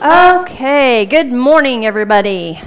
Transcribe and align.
Okay, 0.00 1.06
good 1.06 1.32
morning, 1.32 1.84
everybody. 1.84 2.60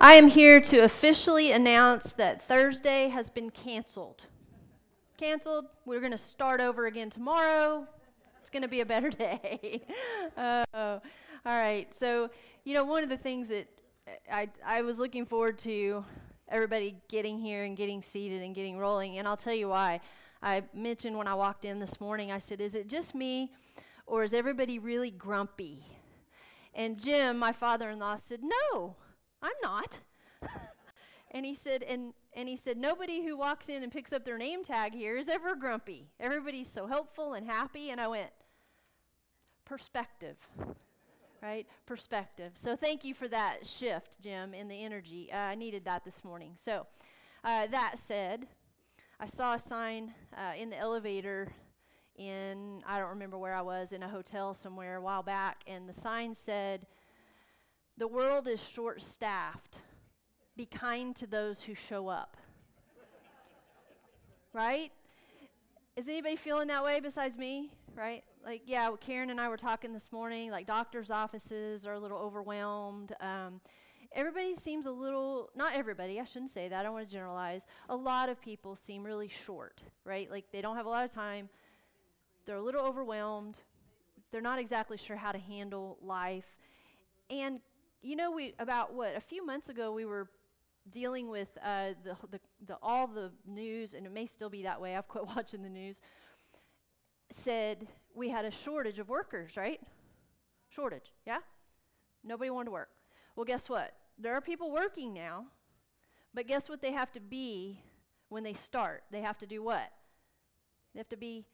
I 0.00 0.14
am 0.14 0.28
here 0.28 0.60
to 0.60 0.78
officially 0.78 1.52
announce 1.52 2.12
that 2.12 2.42
Thursday 2.42 3.08
has 3.08 3.30
been 3.30 3.50
canceled. 3.50 4.22
Canceled. 5.16 5.66
We're 5.84 6.00
going 6.00 6.12
to 6.12 6.18
start 6.18 6.60
over 6.60 6.86
again 6.86 7.10
tomorrow. 7.10 7.86
It's 8.40 8.50
going 8.50 8.62
to 8.62 8.68
be 8.68 8.80
a 8.80 8.86
better 8.86 9.10
day. 9.10 9.82
uh, 10.36 10.64
all 10.74 11.00
right. 11.44 11.86
So, 11.94 12.30
you 12.64 12.74
know, 12.74 12.84
one 12.84 13.02
of 13.02 13.08
the 13.08 13.16
things 13.16 13.48
that 13.48 13.68
I, 14.30 14.48
I 14.64 14.82
was 14.82 14.98
looking 14.98 15.26
forward 15.26 15.58
to 15.60 16.04
everybody 16.48 16.96
getting 17.08 17.38
here 17.38 17.64
and 17.64 17.76
getting 17.76 18.02
seated 18.02 18.42
and 18.42 18.54
getting 18.54 18.78
rolling, 18.78 19.18
and 19.18 19.26
I'll 19.26 19.36
tell 19.36 19.54
you 19.54 19.68
why. 19.68 20.00
I 20.42 20.62
mentioned 20.74 21.16
when 21.16 21.26
I 21.26 21.34
walked 21.34 21.64
in 21.64 21.78
this 21.78 22.00
morning, 22.00 22.30
I 22.30 22.38
said, 22.38 22.60
Is 22.60 22.74
it 22.74 22.88
just 22.88 23.14
me, 23.14 23.52
or 24.06 24.22
is 24.22 24.32
everybody 24.32 24.78
really 24.78 25.10
grumpy? 25.10 25.86
And 26.74 26.98
Jim, 26.98 27.38
my 27.38 27.52
father 27.52 27.90
in 27.90 27.98
law, 27.98 28.16
said, 28.16 28.40
No, 28.42 28.96
I'm 29.42 29.52
not. 29.62 29.98
and 31.30 31.44
he 31.44 31.54
said, 31.54 31.82
and, 31.82 32.12
and 32.34 32.48
he 32.48 32.56
said, 32.56 32.76
nobody 32.76 33.24
who 33.24 33.36
walks 33.36 33.68
in 33.68 33.82
and 33.82 33.92
picks 33.92 34.12
up 34.12 34.24
their 34.24 34.38
name 34.38 34.62
tag 34.62 34.94
here 34.94 35.16
is 35.16 35.28
ever 35.28 35.54
grumpy. 35.54 36.08
Everybody's 36.20 36.68
so 36.68 36.86
helpful 36.86 37.34
and 37.34 37.46
happy. 37.46 37.90
And 37.90 38.00
I 38.00 38.08
went, 38.08 38.30
perspective, 39.64 40.36
right? 41.42 41.66
Perspective. 41.86 42.52
So 42.54 42.76
thank 42.76 43.04
you 43.04 43.14
for 43.14 43.28
that 43.28 43.66
shift, 43.66 44.20
Jim, 44.20 44.54
in 44.54 44.68
the 44.68 44.84
energy. 44.84 45.30
Uh, 45.32 45.36
I 45.36 45.54
needed 45.54 45.84
that 45.84 46.04
this 46.04 46.24
morning. 46.24 46.52
So 46.56 46.86
uh, 47.44 47.66
that 47.68 47.98
said, 47.98 48.46
I 49.18 49.26
saw 49.26 49.54
a 49.54 49.58
sign 49.58 50.14
uh, 50.36 50.52
in 50.58 50.70
the 50.70 50.78
elevator 50.78 51.52
in, 52.18 52.82
I 52.86 52.98
don't 52.98 53.10
remember 53.10 53.38
where 53.38 53.54
I 53.54 53.62
was, 53.62 53.92
in 53.92 54.02
a 54.02 54.08
hotel 54.08 54.54
somewhere 54.54 54.96
a 54.96 55.00
while 55.00 55.22
back, 55.22 55.62
and 55.66 55.88
the 55.88 55.94
sign 55.94 56.34
said, 56.34 56.86
The 57.96 58.08
world 58.08 58.48
is 58.48 58.62
short 58.62 59.02
staffed. 59.02 59.78
Be 60.56 60.66
kind 60.66 61.14
to 61.16 61.26
those 61.26 61.62
who 61.62 61.74
show 61.74 62.08
up. 62.08 62.36
right? 64.52 64.90
Is 65.96 66.08
anybody 66.08 66.36
feeling 66.36 66.68
that 66.68 66.82
way 66.82 67.00
besides 67.00 67.36
me? 67.36 67.70
Right? 67.94 68.24
Like, 68.44 68.62
yeah, 68.66 68.90
Karen 69.00 69.30
and 69.30 69.40
I 69.40 69.48
were 69.48 69.56
talking 69.56 69.92
this 69.92 70.12
morning, 70.12 70.50
like, 70.50 70.66
doctors' 70.66 71.10
offices 71.10 71.86
are 71.86 71.94
a 71.94 71.98
little 71.98 72.18
overwhelmed. 72.18 73.12
Um, 73.20 73.60
everybody 74.12 74.54
seems 74.54 74.86
a 74.86 74.90
little, 74.90 75.50
not 75.54 75.74
everybody, 75.74 76.20
I 76.20 76.24
shouldn't 76.24 76.50
say 76.50 76.68
that, 76.68 76.80
I 76.80 76.82
don't 76.82 76.92
want 76.92 77.06
to 77.06 77.12
generalize. 77.12 77.66
A 77.88 77.96
lot 77.96 78.28
of 78.28 78.40
people 78.40 78.76
seem 78.76 79.02
really 79.02 79.28
short, 79.28 79.82
right? 80.04 80.30
Like, 80.30 80.44
they 80.52 80.60
don't 80.60 80.76
have 80.76 80.86
a 80.86 80.88
lot 80.88 81.04
of 81.04 81.12
time 81.12 81.48
they're 82.46 82.56
a 82.56 82.62
little 82.62 82.84
overwhelmed. 82.84 83.56
They're 84.30 84.40
not 84.40 84.58
exactly 84.58 84.96
sure 84.96 85.16
how 85.16 85.32
to 85.32 85.38
handle 85.38 85.98
life. 86.00 86.56
And 87.28 87.60
you 88.02 88.14
know, 88.14 88.30
we 88.30 88.54
about 88.58 88.94
what 88.94 89.16
a 89.16 89.20
few 89.20 89.44
months 89.44 89.68
ago 89.68 89.92
we 89.92 90.04
were 90.04 90.28
dealing 90.90 91.28
with 91.28 91.48
uh, 91.64 91.90
the, 92.04 92.16
the, 92.30 92.40
the 92.66 92.76
all 92.82 93.06
the 93.06 93.32
news, 93.46 93.94
and 93.94 94.06
it 94.06 94.12
may 94.12 94.26
still 94.26 94.48
be 94.48 94.62
that 94.62 94.80
way. 94.80 94.96
I've 94.96 95.08
quit 95.08 95.26
watching 95.36 95.62
the 95.62 95.68
news. 95.68 96.00
Said 97.32 97.88
we 98.14 98.28
had 98.28 98.44
a 98.44 98.50
shortage 98.50 99.00
of 99.00 99.08
workers, 99.08 99.56
right? 99.56 99.80
Shortage, 100.68 101.12
yeah. 101.26 101.38
Nobody 102.22 102.50
wanted 102.50 102.66
to 102.66 102.70
work. 102.72 102.90
Well, 103.34 103.44
guess 103.44 103.68
what? 103.68 103.92
There 104.18 104.34
are 104.34 104.40
people 104.40 104.70
working 104.70 105.12
now, 105.12 105.46
but 106.32 106.46
guess 106.46 106.68
what 106.68 106.80
they 106.80 106.92
have 106.92 107.12
to 107.12 107.20
be 107.20 107.80
when 108.28 108.42
they 108.42 108.52
start? 108.52 109.02
They 109.10 109.20
have 109.20 109.38
to 109.38 109.46
do 109.46 109.62
what? 109.62 109.90
They 110.94 111.00
have 111.00 111.08
to 111.08 111.16
be 111.16 111.44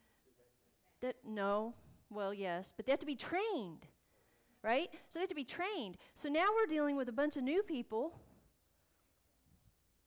that 1.02 1.16
no, 1.26 1.74
well, 2.10 2.32
yes, 2.32 2.72
but 2.76 2.86
they 2.86 2.92
have 2.92 3.00
to 3.00 3.06
be 3.06 3.16
trained, 3.16 3.86
right? 4.62 4.88
So 5.08 5.18
they 5.18 5.20
have 5.20 5.28
to 5.28 5.34
be 5.34 5.44
trained. 5.44 5.96
So 6.14 6.28
now 6.28 6.46
we're 6.56 6.66
dealing 6.66 6.96
with 6.96 7.08
a 7.08 7.12
bunch 7.12 7.36
of 7.36 7.42
new 7.42 7.62
people, 7.62 8.18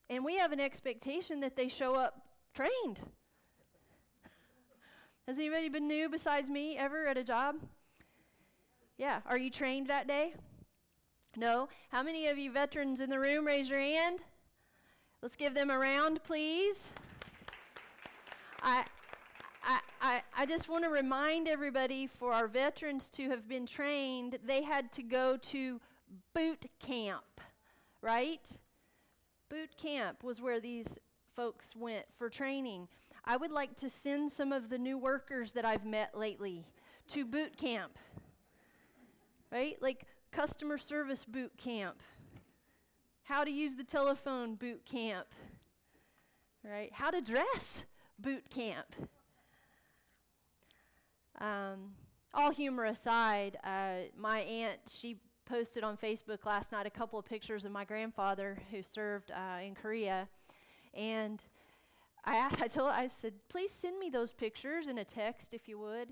and 0.10 0.26
we 0.26 0.38
have 0.38 0.52
an 0.52 0.60
expectation 0.60 1.40
that 1.42 1.56
they 1.56 1.68
show 1.68 1.96
up 1.96 2.22
trained. 2.54 3.00
Has 5.28 5.38
anybody 5.38 5.70
been 5.70 5.88
new 5.88 6.10
besides 6.10 6.50
me 6.50 6.78
ever 6.78 7.08
at 7.08 7.18
a 7.18 7.24
job? 7.24 7.56
Yeah. 8.98 9.20
Are 9.26 9.38
you 9.38 9.50
trained 9.50 9.88
that 9.88 10.08
day? 10.08 10.34
No. 11.36 11.68
How 11.90 12.02
many 12.02 12.28
of 12.28 12.38
you 12.38 12.52
veterans 12.52 13.00
in 13.00 13.10
the 13.10 13.20
room 13.20 13.46
raise 13.46 13.68
your 13.68 13.80
hand? 13.80 14.20
Let's 15.22 15.36
give 15.36 15.54
them 15.54 15.70
a 15.70 15.78
round, 15.78 16.24
please. 16.24 16.88
I, 18.62 18.86
I, 20.02 20.22
I, 20.38 20.46
just 20.46 20.70
want 20.70 20.84
to 20.84 20.90
remind 20.90 21.48
everybody 21.48 22.06
for 22.08 22.32
our 22.32 22.48
veterans 22.48 23.10
to 23.10 23.30
have 23.30 23.48
been 23.48 23.66
trained, 23.66 24.38
they 24.46 24.62
had 24.62 24.92
to 24.94 25.04
go 25.04 25.38
to 25.38 25.82
boot 26.34 26.66
camp, 26.80 27.42
right? 28.02 28.48
Boot 29.50 29.76
camp 29.78 30.24
was 30.24 30.40
where 30.40 30.60
these 30.60 31.00
folks 31.36 31.76
went 31.76 32.06
for 32.16 32.30
training. 32.30 32.88
I 33.26 33.38
would 33.38 33.52
like 33.52 33.76
to 33.78 33.90
send 33.90 34.32
some 34.32 34.52
of 34.52 34.70
the 34.70 34.78
new 34.78 34.98
workers 34.98 35.52
that 35.54 35.66
I've 35.66 35.86
met 35.86 36.16
lately 36.16 36.68
to 37.10 37.26
boot 37.26 37.58
camp, 37.58 37.98
right? 39.52 39.82
Like 39.82 40.06
customer 40.32 40.78
service 40.78 41.26
boot 41.26 41.52
camp, 41.58 41.98
how 43.24 43.44
to 43.44 43.52
use 43.52 43.76
the 43.76 43.84
telephone 43.84 44.56
boot 44.56 44.86
camp, 44.86 45.28
right? 46.64 46.92
How 46.94 47.10
to 47.10 47.22
dress 47.22 47.86
boot 48.20 48.50
camp. 48.52 48.86
Um, 51.40 51.94
all 52.34 52.52
humor 52.52 52.86
aside, 52.86 53.58
uh, 53.64 54.10
my 54.18 54.40
aunt, 54.40 54.80
she 54.90 55.18
posted 55.46 55.84
on 55.84 55.98
Facebook 55.98 56.46
last 56.46 56.72
night 56.72 56.86
a 56.86 56.90
couple 56.90 57.20
of 57.20 57.26
pictures 57.26 57.66
of 57.66 57.72
my 57.72 57.86
grandfather 57.86 58.58
who 58.72 58.82
served 58.82 59.32
uh, 59.32 59.62
in 59.64 59.76
Korea. 59.76 60.28
And 60.94 61.42
I, 62.26 62.50
I 62.62 62.68
told 62.68 62.92
I 62.92 63.08
said, 63.08 63.34
please 63.50 63.72
send 63.72 64.00
me 64.00 64.10
those 64.10 64.34
pictures 64.34 64.88
in 64.88 64.98
a 64.98 65.06
text 65.06 65.54
if 65.54 65.68
you 65.68 65.80
would. 65.80 66.10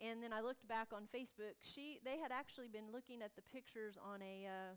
And 0.00 0.22
then 0.22 0.32
I 0.32 0.40
looked 0.40 0.66
back 0.68 0.88
on 0.92 1.02
Facebook. 1.14 1.54
She, 1.62 2.00
they 2.04 2.18
had 2.18 2.32
actually 2.32 2.68
been 2.68 2.92
looking 2.92 3.22
at 3.22 3.36
the 3.36 3.42
pictures 3.52 3.96
on 3.96 4.20
a 4.20 4.46
uh, 4.46 4.74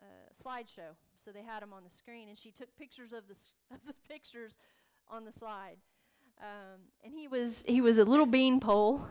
uh, 0.00 0.04
slideshow, 0.44 0.94
so 1.16 1.32
they 1.32 1.42
had 1.42 1.62
them 1.62 1.72
on 1.72 1.82
the 1.82 1.90
screen. 1.90 2.28
And 2.28 2.38
she 2.38 2.50
took 2.50 2.76
pictures 2.76 3.12
of 3.12 3.26
the 3.26 3.34
of 3.74 3.80
the 3.86 3.94
pictures 4.08 4.58
on 5.08 5.24
the 5.24 5.32
slide. 5.32 5.78
Um, 6.40 6.80
and 7.04 7.12
he 7.14 7.26
was 7.26 7.64
he 7.66 7.80
was 7.80 7.98
a 7.98 8.04
little 8.04 8.26
beanpole, 8.26 9.02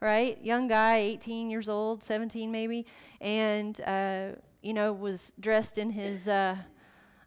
right? 0.00 0.38
Young 0.42 0.68
guy, 0.68 0.98
18 0.98 1.48
years 1.50 1.68
old, 1.68 2.02
17 2.02 2.50
maybe, 2.50 2.86
and 3.20 3.80
uh, 3.82 4.28
you 4.62 4.74
know 4.74 4.92
was 4.92 5.32
dressed 5.40 5.78
in 5.78 5.90
his 5.90 6.28
uh, 6.28 6.56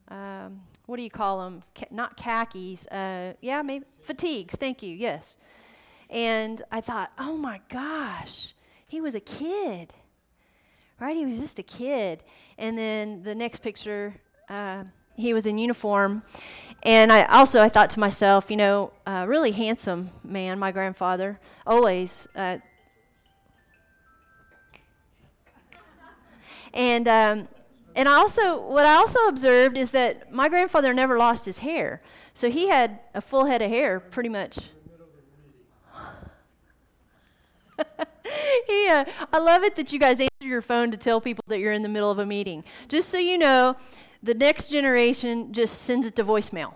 um, 0.10 0.62
what 0.86 0.98
do 0.98 1.04
you 1.04 1.10
call 1.10 1.44
them? 1.44 1.64
Not 1.92 2.18
khakis. 2.18 2.88
Uh, 2.88 3.34
yeah, 3.42 3.62
maybe 3.62 3.86
fatigues. 4.02 4.56
Thank 4.56 4.82
you. 4.82 4.96
Yes. 4.96 5.38
And 6.10 6.64
I 6.72 6.82
thought, 6.82 7.12
oh 7.20 7.38
my 7.38 7.62
gosh, 7.70 8.56
he 8.88 9.00
was 9.00 9.14
a 9.14 9.20
kid, 9.20 9.94
right? 11.00 11.16
He 11.16 11.26
was 11.26 11.38
just 11.38 11.60
a 11.60 11.64
kid. 11.64 12.24
And 12.58 12.76
then 12.76 13.22
the 13.22 13.36
next 13.36 13.62
picture, 13.62 14.16
uh, 14.50 14.86
he 15.20 15.34
was 15.34 15.46
in 15.46 15.58
uniform. 15.58 16.24
And 16.84 17.12
I 17.12 17.24
also 17.26 17.62
I 17.62 17.70
thought 17.70 17.90
to 17.92 18.00
myself, 18.00 18.50
you 18.50 18.56
know, 18.56 18.92
uh, 19.06 19.26
really 19.28 19.52
handsome 19.52 20.12
man, 20.24 20.58
my 20.60 20.72
grandfather, 20.72 21.40
always. 21.68 22.28
Uh, 22.36 22.60
and 26.74 27.08
um, 27.08 27.48
and 27.96 28.08
I 28.08 28.14
also 28.14 28.62
what 28.62 28.86
I 28.86 28.96
also 28.96 29.28
observed 29.28 29.78
is 29.78 29.92
that 29.92 30.32
my 30.32 30.48
grandfather 30.48 30.94
never 30.94 31.18
lost 31.18 31.46
his 31.46 31.58
hair, 31.60 32.02
so 32.34 32.50
he 32.50 32.70
had 32.70 33.00
a 33.14 33.22
full 33.22 33.46
head 33.46 33.62
of 33.62 33.70
hair, 33.70 34.00
pretty 34.00 34.30
much. 34.30 34.60
yeah, 38.70 39.06
I 39.34 39.40
love 39.40 39.64
it 39.64 39.76
that 39.76 39.92
you 39.92 40.00
guys 40.00 40.20
answer 40.20 40.30
your 40.40 40.62
phone 40.62 40.92
to 40.92 40.98
tell 40.98 41.20
people 41.20 41.44
that 41.48 41.60
you're 41.60 41.74
in 41.74 41.82
the 41.82 41.90
middle 41.90 42.12
of 42.12 42.20
a 42.20 42.26
meeting. 42.26 42.64
Just 42.88 43.10
so 43.10 43.18
you 43.18 43.38
know, 43.38 43.76
the 44.22 44.34
next 44.34 44.68
generation 44.68 45.54
just 45.54 45.82
sends 45.82 46.06
it 46.06 46.16
to 46.18 46.24
voicemail, 46.24 46.74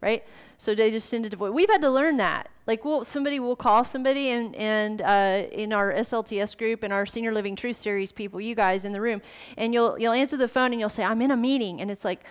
right? 0.00 0.24
So 0.58 0.74
they 0.74 0.90
just 0.90 1.08
send 1.08 1.26
it 1.26 1.30
to 1.30 1.36
voice. 1.36 1.52
We've 1.52 1.68
had 1.68 1.82
to 1.82 1.90
learn 1.90 2.16
that. 2.18 2.48
Like, 2.66 2.84
we'll, 2.84 3.04
somebody 3.04 3.40
will 3.40 3.56
call 3.56 3.84
somebody, 3.84 4.30
and, 4.30 4.54
and 4.56 5.02
uh, 5.02 5.42
in 5.52 5.72
our 5.72 5.92
SLTS 5.92 6.56
group 6.56 6.82
and 6.82 6.92
our 6.92 7.04
Senior 7.04 7.32
Living 7.32 7.56
Truth 7.56 7.76
Series 7.76 8.12
people, 8.12 8.40
you 8.40 8.54
guys 8.54 8.84
in 8.84 8.92
the 8.92 9.00
room, 9.00 9.20
and 9.56 9.74
you'll, 9.74 9.98
you'll 9.98 10.12
answer 10.12 10.36
the 10.36 10.48
phone 10.48 10.72
and 10.72 10.80
you'll 10.80 10.88
say, 10.88 11.04
I'm 11.04 11.20
in 11.20 11.30
a 11.30 11.36
meeting. 11.36 11.80
And 11.80 11.90
it's 11.90 12.04
like, 12.04 12.24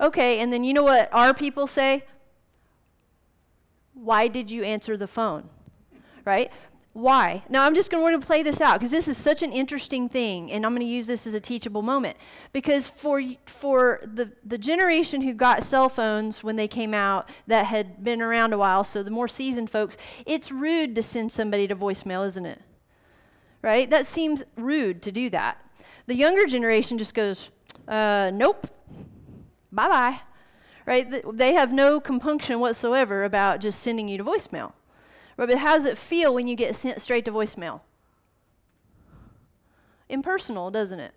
okay. 0.00 0.40
And 0.40 0.52
then 0.52 0.64
you 0.64 0.74
know 0.74 0.82
what 0.82 1.08
our 1.12 1.34
people 1.34 1.66
say? 1.66 2.04
Why 3.94 4.28
did 4.28 4.50
you 4.50 4.64
answer 4.64 4.96
the 4.96 5.06
phone? 5.06 5.48
Right? 6.24 6.50
Why? 6.96 7.42
Now, 7.50 7.64
I'm 7.64 7.74
just 7.74 7.90
going 7.90 8.18
to 8.18 8.26
play 8.26 8.42
this 8.42 8.60
out 8.60 8.78
because 8.78 8.90
this 8.90 9.06
is 9.06 9.18
such 9.18 9.42
an 9.42 9.52
interesting 9.52 10.08
thing, 10.08 10.50
and 10.50 10.64
I'm 10.64 10.72
going 10.72 10.86
to 10.86 10.86
use 10.86 11.06
this 11.06 11.26
as 11.26 11.34
a 11.34 11.40
teachable 11.40 11.82
moment. 11.82 12.16
Because 12.52 12.86
for, 12.86 13.22
for 13.44 14.00
the, 14.02 14.32
the 14.44 14.56
generation 14.56 15.20
who 15.20 15.34
got 15.34 15.62
cell 15.62 15.88
phones 15.88 16.42
when 16.42 16.56
they 16.56 16.68
came 16.68 16.94
out 16.94 17.28
that 17.46 17.66
had 17.66 18.02
been 18.02 18.22
around 18.22 18.54
a 18.54 18.58
while, 18.58 18.82
so 18.82 19.02
the 19.02 19.10
more 19.10 19.28
seasoned 19.28 19.68
folks, 19.68 19.98
it's 20.24 20.50
rude 20.50 20.94
to 20.94 21.02
send 21.02 21.32
somebody 21.32 21.68
to 21.68 21.76
voicemail, 21.76 22.26
isn't 22.26 22.46
it? 22.46 22.62
right? 23.66 23.90
That 23.90 24.06
seems 24.06 24.44
rude 24.56 25.02
to 25.02 25.10
do 25.10 25.28
that. 25.30 25.58
The 26.06 26.14
younger 26.14 26.46
generation 26.46 26.98
just 26.98 27.14
goes, 27.14 27.48
uh, 27.88 28.30
nope, 28.32 28.68
bye 29.72 29.88
bye, 29.88 30.20
right? 30.86 31.36
They 31.36 31.54
have 31.54 31.72
no 31.72 32.00
compunction 32.00 32.60
whatsoever 32.60 33.24
about 33.24 33.60
just 33.60 33.80
sending 33.80 34.06
you 34.08 34.18
to 34.18 34.24
voicemail. 34.24 34.72
But 35.36 35.52
how 35.58 35.74
does 35.74 35.84
it 35.84 35.98
feel 35.98 36.34
when 36.34 36.46
you 36.46 36.56
get 36.56 36.74
sent 36.76 37.00
straight 37.00 37.24
to 37.26 37.32
voicemail? 37.32 37.80
Impersonal, 40.08 40.70
doesn't 40.70 41.00
it? 41.00 41.12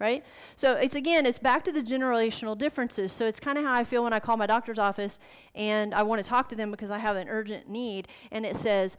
right? 0.00 0.24
So 0.56 0.72
it's 0.72 0.96
again, 0.96 1.26
it's 1.26 1.38
back 1.38 1.62
to 1.64 1.72
the 1.72 1.82
generational 1.82 2.58
differences. 2.58 3.12
So 3.12 3.26
it's 3.26 3.38
kind 3.38 3.58
of 3.58 3.64
how 3.64 3.74
I 3.74 3.84
feel 3.84 4.02
when 4.02 4.12
I 4.12 4.18
call 4.18 4.36
my 4.36 4.46
doctor's 4.46 4.78
office 4.78 5.20
and 5.54 5.94
I 5.94 6.02
want 6.02 6.24
to 6.24 6.28
talk 6.28 6.48
to 6.48 6.56
them 6.56 6.72
because 6.72 6.90
I 6.90 6.98
have 6.98 7.14
an 7.16 7.28
urgent 7.28 7.68
need, 7.68 8.08
and 8.32 8.44
it 8.44 8.56
says, 8.56 8.96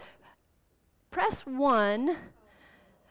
press 1.09 1.41
one, 1.41 2.15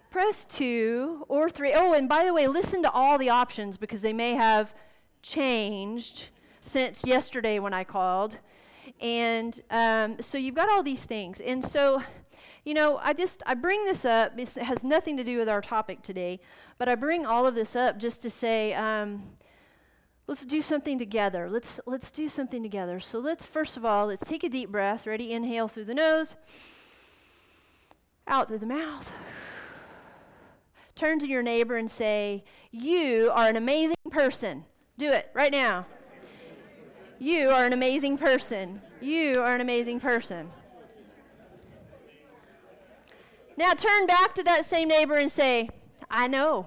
press 0.08 0.44
two, 0.44 1.26
or 1.28 1.50
three. 1.50 1.72
Oh, 1.74 1.92
and 1.92 2.08
by 2.08 2.24
the 2.24 2.32
way, 2.32 2.46
listen 2.46 2.82
to 2.84 2.90
all 2.90 3.18
the 3.18 3.28
options 3.28 3.76
because 3.76 4.02
they 4.02 4.12
may 4.12 4.34
have 4.34 4.72
changed 5.20 6.28
since 6.60 7.04
yesterday 7.04 7.58
when 7.58 7.74
I 7.74 7.84
called. 7.84 8.38
And 9.00 9.58
um, 9.70 10.20
so 10.20 10.38
you've 10.38 10.54
got 10.54 10.68
all 10.68 10.82
these 10.82 11.04
things. 11.04 11.40
And 11.40 11.64
so 11.64 12.02
you 12.64 12.74
know, 12.74 12.98
I 13.02 13.12
just 13.12 13.42
I 13.46 13.54
bring 13.54 13.84
this 13.84 14.04
up. 14.04 14.38
It 14.38 14.52
has 14.54 14.84
nothing 14.84 15.16
to 15.16 15.24
do 15.24 15.38
with 15.38 15.48
our 15.48 15.60
topic 15.60 16.02
today, 16.02 16.40
but 16.78 16.88
I 16.88 16.94
bring 16.94 17.24
all 17.24 17.46
of 17.46 17.54
this 17.54 17.74
up 17.74 17.98
just 17.98 18.22
to 18.22 18.30
say, 18.30 18.74
um, 18.74 19.22
let's 20.26 20.44
do 20.44 20.60
something 20.60 20.98
together. 20.98 21.48
Let's 21.48 21.80
let's 21.86 22.10
do 22.10 22.28
something 22.28 22.62
together. 22.62 23.00
So 23.00 23.18
let's 23.18 23.46
first 23.46 23.76
of 23.76 23.84
all 23.84 24.06
let's 24.06 24.26
take 24.26 24.44
a 24.44 24.48
deep 24.48 24.70
breath. 24.70 25.06
Ready? 25.06 25.32
Inhale 25.32 25.68
through 25.68 25.84
the 25.84 25.94
nose, 25.94 26.36
out 28.26 28.48
through 28.48 28.58
the 28.58 28.66
mouth. 28.66 29.10
Turn 30.94 31.18
to 31.20 31.26
your 31.26 31.42
neighbor 31.42 31.76
and 31.76 31.90
say, 31.90 32.44
"You 32.70 33.30
are 33.32 33.48
an 33.48 33.56
amazing 33.56 33.96
person." 34.10 34.64
Do 34.98 35.08
it 35.08 35.30
right 35.32 35.52
now. 35.52 35.86
You 37.18 37.50
are 37.50 37.64
an 37.64 37.72
amazing 37.72 38.18
person. 38.18 38.82
You 39.00 39.40
are 39.40 39.54
an 39.54 39.60
amazing 39.60 40.00
person. 40.00 40.50
Now 43.56 43.72
turn 43.72 44.06
back 44.06 44.34
to 44.34 44.42
that 44.44 44.64
same 44.64 44.88
neighbor 44.88 45.16
and 45.16 45.30
say, 45.30 45.70
I 46.10 46.26
know. 46.26 46.66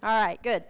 All 0.00 0.26
right, 0.26 0.40
good. 0.42 0.62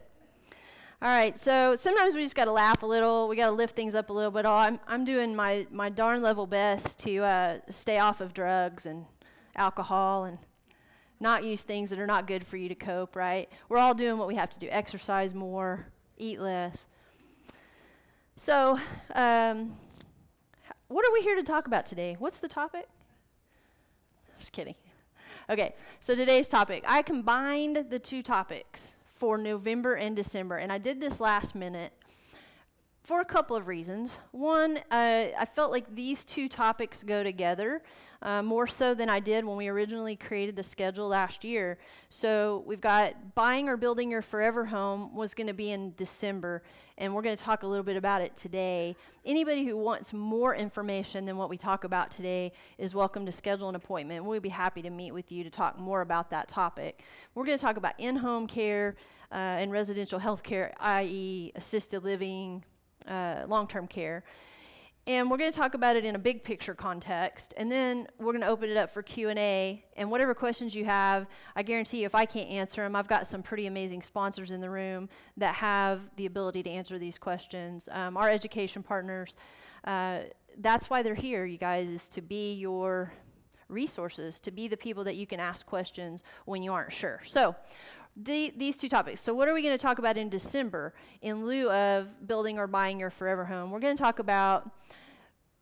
All 1.01 1.09
right, 1.09 1.39
so 1.39 1.77
sometimes 1.77 2.15
we 2.15 2.23
just 2.23 2.35
got 2.35 2.47
to 2.47 2.53
laugh 2.53 2.83
a 2.83 2.87
little. 2.87 3.29
We 3.29 3.37
got 3.37 3.47
to 3.47 3.53
lift 3.53 3.77
things 3.77 3.95
up 3.95 4.11
a 4.11 4.13
little 4.13 4.31
bit. 4.31 4.47
Oh, 4.47 4.53
I'm, 4.53 4.81
I'm 4.89 5.05
doing 5.05 5.37
my, 5.37 5.67
my 5.71 5.91
darn 5.91 6.23
level 6.23 6.47
best 6.47 6.99
to 7.01 7.19
uh, 7.19 7.59
stay 7.71 7.99
off 7.99 8.21
of 8.21 8.33
drugs 8.33 8.87
and 8.87 9.05
alcohol 9.55 10.25
and 10.25 10.39
not 11.21 11.45
use 11.45 11.63
things 11.63 11.91
that 11.91 11.99
are 11.99 12.07
not 12.07 12.27
good 12.27 12.47
for 12.47 12.57
you 12.57 12.69
to 12.69 12.75
cope, 12.75 13.15
right? 13.15 13.53
We're 13.69 13.79
all 13.79 13.95
doing 13.95 14.19
what 14.19 14.29
we 14.29 14.35
have 14.37 14.51
to 14.51 14.59
do 14.59 14.69
exercise 14.71 15.35
more, 15.35 15.89
eat 16.17 16.41
less. 16.41 16.87
So, 18.39 18.79
um, 19.17 19.77
what 20.87 21.05
are 21.05 21.13
we 21.13 21.23
here 21.23 21.35
to 21.35 21.43
talk 21.43 21.67
about 21.67 21.87
today? 21.87 22.15
What's 22.21 22.39
the 22.39 22.47
topic? 22.47 22.87
Just 24.39 24.53
kidding. 24.53 24.77
Okay, 25.51 25.75
so 25.99 26.15
today's 26.15 26.47
topic. 26.47 26.85
I 26.87 27.03
combined 27.03 27.87
the 27.91 27.99
two 27.99 28.23
topics 28.23 28.93
for 29.17 29.39
November 29.39 29.95
and 29.95 30.15
December, 30.15 30.59
and 30.59 30.71
I 30.71 30.79
did 30.79 31.01
this 31.01 31.19
last 31.19 31.57
minute 31.57 31.93
for 33.09 33.23
a 33.23 33.25
couple 33.25 33.57
of 33.57 33.69
reasons. 33.69 34.19
One, 34.33 34.77
uh, 34.91 35.29
I 35.39 35.47
felt 35.47 35.73
like 35.73 35.95
these 35.95 36.27
two 36.27 36.47
topics 36.47 37.03
go 37.03 37.23
together 37.23 37.81
uh, 38.21 38.43
more 38.43 38.67
so 38.67 38.93
than 38.93 39.09
I 39.09 39.19
did 39.19 39.47
when 39.47 39.57
we 39.57 39.69
originally 39.69 40.15
created 40.15 40.57
the 40.57 40.63
schedule 40.63 41.09
last 41.09 41.43
year. 41.43 41.79
So 42.11 42.65
we've 42.67 42.83
got 42.83 43.35
buying 43.35 43.71
or 43.71 43.79
building 43.79 44.11
your 44.11 44.21
forever 44.21 44.67
home 44.67 45.15
was 45.15 45.33
going 45.33 45.47
to 45.47 45.55
be 45.55 45.71
in 45.71 45.95
December, 45.97 46.63
and 46.99 47.15
we're 47.15 47.23
going 47.23 47.35
to 47.35 47.43
talk 47.43 47.63
a 47.63 47.67
little 47.67 47.83
bit 47.83 47.97
about 47.97 48.21
it 48.21 48.37
today. 48.37 48.95
Anybody 49.25 49.65
who 49.65 49.79
wants 49.79 50.13
more 50.13 50.55
information 50.55 51.25
than 51.25 51.39
what 51.39 51.49
we 51.49 51.57
talk 51.57 51.85
about 51.85 52.11
today 52.11 52.53
is 52.77 52.95
welcome 52.95 53.25
to 53.25 53.33
schedule 53.33 53.71
an 53.71 53.75
appointment. 53.75 54.23
We'll 54.27 54.41
be 54.41 54.51
happy 54.51 54.83
to 54.83 54.91
meet 54.91 55.13
with 55.13 55.33
you 55.33 55.45
to 55.45 55.51
talk 55.51 55.79
more 55.79 56.03
about 56.03 56.29
that 56.29 56.47
topic. 56.47 57.03
We're 57.35 57.47
going 57.47 57.57
to 57.57 57.65
talk 57.65 57.79
about 57.79 57.95
in 57.97 58.17
home 58.17 58.47
care 58.47 58.97
uh, 59.33 59.37
and 59.37 59.73
residential 59.73 60.19
health 60.19 60.43
care, 60.43 60.75
i.e., 60.79 61.53
assisted 61.55 62.05
living 62.05 62.65
uh, 63.07 63.45
long-term 63.47 63.87
care. 63.87 64.25
And 65.09 65.31
we're 65.31 65.39
going 65.39 65.51
to 65.51 65.59
talk 65.59 65.73
about 65.73 65.97
it 65.97 66.05
in 66.05 66.17
a 66.17 66.19
big 66.19 66.45
picture 66.45 66.75
context, 66.75 67.55
and 67.57 67.73
then 67.73 68.07
we're 68.19 68.33
going 68.33 68.43
to 68.43 68.49
open 68.49 68.69
it 68.69 68.77
up 68.77 68.93
for 68.93 69.03
Q&A. 69.03 69.83
And 69.97 70.11
whatever 70.11 70.35
questions 70.35 70.75
you 70.75 70.85
have, 70.85 71.27
I 71.57 71.63
guarantee 71.63 72.01
you 72.01 72.07
if 72.07 72.15
I 72.15 72.27
can't 72.27 72.51
answer 72.51 72.83
them, 72.83 72.95
I've 72.95 73.09
got 73.09 73.27
some 73.27 73.43
pretty 73.43 73.67
amazing 73.67 74.03
sponsors 74.03 74.51
in 74.51 74.61
the 74.61 74.69
room 74.69 75.09
that 75.39 75.55
have 75.55 76.11
the 76.17 76.27
ability 76.27 76.63
to 76.65 76.71
answer 76.71 76.99
these 76.99 77.17
questions. 77.17 77.89
Um, 77.91 78.19
our 78.19 78.29
education 78.29 78.83
partners, 78.83 79.35
uh, 79.85 80.25
that's 80.59 80.91
why 80.91 81.03
they're 81.03 81.15
here, 81.15 81.47
you 81.47 81.57
guys, 81.57 81.89
is 81.89 82.09
to 82.11 82.21
be 82.21 82.53
your 82.53 83.11
resources, 83.69 84.41
to 84.41 84.51
be 84.51 84.69
the 84.69 84.77
people 84.77 85.05
that 85.05 85.17
you 85.17 85.27
can 85.27 85.41
ask 85.41 85.65
questions 85.65 86.23
when 86.45 86.63
you 86.63 86.73
aren't 86.73 86.93
sure. 86.93 87.21
So 87.25 87.57
the, 88.21 88.53
these 88.57 88.77
two 88.77 88.89
topics. 88.89 89.21
So, 89.21 89.33
what 89.33 89.49
are 89.49 89.55
we 89.55 89.63
going 89.63 89.77
to 89.77 89.83
talk 89.83 89.99
about 89.99 90.17
in 90.17 90.29
December 90.29 90.93
in 91.23 91.47
lieu 91.47 91.71
of 91.71 92.27
building 92.27 92.59
or 92.59 92.67
buying 92.67 92.99
your 92.99 93.11
forever 93.11 93.45
home? 93.45 93.71
We're 93.71 93.81
going 93.81 93.97
to 93.97 94.03
talk 94.03 94.19
about 94.19 94.71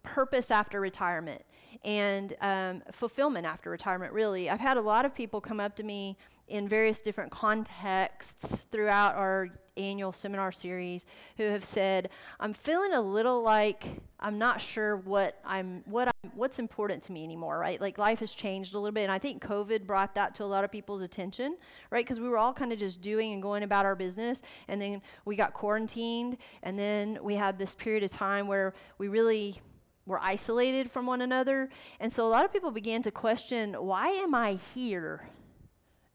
purpose 0.02 0.50
after 0.50 0.80
retirement 0.80 1.42
and 1.84 2.34
um, 2.40 2.82
fulfillment 2.92 3.46
after 3.46 3.68
retirement, 3.70 4.12
really. 4.12 4.48
I've 4.48 4.60
had 4.60 4.76
a 4.76 4.80
lot 4.80 5.04
of 5.04 5.14
people 5.14 5.40
come 5.40 5.60
up 5.60 5.76
to 5.76 5.82
me 5.82 6.16
in 6.48 6.68
various 6.68 7.00
different 7.00 7.30
contexts 7.30 8.66
throughout 8.70 9.16
our 9.16 9.48
annual 9.76 10.12
seminar 10.12 10.50
series 10.52 11.06
who 11.36 11.44
have 11.44 11.64
said, 11.64 12.08
"I'm 12.40 12.54
feeling 12.54 12.94
a 12.94 13.00
little 13.00 13.42
like 13.42 13.84
I'm 14.20 14.38
not 14.38 14.60
sure 14.60 14.96
what 14.96 15.38
I'm 15.44 15.82
what 15.86 16.08
I'm 16.08 16.30
what's 16.34 16.58
important 16.58 17.02
to 17.04 17.12
me 17.12 17.24
anymore, 17.24 17.58
right? 17.58 17.80
Like 17.80 17.98
life 17.98 18.20
has 18.20 18.32
changed 18.32 18.74
a 18.74 18.78
little 18.78 18.94
bit." 18.94 19.02
And 19.02 19.12
I 19.12 19.18
think 19.18 19.44
COVID 19.44 19.86
brought 19.86 20.14
that 20.14 20.34
to 20.36 20.44
a 20.44 20.46
lot 20.46 20.64
of 20.64 20.72
people's 20.72 21.02
attention, 21.02 21.56
right? 21.90 22.04
Because 22.04 22.20
we 22.20 22.28
were 22.28 22.38
all 22.38 22.52
kind 22.52 22.72
of 22.72 22.78
just 22.78 23.00
doing 23.00 23.32
and 23.32 23.42
going 23.42 23.62
about 23.62 23.84
our 23.84 23.94
business, 23.94 24.42
and 24.68 24.80
then 24.80 25.02
we 25.24 25.36
got 25.36 25.52
quarantined, 25.52 26.38
and 26.62 26.78
then 26.78 27.18
we 27.22 27.34
had 27.34 27.58
this 27.58 27.74
period 27.74 28.02
of 28.02 28.10
time 28.10 28.46
where 28.46 28.72
we 28.98 29.08
really 29.08 29.60
were 30.06 30.20
isolated 30.22 30.90
from 30.90 31.04
one 31.04 31.20
another. 31.20 31.68
And 32.00 32.12
so 32.12 32.26
a 32.26 32.30
lot 32.30 32.44
of 32.44 32.52
people 32.52 32.70
began 32.70 33.02
to 33.02 33.10
question, 33.10 33.74
why 33.74 34.08
am 34.08 34.34
I 34.34 34.54
here? 34.54 35.28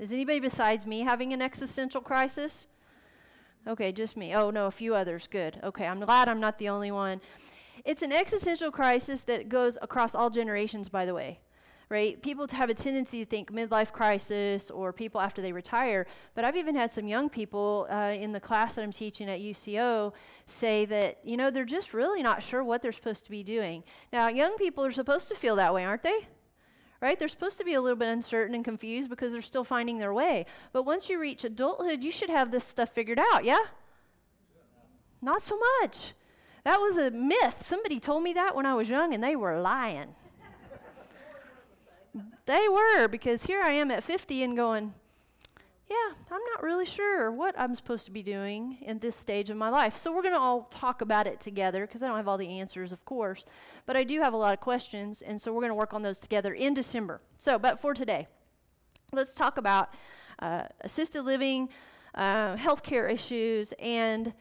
Is 0.02 0.12
anybody 0.12 0.40
besides 0.40 0.88
me 0.88 1.02
having 1.02 1.32
an 1.32 1.44
existential 1.44 2.02
crisis? 2.02 2.66
Okay, 3.68 3.92
just 3.92 4.18
me. 4.18 4.34
Oh, 4.34 4.50
no, 4.50 4.66
a 4.66 4.72
few 4.72 4.96
others. 4.96 5.28
Good. 5.30 5.60
Okay, 5.64 5.86
I'm 5.86 6.00
glad 6.00 6.28
I'm 6.28 6.40
not 6.40 6.58
the 6.58 6.70
only 6.70 6.90
one. 6.90 7.22
It's 7.86 8.02
an 8.02 8.12
existential 8.12 8.72
crisis 8.72 9.22
that 9.22 9.48
goes 9.48 9.78
across 9.80 10.16
all 10.16 10.32
generations, 10.32 10.90
by 10.90 11.06
the 11.06 11.14
way 11.14 11.40
right? 11.92 12.22
People 12.22 12.48
have 12.50 12.70
a 12.70 12.74
tendency 12.74 13.20
to 13.20 13.30
think 13.30 13.52
midlife 13.52 13.92
crisis 13.92 14.72
or 14.72 14.94
people 14.94 15.20
after 15.20 15.42
they 15.42 15.52
retire. 15.52 16.08
But 16.36 16.46
I've 16.46 16.56
even 16.56 16.74
had 16.74 16.90
some 16.90 17.06
young 17.06 17.30
people 17.30 17.86
uh, 17.92 18.14
in 18.18 18.32
the 18.32 18.40
class 18.40 18.76
that 18.76 18.84
I'm 18.84 18.94
teaching 18.94 19.30
at 19.30 19.42
UCO 19.42 20.14
say 20.46 20.86
that, 20.86 21.20
you 21.26 21.36
know, 21.36 21.52
they're 21.52 21.66
just 21.66 21.94
really 21.94 22.24
not 22.24 22.42
sure 22.42 22.64
what 22.64 22.82
they're 22.82 22.94
supposed 22.94 23.26
to 23.26 23.30
be 23.30 23.44
doing. 23.44 23.84
Now, 24.14 24.30
young 24.30 24.56
people 24.58 24.86
are 24.86 24.92
supposed 24.92 25.28
to 25.28 25.36
feel 25.36 25.58
that 25.58 25.74
way, 25.74 25.84
aren't 25.84 26.04
they? 26.04 26.28
Right? 27.02 27.18
They're 27.18 27.28
supposed 27.28 27.58
to 27.58 27.64
be 27.66 27.74
a 27.74 27.82
little 27.82 27.98
bit 27.98 28.10
uncertain 28.10 28.54
and 28.54 28.64
confused 28.64 29.10
because 29.10 29.32
they're 29.32 29.42
still 29.42 29.64
finding 29.64 29.98
their 29.98 30.14
way. 30.14 30.46
But 30.72 30.84
once 30.84 31.10
you 31.10 31.20
reach 31.20 31.44
adulthood, 31.44 32.04
you 32.04 32.12
should 32.12 32.30
have 32.30 32.52
this 32.52 32.64
stuff 32.64 32.90
figured 32.90 33.20
out, 33.20 33.44
yeah? 33.44 33.66
Not 35.20 35.42
so 35.42 35.60
much. 35.82 36.14
That 36.64 36.78
was 36.78 36.98
a 36.98 37.10
myth. 37.10 37.66
Somebody 37.66 38.00
told 38.00 38.22
me 38.22 38.34
that 38.34 38.56
when 38.56 38.68
I 38.68 38.76
was 38.76 38.88
young, 38.88 39.16
and 39.16 39.24
they 39.24 39.36
were 39.36 39.60
lying. 39.60 40.14
They 42.46 42.68
were, 42.70 43.08
because 43.08 43.44
here 43.44 43.62
I 43.64 43.72
am 43.72 43.90
at 43.90 44.04
50 44.04 44.44
and 44.44 44.56
going, 44.56 44.94
yeah, 45.92 46.16
I'm 46.32 46.42
not 46.54 46.64
really 46.64 46.86
sure 46.86 47.32
what 47.32 47.54
I'm 47.60 47.76
supposed 47.76 48.06
to 48.06 48.12
be 48.12 48.24
doing 48.24 48.78
in 48.82 49.00
this 49.00 49.14
stage 49.14 49.50
of 49.50 49.58
my 49.58 49.68
life. 49.68 49.98
So 49.98 50.14
we're 50.14 50.22
going 50.22 50.34
to 50.34 50.40
all 50.40 50.70
talk 50.72 51.02
about 51.02 51.28
it 51.28 51.42
together 51.42 51.86
because 51.86 52.02
I 52.02 52.08
don't 52.08 52.16
have 52.16 52.30
all 52.30 52.38
the 52.38 52.60
answers, 52.60 52.94
of 52.94 53.04
course. 53.04 53.46
But 53.86 53.98
I 53.98 54.06
do 54.06 54.22
have 54.22 54.34
a 54.34 54.38
lot 54.38 54.54
of 54.54 54.62
questions, 54.62 55.22
and 55.22 55.42
so 55.42 55.52
we're 55.52 55.60
going 55.60 55.72
to 55.72 55.76
work 55.76 55.94
on 55.94 56.02
those 56.02 56.20
together 56.20 56.54
in 56.54 56.74
December. 56.74 57.20
So, 57.38 57.60
but 57.60 57.82
for 57.82 57.94
today, 57.94 58.30
let's 59.12 59.34
talk 59.34 59.58
about 59.58 59.90
uh, 60.40 60.64
assisted 60.80 61.24
living, 61.24 61.68
uh, 62.16 62.56
healthcare 62.56 63.12
issues, 63.12 63.74
and 63.78 64.34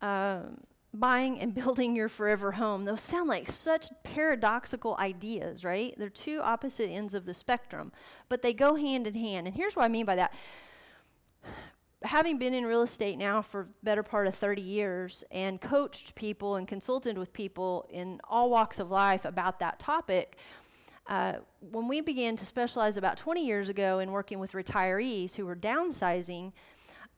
um, 0.00 0.60
buying 0.92 1.40
and 1.40 1.54
building 1.60 1.96
your 1.96 2.08
forever 2.08 2.52
home. 2.52 2.84
Those 2.84 3.00
sound 3.00 3.28
like 3.28 3.50
such 3.50 3.88
paradoxical 4.04 4.96
ideas, 5.00 5.64
right? 5.64 5.92
They're 5.98 6.08
two 6.08 6.40
opposite 6.40 6.88
ends 6.88 7.14
of 7.14 7.26
the 7.26 7.34
spectrum, 7.34 7.90
but 8.28 8.42
they 8.42 8.54
go 8.54 8.76
hand 8.76 9.08
in 9.08 9.16
hand. 9.16 9.48
And 9.48 9.56
here's 9.56 9.74
what 9.74 9.86
I 9.86 9.88
mean 9.88 10.06
by 10.06 10.14
that. 10.14 10.32
Having 12.02 12.38
been 12.38 12.52
in 12.52 12.66
real 12.66 12.82
estate 12.82 13.16
now 13.16 13.40
for 13.40 13.68
better 13.82 14.02
part 14.02 14.26
of 14.26 14.34
30 14.34 14.60
years 14.60 15.24
and 15.30 15.60
coached 15.60 16.14
people 16.14 16.56
and 16.56 16.68
consulted 16.68 17.16
with 17.16 17.32
people 17.32 17.86
in 17.88 18.20
all 18.28 18.50
walks 18.50 18.78
of 18.78 18.90
life 18.90 19.24
about 19.24 19.58
that 19.60 19.78
topic, 19.78 20.36
uh, 21.06 21.34
when 21.70 21.88
we 21.88 22.00
began 22.00 22.36
to 22.36 22.44
specialize 22.44 22.96
about 22.96 23.16
20 23.16 23.44
years 23.44 23.68
ago 23.68 23.98
in 23.98 24.10
working 24.10 24.38
with 24.38 24.52
retirees 24.52 25.34
who 25.34 25.44
were 25.46 25.56
downsizing, 25.56 26.52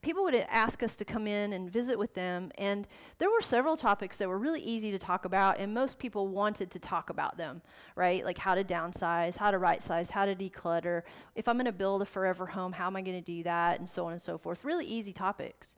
people 0.03 0.23
would 0.25 0.35
ask 0.35 0.83
us 0.83 0.97
to 0.97 1.05
come 1.05 1.27
in 1.27 1.53
and 1.53 1.71
visit 1.71 1.99
with 1.99 2.15
them, 2.15 2.53
and 2.59 2.87
there 3.19 3.31
were 3.31 3.41
several 3.41 3.77
topics 3.77 4.19
that 4.19 4.29
were 4.29 4.39
really 4.39 4.61
easy 4.61 4.91
to 4.91 4.99
talk 4.99 5.25
about, 5.25 5.59
and 5.59 5.73
most 5.75 5.99
people 5.99 6.29
wanted 6.29 6.71
to 6.71 6.79
talk 6.79 7.11
about 7.11 7.37
them, 7.37 7.63
right? 7.97 8.25
Like 8.25 8.39
how 8.39 8.55
to 8.55 8.65
downsize, 8.65 9.37
how 9.37 9.51
to 9.51 9.59
right 9.59 9.83
size, 9.83 10.11
how 10.11 10.25
to 10.25 10.35
declutter. 10.35 11.03
If 11.35 11.49
I'm 11.49 11.57
going 11.57 11.67
to 11.67 11.73
build 11.73 12.03
a 12.03 12.07
forever 12.07 12.47
home, 12.47 12.73
how 12.73 12.87
am 12.87 12.97
I 12.97 13.03
going 13.03 13.17
to 13.17 13.25
do 13.25 13.43
that, 13.43 13.79
and 13.79 13.89
so 13.89 14.07
on 14.07 14.13
and 14.13 14.23
so 14.23 14.39
forth. 14.39 14.65
Really 14.65 14.87
easy 14.87 15.13
topics. 15.13 15.77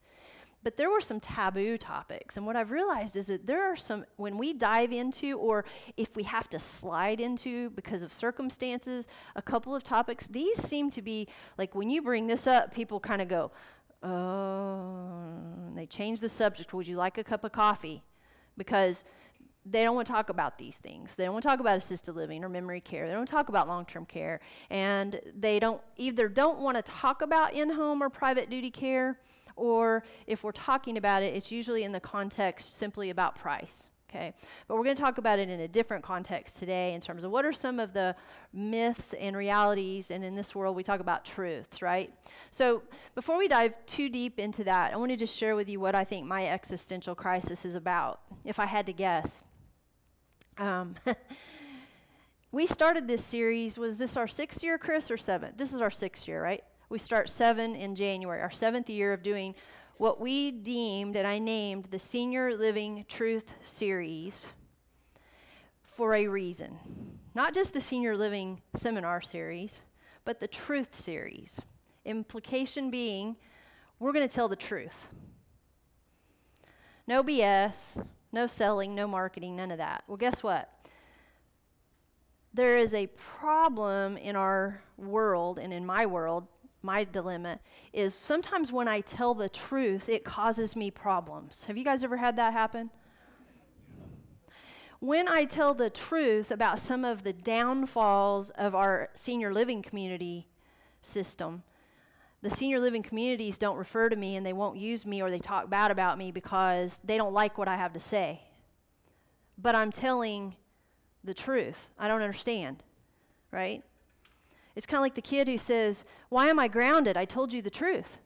But 0.64 0.76
there 0.76 0.90
were 0.90 1.00
some 1.00 1.20
taboo 1.20 1.78
topics. 1.78 2.36
And 2.36 2.44
what 2.44 2.56
I've 2.56 2.72
realized 2.72 3.14
is 3.14 3.28
that 3.28 3.46
there 3.46 3.70
are 3.70 3.76
some, 3.76 4.04
when 4.16 4.36
we 4.36 4.52
dive 4.52 4.90
into, 4.90 5.38
or 5.38 5.64
if 5.96 6.16
we 6.16 6.24
have 6.24 6.48
to 6.50 6.58
slide 6.58 7.20
into 7.20 7.70
because 7.70 8.02
of 8.02 8.12
circumstances, 8.12 9.06
a 9.36 9.42
couple 9.42 9.74
of 9.74 9.84
topics, 9.84 10.26
these 10.26 10.60
seem 10.60 10.90
to 10.90 11.00
be 11.00 11.28
like 11.56 11.76
when 11.76 11.90
you 11.90 12.02
bring 12.02 12.26
this 12.26 12.48
up, 12.48 12.74
people 12.74 12.98
kind 12.98 13.22
of 13.22 13.28
go, 13.28 13.52
oh, 14.02 15.72
they 15.74 15.86
change 15.86 16.20
the 16.20 16.28
subject. 16.28 16.72
Would 16.72 16.86
you 16.86 16.96
like 16.96 17.18
a 17.18 17.24
cup 17.24 17.44
of 17.44 17.52
coffee? 17.52 18.02
Because 18.56 19.04
they 19.64 19.82
don't 19.82 19.94
want 19.94 20.06
to 20.06 20.12
talk 20.12 20.30
about 20.30 20.56
these 20.56 20.78
things. 20.78 21.14
They 21.14 21.24
don't 21.24 21.34
want 21.34 21.42
to 21.42 21.48
talk 21.48 21.60
about 21.60 21.76
assisted 21.76 22.14
living 22.14 22.42
or 22.42 22.48
memory 22.48 22.80
care. 22.80 23.06
They 23.06 23.12
don't 23.12 23.28
talk 23.28 23.48
about 23.48 23.68
long-term 23.68 24.06
care, 24.06 24.40
and 24.70 25.20
they 25.38 25.58
don't 25.58 25.80
either 25.96 26.28
don't 26.28 26.60
want 26.60 26.76
to 26.76 26.82
talk 26.82 27.22
about 27.22 27.52
in-home 27.54 28.02
or 28.02 28.08
private 28.08 28.48
duty 28.48 28.70
care, 28.70 29.18
or 29.56 30.04
if 30.26 30.42
we're 30.42 30.52
talking 30.52 30.96
about 30.96 31.22
it, 31.22 31.34
it's 31.34 31.50
usually 31.50 31.82
in 31.82 31.92
the 31.92 32.00
context 32.00 32.78
simply 32.78 33.10
about 33.10 33.34
price. 33.36 33.90
Okay, 34.10 34.32
but 34.66 34.76
we're 34.76 34.84
going 34.84 34.96
to 34.96 35.02
talk 35.02 35.18
about 35.18 35.38
it 35.38 35.50
in 35.50 35.60
a 35.60 35.68
different 35.68 36.02
context 36.02 36.56
today 36.58 36.94
in 36.94 37.00
terms 37.00 37.24
of 37.24 37.30
what 37.30 37.44
are 37.44 37.52
some 37.52 37.78
of 37.78 37.92
the 37.92 38.16
myths 38.54 39.12
and 39.12 39.36
realities, 39.36 40.10
and 40.10 40.24
in 40.24 40.34
this 40.34 40.54
world 40.54 40.74
we 40.74 40.82
talk 40.82 41.00
about 41.00 41.26
truths, 41.26 41.82
right? 41.82 42.10
So 42.50 42.82
before 43.14 43.36
we 43.36 43.48
dive 43.48 43.74
too 43.84 44.08
deep 44.08 44.38
into 44.38 44.64
that, 44.64 44.94
I 44.94 44.96
want 44.96 45.18
to 45.18 45.26
share 45.26 45.56
with 45.56 45.68
you 45.68 45.78
what 45.78 45.94
I 45.94 46.04
think 46.04 46.26
my 46.26 46.46
existential 46.46 47.14
crisis 47.14 47.66
is 47.66 47.74
about, 47.74 48.20
if 48.46 48.58
I 48.58 48.64
had 48.64 48.86
to 48.86 48.94
guess. 48.94 49.42
Um, 50.56 50.94
we 52.50 52.66
started 52.66 53.06
this 53.06 53.22
series, 53.22 53.76
was 53.76 53.98
this 53.98 54.16
our 54.16 54.26
sixth 54.26 54.62
year, 54.62 54.78
Chris, 54.78 55.10
or 55.10 55.18
seventh? 55.18 55.58
This 55.58 55.74
is 55.74 55.82
our 55.82 55.90
sixth 55.90 56.26
year, 56.26 56.42
right? 56.42 56.64
We 56.88 56.98
start 56.98 57.28
seven 57.28 57.76
in 57.76 57.94
January, 57.94 58.40
our 58.40 58.50
seventh 58.50 58.88
year 58.88 59.12
of 59.12 59.22
doing 59.22 59.54
what 59.98 60.20
we 60.20 60.52
deemed 60.52 61.16
and 61.16 61.26
I 61.26 61.40
named 61.40 61.86
the 61.90 61.98
Senior 61.98 62.54
Living 62.54 63.04
Truth 63.08 63.52
Series 63.64 64.46
for 65.82 66.14
a 66.14 66.28
reason. 66.28 66.78
Not 67.34 67.52
just 67.52 67.72
the 67.72 67.80
Senior 67.80 68.16
Living 68.16 68.62
Seminar 68.76 69.20
Series, 69.20 69.80
but 70.24 70.38
the 70.38 70.46
Truth 70.46 71.00
Series. 71.00 71.58
Implication 72.04 72.90
being, 72.90 73.36
we're 73.98 74.12
going 74.12 74.26
to 74.26 74.32
tell 74.32 74.48
the 74.48 74.54
truth. 74.54 75.08
No 77.08 77.24
BS, 77.24 78.06
no 78.30 78.46
selling, 78.46 78.94
no 78.94 79.08
marketing, 79.08 79.56
none 79.56 79.72
of 79.72 79.78
that. 79.78 80.04
Well, 80.06 80.16
guess 80.16 80.44
what? 80.44 80.72
There 82.54 82.78
is 82.78 82.94
a 82.94 83.08
problem 83.08 84.16
in 84.16 84.36
our 84.36 84.80
world 84.96 85.58
and 85.58 85.72
in 85.72 85.84
my 85.84 86.06
world 86.06 86.46
my 86.82 87.04
dilemma 87.04 87.58
is 87.92 88.14
sometimes 88.14 88.70
when 88.72 88.88
I 88.88 89.00
tell 89.00 89.34
the 89.34 89.48
truth, 89.48 90.08
it 90.08 90.24
causes 90.24 90.76
me 90.76 90.90
problems. 90.90 91.64
Have 91.64 91.76
you 91.76 91.84
guys 91.84 92.04
ever 92.04 92.16
had 92.16 92.36
that 92.36 92.52
happen? 92.52 92.90
When 95.00 95.28
I 95.28 95.44
tell 95.44 95.74
the 95.74 95.90
truth 95.90 96.50
about 96.50 96.78
some 96.78 97.04
of 97.04 97.22
the 97.22 97.32
downfalls 97.32 98.50
of 98.50 98.74
our 98.74 99.10
senior 99.14 99.52
living 99.52 99.80
community 99.80 100.48
system, 101.02 101.62
the 102.42 102.50
senior 102.50 102.80
living 102.80 103.02
communities 103.02 103.58
don't 103.58 103.76
refer 103.76 104.08
to 104.08 104.16
me 104.16 104.36
and 104.36 104.44
they 104.44 104.52
won't 104.52 104.78
use 104.78 105.04
me 105.06 105.22
or 105.22 105.30
they 105.30 105.38
talk 105.38 105.70
bad 105.70 105.90
about 105.90 106.18
me 106.18 106.30
because 106.30 107.00
they 107.04 107.16
don't 107.16 107.32
like 107.32 107.58
what 107.58 107.68
I 107.68 107.76
have 107.76 107.92
to 107.92 108.00
say. 108.00 108.42
But 109.56 109.74
I'm 109.74 109.90
telling 109.90 110.54
the 111.24 111.34
truth. 111.34 111.88
I 111.98 112.06
don't 112.08 112.22
understand, 112.22 112.82
right? 113.50 113.82
It's 114.78 114.86
kind 114.86 114.98
of 114.98 115.02
like 115.02 115.16
the 115.16 115.22
kid 115.22 115.48
who 115.48 115.58
says, 115.58 116.04
Why 116.28 116.46
am 116.46 116.60
I 116.60 116.68
grounded? 116.68 117.16
I 117.16 117.24
told 117.24 117.52
you 117.52 117.60
the 117.60 117.68
truth. 117.68 118.18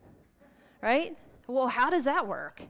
Right? 0.82 1.16
Well, 1.46 1.68
how 1.68 1.88
does 1.88 2.04
that 2.04 2.28
work? 2.28 2.60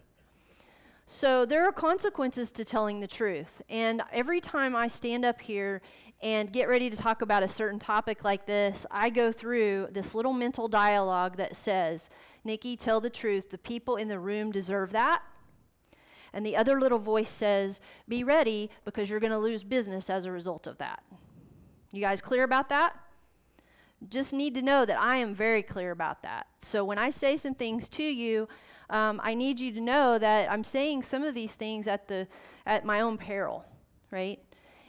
So 1.04 1.44
there 1.44 1.66
are 1.66 1.72
consequences 1.72 2.52
to 2.52 2.64
telling 2.64 3.00
the 3.00 3.08
truth. 3.08 3.60
And 3.68 4.02
every 4.12 4.40
time 4.40 4.76
I 4.76 4.86
stand 4.86 5.24
up 5.24 5.40
here 5.40 5.82
and 6.22 6.52
get 6.52 6.68
ready 6.68 6.90
to 6.90 6.96
talk 6.96 7.22
about 7.22 7.42
a 7.42 7.48
certain 7.48 7.80
topic 7.80 8.22
like 8.22 8.46
this, 8.46 8.86
I 8.88 9.10
go 9.10 9.32
through 9.32 9.88
this 9.90 10.14
little 10.14 10.32
mental 10.32 10.68
dialogue 10.68 11.36
that 11.38 11.56
says, 11.56 12.08
Nikki, 12.44 12.76
tell 12.76 13.00
the 13.00 13.10
truth. 13.10 13.50
The 13.50 13.58
people 13.58 13.96
in 13.96 14.06
the 14.06 14.20
room 14.20 14.52
deserve 14.52 14.92
that. 14.92 15.22
And 16.32 16.46
the 16.46 16.56
other 16.56 16.80
little 16.80 17.00
voice 17.00 17.30
says, 17.30 17.80
Be 18.08 18.22
ready 18.22 18.70
because 18.84 19.10
you're 19.10 19.18
going 19.18 19.32
to 19.32 19.38
lose 19.38 19.64
business 19.64 20.08
as 20.08 20.24
a 20.24 20.30
result 20.30 20.68
of 20.68 20.78
that. 20.78 21.02
You 21.92 22.00
guys 22.00 22.20
clear 22.20 22.44
about 22.44 22.68
that? 22.68 23.01
Just 24.08 24.32
need 24.32 24.54
to 24.54 24.62
know 24.62 24.84
that 24.84 24.98
I 24.98 25.16
am 25.16 25.34
very 25.34 25.62
clear 25.62 25.90
about 25.90 26.22
that. 26.22 26.46
So 26.58 26.84
when 26.84 26.98
I 26.98 27.10
say 27.10 27.36
some 27.36 27.54
things 27.54 27.88
to 27.90 28.02
you, 28.02 28.48
um, 28.90 29.20
I 29.22 29.34
need 29.34 29.58
you 29.58 29.72
to 29.72 29.80
know 29.80 30.18
that 30.18 30.50
I'm 30.50 30.64
saying 30.64 31.02
some 31.04 31.22
of 31.22 31.34
these 31.34 31.54
things 31.54 31.86
at 31.86 32.08
the 32.08 32.26
at 32.66 32.84
my 32.84 33.00
own 33.00 33.16
peril, 33.16 33.64
right? 34.10 34.38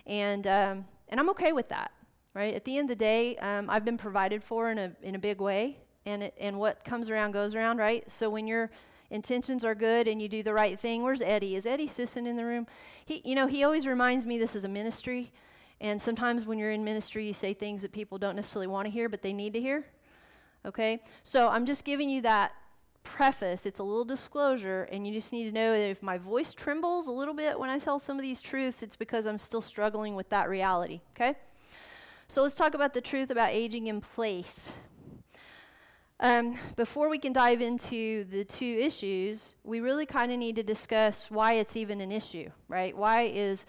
And 0.05 0.46
um, 0.48 0.86
and 1.10 1.20
I'm 1.20 1.29
okay 1.29 1.53
with 1.53 1.70
that, 1.70 1.91
right? 2.34 2.53
At 2.53 2.65
the 2.65 2.77
end 2.77 2.89
of 2.89 2.98
the 2.98 3.03
day, 3.03 3.38
um, 3.38 3.70
I've 3.70 3.86
been 3.86 3.98
provided 3.98 4.43
for 4.43 4.72
in 4.72 4.77
a 4.77 4.91
in 5.01 5.15
a 5.15 5.20
big 5.20 5.39
way, 5.39 5.77
and 6.05 6.24
it, 6.24 6.34
and 6.39 6.60
what 6.60 6.84
comes 6.84 7.10
around 7.10 7.32
goes 7.32 7.55
around, 7.55 7.77
right? 7.77 8.10
So 8.12 8.29
when 8.29 8.48
your 8.48 8.72
intentions 9.10 9.63
are 9.63 9.75
good 9.75 10.08
and 10.08 10.22
you 10.22 10.27
do 10.27 10.43
the 10.43 10.53
right 10.53 10.77
thing, 10.77 11.03
where's 11.03 11.22
Eddie? 11.22 11.55
Is 11.55 11.65
Eddie 11.65 11.88
Sisson 11.88 12.25
in 12.27 12.36
the 12.36 12.46
room? 12.46 12.67
He, 13.05 13.22
you 13.24 13.36
know, 13.36 13.48
he 13.48 13.63
always 13.63 13.86
reminds 13.88 14.25
me 14.25 14.38
this 14.38 14.55
is 14.55 14.63
a 14.63 14.70
ministry. 14.70 15.32
And 15.84 16.02
sometimes 16.02 16.46
when 16.46 16.58
you're 16.58 16.72
in 16.72 16.84
ministry, 16.86 17.28
you 17.28 17.34
say 17.34 17.54
things 17.54 17.82
that 17.82 17.92
people 17.92 18.18
don't 18.18 18.38
necessarily 18.38 18.68
want 18.68 18.86
to 18.86 18.90
hear, 18.90 19.10
but 19.10 19.22
they 19.22 19.34
need 19.34 19.52
to 19.54 19.60
hear. 19.60 19.86
Okay? 20.66 21.02
So 21.24 21.50
I'm 21.50 21.66
just 21.66 21.84
giving 21.84 22.10
you 22.10 22.22
that 22.22 22.54
preface. 23.04 23.66
It's 23.66 23.80
a 23.80 23.84
little 23.84 24.06
disclosure, 24.06 24.88
and 24.94 25.06
you 25.06 25.13
just 25.13 25.34
need 25.34 25.44
to 25.44 25.52
know 25.52 25.74
that 25.74 25.90
if 25.90 26.02
my 26.02 26.18
voice 26.18 26.54
trembles 26.54 27.08
a 27.08 27.12
little 27.12 27.34
bit 27.34 27.60
when 27.60 27.70
I 27.70 27.80
tell 27.80 28.00
some 28.00 28.16
of 28.16 28.22
these 28.22 28.42
truths, 28.42 28.82
it's 28.82 28.96
because 28.96 29.25
I'm 29.25 29.38
still 29.38 29.62
struggling 29.62 30.16
with 30.16 30.30
that 30.30 30.48
reality. 30.48 31.02
Okay? 31.16 31.36
So 32.30 32.42
let's 32.42 32.56
talk 32.56 32.75
about 32.75 32.94
the 32.94 33.02
truth 33.02 33.30
about 33.30 33.50
aging 33.50 33.88
in 33.88 34.00
place. 34.00 34.72
Um, 36.22 36.58
before 36.78 37.10
we 37.10 37.20
can 37.20 37.34
dive 37.34 37.62
into 37.62 38.24
the 38.32 38.46
two 38.46 38.78
issues, 38.80 39.54
we 39.66 39.82
really 39.82 40.06
kind 40.06 40.32
of 40.32 40.40
need 40.40 40.56
to 40.56 40.63
discuss 40.63 41.30
why 41.30 41.56
it's 41.56 41.75
even 41.75 42.00
an 42.00 42.13
issue, 42.13 42.50
right? 42.70 42.96
Why 42.96 43.24
is 43.24 43.66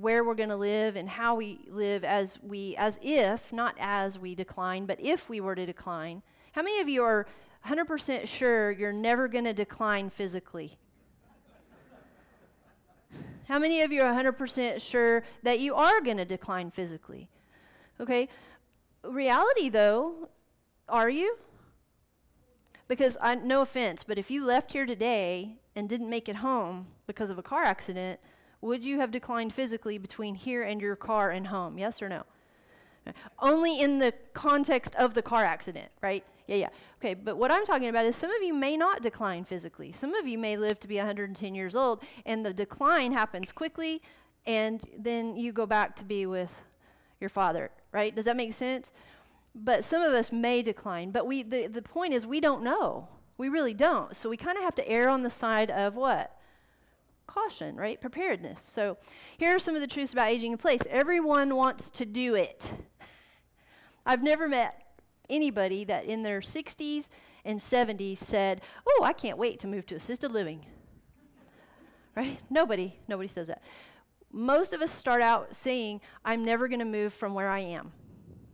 where 0.00 0.22
we're 0.24 0.34
going 0.34 0.50
to 0.50 0.56
live 0.56 0.94
and 0.94 1.08
how 1.08 1.34
we 1.34 1.58
live 1.70 2.04
as 2.04 2.38
we 2.42 2.76
as 2.76 2.98
if 3.02 3.50
not 3.50 3.74
as 3.80 4.18
we 4.18 4.34
decline 4.34 4.84
but 4.84 5.00
if 5.00 5.28
we 5.28 5.40
were 5.40 5.54
to 5.54 5.64
decline. 5.64 6.22
How 6.52 6.62
many 6.62 6.80
of 6.80 6.88
you 6.88 7.02
are 7.02 7.26
100% 7.66 8.26
sure 8.26 8.70
you're 8.70 8.92
never 8.92 9.26
going 9.26 9.44
to 9.44 9.54
decline 9.54 10.10
physically? 10.10 10.78
How 13.48 13.58
many 13.58 13.80
of 13.82 13.92
you 13.92 14.02
are 14.02 14.12
100% 14.12 14.80
sure 14.80 15.22
that 15.42 15.60
you 15.60 15.74
are 15.74 16.00
going 16.00 16.16
to 16.18 16.24
decline 16.24 16.70
physically? 16.70 17.30
Okay. 17.98 18.28
Reality 19.02 19.70
though 19.70 20.28
are 20.88 21.08
you? 21.08 21.38
Because 22.86 23.16
I, 23.22 23.36
no 23.36 23.62
offense 23.62 24.02
but 24.02 24.18
if 24.18 24.30
you 24.30 24.44
left 24.44 24.72
here 24.72 24.84
today 24.84 25.56
and 25.74 25.88
didn't 25.88 26.10
make 26.10 26.28
it 26.28 26.36
home 26.36 26.88
because 27.06 27.30
of 27.30 27.38
a 27.38 27.42
car 27.42 27.64
accident 27.64 28.20
would 28.60 28.84
you 28.84 28.98
have 29.00 29.10
declined 29.10 29.52
physically 29.52 29.98
between 29.98 30.34
here 30.34 30.62
and 30.62 30.80
your 30.80 30.96
car 30.96 31.30
and 31.30 31.48
home? 31.48 31.78
Yes 31.78 32.02
or 32.02 32.08
no? 32.08 32.24
Only 33.38 33.78
in 33.78 33.98
the 33.98 34.12
context 34.34 34.94
of 34.96 35.14
the 35.14 35.22
car 35.22 35.44
accident, 35.44 35.90
right? 36.02 36.24
Yeah, 36.46 36.56
yeah. 36.56 36.68
Okay, 37.00 37.14
but 37.14 37.36
what 37.36 37.50
I'm 37.50 37.64
talking 37.64 37.88
about 37.88 38.04
is 38.04 38.16
some 38.16 38.30
of 38.30 38.42
you 38.42 38.54
may 38.54 38.76
not 38.76 39.02
decline 39.02 39.44
physically. 39.44 39.92
Some 39.92 40.14
of 40.14 40.26
you 40.26 40.38
may 40.38 40.56
live 40.56 40.78
to 40.80 40.88
be 40.88 40.96
110 40.96 41.54
years 41.54 41.76
old, 41.76 42.02
and 42.24 42.44
the 42.44 42.52
decline 42.52 43.12
happens 43.12 43.52
quickly, 43.52 44.02
and 44.44 44.80
then 44.96 45.36
you 45.36 45.52
go 45.52 45.66
back 45.66 45.96
to 45.96 46.04
be 46.04 46.26
with 46.26 46.50
your 47.20 47.30
father, 47.30 47.70
right? 47.92 48.14
Does 48.14 48.26
that 48.26 48.36
make 48.36 48.54
sense? 48.54 48.90
But 49.54 49.84
some 49.84 50.02
of 50.02 50.12
us 50.12 50.30
may 50.30 50.62
decline, 50.62 51.10
but 51.10 51.26
we 51.26 51.42
the, 51.42 51.66
the 51.66 51.82
point 51.82 52.12
is 52.12 52.26
we 52.26 52.40
don't 52.40 52.62
know. 52.62 53.08
We 53.38 53.48
really 53.48 53.74
don't. 53.74 54.16
So 54.16 54.28
we 54.28 54.36
kind 54.36 54.56
of 54.56 54.64
have 54.64 54.74
to 54.76 54.88
err 54.88 55.08
on 55.08 55.22
the 55.22 55.30
side 55.30 55.70
of 55.70 55.96
what? 55.96 56.36
Caution, 57.26 57.76
right? 57.76 58.00
Preparedness. 58.00 58.64
So 58.64 58.98
here 59.38 59.54
are 59.54 59.58
some 59.58 59.74
of 59.74 59.80
the 59.80 59.86
truths 59.86 60.12
about 60.12 60.28
aging 60.28 60.52
in 60.52 60.58
place. 60.58 60.80
Everyone 60.88 61.54
wants 61.54 61.90
to 61.90 62.06
do 62.06 62.34
it. 62.34 62.64
I've 64.06 64.22
never 64.22 64.48
met 64.48 64.82
anybody 65.28 65.84
that 65.84 66.04
in 66.04 66.22
their 66.22 66.40
60s 66.40 67.08
and 67.44 67.58
70s 67.58 68.18
said, 68.18 68.60
"Oh, 68.86 69.02
I 69.04 69.12
can't 69.12 69.38
wait 69.38 69.58
to 69.60 69.66
move 69.66 69.86
to 69.86 69.96
assisted 69.96 70.32
living." 70.32 70.66
right? 72.16 72.40
Nobody, 72.50 72.98
nobody 73.06 73.28
says 73.28 73.46
that. 73.48 73.62
Most 74.32 74.72
of 74.72 74.82
us 74.82 74.90
start 74.90 75.22
out 75.22 75.54
saying, 75.54 76.00
I'm 76.24 76.44
never 76.44 76.66
going 76.66 76.80
to 76.80 76.84
move 76.84 77.12
from 77.12 77.34
where 77.34 77.48
I 77.48 77.60
am. 77.60 77.92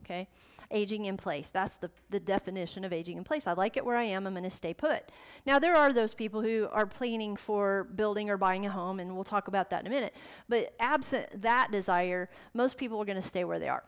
Okay? 0.04 0.28
Aging 0.72 1.04
in 1.04 1.16
place. 1.16 1.50
That's 1.50 1.76
the, 1.76 1.90
the 2.10 2.18
definition 2.18 2.84
of 2.84 2.92
aging 2.92 3.18
in 3.18 3.24
place. 3.24 3.46
I 3.46 3.52
like 3.52 3.76
it 3.76 3.84
where 3.84 3.96
I 3.96 4.04
am. 4.04 4.26
I'm 4.26 4.32
going 4.32 4.44
to 4.44 4.50
stay 4.50 4.74
put. 4.74 5.12
Now, 5.46 5.58
there 5.58 5.76
are 5.76 5.92
those 5.92 6.14
people 6.14 6.42
who 6.42 6.68
are 6.72 6.86
planning 6.86 7.36
for 7.36 7.84
building 7.94 8.30
or 8.30 8.36
buying 8.36 8.66
a 8.66 8.70
home, 8.70 8.98
and 8.98 9.14
we'll 9.14 9.24
talk 9.24 9.48
about 9.48 9.70
that 9.70 9.82
in 9.82 9.86
a 9.86 9.90
minute. 9.90 10.14
But 10.48 10.74
absent 10.80 11.42
that 11.42 11.70
desire, 11.70 12.30
most 12.54 12.76
people 12.76 13.00
are 13.00 13.04
going 13.04 13.20
to 13.20 13.28
stay 13.28 13.44
where 13.44 13.58
they 13.58 13.68
are. 13.68 13.84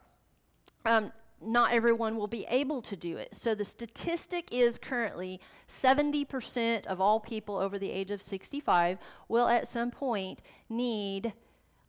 Um, 0.85 1.13
not 1.41 1.73
everyone 1.73 2.17
will 2.17 2.27
be 2.27 2.47
able 2.49 2.81
to 2.83 2.97
do 2.97 3.17
it. 3.17 3.35
So 3.35 3.55
the 3.55 3.65
statistic 3.65 4.49
is 4.51 4.79
currently 4.79 5.41
70% 5.69 6.87
of 6.87 7.01
all 7.01 7.21
people 7.21 7.57
over 7.57 7.79
the 7.79 7.91
age 7.91 8.11
of 8.11 8.23
65 8.23 8.99
will 9.29 9.49
at 9.49 9.69
some 9.69 9.91
point 9.91 10.41
need 10.69 11.33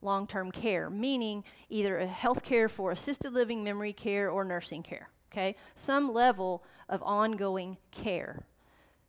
long 0.06 0.28
term 0.28 0.52
care, 0.52 0.90
meaning 0.90 1.44
either 1.70 1.98
a 1.98 2.08
health 2.08 2.44
care 2.44 2.70
for 2.70 2.92
assisted 2.92 3.34
living, 3.34 3.64
memory 3.64 3.92
care, 3.92 4.30
or 4.30 4.46
nursing 4.46 4.84
care. 4.84 5.10
Okay? 5.32 5.56
Some 5.74 6.14
level 6.14 6.64
of 6.88 7.04
ongoing 7.04 7.78
care. 7.92 8.46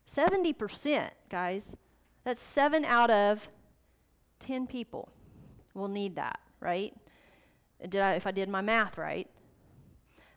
70%, 0.09 1.11
guys, 1.29 1.76
that's 2.25 2.43
seven 2.43 2.85
out 2.85 3.11
of 3.11 3.49
10 4.41 4.67
people 4.67 5.11
will 5.75 5.88
need 5.88 6.17
that, 6.17 6.41
right? 6.61 6.95
Did 7.81 8.00
I, 8.00 8.15
if 8.15 8.26
I 8.26 8.31
did 8.31 8.49
my 8.49 8.61
math 8.61 8.97
right? 8.97 9.29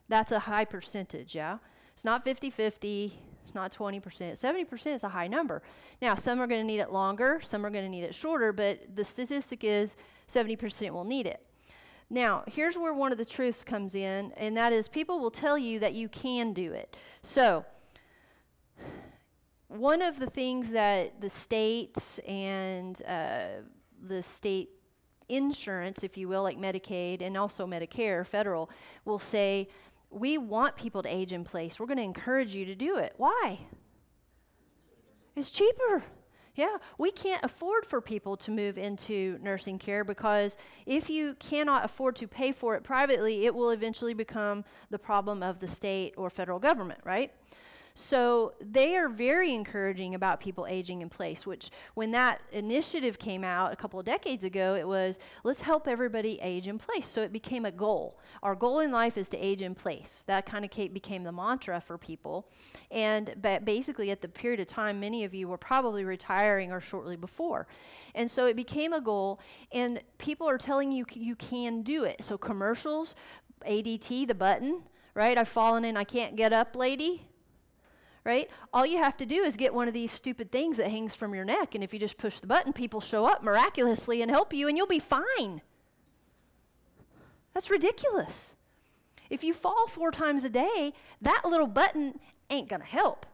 That's 0.07 0.31
a 0.31 0.39
high 0.39 0.65
percentage, 0.65 1.35
yeah? 1.35 1.59
It's 1.93 2.03
not 2.03 2.23
50 2.23 2.49
50, 2.49 3.19
it's 3.49 3.55
not 3.55 3.73
20%. 3.73 4.01
70% 4.03 4.93
is 4.93 5.03
a 5.03 5.09
high 5.09 5.27
number. 5.27 5.63
Now, 6.03 6.13
some 6.13 6.39
are 6.39 6.45
going 6.45 6.61
to 6.61 6.67
need 6.67 6.79
it 6.79 6.91
longer, 6.91 7.41
some 7.43 7.65
are 7.65 7.71
going 7.71 7.83
to 7.83 7.89
need 7.89 8.03
it 8.03 8.13
shorter, 8.13 8.53
but 8.53 8.95
the 8.95 9.03
statistic 9.03 9.63
is 9.63 9.95
70% 10.27 10.91
will 10.91 11.03
need 11.03 11.25
it. 11.25 11.43
Now, 12.11 12.43
here's 12.45 12.77
where 12.77 12.93
one 12.93 13.11
of 13.11 13.17
the 13.17 13.25
truths 13.25 13.63
comes 13.63 13.95
in, 13.95 14.31
and 14.37 14.55
that 14.55 14.71
is 14.71 14.87
people 14.87 15.19
will 15.19 15.31
tell 15.31 15.57
you 15.57 15.79
that 15.79 15.93
you 15.93 16.09
can 16.09 16.53
do 16.53 16.73
it. 16.73 16.95
So, 17.23 17.65
one 19.67 20.03
of 20.03 20.19
the 20.19 20.27
things 20.27 20.69
that 20.71 21.19
the 21.19 21.29
states 21.29 22.19
and 22.19 23.01
uh, 23.07 23.63
the 24.07 24.21
state 24.21 24.69
insurance, 25.27 26.03
if 26.03 26.17
you 26.17 26.27
will, 26.27 26.43
like 26.43 26.57
Medicaid 26.59 27.23
and 27.23 27.35
also 27.35 27.65
Medicare, 27.65 28.25
federal, 28.25 28.69
will 29.05 29.19
say 29.19 29.69
we 30.09 30.37
want 30.37 30.75
people 30.75 31.03
to 31.03 31.09
age 31.09 31.33
in 31.33 31.43
place. 31.43 31.79
We're 31.79 31.85
going 31.85 31.97
to 31.97 32.03
encourage 32.03 32.55
you 32.55 32.65
to 32.65 32.75
do 32.75 32.97
it. 32.97 33.13
Why? 33.17 33.59
It's 35.35 35.51
cheaper. 35.51 36.03
Yeah, 36.55 36.77
we 36.97 37.11
can't 37.11 37.43
afford 37.43 37.85
for 37.85 38.01
people 38.01 38.35
to 38.37 38.51
move 38.51 38.77
into 38.77 39.39
nursing 39.41 39.79
care 39.79 40.03
because 40.03 40.57
if 40.85 41.09
you 41.09 41.35
cannot 41.35 41.85
afford 41.85 42.17
to 42.17 42.27
pay 42.27 42.51
for 42.51 42.75
it 42.75 42.83
privately, 42.83 43.45
it 43.45 43.55
will 43.55 43.69
eventually 43.69 44.13
become 44.13 44.65
the 44.89 44.99
problem 44.99 45.41
of 45.41 45.59
the 45.59 45.67
state 45.67 46.15
or 46.17 46.29
federal 46.29 46.59
government, 46.59 46.99
right? 47.05 47.31
So 48.01 48.53
they 48.61 48.95
are 48.95 49.09
very 49.09 49.53
encouraging 49.53 50.15
about 50.15 50.39
people 50.39 50.65
aging 50.67 51.01
in 51.01 51.09
place, 51.09 51.45
which 51.45 51.69
when 51.95 52.11
that 52.11 52.39
initiative 52.53 53.19
came 53.19 53.43
out 53.43 53.73
a 53.73 53.75
couple 53.75 53.99
of 53.99 54.05
decades 54.05 54.45
ago, 54.45 54.75
it 54.75 54.87
was 54.87 55.19
let's 55.43 55.59
help 55.59 55.85
everybody 55.85 56.39
age 56.41 56.69
in 56.69 56.79
place. 56.79 57.07
So 57.07 57.21
it 57.21 57.33
became 57.33 57.65
a 57.65 57.71
goal. 57.71 58.17
Our 58.41 58.55
goal 58.55 58.79
in 58.79 58.91
life 58.91 59.17
is 59.17 59.27
to 59.29 59.37
age 59.37 59.61
in 59.61 59.75
place. 59.75 60.23
That 60.27 60.45
kind 60.45 60.63
of 60.63 60.71
became 60.93 61.23
the 61.23 61.33
mantra 61.33 61.81
for 61.81 61.97
people. 61.97 62.47
And 62.89 63.35
basically, 63.65 64.11
at 64.11 64.21
the 64.21 64.29
period 64.29 64.61
of 64.61 64.67
time, 64.67 65.01
many 65.01 65.25
of 65.25 65.33
you 65.33 65.49
were 65.49 65.57
probably 65.57 66.05
retiring 66.05 66.71
or 66.71 66.79
shortly 66.79 67.17
before. 67.17 67.67
And 68.15 68.31
so 68.31 68.45
it 68.47 68.55
became 68.55 68.93
a 68.93 69.01
goal, 69.01 69.41
and 69.73 70.01
people 70.17 70.47
are 70.47 70.57
telling 70.57 70.93
you 70.93 71.05
you 71.13 71.35
can 71.35 71.83
do 71.83 72.05
it. 72.05 72.23
So 72.23 72.37
commercials, 72.37 73.13
ADT, 73.67 74.27
the 74.27 74.35
button, 74.35 74.83
right? 75.13 75.37
I've 75.37 75.49
fallen 75.49 75.83
in, 75.83 75.97
I 75.97 76.05
can't 76.05 76.37
get 76.37 76.53
up, 76.53 76.77
lady 76.77 77.25
right? 78.29 78.47
All 78.71 78.85
you 78.85 78.99
have 78.99 79.17
to 79.17 79.25
do 79.25 79.41
is 79.41 79.55
get 79.55 79.73
one 79.73 79.87
of 79.87 79.93
these 79.95 80.11
stupid 80.11 80.51
things 80.51 80.77
that 80.77 80.91
hangs 80.91 81.15
from 81.15 81.33
your 81.33 81.43
neck, 81.43 81.73
and 81.73 81.83
if 81.83 81.91
you 81.93 81.99
just 81.99 82.19
push 82.19 82.39
the 82.39 82.45
button, 82.45 82.73
people 82.73 83.01
show 83.01 83.25
up 83.25 83.41
miraculously 83.41 84.21
and 84.21 84.29
help 84.29 84.53
you, 84.53 84.67
and 84.67 84.77
you'll 84.77 84.85
be 84.85 84.99
fine. 84.99 85.63
That's 87.55 87.71
ridiculous. 87.71 88.55
If 89.31 89.43
you 89.43 89.51
fall 89.51 89.87
four 89.87 90.11
times 90.11 90.43
a 90.43 90.49
day, 90.49 90.93
that 91.21 91.41
little 91.43 91.65
button 91.65 92.19
ain't 92.51 92.69
going 92.69 92.81
to 92.81 92.87
help. 92.87 93.25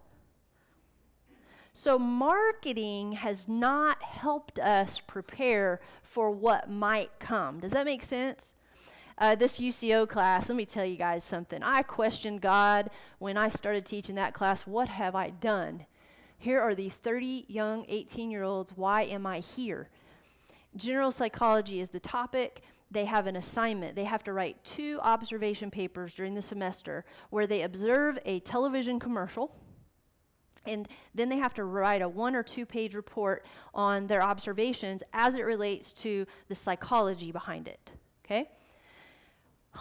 So, 1.74 2.00
marketing 2.00 3.14
has 3.14 3.50
not 3.50 4.02
helped 4.02 4.60
us 4.60 5.02
prepare 5.02 5.82
for 6.04 6.32
what 6.32 6.70
might 6.70 7.20
come. 7.20 7.60
Does 7.60 7.74
that 7.74 7.86
make 7.86 8.02
sense? 8.02 8.54
Uh, 9.18 9.34
this 9.34 9.60
UCO 9.60 10.08
class, 10.08 10.50
let 10.50 10.58
me 10.58 10.66
tell 10.66 10.86
you 10.86 10.98
guys 10.98 11.24
something. 11.24 11.64
I 11.64 11.84
questioned 11.84 12.42
God 12.42 12.90
when 13.20 13.38
I 13.38 13.48
started 13.48 13.86
teaching 13.86 14.16
that 14.16 14.34
class. 14.34 14.68
What 14.68 14.90
have 14.90 15.16
I 15.16 15.30
done? 15.30 15.86
Here 16.38 16.60
are 16.60 16.76
these 16.76 16.98
30 16.98 17.46
young 17.48 17.86
18 17.88 18.30
year 18.30 18.44
olds. 18.44 18.74
Why 18.76 19.04
am 19.04 19.26
I 19.26 19.40
here? 19.40 19.90
General 20.76 21.12
psychology 21.12 21.80
is 21.80 21.90
the 21.90 22.00
topic. 22.00 22.62
They 22.92 23.06
have 23.06 23.26
an 23.26 23.38
assignment. 23.38 23.96
They 23.96 24.04
have 24.04 24.24
to 24.26 24.34
write 24.34 24.64
two 24.66 25.00
observation 25.02 25.72
papers 25.72 26.14
during 26.14 26.34
the 26.34 26.42
semester 26.42 27.06
where 27.30 27.48
they 27.48 27.62
observe 27.62 28.20
a 28.26 28.42
television 28.42 29.00
commercial. 29.00 29.56
And 30.66 30.90
then 31.14 31.30
they 31.30 31.38
have 31.38 31.54
to 31.54 31.64
write 31.64 32.02
a 32.02 32.10
one 32.10 32.36
or 32.36 32.44
two 32.44 32.66
page 32.66 32.96
report 32.96 33.46
on 33.74 34.08
their 34.08 34.22
observations 34.22 35.04
as 35.14 35.36
it 35.36 35.44
relates 35.44 35.94
to 35.94 36.26
the 36.50 36.56
psychology 36.56 37.32
behind 37.32 37.68
it. 37.68 37.92
Okay? 38.26 38.50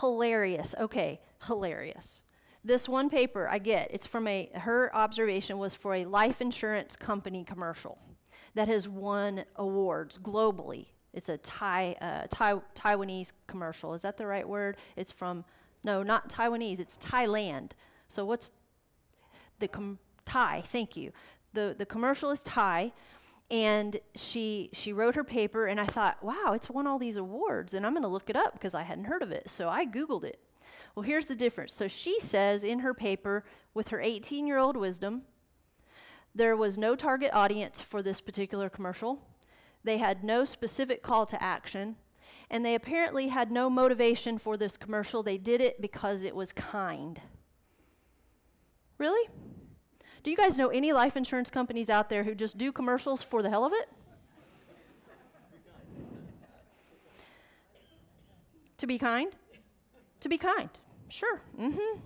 Hilarious. 0.00 0.74
Okay, 0.78 1.20
hilarious. 1.46 2.22
This 2.64 2.88
one 2.88 3.10
paper 3.10 3.48
I 3.48 3.58
get, 3.58 3.90
it's 3.92 4.06
from 4.06 4.26
a, 4.26 4.50
her 4.54 4.94
observation 4.96 5.58
was 5.58 5.74
for 5.74 5.94
a 5.94 6.04
life 6.06 6.40
insurance 6.40 6.96
company 6.96 7.44
commercial 7.44 7.98
that 8.54 8.68
has 8.68 8.88
won 8.88 9.44
awards 9.56 10.18
globally. 10.18 10.86
It's 11.12 11.28
a 11.28 11.36
Thai, 11.38 11.96
uh, 12.00 12.26
Thai, 12.30 12.54
Taiwanese 12.74 13.32
commercial. 13.46 13.94
Is 13.94 14.02
that 14.02 14.16
the 14.16 14.26
right 14.26 14.48
word? 14.48 14.78
It's 14.96 15.12
from, 15.12 15.44
no, 15.84 16.02
not 16.02 16.30
Taiwanese, 16.30 16.80
it's 16.80 16.96
Thailand. 16.96 17.72
So 18.08 18.24
what's 18.24 18.50
the 19.58 19.68
com- 19.68 19.98
Thai? 20.24 20.64
Thank 20.72 20.96
you. 20.96 21.12
The, 21.52 21.74
the 21.76 21.86
commercial 21.86 22.30
is 22.30 22.40
Thai 22.40 22.92
and 23.50 24.00
she 24.14 24.70
she 24.72 24.92
wrote 24.92 25.14
her 25.14 25.24
paper 25.24 25.66
and 25.66 25.78
i 25.78 25.86
thought 25.86 26.22
wow 26.22 26.52
it's 26.54 26.70
won 26.70 26.86
all 26.86 26.98
these 26.98 27.16
awards 27.16 27.74
and 27.74 27.84
i'm 27.84 27.92
going 27.92 28.02
to 28.02 28.08
look 28.08 28.30
it 28.30 28.36
up 28.36 28.54
because 28.54 28.74
i 28.74 28.82
hadn't 28.82 29.04
heard 29.04 29.22
of 29.22 29.30
it. 29.30 29.48
So 29.48 29.68
i 29.68 29.84
googled 29.84 30.24
it. 30.24 30.40
Well 30.94 31.02
here's 31.02 31.26
the 31.26 31.34
difference. 31.34 31.72
So 31.72 31.88
she 31.88 32.18
says 32.20 32.64
in 32.64 32.80
her 32.80 32.94
paper 32.94 33.44
with 33.74 33.88
her 33.88 34.00
18 34.00 34.46
year 34.46 34.58
old 34.58 34.76
wisdom 34.76 35.22
there 36.34 36.56
was 36.56 36.76
no 36.76 36.96
target 36.96 37.30
audience 37.32 37.80
for 37.80 38.02
this 38.02 38.20
particular 38.20 38.68
commercial. 38.68 39.22
They 39.84 39.98
had 39.98 40.24
no 40.24 40.44
specific 40.44 41.02
call 41.02 41.26
to 41.26 41.42
action 41.42 41.96
and 42.50 42.64
they 42.64 42.74
apparently 42.74 43.28
had 43.28 43.50
no 43.50 43.70
motivation 43.70 44.38
for 44.38 44.56
this 44.56 44.76
commercial. 44.76 45.22
They 45.22 45.38
did 45.38 45.60
it 45.60 45.80
because 45.80 46.24
it 46.24 46.34
was 46.34 46.52
kind. 46.52 47.20
Really 48.98 49.28
do 50.24 50.30
you 50.30 50.36
guys 50.36 50.56
know 50.56 50.68
any 50.68 50.92
life 50.92 51.16
insurance 51.16 51.50
companies 51.50 51.90
out 51.90 52.08
there 52.08 52.24
who 52.24 52.34
just 52.34 52.58
do 52.58 52.72
commercials 52.72 53.22
for 53.22 53.42
the 53.42 53.50
hell 53.50 53.64
of 53.64 53.72
it? 53.72 53.88
to 58.78 58.86
be 58.86 58.98
kind? 58.98 59.36
To 60.20 60.28
be 60.28 60.38
kind. 60.38 60.70
Sure. 61.08 61.40
Mm-hmm. 61.60 62.00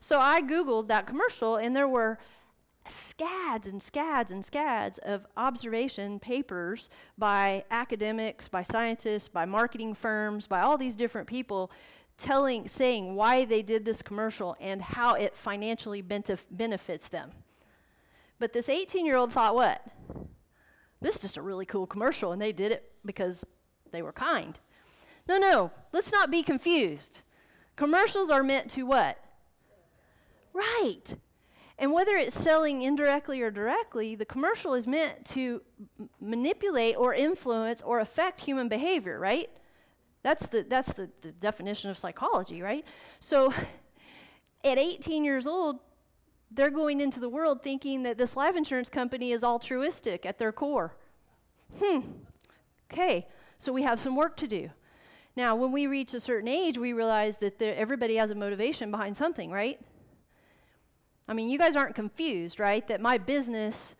So 0.00 0.18
I 0.18 0.40
Googled 0.40 0.88
that 0.88 1.06
commercial, 1.06 1.56
and 1.56 1.76
there 1.76 1.86
were 1.86 2.18
scads 2.88 3.66
and 3.66 3.82
scads 3.82 4.30
and 4.30 4.42
scads 4.42 4.98
of 4.98 5.26
observation 5.36 6.18
papers 6.18 6.88
by 7.18 7.64
academics, 7.70 8.48
by 8.48 8.62
scientists, 8.62 9.28
by 9.28 9.44
marketing 9.44 9.94
firms, 9.94 10.46
by 10.46 10.62
all 10.62 10.78
these 10.78 10.96
different 10.96 11.28
people 11.28 11.70
telling 12.16 12.68
saying 12.68 13.14
why 13.14 13.44
they 13.44 13.62
did 13.62 13.84
this 13.84 14.02
commercial 14.02 14.56
and 14.60 14.80
how 14.80 15.14
it 15.14 15.36
financially 15.36 16.02
benef- 16.02 16.46
benefits 16.50 17.08
them. 17.08 17.30
But 18.40 18.54
this 18.54 18.68
18 18.68 19.06
year 19.06 19.16
old 19.16 19.32
thought, 19.32 19.54
what? 19.54 19.86
This 21.00 21.16
is 21.16 21.22
just 21.22 21.36
a 21.36 21.42
really 21.42 21.66
cool 21.66 21.86
commercial, 21.86 22.32
and 22.32 22.42
they 22.42 22.52
did 22.52 22.72
it 22.72 22.90
because 23.04 23.44
they 23.92 24.02
were 24.02 24.12
kind. 24.12 24.58
No, 25.28 25.38
no, 25.38 25.70
let's 25.92 26.10
not 26.10 26.30
be 26.30 26.42
confused. 26.42 27.20
Commercials 27.76 28.30
are 28.30 28.42
meant 28.42 28.70
to 28.72 28.82
what? 28.82 29.22
Right. 30.52 31.16
And 31.78 31.92
whether 31.92 32.16
it's 32.16 32.38
selling 32.38 32.82
indirectly 32.82 33.40
or 33.40 33.50
directly, 33.50 34.14
the 34.14 34.26
commercial 34.26 34.74
is 34.74 34.86
meant 34.86 35.24
to 35.26 35.62
m- 35.98 36.10
manipulate 36.20 36.96
or 36.96 37.14
influence 37.14 37.80
or 37.80 38.00
affect 38.00 38.42
human 38.42 38.68
behavior, 38.68 39.18
right? 39.18 39.48
That's 40.22 40.46
the 40.46 40.62
that's 40.68 40.92
the, 40.92 41.08
the 41.22 41.32
definition 41.32 41.88
of 41.88 41.96
psychology, 41.96 42.60
right? 42.60 42.84
So 43.20 43.54
at 44.64 44.78
18 44.78 45.24
years 45.24 45.46
old, 45.46 45.78
they're 46.50 46.70
going 46.70 47.00
into 47.00 47.20
the 47.20 47.28
world 47.28 47.62
thinking 47.62 48.02
that 48.02 48.18
this 48.18 48.36
life 48.36 48.56
insurance 48.56 48.88
company 48.88 49.32
is 49.32 49.44
altruistic 49.44 50.26
at 50.26 50.38
their 50.38 50.52
core. 50.52 50.94
Hmm. 51.78 52.00
Okay. 52.92 53.28
So 53.58 53.72
we 53.72 53.82
have 53.82 54.00
some 54.00 54.16
work 54.16 54.36
to 54.38 54.48
do. 54.48 54.70
Now, 55.36 55.54
when 55.54 55.70
we 55.70 55.86
reach 55.86 56.12
a 56.12 56.20
certain 56.20 56.48
age, 56.48 56.76
we 56.76 56.92
realize 56.92 57.36
that 57.38 57.58
there, 57.58 57.76
everybody 57.76 58.16
has 58.16 58.30
a 58.30 58.34
motivation 58.34 58.90
behind 58.90 59.16
something, 59.16 59.50
right? 59.50 59.80
I 61.28 61.34
mean, 61.34 61.48
you 61.48 61.58
guys 61.58 61.76
aren't 61.76 61.94
confused, 61.94 62.58
right? 62.58 62.86
That 62.88 63.00
my 63.00 63.16
business 63.16 63.94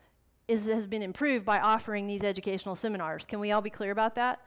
is, 0.47 0.65
has 0.67 0.87
been 0.87 1.01
improved 1.01 1.45
by 1.45 1.59
offering 1.59 2.05
these 2.05 2.23
educational 2.23 2.75
seminars. 2.75 3.23
Can 3.23 3.39
we 3.39 3.53
all 3.53 3.61
be 3.61 3.69
clear 3.69 3.91
about 3.91 4.15
that? 4.15 4.41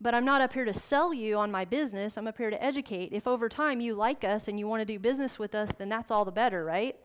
But 0.00 0.14
I'm 0.14 0.24
not 0.24 0.40
up 0.40 0.52
here 0.52 0.64
to 0.64 0.74
sell 0.74 1.12
you 1.12 1.36
on 1.36 1.50
my 1.50 1.64
business. 1.64 2.16
I'm 2.16 2.26
up 2.26 2.38
here 2.38 2.50
to 2.50 2.62
educate. 2.62 3.12
If 3.12 3.26
over 3.26 3.48
time 3.48 3.80
you 3.80 3.94
like 3.94 4.24
us 4.24 4.48
and 4.48 4.58
you 4.58 4.66
want 4.66 4.80
to 4.80 4.86
do 4.86 4.98
business 4.98 5.38
with 5.38 5.54
us, 5.54 5.74
then 5.74 5.88
that's 5.88 6.10
all 6.10 6.24
the 6.24 6.32
better, 6.32 6.64
right? 6.64 6.96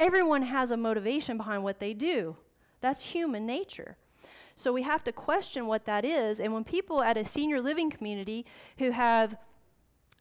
Everyone 0.00 0.42
has 0.42 0.70
a 0.70 0.76
motivation 0.76 1.36
behind 1.36 1.64
what 1.64 1.80
they 1.80 1.92
do. 1.92 2.36
That's 2.80 3.02
human 3.02 3.46
nature. 3.46 3.96
So 4.54 4.72
we 4.72 4.82
have 4.82 5.04
to 5.04 5.12
question 5.12 5.66
what 5.66 5.84
that 5.86 6.04
is. 6.04 6.40
And 6.40 6.52
when 6.52 6.64
people 6.64 7.02
at 7.02 7.16
a 7.16 7.24
senior 7.24 7.60
living 7.60 7.90
community 7.90 8.44
who 8.78 8.90
have 8.90 9.36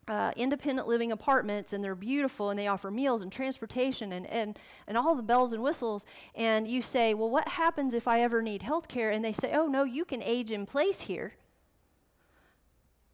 uh, 0.07 0.31
independent 0.37 0.87
living 0.87 1.11
apartments 1.11 1.73
and 1.73 1.83
they're 1.83 1.95
beautiful 1.95 2.49
and 2.49 2.57
they 2.57 2.67
offer 2.67 2.89
meals 2.89 3.21
and 3.21 3.31
transportation 3.31 4.13
and, 4.13 4.25
and, 4.27 4.57
and 4.87 4.97
all 4.97 5.15
the 5.15 5.21
bells 5.21 5.53
and 5.53 5.61
whistles. 5.61 6.05
And 6.33 6.67
you 6.67 6.81
say, 6.81 7.13
Well, 7.13 7.29
what 7.29 7.47
happens 7.47 7.93
if 7.93 8.07
I 8.07 8.21
ever 8.21 8.41
need 8.41 8.61
health 8.61 8.87
care? 8.87 9.11
And 9.11 9.23
they 9.23 9.33
say, 9.33 9.51
Oh, 9.53 9.67
no, 9.67 9.83
you 9.83 10.05
can 10.05 10.23
age 10.23 10.51
in 10.51 10.65
place 10.65 11.01
here. 11.01 11.33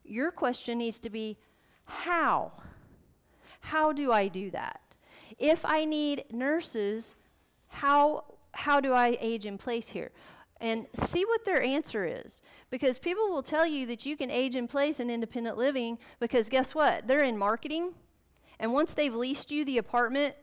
Your 0.04 0.32
question 0.32 0.78
needs 0.78 1.00
to 1.00 1.10
be, 1.10 1.38
How? 1.86 2.52
How 3.62 3.92
do 3.92 4.12
I 4.12 4.28
do 4.28 4.52
that? 4.52 4.82
If 5.38 5.66
I 5.66 5.86
need 5.86 6.26
nurses, 6.32 7.16
how, 7.68 8.26
how 8.52 8.80
do 8.80 8.94
I 8.94 9.18
age 9.20 9.46
in 9.46 9.58
place 9.58 9.90
here? 9.90 10.12
and 10.64 10.88
see 10.94 11.26
what 11.26 11.44
their 11.44 11.62
answer 11.62 12.06
is. 12.06 12.42
Because 12.70 12.98
people 12.98 13.28
will 13.30 13.44
tell 13.44 13.68
you 13.68 13.86
that 13.88 14.06
you 14.06 14.16
can 14.16 14.32
age 14.32 14.56
in 14.56 14.70
place 14.70 15.02
in 15.02 15.10
independent 15.10 15.58
living 15.58 15.98
because 16.22 16.48
guess 16.48 16.74
what? 16.74 17.06
They're 17.06 17.26
in 17.26 17.38
marketing. 17.38 17.92
And 18.60 18.72
once 18.72 18.94
they've 18.94 19.14
leased 19.14 19.52
you 19.52 19.66
the 19.66 19.78
apartment, 19.78 20.36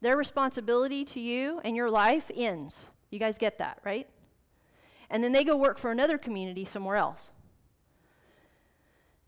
their 0.00 0.16
responsibility 0.16 1.04
to 1.06 1.18
you 1.18 1.60
and 1.64 1.74
your 1.74 1.90
life 1.90 2.30
ends. 2.32 2.84
You 3.10 3.18
guys 3.18 3.38
get 3.38 3.58
that, 3.58 3.80
right? 3.84 4.08
And 5.10 5.24
then 5.24 5.32
they 5.32 5.42
go 5.42 5.56
work 5.56 5.78
for 5.78 5.90
another 5.90 6.16
community 6.16 6.64
somewhere 6.64 6.96
else. 6.96 7.32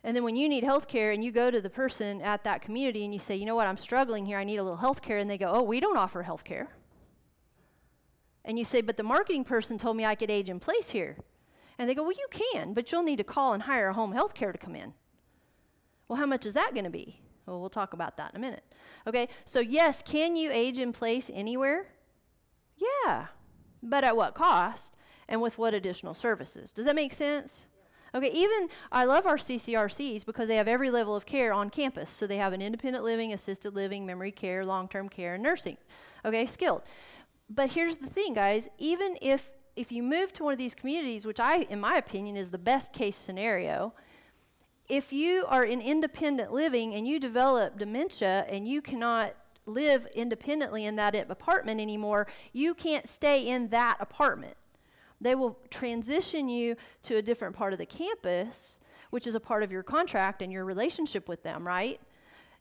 And 0.04 0.16
then 0.16 0.24
when 0.24 0.34
you 0.34 0.48
need 0.48 0.64
health 0.64 0.88
care 0.88 1.12
and 1.12 1.22
you 1.22 1.30
go 1.30 1.50
to 1.50 1.60
the 1.60 1.70
person 1.70 2.20
at 2.22 2.42
that 2.44 2.60
community 2.60 3.04
and 3.04 3.14
you 3.14 3.20
say, 3.20 3.36
you 3.36 3.46
know 3.46 3.54
what, 3.54 3.68
I'm 3.68 3.76
struggling 3.76 4.26
here, 4.26 4.38
I 4.38 4.44
need 4.44 4.56
a 4.56 4.62
little 4.62 4.78
health 4.78 5.00
care, 5.00 5.18
and 5.18 5.30
they 5.30 5.38
go, 5.38 5.46
oh, 5.46 5.62
we 5.62 5.78
don't 5.78 5.96
offer 5.96 6.22
health 6.22 6.42
care. 6.42 6.70
And 8.44 8.58
you 8.58 8.64
say, 8.64 8.80
but 8.80 8.96
the 8.96 9.04
marketing 9.04 9.44
person 9.44 9.78
told 9.78 9.96
me 9.96 10.04
I 10.04 10.16
could 10.16 10.30
age 10.30 10.50
in 10.50 10.58
place 10.58 10.90
here. 10.90 11.18
And 11.78 11.88
they 11.88 11.94
go, 11.94 12.02
well, 12.02 12.12
you 12.12 12.26
can, 12.30 12.74
but 12.74 12.90
you'll 12.90 13.04
need 13.04 13.16
to 13.16 13.24
call 13.24 13.52
and 13.52 13.62
hire 13.62 13.88
a 13.88 13.94
home 13.94 14.12
health 14.12 14.34
care 14.34 14.52
to 14.52 14.58
come 14.58 14.74
in. 14.74 14.94
Well, 16.08 16.18
how 16.18 16.26
much 16.26 16.44
is 16.44 16.54
that 16.54 16.74
going 16.74 16.84
to 16.84 16.90
be? 16.90 17.20
Well, 17.46 17.60
we'll 17.60 17.70
talk 17.70 17.92
about 17.92 18.16
that 18.16 18.32
in 18.32 18.36
a 18.36 18.40
minute. 18.40 18.64
Okay, 19.06 19.28
so 19.44 19.60
yes, 19.60 20.02
can 20.02 20.36
you 20.36 20.50
age 20.52 20.78
in 20.78 20.92
place 20.92 21.30
anywhere? 21.32 21.86
Yeah, 22.76 23.28
but 23.82 24.04
at 24.04 24.16
what 24.16 24.34
cost 24.34 24.94
and 25.28 25.40
with 25.40 25.58
what 25.58 25.74
additional 25.74 26.14
services? 26.14 26.72
Does 26.72 26.86
that 26.86 26.96
make 26.96 27.12
sense? 27.12 27.64
Okay, 28.14 28.30
even 28.32 28.68
I 28.90 29.06
love 29.06 29.26
our 29.26 29.38
CCRCs 29.38 30.26
because 30.26 30.48
they 30.48 30.56
have 30.56 30.68
every 30.68 30.90
level 30.90 31.16
of 31.16 31.24
care 31.24 31.52
on 31.52 31.70
campus. 31.70 32.10
So 32.10 32.26
they 32.26 32.36
have 32.36 32.52
an 32.52 32.60
independent 32.60 33.04
living, 33.04 33.32
assisted 33.32 33.74
living, 33.74 34.04
memory 34.04 34.32
care, 34.32 34.66
long 34.66 34.88
term 34.88 35.08
care, 35.08 35.34
and 35.34 35.42
nursing. 35.42 35.78
Okay, 36.24 36.44
skilled. 36.46 36.82
But 37.48 37.70
here's 37.70 37.96
the 37.96 38.08
thing, 38.08 38.34
guys. 38.34 38.68
Even 38.78 39.16
if 39.22 39.50
if 39.74 39.90
you 39.90 40.02
move 40.02 40.32
to 40.34 40.44
one 40.44 40.52
of 40.52 40.58
these 40.58 40.74
communities, 40.74 41.24
which 41.24 41.40
I, 41.40 41.62
in 41.62 41.80
my 41.80 41.96
opinion, 41.96 42.36
is 42.36 42.50
the 42.50 42.58
best 42.58 42.92
case 42.92 43.16
scenario, 43.16 43.94
if 44.88 45.12
you 45.12 45.46
are 45.48 45.64
in 45.64 45.80
independent 45.80 46.52
living 46.52 46.94
and 46.94 47.08
you 47.08 47.18
develop 47.18 47.78
dementia 47.78 48.44
and 48.48 48.68
you 48.68 48.82
cannot 48.82 49.34
live 49.64 50.06
independently 50.14 50.84
in 50.84 50.96
that 50.96 51.14
apartment 51.14 51.80
anymore, 51.80 52.26
you 52.52 52.74
can't 52.74 53.08
stay 53.08 53.46
in 53.46 53.68
that 53.68 53.96
apartment. 54.00 54.56
They 55.22 55.34
will 55.34 55.58
transition 55.70 56.48
you 56.48 56.76
to 57.02 57.16
a 57.16 57.22
different 57.22 57.56
part 57.56 57.72
of 57.72 57.78
the 57.78 57.86
campus, 57.86 58.78
which 59.10 59.26
is 59.26 59.34
a 59.34 59.40
part 59.40 59.62
of 59.62 59.72
your 59.72 59.82
contract 59.82 60.42
and 60.42 60.52
your 60.52 60.64
relationship 60.64 61.28
with 61.28 61.42
them, 61.42 61.66
right? 61.66 62.00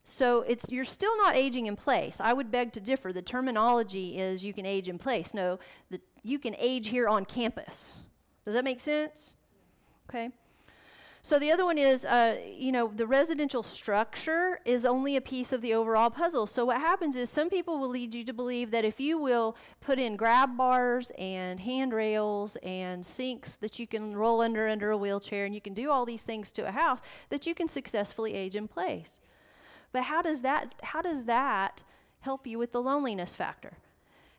So 0.04 0.42
it's 0.42 0.66
you're 0.70 0.84
still 0.84 1.16
not 1.18 1.36
aging 1.36 1.68
in 1.68 1.76
place. 1.76 2.20
I 2.20 2.34
would 2.34 2.52
beg 2.52 2.74
to 2.74 2.80
differ. 2.80 3.14
The 3.14 3.22
terminology 3.22 4.20
is 4.20 4.44
you 4.44 4.54
can 4.54 4.66
age 4.66 4.90
in 4.90 4.98
place. 4.98 5.34
No, 5.34 5.60
the, 5.90 6.00
you 6.24 6.40
can 6.40 6.56
age 6.58 6.88
here 6.88 7.08
on 7.08 7.26
campus. 7.26 7.94
Does 8.46 8.56
that 8.56 8.64
make 8.64 8.80
sense? 8.80 9.34
Okay. 10.10 10.30
So 11.24 11.38
the 11.38 11.52
other 11.52 11.66
one 11.66 11.78
is, 11.78 12.04
uh, 12.04 12.38
you 12.52 12.72
know, 12.72 12.92
the 12.96 13.06
residential 13.06 13.62
structure 13.62 14.60
is 14.66 14.86
only 14.86 15.16
a 15.16 15.22
piece 15.22 15.52
of 15.52 15.62
the 15.62 15.74
overall 15.74 16.10
puzzle. 16.10 16.48
So 16.48 16.66
what 16.66 16.82
happens 16.82 17.16
is 17.16 17.30
some 17.30 17.48
people 17.48 17.78
will 17.78 17.90
lead 17.90 18.16
you 18.16 18.24
to 18.24 18.34
believe 18.34 18.72
that 18.72 18.86
if 18.86 19.00
you 19.00 19.20
will 19.20 19.56
put 19.82 20.00
in 20.00 20.16
grab 20.16 20.58
bars 20.58 21.12
and 21.20 21.60
handrails 21.60 22.58
and 22.64 23.06
sinks 23.06 23.56
that 23.58 23.78
you 23.78 23.86
can 23.86 24.16
roll 24.16 24.42
under 24.42 24.68
under 24.68 24.90
a 24.90 24.98
wheelchair 24.98 25.46
and 25.46 25.54
you 25.54 25.62
can 25.62 25.76
do 25.76 25.92
all 25.92 26.06
these 26.06 26.24
things 26.24 26.52
to 26.54 26.68
a 26.68 26.72
house, 26.72 27.02
that 27.30 27.46
you 27.46 27.54
can 27.54 27.68
successfully 27.68 28.34
age 28.34 28.56
in 28.56 28.68
place. 28.68 29.20
But 29.92 30.04
how 30.04 30.24
does 30.24 30.42
that 30.42 30.74
how 30.82 31.04
does 31.04 31.26
that 31.26 31.84
help 32.22 32.48
you 32.48 32.58
with 32.58 32.72
the 32.72 32.82
loneliness 32.82 33.36
factor? 33.36 33.78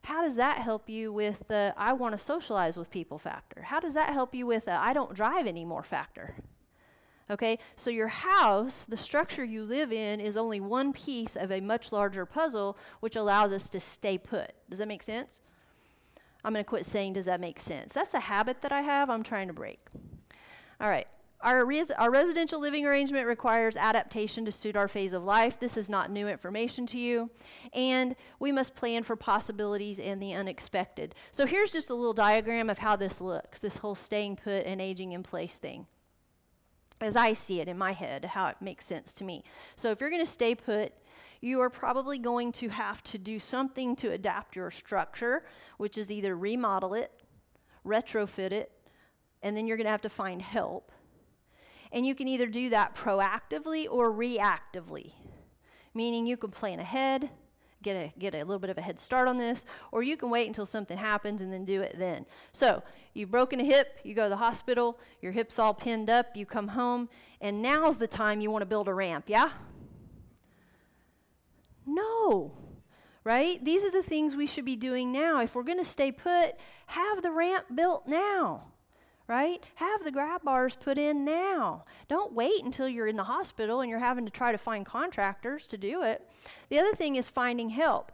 How 0.02 0.22
does 0.22 0.34
that 0.34 0.58
help 0.58 0.88
you 0.88 1.12
with 1.12 1.46
the 1.46 1.74
I 1.76 1.92
want 1.92 2.18
to 2.18 2.24
socialize 2.24 2.76
with 2.76 2.90
people 2.90 3.20
factor? 3.20 3.62
How 3.62 3.78
does 3.78 3.94
that 3.94 4.12
help 4.12 4.34
you 4.34 4.46
with 4.46 4.64
the 4.64 4.72
I 4.72 4.92
don't 4.92 5.14
drive 5.14 5.46
anymore 5.46 5.84
factor? 5.84 6.34
Okay, 7.30 7.58
so 7.76 7.88
your 7.88 8.08
house, 8.08 8.84
the 8.88 8.96
structure 8.96 9.44
you 9.44 9.64
live 9.64 9.92
in, 9.92 10.20
is 10.20 10.36
only 10.36 10.60
one 10.60 10.92
piece 10.92 11.36
of 11.36 11.52
a 11.52 11.60
much 11.60 11.92
larger 11.92 12.26
puzzle, 12.26 12.76
which 13.00 13.16
allows 13.16 13.52
us 13.52 13.70
to 13.70 13.80
stay 13.80 14.18
put. 14.18 14.52
Does 14.68 14.78
that 14.80 14.88
make 14.88 15.02
sense? 15.02 15.40
I'm 16.44 16.52
going 16.52 16.64
to 16.64 16.68
quit 16.68 16.84
saying, 16.84 17.12
Does 17.12 17.26
that 17.26 17.40
make 17.40 17.60
sense? 17.60 17.94
That's 17.94 18.14
a 18.14 18.20
habit 18.20 18.62
that 18.62 18.72
I 18.72 18.82
have, 18.82 19.08
I'm 19.08 19.22
trying 19.22 19.46
to 19.46 19.54
break. 19.54 19.78
All 20.80 20.88
right, 20.88 21.06
our, 21.42 21.64
res- 21.64 21.90
our 21.92 22.10
residential 22.10 22.60
living 22.60 22.86
arrangement 22.86 23.26
requires 23.26 23.76
adaptation 23.76 24.44
to 24.44 24.52
suit 24.52 24.76
our 24.76 24.88
phase 24.88 25.12
of 25.12 25.24
life. 25.24 25.58
This 25.58 25.76
is 25.76 25.88
not 25.88 26.10
new 26.10 26.28
information 26.28 26.86
to 26.86 26.98
you. 26.98 27.30
And 27.72 28.14
we 28.38 28.52
must 28.52 28.74
plan 28.74 29.02
for 29.02 29.16
possibilities 29.16 29.98
and 29.98 30.22
the 30.22 30.32
unexpected. 30.32 31.14
So 31.30 31.46
here's 31.46 31.70
just 31.70 31.90
a 31.90 31.94
little 31.94 32.12
diagram 32.12 32.70
of 32.70 32.78
how 32.78 32.96
this 32.96 33.20
looks 33.20 33.58
this 33.58 33.78
whole 33.78 33.94
staying 33.94 34.36
put 34.36 34.66
and 34.66 34.80
aging 34.80 35.12
in 35.12 35.22
place 35.22 35.58
thing. 35.58 35.86
As 37.02 37.16
I 37.16 37.32
see 37.32 37.60
it 37.60 37.68
in 37.68 37.76
my 37.76 37.92
head, 37.92 38.24
how 38.24 38.46
it 38.46 38.56
makes 38.60 38.84
sense 38.84 39.12
to 39.14 39.24
me. 39.24 39.44
So 39.76 39.90
if 39.90 40.00
you're 40.00 40.10
going 40.10 40.24
to 40.24 40.30
stay 40.30 40.54
put, 40.54 40.92
you 41.40 41.60
are 41.60 41.70
probably 41.70 42.18
going 42.18 42.52
to 42.52 42.68
have 42.68 43.02
to 43.04 43.18
do 43.18 43.38
something 43.38 43.96
to 43.96 44.12
adapt 44.12 44.54
your 44.54 44.70
structure, 44.70 45.44
which 45.78 45.98
is 45.98 46.12
either 46.12 46.36
remodel 46.36 46.94
it, 46.94 47.10
retrofit 47.84 48.52
it, 48.52 48.70
and 49.42 49.56
then 49.56 49.66
you're 49.66 49.76
going 49.76 49.86
to 49.86 49.90
have 49.90 50.02
to 50.02 50.08
find 50.08 50.40
help 50.40 50.92
and 51.92 52.06
you 52.06 52.14
can 52.14 52.26
either 52.26 52.46
do 52.46 52.70
that 52.70 52.96
proactively 52.96 53.86
or 53.88 54.10
reactively, 54.10 55.12
meaning 55.94 56.26
you 56.26 56.36
can 56.36 56.50
plan 56.50 56.80
ahead, 56.80 57.30
get 57.82 57.96
a, 57.96 58.12
get 58.18 58.34
a 58.34 58.38
little 58.38 58.58
bit 58.58 58.70
of 58.70 58.78
a 58.78 58.80
head 58.80 58.98
start 58.98 59.28
on 59.28 59.38
this, 59.38 59.64
or 59.90 60.02
you 60.02 60.16
can 60.16 60.30
wait 60.30 60.46
until 60.46 60.66
something 60.66 60.96
happens 60.96 61.40
and 61.40 61.52
then 61.52 61.64
do 61.64 61.82
it 61.82 61.96
then. 61.98 62.26
So, 62.52 62.82
you've 63.14 63.30
broken 63.30 63.60
a 63.60 63.64
hip, 63.64 63.98
you 64.04 64.14
go 64.14 64.24
to 64.24 64.28
the 64.28 64.36
hospital, 64.36 64.98
your 65.20 65.32
hip's 65.32 65.58
all 65.58 65.74
pinned 65.74 66.08
up, 66.08 66.36
you 66.36 66.46
come 66.46 66.68
home, 66.68 67.08
and 67.40 67.60
now's 67.62 67.96
the 67.96 68.08
time 68.08 68.40
you 68.40 68.50
want 68.50 68.62
to 68.62 68.66
build 68.66 68.88
a 68.88 68.94
ramp, 68.94 69.24
yeah? 69.26 69.50
No, 71.86 72.52
right? 73.24 73.64
These 73.64 73.84
are 73.84 73.90
the 73.90 74.02
things 74.02 74.34
we 74.34 74.46
should 74.46 74.64
be 74.64 74.76
doing 74.76 75.12
now. 75.12 75.40
If 75.40 75.54
we're 75.54 75.62
going 75.62 75.78
to 75.78 75.84
stay 75.84 76.12
put, 76.12 76.54
have 76.86 77.22
the 77.22 77.30
ramp 77.30 77.66
built 77.74 78.06
now 78.06 78.71
right? 79.28 79.62
Have 79.76 80.04
the 80.04 80.10
grab 80.10 80.42
bars 80.42 80.74
put 80.74 80.98
in 80.98 81.24
now. 81.24 81.84
Don't 82.08 82.32
wait 82.32 82.64
until 82.64 82.88
you're 82.88 83.06
in 83.06 83.16
the 83.16 83.24
hospital 83.24 83.80
and 83.80 83.90
you're 83.90 83.98
having 83.98 84.24
to 84.24 84.30
try 84.30 84.52
to 84.52 84.58
find 84.58 84.84
contractors 84.84 85.66
to 85.68 85.78
do 85.78 86.02
it. 86.02 86.28
The 86.68 86.78
other 86.78 86.94
thing 86.94 87.16
is 87.16 87.28
finding 87.28 87.70
help. 87.70 88.12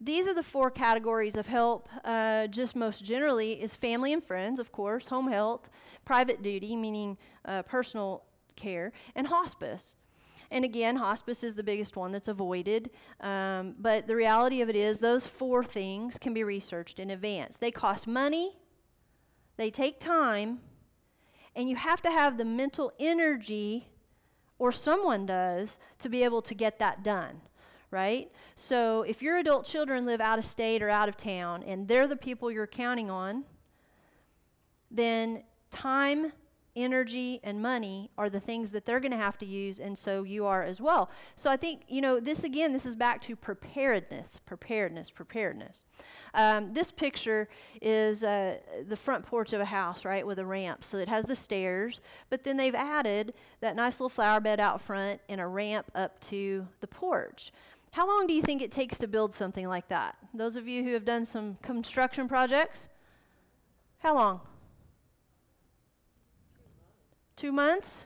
These 0.00 0.28
are 0.28 0.34
the 0.34 0.44
four 0.44 0.70
categories 0.70 1.34
of 1.34 1.46
help, 1.46 1.88
uh, 2.04 2.46
just 2.46 2.76
most 2.76 3.04
generally, 3.04 3.60
is 3.60 3.74
family 3.74 4.12
and 4.12 4.22
friends, 4.22 4.60
of 4.60 4.70
course, 4.70 5.06
home 5.06 5.28
health, 5.28 5.68
private 6.04 6.40
duty, 6.40 6.76
meaning 6.76 7.18
uh, 7.44 7.62
personal 7.62 8.22
care, 8.54 8.92
and 9.16 9.26
hospice. 9.26 9.96
And 10.50 10.64
again, 10.64 10.96
hospice 10.96 11.42
is 11.42 11.56
the 11.56 11.62
biggest 11.64 11.96
one 11.96 12.12
that's 12.12 12.28
avoided. 12.28 12.90
Um, 13.20 13.74
but 13.78 14.06
the 14.06 14.16
reality 14.16 14.60
of 14.62 14.68
it 14.68 14.76
is, 14.76 14.98
those 14.98 15.26
four 15.26 15.64
things 15.64 16.16
can 16.16 16.32
be 16.32 16.44
researched 16.44 17.00
in 17.00 17.10
advance. 17.10 17.58
They 17.58 17.70
cost 17.70 18.06
money, 18.06 18.56
they 19.58 19.70
take 19.70 20.00
time, 20.00 20.60
and 21.54 21.68
you 21.68 21.76
have 21.76 22.00
to 22.02 22.10
have 22.10 22.38
the 22.38 22.44
mental 22.46 22.92
energy, 22.98 23.88
or 24.58 24.72
someone 24.72 25.26
does, 25.26 25.78
to 25.98 26.08
be 26.08 26.22
able 26.22 26.40
to 26.42 26.54
get 26.54 26.78
that 26.78 27.02
done, 27.02 27.42
right? 27.90 28.30
So 28.54 29.02
if 29.02 29.20
your 29.20 29.36
adult 29.36 29.66
children 29.66 30.06
live 30.06 30.20
out 30.20 30.38
of 30.38 30.46
state 30.46 30.82
or 30.82 30.88
out 30.88 31.08
of 31.08 31.16
town, 31.18 31.62
and 31.64 31.86
they're 31.86 32.08
the 32.08 32.16
people 32.16 32.50
you're 32.50 32.66
counting 32.66 33.10
on, 33.10 33.44
then 34.90 35.42
time 35.70 36.32
energy, 36.78 37.40
and 37.42 37.60
money 37.60 38.10
are 38.16 38.30
the 38.30 38.40
things 38.40 38.70
that 38.70 38.86
they're 38.86 39.00
going 39.00 39.12
to 39.12 39.18
have 39.18 39.38
to 39.38 39.46
use, 39.46 39.80
and 39.80 39.96
so 39.96 40.22
you 40.22 40.46
are 40.46 40.62
as 40.62 40.80
well. 40.80 41.10
So 41.36 41.50
I 41.50 41.56
think, 41.56 41.82
you 41.88 42.00
know, 42.00 42.20
this 42.20 42.44
again, 42.44 42.72
this 42.72 42.86
is 42.86 42.96
back 42.96 43.20
to 43.22 43.36
preparedness, 43.36 44.40
preparedness, 44.46 45.10
preparedness. 45.10 45.84
Um, 46.34 46.72
this 46.72 46.90
picture 46.90 47.48
is 47.82 48.24
uh, 48.24 48.58
the 48.88 48.96
front 48.96 49.26
porch 49.26 49.52
of 49.52 49.60
a 49.60 49.64
house, 49.64 50.04
right, 50.04 50.26
with 50.26 50.38
a 50.38 50.46
ramp. 50.46 50.84
So 50.84 50.98
it 50.98 51.08
has 51.08 51.26
the 51.26 51.36
stairs, 51.36 52.00
but 52.30 52.44
then 52.44 52.56
they've 52.56 52.74
added 52.74 53.34
that 53.60 53.76
nice 53.76 54.00
little 54.00 54.08
flower 54.08 54.40
bed 54.40 54.60
out 54.60 54.80
front 54.80 55.20
and 55.28 55.40
a 55.40 55.46
ramp 55.46 55.90
up 55.94 56.20
to 56.20 56.66
the 56.80 56.86
porch. 56.86 57.52
How 57.92 58.06
long 58.06 58.26
do 58.26 58.34
you 58.34 58.42
think 58.42 58.62
it 58.62 58.70
takes 58.70 58.98
to 58.98 59.08
build 59.08 59.32
something 59.32 59.66
like 59.66 59.88
that? 59.88 60.16
Those 60.34 60.56
of 60.56 60.68
you 60.68 60.84
who 60.84 60.92
have 60.92 61.04
done 61.04 61.24
some 61.24 61.56
construction 61.62 62.28
projects? 62.28 62.88
How 63.98 64.14
long? 64.14 64.40
Two 67.38 67.52
months? 67.52 68.04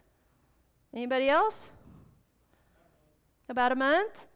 Anybody 0.92 1.31
else? 1.31 1.71
About 3.49 3.73
a 3.73 3.75
month? 3.75 4.27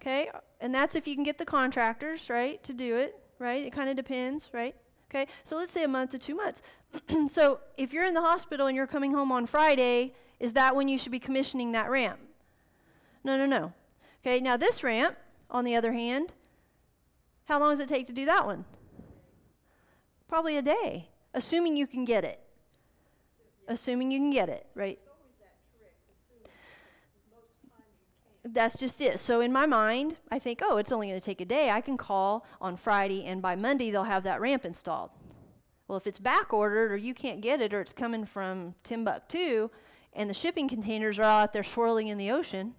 Okay, 0.00 0.30
and 0.60 0.72
that's 0.72 0.94
if 0.94 1.08
you 1.08 1.16
can 1.16 1.24
get 1.24 1.36
the 1.36 1.44
contractors, 1.44 2.30
right, 2.30 2.62
to 2.62 2.72
do 2.72 2.94
it, 2.94 3.18
right? 3.40 3.66
It 3.66 3.72
kind 3.72 3.90
of 3.90 3.96
depends, 3.96 4.50
right? 4.52 4.76
Okay, 5.10 5.26
so 5.42 5.56
let's 5.56 5.72
say 5.72 5.82
a 5.82 5.88
month 5.88 6.12
to 6.12 6.18
two 6.18 6.36
months. 6.36 6.62
so 7.28 7.58
if 7.76 7.92
you're 7.92 8.06
in 8.06 8.14
the 8.14 8.20
hospital 8.20 8.68
and 8.68 8.76
you're 8.76 8.86
coming 8.86 9.12
home 9.12 9.32
on 9.32 9.46
Friday, 9.46 10.14
is 10.38 10.52
that 10.52 10.76
when 10.76 10.86
you 10.86 10.96
should 10.96 11.10
be 11.10 11.18
commissioning 11.18 11.72
that 11.72 11.90
ramp? 11.90 12.20
No, 13.24 13.36
no, 13.36 13.46
no. 13.46 13.72
Okay, 14.22 14.38
now 14.38 14.56
this 14.56 14.84
ramp, 14.84 15.16
on 15.50 15.64
the 15.64 15.74
other 15.74 15.92
hand, 15.92 16.34
how 17.46 17.58
long 17.58 17.70
does 17.70 17.80
it 17.80 17.88
take 17.88 18.06
to 18.06 18.12
do 18.12 18.26
that 18.26 18.46
one? 18.46 18.64
Probably 20.28 20.56
a 20.56 20.62
day, 20.62 21.08
assuming 21.34 21.76
you 21.76 21.88
can 21.88 22.04
get 22.04 22.22
it. 22.22 22.38
Assuming 23.68 24.10
you 24.10 24.18
can 24.18 24.30
get 24.30 24.48
it, 24.48 24.66
right? 24.74 24.98
That's 28.44 28.78
just 28.78 29.00
it. 29.00 29.20
So 29.20 29.40
in 29.40 29.52
my 29.52 29.66
mind, 29.66 30.16
I 30.30 30.38
think, 30.38 30.60
oh, 30.62 30.78
it's 30.78 30.90
only 30.90 31.08
going 31.08 31.20
to 31.20 31.24
take 31.24 31.40
a 31.40 31.44
day. 31.44 31.70
I 31.70 31.82
can 31.82 31.96
call 31.96 32.46
on 32.60 32.76
Friday, 32.76 33.26
and 33.26 33.42
by 33.42 33.56
Monday, 33.56 33.90
they'll 33.90 34.04
have 34.04 34.24
that 34.24 34.40
ramp 34.40 34.64
installed. 34.64 35.10
Well, 35.86 35.98
if 35.98 36.06
it's 36.06 36.18
back 36.18 36.52
ordered 36.52 36.92
or 36.92 36.96
you 36.96 37.14
can't 37.14 37.40
get 37.40 37.60
it 37.60 37.72
or 37.72 37.80
it's 37.80 37.92
coming 37.92 38.24
from 38.24 38.74
Timbuktu 38.84 39.70
and 40.12 40.28
the 40.28 40.34
shipping 40.34 40.68
containers 40.68 41.18
are 41.18 41.22
out 41.22 41.52
there 41.52 41.64
swirling 41.64 42.08
in 42.08 42.18
the 42.18 42.30
ocean, 42.30 42.74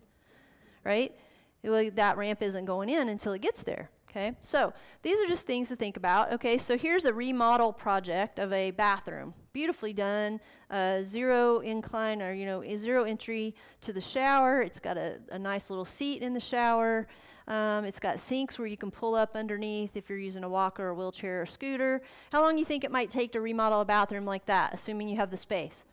right? 0.84 1.16
that 1.62 2.16
ramp 2.16 2.42
isn't 2.42 2.66
going 2.66 2.88
in 2.88 3.10
until 3.10 3.34
it 3.34 3.42
gets 3.42 3.64
there. 3.64 3.90
Okay, 4.10 4.34
so 4.42 4.74
these 5.04 5.20
are 5.20 5.28
just 5.28 5.46
things 5.46 5.70
to 5.70 5.76
think 5.76 5.98
about. 5.98 6.32
Okay, 6.34 6.58
so 6.58 6.78
here's 6.78 7.06
a 7.06 7.14
remodel 7.14 7.72
project 7.72 8.40
of 8.40 8.52
a 8.54 8.72
bathroom, 8.72 9.34
beautifully 9.54 9.94
done, 9.94 10.40
uh, 10.70 11.02
zero 11.02 11.60
incline 11.60 12.22
or 12.22 12.34
you 12.34 12.46
know 12.46 12.64
zero 12.76 13.04
entry 13.04 13.56
to 13.82 13.94
the 13.94 14.02
shower. 14.02 14.62
It's 14.62 14.80
got 14.80 14.98
a, 14.98 15.18
a 15.32 15.40
nice 15.40 15.70
little 15.70 15.86
seat 15.86 16.22
in 16.22 16.34
the 16.34 16.40
shower. 16.40 17.08
Um, 17.48 17.84
it's 17.84 18.00
got 18.00 18.20
sinks 18.20 18.60
where 18.60 18.68
you 18.68 18.78
can 18.78 18.92
pull 18.92 19.16
up 19.16 19.36
underneath 19.36 19.96
if 19.96 20.08
you're 20.08 20.20
using 20.20 20.44
a 20.44 20.50
walker 20.50 20.84
or 20.84 20.94
wheelchair 20.94 21.42
or 21.42 21.46
scooter. 21.48 22.02
How 22.32 22.42
long 22.42 22.54
do 22.54 22.60
you 22.60 22.66
think 22.66 22.84
it 22.84 22.92
might 22.92 23.10
take 23.10 23.32
to 23.32 23.42
remodel 23.42 23.82
a 23.82 23.86
bathroom 23.86 24.26
like 24.26 24.46
that, 24.46 24.74
assuming 24.74 25.10
you 25.10 25.16
have 25.16 25.32
the 25.32 25.38
space? 25.38 25.84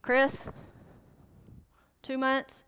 Chris? 0.00 0.48
Two 2.00 2.16
months? 2.16 2.64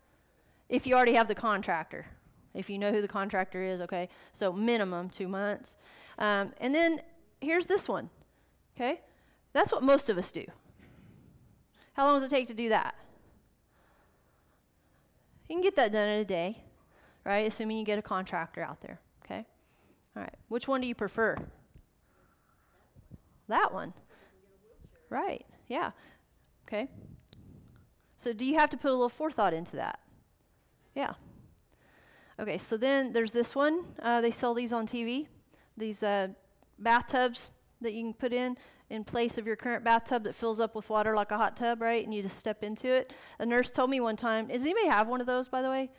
If 0.69 0.85
you 0.85 0.93
already 0.93 1.13
have 1.13 1.27
the 1.27 1.33
contractor. 1.33 2.05
If 2.53 2.69
you 2.69 2.77
know 2.77 2.91
who 2.91 3.01
the 3.01 3.07
contractor 3.07 3.63
is, 3.63 3.81
okay? 3.81 4.09
So 4.33 4.53
minimum 4.53 5.09
two 5.09 5.27
months. 5.27 5.75
Um, 6.19 6.53
and 6.59 6.75
then 6.75 7.01
here's 7.41 7.65
this 7.65 7.87
one, 7.87 8.09
okay? 8.75 9.01
That's 9.53 9.71
what 9.71 9.83
most 9.83 10.09
of 10.09 10.17
us 10.17 10.31
do. 10.31 10.45
How 11.93 12.05
long 12.05 12.15
does 12.15 12.23
it 12.23 12.29
take 12.29 12.47
to 12.47 12.53
do 12.53 12.69
that? 12.69 12.95
You 15.49 15.55
can 15.55 15.61
get 15.61 15.75
that 15.75 15.91
done 15.91 16.07
in 16.07 16.19
a 16.19 16.25
day, 16.25 16.63
right? 17.25 17.45
Assuming 17.45 17.77
you 17.77 17.83
get 17.83 17.99
a 17.99 18.01
contractor 18.01 18.63
out 18.63 18.81
there, 18.81 18.99
okay? 19.25 19.45
All 20.15 20.23
right. 20.23 20.35
Which 20.47 20.67
one 20.67 20.79
do 20.79 20.87
you 20.87 20.95
prefer? 20.95 21.35
That 23.49 23.73
one. 23.73 23.93
Right. 25.09 25.45
Yeah. 25.67 25.91
Okay. 26.65 26.87
So, 28.15 28.31
do 28.31 28.45
you 28.45 28.55
have 28.55 28.69
to 28.69 28.77
put 28.77 28.91
a 28.91 28.93
little 28.93 29.09
forethought 29.09 29.53
into 29.53 29.75
that? 29.75 29.99
Yeah. 30.95 31.13
Okay, 32.39 32.57
so 32.57 32.77
then 32.77 33.13
there's 33.13 33.31
this 33.31 33.55
one. 33.55 33.83
Uh, 34.01 34.21
they 34.21 34.31
sell 34.31 34.53
these 34.53 34.71
on 34.71 34.87
TV. 34.87 35.27
These 35.75 36.01
uh, 36.03 36.29
bathtubs 36.83 37.51
that 37.81 37.93
you 37.93 38.03
can 38.03 38.13
put 38.13 38.33
in 38.33 38.57
in 38.89 39.03
place 39.03 39.37
of 39.37 39.47
your 39.47 39.55
current 39.55 39.83
bathtub 39.83 40.23
that 40.23 40.35
fills 40.35 40.59
up 40.59 40.75
with 40.75 40.89
water 40.89 41.15
like 41.15 41.31
a 41.31 41.37
hot 41.37 41.55
tub, 41.55 41.81
right? 41.81 42.03
And 42.03 42.13
you 42.13 42.21
just 42.21 42.37
step 42.37 42.63
into 42.63 42.87
it. 42.87 43.13
A 43.39 43.45
nurse 43.45 43.71
told 43.71 43.89
me 43.89 43.99
one 43.99 44.17
time, 44.17 44.47
does 44.47 44.61
anybody 44.61 44.87
have 44.87 45.07
one 45.07 45.21
of 45.21 45.27
those, 45.27 45.47
by 45.47 45.61
the 45.61 45.69
way? 45.69 45.89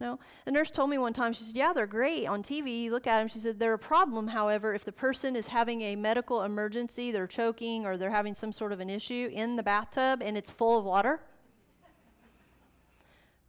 No? 0.00 0.20
A 0.46 0.52
nurse 0.52 0.70
told 0.70 0.90
me 0.90 0.98
one 0.98 1.12
time, 1.12 1.32
she 1.32 1.42
said, 1.42 1.56
Yeah, 1.56 1.72
they're 1.72 1.86
great 1.86 2.26
on 2.26 2.40
TV. 2.40 2.82
You 2.82 2.92
look 2.92 3.08
at 3.08 3.18
them. 3.18 3.26
She 3.26 3.40
said, 3.40 3.58
They're 3.58 3.74
a 3.74 3.78
problem, 3.78 4.28
however, 4.28 4.72
if 4.72 4.84
the 4.84 4.92
person 4.92 5.34
is 5.34 5.48
having 5.48 5.82
a 5.82 5.96
medical 5.96 6.42
emergency, 6.42 7.10
they're 7.10 7.26
choking 7.26 7.84
or 7.84 7.96
they're 7.96 8.10
having 8.10 8.34
some 8.34 8.52
sort 8.52 8.72
of 8.72 8.78
an 8.78 8.88
issue 8.88 9.28
in 9.32 9.56
the 9.56 9.62
bathtub 9.64 10.22
and 10.22 10.36
it's 10.36 10.50
full 10.50 10.78
of 10.78 10.84
water 10.84 11.20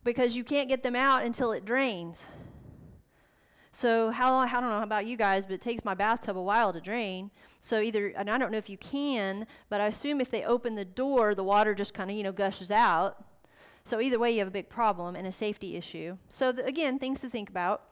because 0.04 0.36
you 0.36 0.44
can't 0.44 0.70
get 0.70 0.82
them 0.82 0.96
out 0.96 1.24
until 1.24 1.52
it 1.52 1.66
drains. 1.66 2.26
So 3.80 4.12
how 4.12 4.36
I 4.36 4.52
don't 4.52 4.70
know 4.70 4.82
about 4.82 5.06
you 5.06 5.16
guys, 5.16 5.46
but 5.46 5.54
it 5.54 5.62
takes 5.62 5.86
my 5.86 5.94
bathtub 5.94 6.36
a 6.36 6.42
while 6.42 6.74
to 6.74 6.82
drain. 6.82 7.32
So 7.62 7.80
either 7.80 8.08
and 8.08 8.30
I 8.30 8.38
don't 8.38 8.52
know 8.52 8.58
if 8.58 8.70
you 8.70 8.78
can, 8.78 9.48
but 9.70 9.80
I 9.80 9.88
assume 9.88 10.20
if 10.20 10.30
they 10.30 10.44
open 10.44 10.76
the 10.76 10.84
door, 10.84 11.34
the 11.34 11.46
water 11.46 11.74
just 11.74 11.94
kind 11.94 12.12
of 12.12 12.18
you 12.18 12.24
know 12.24 12.34
gushes 12.34 12.72
out. 12.72 13.24
So 13.86 14.02
either 14.02 14.20
way, 14.20 14.34
you 14.34 14.40
have 14.40 14.50
a 14.50 14.52
big 14.52 14.68
problem 14.68 15.16
and 15.16 15.26
a 15.26 15.32
safety 15.32 15.78
issue. 15.78 16.18
So 16.28 16.52
the, 16.52 16.66
again, 16.66 17.00
things 17.00 17.22
to 17.22 17.30
think 17.30 17.50
about. 17.50 17.84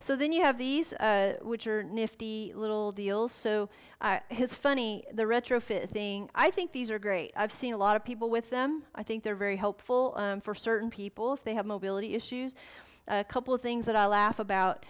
So 0.00 0.16
then 0.16 0.32
you 0.32 0.42
have 0.42 0.58
these, 0.58 0.92
uh, 0.94 1.34
which 1.42 1.68
are 1.68 1.84
nifty 1.84 2.52
little 2.56 2.90
deals. 2.90 3.30
So 3.30 3.68
uh, 4.00 4.18
it's 4.30 4.56
funny, 4.56 5.04
the 5.12 5.22
retrofit 5.22 5.88
thing, 5.88 6.30
I 6.34 6.50
think 6.50 6.72
these 6.72 6.90
are 6.90 6.98
great. 6.98 7.32
I've 7.36 7.52
seen 7.52 7.74
a 7.74 7.76
lot 7.76 7.94
of 7.94 8.04
people 8.04 8.28
with 8.28 8.50
them. 8.50 8.82
I 8.94 9.04
think 9.04 9.22
they're 9.22 9.36
very 9.36 9.56
helpful 9.56 10.14
um, 10.16 10.40
for 10.40 10.54
certain 10.54 10.90
people 10.90 11.32
if 11.32 11.44
they 11.44 11.54
have 11.54 11.64
mobility 11.64 12.14
issues. 12.14 12.56
A 13.06 13.22
couple 13.24 13.54
of 13.54 13.62
things 13.62 13.86
that 13.86 13.94
I 13.94 14.06
laugh 14.06 14.40
about. 14.40 14.84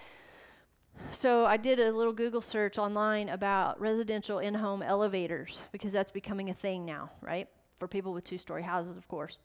So 1.10 1.46
I 1.46 1.56
did 1.56 1.80
a 1.80 1.90
little 1.90 2.12
Google 2.12 2.42
search 2.42 2.78
online 2.78 3.28
about 3.28 3.80
residential 3.80 4.38
in-home 4.38 4.82
elevators 4.82 5.62
because 5.72 5.92
that's 5.92 6.10
becoming 6.10 6.50
a 6.50 6.54
thing 6.54 6.84
now, 6.84 7.10
right? 7.20 7.48
For 7.78 7.88
people 7.88 8.12
with 8.12 8.24
two-story 8.24 8.62
houses, 8.62 8.96
of 8.96 9.08
course. 9.08 9.38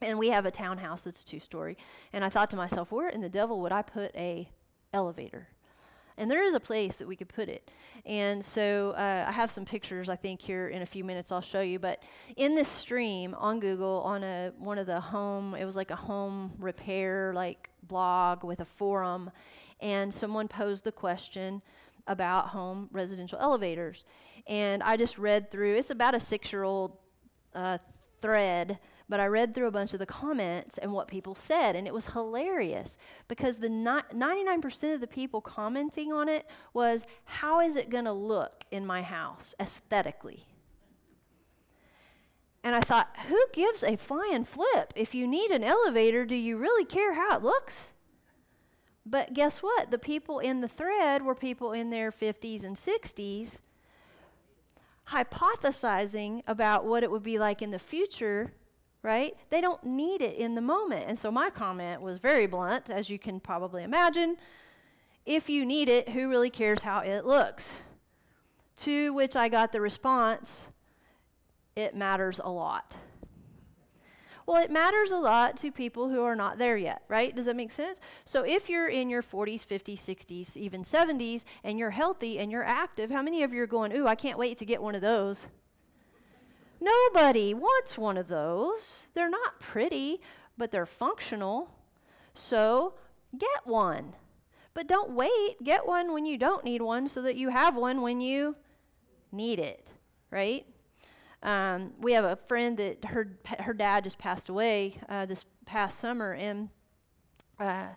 And 0.00 0.18
we 0.18 0.28
have 0.28 0.44
a 0.44 0.50
townhouse 0.50 1.02
that's 1.02 1.24
two-story. 1.24 1.78
And 2.12 2.24
I 2.24 2.28
thought 2.28 2.50
to 2.50 2.56
myself, 2.56 2.92
where 2.92 3.08
in 3.08 3.20
the 3.20 3.28
devil 3.28 3.60
would 3.62 3.72
I 3.72 3.82
put 3.82 4.14
a 4.14 4.48
elevator. 4.92 5.48
And 6.16 6.30
there 6.30 6.42
is 6.42 6.54
a 6.54 6.60
place 6.60 6.96
that 6.98 7.08
we 7.08 7.16
could 7.16 7.28
put 7.28 7.48
it. 7.48 7.70
And 8.06 8.44
so 8.44 8.92
uh, 8.96 9.24
I 9.26 9.32
have 9.32 9.50
some 9.50 9.64
pictures, 9.64 10.08
I 10.08 10.16
think, 10.16 10.40
here 10.40 10.68
in 10.68 10.82
a 10.82 10.86
few 10.86 11.02
minutes 11.02 11.32
I'll 11.32 11.40
show 11.40 11.60
you. 11.60 11.78
But 11.78 12.02
in 12.36 12.54
this 12.54 12.68
stream 12.68 13.34
on 13.36 13.58
Google, 13.58 14.00
on 14.04 14.22
a 14.22 14.52
one 14.58 14.78
of 14.78 14.86
the 14.86 15.00
home, 15.00 15.54
it 15.54 15.64
was 15.64 15.74
like 15.74 15.90
a 15.90 15.96
home 15.96 16.52
repair 16.58 17.32
like 17.34 17.70
blog 17.82 18.44
with 18.44 18.60
a 18.60 18.64
forum, 18.64 19.30
and 19.80 20.12
someone 20.12 20.48
posed 20.48 20.84
the 20.84 20.92
question 20.92 21.62
about 22.06 22.48
home 22.48 22.88
residential 22.92 23.38
elevators. 23.38 24.04
And 24.46 24.82
I 24.82 24.96
just 24.96 25.18
read 25.18 25.50
through. 25.50 25.76
It's 25.76 25.90
about 25.90 26.14
a 26.14 26.20
six-year-old 26.20 26.96
uh, 27.54 27.78
thread 28.20 28.78
but 29.08 29.20
I 29.20 29.26
read 29.26 29.54
through 29.54 29.66
a 29.66 29.72
bunch 29.72 29.92
of 29.92 29.98
the 29.98 30.06
comments 30.06 30.78
and 30.78 30.92
what 30.92 31.08
people 31.08 31.34
said, 31.34 31.76
and 31.76 31.86
it 31.86 31.92
was 31.92 32.06
hilarious 32.06 32.96
because 33.28 33.58
the 33.58 33.68
99% 33.68 34.94
of 34.94 35.00
the 35.00 35.06
people 35.06 35.40
commenting 35.40 36.12
on 36.12 36.28
it 36.28 36.46
was, 36.72 37.04
How 37.24 37.60
is 37.60 37.76
it 37.76 37.90
going 37.90 38.06
to 38.06 38.12
look 38.12 38.64
in 38.70 38.86
my 38.86 39.02
house 39.02 39.54
aesthetically? 39.60 40.46
And 42.62 42.74
I 42.74 42.80
thought, 42.80 43.14
Who 43.28 43.40
gives 43.52 43.84
a 43.84 43.96
flying 43.96 44.44
flip? 44.44 44.94
If 44.96 45.14
you 45.14 45.26
need 45.26 45.50
an 45.50 45.64
elevator, 45.64 46.24
do 46.24 46.34
you 46.34 46.56
really 46.56 46.86
care 46.86 47.14
how 47.14 47.36
it 47.36 47.42
looks? 47.42 47.92
But 49.06 49.34
guess 49.34 49.58
what? 49.58 49.90
The 49.90 49.98
people 49.98 50.38
in 50.38 50.60
the 50.60 50.68
thread 50.68 51.22
were 51.22 51.34
people 51.34 51.72
in 51.72 51.90
their 51.90 52.10
50s 52.10 52.64
and 52.64 52.76
60s 52.76 53.58
hypothesizing 55.08 56.40
about 56.46 56.86
what 56.86 57.02
it 57.02 57.10
would 57.10 57.22
be 57.22 57.38
like 57.38 57.60
in 57.60 57.70
the 57.70 57.78
future 57.78 58.54
right? 59.04 59.36
They 59.50 59.60
don't 59.60 59.84
need 59.84 60.22
it 60.22 60.34
in 60.34 60.56
the 60.56 60.62
moment. 60.62 61.04
And 61.06 61.16
so 61.16 61.30
my 61.30 61.50
comment 61.50 62.00
was 62.00 62.18
very 62.18 62.46
blunt, 62.46 62.88
as 62.88 63.10
you 63.10 63.18
can 63.18 63.38
probably 63.38 63.84
imagine. 63.84 64.36
If 65.26 65.48
you 65.50 65.64
need 65.66 65.88
it, 65.90 66.08
who 66.08 66.28
really 66.28 66.50
cares 66.50 66.80
how 66.80 67.00
it 67.00 67.26
looks? 67.26 67.76
To 68.78 69.12
which 69.12 69.36
I 69.36 69.50
got 69.50 69.72
the 69.72 69.80
response, 69.80 70.68
it 71.76 71.94
matters 71.94 72.40
a 72.42 72.50
lot. 72.50 72.94
Well, 74.46 74.62
it 74.62 74.70
matters 74.70 75.10
a 75.10 75.16
lot 75.16 75.56
to 75.58 75.72
people 75.72 76.10
who 76.10 76.22
are 76.22 76.36
not 76.36 76.58
there 76.58 76.76
yet, 76.76 77.02
right? 77.08 77.34
Does 77.34 77.46
that 77.46 77.56
make 77.56 77.70
sense? 77.70 78.00
So 78.24 78.42
if 78.42 78.68
you're 78.68 78.88
in 78.88 79.08
your 79.08 79.22
40s, 79.22 79.66
50s, 79.66 80.00
60s, 80.00 80.56
even 80.56 80.82
70s, 80.82 81.44
and 81.62 81.78
you're 81.78 81.90
healthy 81.90 82.38
and 82.38 82.52
you're 82.52 82.64
active, 82.64 83.10
how 83.10 83.22
many 83.22 83.42
of 83.42 83.54
you 83.54 83.62
are 83.62 83.66
going, 83.66 83.96
ooh, 83.96 84.06
I 84.06 84.14
can't 84.14 84.38
wait 84.38 84.58
to 84.58 84.66
get 84.66 84.82
one 84.82 84.94
of 84.94 85.00
those? 85.00 85.46
Nobody 86.80 87.54
wants 87.54 87.96
one 87.96 88.18
of 88.18 88.28
those. 88.28 89.06
They're 89.14 89.30
not 89.30 89.60
pretty, 89.60 90.20
but 90.58 90.70
they're 90.70 90.84
functional. 90.84 91.70
So 92.34 92.94
get 93.38 93.66
one. 93.66 94.12
But 94.74 94.88
don't 94.88 95.12
wait. 95.12 95.62
Get 95.62 95.86
one 95.86 96.12
when 96.12 96.26
you 96.26 96.36
don't 96.36 96.64
need 96.64 96.82
one 96.82 97.08
so 97.08 97.22
that 97.22 97.36
you 97.36 97.48
have 97.48 97.76
one 97.76 98.02
when 98.02 98.20
you 98.20 98.56
need 99.32 99.58
it, 99.58 99.92
right? 100.30 100.66
Um, 101.44 101.92
we 102.00 102.12
have 102.14 102.24
a 102.24 102.36
friend 102.36 102.76
that 102.78 103.04
her 103.04 103.36
her 103.60 103.74
dad 103.74 104.04
just 104.04 104.18
passed 104.18 104.48
away 104.48 104.98
uh, 105.10 105.26
this 105.26 105.44
past 105.66 106.00
summer, 106.00 106.32
and 106.32 106.70
uh, 107.60 107.88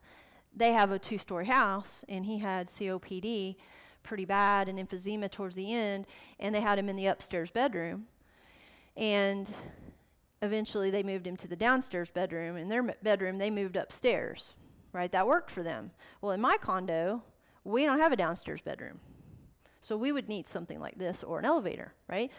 they 0.56 0.74
have 0.74 0.92
a 0.92 1.00
two 1.00 1.18
story 1.18 1.46
house, 1.46 2.04
and 2.10 2.26
he 2.26 2.40
had 2.40 2.68
COPD 2.68 3.56
pretty 4.04 4.26
bad 4.26 4.68
and 4.68 4.78
emphysema 4.78 5.32
towards 5.32 5.56
the 5.56 5.74
end, 5.74 6.06
and 6.40 6.54
they 6.54 6.62
had 6.62 6.78
him 6.78 6.90
in 6.90 6.98
the 6.98 7.08
upstairs 7.08 7.50
bedroom, 7.50 8.08
and 8.98 9.50
eventually 10.42 10.92
they 10.92 11.04
moved 11.04 11.26
him 11.26 11.38
to 11.38 11.48
the 11.48 11.56
downstairs 11.56 12.12
bedroom. 12.12 12.58
In 12.58 12.68
their 12.68 12.84
bedroom, 12.84 13.38
they 13.38 13.50
moved 13.50 13.78
upstairs. 13.78 14.52
Right, 14.94 15.12
that 15.12 15.28
worked 15.28 15.52
for 15.52 15.64
them. 15.64 15.92
Well, 16.22 16.32
in 16.32 16.42
my 16.42 16.58
condo, 16.58 17.22
we 17.64 17.84
don't 17.84 18.00
have 18.00 18.14
a 18.14 18.16
downstairs 18.16 18.62
bedroom. 18.62 19.00
So 19.82 19.96
we 19.96 20.12
would 20.12 20.28
need 20.28 20.48
something 20.48 20.80
like 20.80 20.98
this 20.98 21.24
or 21.24 21.40
an 21.40 21.46
elevator, 21.46 21.94
right? 22.08 22.32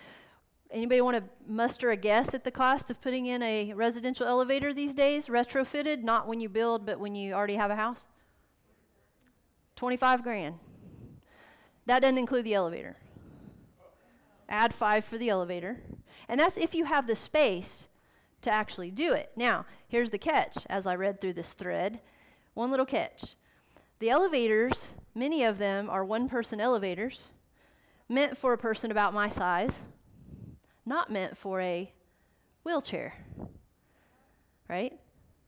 Anybody 0.70 1.00
want 1.00 1.16
to 1.16 1.24
muster 1.50 1.90
a 1.90 1.96
guess 1.96 2.35
at 2.35 2.44
the 2.44 2.50
cost 2.50 2.90
of 2.90 3.00
putting 3.00 3.24
in 3.24 3.42
a 3.42 3.72
residential 3.72 4.26
elevator 4.26 4.74
these 4.74 4.94
days, 4.94 5.28
retrofitted, 5.28 6.02
not 6.02 6.28
when 6.28 6.40
you 6.40 6.48
build, 6.48 6.85
but 6.85 7.00
when 7.00 7.14
you 7.14 7.33
already 7.33 7.54
have 7.57 7.70
a 7.70 7.76
house? 7.76 8.07
25 9.76 10.22
grand. 10.22 10.57
That 11.87 12.00
doesn't 12.00 12.18
include 12.18 12.44
the 12.44 12.52
elevator. 12.52 12.96
Add 14.46 14.74
5 14.74 15.04
for 15.04 15.16
the 15.16 15.31
elevator. 15.31 15.81
And 16.28 16.38
that's 16.38 16.59
if 16.59 16.74
you 16.74 16.85
have 16.85 17.07
the 17.07 17.16
space 17.16 17.88
to 18.42 18.50
actually 18.50 18.90
do 18.90 19.14
it. 19.14 19.31
Now, 19.37 19.64
here's 19.88 20.11
the 20.11 20.18
catch 20.18 20.59
as 20.66 20.87
I 20.87 20.96
read 20.96 21.20
through 21.20 21.33
this 21.33 21.54
thread. 21.54 22.00
One 22.52 22.70
little 22.70 22.87
catch. 22.87 23.37
The 24.00 24.11
elevators, 24.11 24.92
many 25.14 25.44
of 25.44 25.57
them 25.57 25.88
are 25.88 26.04
one 26.04 26.28
person 26.28 26.61
elevators, 26.61 27.28
meant 28.07 28.37
for 28.37 28.52
a 28.52 28.59
person 28.59 28.90
about 28.90 29.14
my 29.14 29.31
size 29.31 29.81
not 30.88 31.11
meant 31.11 31.37
for 31.37 31.61
a 31.61 31.92
wheelchair. 32.64 33.14
Right? 34.68 34.98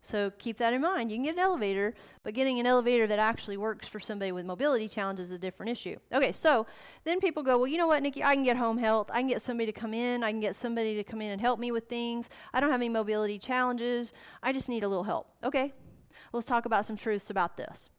So 0.03 0.31
keep 0.39 0.57
that 0.59 0.73
in 0.73 0.81
mind. 0.81 1.11
You 1.11 1.19
can 1.19 1.25
get 1.25 1.35
an 1.35 1.41
elevator, 1.41 1.95
but 2.23 2.33
getting 2.33 2.59
an 2.59 2.67
elevator 2.67 3.07
that 3.07 3.19
actually 3.19 3.59
works 3.59 3.87
for 3.87 4.01
somebody 4.01 4.33
with 4.33 4.47
mobility 4.47 4.89
challenges 4.89 5.27
is 5.27 5.33
a 5.33 5.39
different 5.39 5.71
issue. 5.71 5.97
Okay, 6.13 6.33
so 6.33 6.67
then 7.05 7.21
people 7.21 7.43
go, 7.43 7.59
well, 7.59 7.67
you 7.67 7.77
know 7.77 7.87
what, 7.87 8.03
Nikki, 8.03 8.25
I 8.25 8.35
can 8.35 8.43
get 8.43 8.57
home 8.57 8.79
health. 8.79 9.11
I 9.13 9.21
can 9.21 9.29
get 9.29 9.43
somebody 9.43 9.71
to 9.71 9.79
come 9.79 9.93
in. 9.93 10.25
I 10.25 10.31
can 10.31 10.41
get 10.41 10.55
somebody 10.55 10.95
to 10.95 11.05
come 11.05 11.21
in 11.21 11.31
and 11.31 11.41
help 11.41 11.61
me 11.61 11.71
with 11.71 11.89
things. 11.89 12.31
I 12.55 12.61
don't 12.61 12.71
have 12.71 12.81
any 12.81 12.89
mobility 12.89 13.39
challenges. 13.39 14.15
I 14.43 14.53
just 14.53 14.71
need 14.71 14.85
a 14.85 14.89
little 14.89 15.05
help. 15.05 15.29
Okay, 15.45 15.75
let's 16.33 16.47
talk 16.47 16.65
about 16.65 16.87
some 16.87 16.97
truths 16.97 17.29
about 17.29 17.59
this 17.59 17.91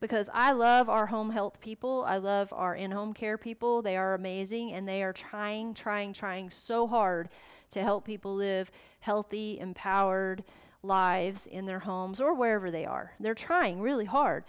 because 0.00 0.30
I 0.32 0.52
love 0.52 0.88
our 0.88 1.06
home 1.06 1.30
health 1.30 1.60
people. 1.60 2.04
I 2.06 2.18
love 2.18 2.52
our 2.52 2.74
in 2.74 2.90
home 2.90 3.12
care 3.12 3.38
people. 3.38 3.82
They 3.82 3.96
are 3.96 4.14
amazing 4.14 4.72
and 4.72 4.86
they 4.86 5.02
are 5.02 5.12
trying, 5.12 5.74
trying, 5.74 6.12
trying 6.12 6.50
so 6.50 6.86
hard 6.86 7.28
to 7.70 7.82
help 7.82 8.04
people 8.04 8.34
live 8.34 8.70
healthy, 9.00 9.58
empowered 9.58 10.44
lives 10.82 11.46
in 11.46 11.66
their 11.66 11.80
homes 11.80 12.20
or 12.20 12.34
wherever 12.34 12.70
they 12.70 12.84
are. 12.84 13.12
They're 13.18 13.34
trying 13.34 13.80
really 13.80 14.04
hard. 14.04 14.44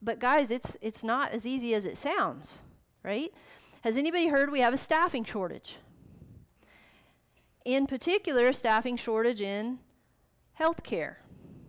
But 0.00 0.20
guys, 0.20 0.50
it's 0.50 0.76
it's 0.80 1.02
not 1.02 1.32
as 1.32 1.46
easy 1.46 1.74
as 1.74 1.86
it 1.86 1.98
sounds, 1.98 2.58
right? 3.02 3.32
Has 3.82 3.96
anybody 3.96 4.28
heard 4.28 4.50
we 4.50 4.60
have 4.60 4.74
a 4.74 4.78
staffing 4.78 5.24
shortage? 5.24 5.76
In 7.64 7.86
particular, 7.86 8.52
staffing 8.52 8.96
shortage 8.96 9.40
in 9.40 9.80
healthcare. 10.60 11.16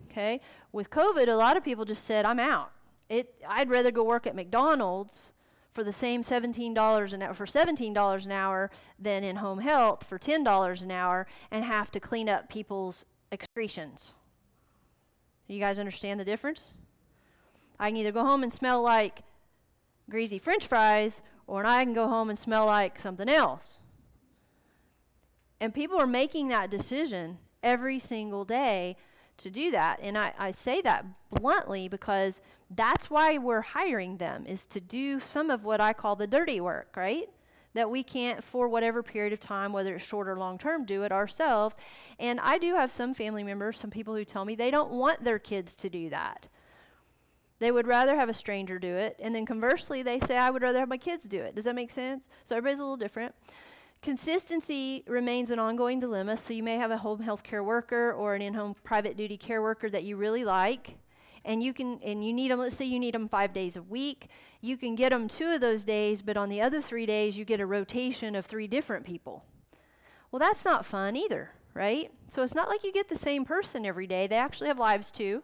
Okay? 0.10 0.42
With 0.72 0.90
COVID, 0.90 1.28
a 1.28 1.36
lot 1.36 1.58
of 1.58 1.64
people 1.64 1.86
just 1.86 2.04
said, 2.04 2.26
I'm 2.26 2.40
out. 2.40 2.72
It, 3.10 3.36
I'd 3.48 3.70
rather 3.70 3.92
go 3.92 4.04
work 4.04 4.28
at 4.28 4.36
McDonald's 4.36 5.32
for 5.72 5.84
the 5.84 5.94
same 5.94 6.24
$17 6.24 7.14
an 7.14 7.22
hour 7.22 7.34
for 7.34 7.46
$17 7.46 8.26
an 8.26 8.32
hour 8.32 8.72
than 8.98 9.24
in 9.24 9.38
home 9.38 9.60
health 9.60 10.04
for 10.04 10.18
$10 10.18 10.82
an 10.82 10.92
hour 10.92 11.28
and 11.52 11.64
have 11.64 11.92
to 11.92 12.00
clean 12.00 12.28
up 12.28 12.50
people's 12.50 13.06
excretions. 13.32 14.14
You 15.48 15.60
guys 15.60 15.80
understand 15.80 16.20
the 16.20 16.26
difference? 16.26 16.72
I 17.80 17.90
can 17.90 17.98
either 17.98 18.12
go 18.12 18.26
home 18.26 18.44
and 18.44 18.52
smell 18.52 18.82
like 18.82 19.22
greasy 20.10 20.40
french 20.40 20.66
fries 20.66 21.22
or 21.46 21.66
I 21.66 21.84
can 21.84 21.94
go 21.94 22.08
home 22.08 22.30
and 22.30 22.38
smell 22.38 22.66
like 22.66 23.00
something 23.00 23.30
else. 23.30 23.80
And 25.60 25.74
people 25.74 26.00
are 26.00 26.08
making 26.08 26.50
that 26.50 26.70
decision 26.70 27.38
every 27.64 28.00
single 28.00 28.46
day 28.46 28.98
to 29.38 29.50
do 29.50 29.72
that. 29.72 30.00
And 30.02 30.18
I, 30.18 30.34
I 30.38 30.52
say 30.52 30.82
that 30.82 31.06
bluntly 31.32 31.88
because 31.88 32.42
that's 32.70 33.10
why 33.10 33.38
we're 33.38 33.62
hiring 33.62 34.18
them, 34.18 34.46
is 34.46 34.66
to 34.68 34.80
do 34.80 35.20
some 35.20 35.50
of 35.50 35.64
what 35.64 35.80
I 35.80 35.94
call 35.94 36.16
the 36.16 36.28
dirty 36.28 36.60
work, 36.60 36.96
right? 36.98 37.30
That 37.74 37.90
we 37.90 38.04
can't, 38.04 38.44
for 38.44 38.68
whatever 38.68 39.04
period 39.04 39.34
of 39.34 39.40
time, 39.40 39.72
whether 39.72 39.96
it's 39.96 40.04
short 40.04 40.28
or 40.28 40.38
long 40.38 40.58
term, 40.58 40.86
do 40.86 41.04
it 41.04 41.12
ourselves. 41.12 41.78
And 42.20 42.40
I 42.40 42.58
do 42.58 42.76
have 42.76 42.92
some 42.92 43.14
family 43.14 43.44
members, 43.44 43.78
some 43.78 43.92
people 43.92 44.16
who 44.16 44.26
tell 44.26 44.46
me 44.46 44.56
they 44.56 44.72
don't 44.72 44.92
want 44.92 45.24
their 45.24 45.40
kids 45.40 45.76
to 45.78 45.90
do 45.90 46.10
that. 46.10 46.48
They 47.60 47.72
would 47.72 47.88
rather 47.88 48.16
have 48.16 48.30
a 48.30 48.34
stranger 48.34 48.80
do 48.80 48.96
it. 48.96 49.16
And 49.20 49.34
then 49.34 49.46
conversely, 49.46 50.04
they 50.04 50.20
say, 50.20 50.38
I 50.38 50.50
would 50.50 50.62
rather 50.62 50.80
have 50.80 50.90
my 50.90 50.98
kids 50.98 51.26
do 51.26 51.42
it. 51.42 51.56
Does 51.56 51.66
that 51.66 51.76
make 51.76 51.92
sense? 51.92 52.28
So 52.44 52.56
everybody's 52.56 52.80
a 52.80 52.84
little 52.84 52.98
different. 52.98 53.34
Consistency 54.02 55.04
remains 55.08 55.52
an 55.52 55.60
ongoing 55.60 56.00
dilemma. 56.00 56.38
So 56.38 56.54
you 56.54 56.64
may 56.64 56.76
have 56.76 56.92
a 56.92 56.98
home 56.98 57.22
health 57.22 57.44
care 57.44 57.64
worker 57.64 58.14
or 58.14 58.36
an 58.36 58.42
in-home 58.42 58.76
private 58.84 59.18
duty 59.18 59.38
care 59.38 59.62
worker 59.62 59.90
that 59.90 60.04
you 60.04 60.16
really 60.16 60.46
like, 60.46 60.98
and 61.44 61.64
you 61.64 61.74
can 61.74 62.00
and 62.04 62.26
you 62.26 62.34
need 62.34 62.52
them. 62.52 62.60
Let's 62.60 62.76
say 62.76 62.86
you 62.86 63.00
need 63.00 63.14
them 63.14 63.28
five 63.28 63.54
days 63.54 63.76
a 63.76 63.82
week. 63.82 64.28
You 64.62 64.78
can 64.78 64.96
get 64.96 65.10
them 65.10 65.28
two 65.28 65.48
of 65.48 65.62
those 65.62 65.84
days, 65.84 66.22
but 66.22 66.38
on 66.38 66.50
the 66.50 66.62
other 66.62 66.82
three 66.82 67.06
days 67.06 67.38
you 67.38 67.46
get 67.46 67.60
a 67.60 67.66
rotation 67.66 68.36
of 68.36 68.46
three 68.46 68.68
different 68.68 69.06
people. 69.06 69.44
Well, 70.32 70.40
that's 70.40 70.66
not 70.66 70.86
fun 70.86 71.16
either, 71.16 71.52
right? 71.74 72.12
So 72.30 72.44
it's 72.44 72.56
not 72.56 72.68
like 72.68 72.84
you 72.84 72.92
get 72.92 73.10
the 73.10 73.18
same 73.18 73.46
person 73.46 73.86
every 73.86 74.08
day. 74.08 74.28
They 74.28 74.36
actually 74.36 74.68
have 74.68 74.80
lives 74.80 75.12
too 75.12 75.44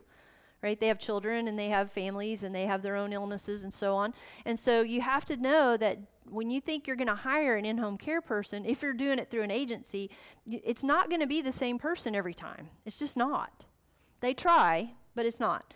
right? 0.64 0.80
They 0.80 0.88
have 0.88 0.98
children 0.98 1.48
and 1.48 1.60
they 1.60 1.68
have 1.68 1.92
families 1.92 2.42
and 2.42 2.56
they 2.56 2.66
have 2.66 2.82
their 2.82 2.96
own 2.96 3.12
illnesses 3.12 3.64
and 3.64 3.74
so 3.74 3.96
on. 3.96 4.14
And 4.46 4.58
so 4.58 4.82
you 4.82 5.02
have 5.02 5.26
to 5.26 5.36
know 5.36 5.76
that 5.78 6.00
when 6.30 6.50
you 6.50 6.62
think 6.62 6.88
you're 6.88 6.96
going 6.96 7.08
to 7.08 7.16
hire 7.16 7.56
an 7.56 7.66
in 7.66 7.78
home 7.78 7.98
care 7.98 8.22
person, 8.22 8.66
if 8.66 8.82
you're 8.82 8.94
doing 8.94 9.20
it 9.20 9.30
through 9.30 9.44
an 9.44 9.52
agency, 9.52 10.10
it's 10.46 10.84
not 10.84 11.10
going 11.10 11.22
to 11.22 11.28
be 11.28 11.42
the 11.42 11.52
same 11.52 11.78
person 11.78 12.16
every 12.16 12.34
time. 12.34 12.70
It's 12.86 13.00
just 13.00 13.18
not. 13.18 13.66
They 14.20 14.34
try, 14.34 14.94
but 15.16 15.26
it's 15.26 15.40
not. 15.40 15.74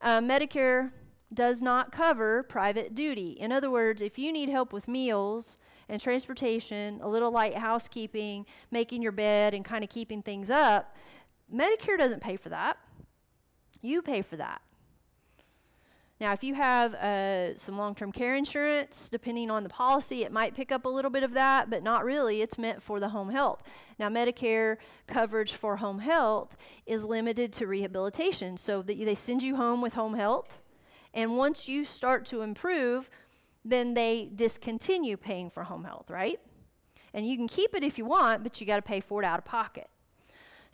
Uh, 0.00 0.20
Medicare 0.20 0.92
does 1.32 1.60
not 1.60 1.90
cover 1.90 2.42
private 2.44 2.94
duty. 2.94 3.32
In 3.40 3.50
other 3.50 3.70
words, 3.70 4.00
if 4.00 4.18
you 4.18 4.32
need 4.32 4.48
help 4.48 4.72
with 4.72 4.86
meals 4.86 5.58
and 5.88 6.00
transportation, 6.00 7.00
a 7.02 7.08
little 7.08 7.30
light 7.30 7.56
housekeeping, 7.56 8.46
making 8.70 9.02
your 9.02 9.12
bed, 9.12 9.54
and 9.54 9.64
kind 9.64 9.82
of 9.82 9.90
keeping 9.90 10.22
things 10.22 10.50
up, 10.50 10.96
Medicare 11.52 11.98
doesn't 11.98 12.22
pay 12.22 12.36
for 12.36 12.48
that. 12.50 12.78
You 13.82 14.00
pay 14.00 14.22
for 14.22 14.36
that. 14.36 14.62
Now, 16.24 16.32
if 16.32 16.42
you 16.42 16.54
have 16.54 16.94
uh, 16.94 17.54
some 17.54 17.76
long 17.76 17.94
term 17.94 18.10
care 18.10 18.34
insurance, 18.34 19.10
depending 19.10 19.50
on 19.50 19.62
the 19.62 19.68
policy, 19.68 20.24
it 20.24 20.32
might 20.32 20.54
pick 20.54 20.72
up 20.72 20.86
a 20.86 20.88
little 20.88 21.10
bit 21.10 21.22
of 21.22 21.34
that, 21.34 21.68
but 21.68 21.82
not 21.82 22.02
really. 22.02 22.40
It's 22.40 22.56
meant 22.56 22.82
for 22.82 22.98
the 22.98 23.10
home 23.10 23.28
health. 23.28 23.62
Now, 23.98 24.08
Medicare 24.08 24.78
coverage 25.06 25.52
for 25.52 25.76
home 25.76 25.98
health 25.98 26.56
is 26.86 27.04
limited 27.04 27.52
to 27.52 27.66
rehabilitation. 27.66 28.56
So 28.56 28.80
they 28.80 29.14
send 29.14 29.42
you 29.42 29.56
home 29.56 29.82
with 29.82 29.92
home 29.92 30.14
health, 30.14 30.62
and 31.12 31.36
once 31.36 31.68
you 31.68 31.84
start 31.84 32.24
to 32.26 32.40
improve, 32.40 33.10
then 33.62 33.92
they 33.92 34.30
discontinue 34.34 35.18
paying 35.18 35.50
for 35.50 35.64
home 35.64 35.84
health, 35.84 36.08
right? 36.08 36.40
And 37.12 37.28
you 37.28 37.36
can 37.36 37.48
keep 37.48 37.74
it 37.74 37.84
if 37.84 37.98
you 37.98 38.06
want, 38.06 38.42
but 38.42 38.62
you 38.62 38.66
got 38.66 38.76
to 38.76 38.82
pay 38.82 39.00
for 39.00 39.20
it 39.20 39.26
out 39.26 39.40
of 39.40 39.44
pocket. 39.44 39.90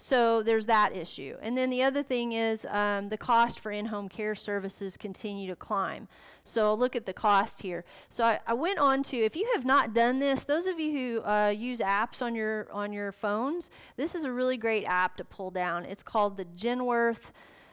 So 0.02 0.42
there's 0.42 0.64
that 0.64 0.96
issue. 0.96 1.36
And 1.42 1.58
then 1.58 1.68
the 1.68 1.82
other 1.82 2.02
thing 2.02 2.32
is 2.32 2.64
um, 2.70 3.10
the 3.10 3.18
cost 3.18 3.60
for 3.60 3.70
in 3.70 3.84
home 3.84 4.08
care 4.08 4.34
services 4.34 4.96
continue 4.96 5.46
to 5.48 5.54
climb. 5.54 6.08
So 6.42 6.72
look 6.72 6.96
at 6.96 7.04
the 7.04 7.12
cost 7.12 7.60
here. 7.60 7.84
So 8.08 8.24
I, 8.24 8.40
I, 8.46 8.54
went 8.54 8.78
on 8.78 9.02
to, 9.04 9.18
if 9.18 9.36
you 9.36 9.46
have 9.54 9.66
not 9.66 9.92
done 9.92 10.18
this, 10.18 10.44
those 10.44 10.66
of 10.66 10.80
you 10.80 10.92
who 10.92 11.22
uh, 11.28 11.48
use 11.50 11.80
apps 11.80 12.22
on 12.22 12.34
your, 12.34 12.66
on 12.72 12.94
your 12.94 13.12
phones, 13.12 13.68
this 13.98 14.14
is 14.14 14.24
a 14.24 14.32
really 14.32 14.56
great 14.56 14.84
app 14.84 15.18
to 15.18 15.24
pull 15.24 15.50
down. 15.50 15.84
It's 15.84 16.02
called 16.02 16.38
the 16.38 16.46
Genworth 16.46 17.32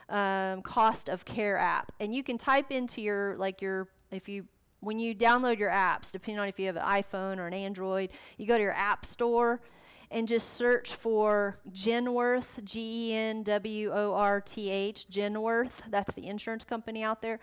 um, 0.09 0.63
Cost 0.63 1.07
of 1.07 1.23
Care 1.23 1.57
app. 1.57 1.93
And 2.01 2.13
you 2.13 2.23
can 2.23 2.38
type 2.38 2.73
into 2.73 3.01
your, 3.01 3.38
like 3.38 3.61
your, 3.61 3.88
if 4.11 4.28
you 4.28 4.45
when 4.82 4.99
you 4.99 5.15
download 5.15 5.57
your 5.57 5.71
apps, 5.71 6.11
depending 6.11 6.39
on 6.39 6.47
if 6.47 6.59
you 6.59 6.67
have 6.67 6.75
an 6.75 6.84
iPhone 6.84 7.38
or 7.38 7.47
an 7.47 7.53
Android, 7.53 8.11
you 8.38 8.45
go 8.45 8.57
to 8.57 8.61
your 8.61 8.75
app 8.75 9.05
store 9.05 9.59
and 10.10 10.28
just 10.28 10.55
search 10.55 10.93
for 10.93 11.58
Genworth, 11.72 12.64
G 12.64 13.12
E 13.12 13.14
N 13.14 13.43
W 13.43 13.91
O 13.91 14.14
R 14.14 14.41
T 14.41 14.70
H, 14.70 15.08
Genworth. 15.10 15.72
That's 15.89 16.14
the 16.14 16.28
insurance 16.28 16.64
company 16.64 17.03
out 17.03 17.22
there. 17.22 17.39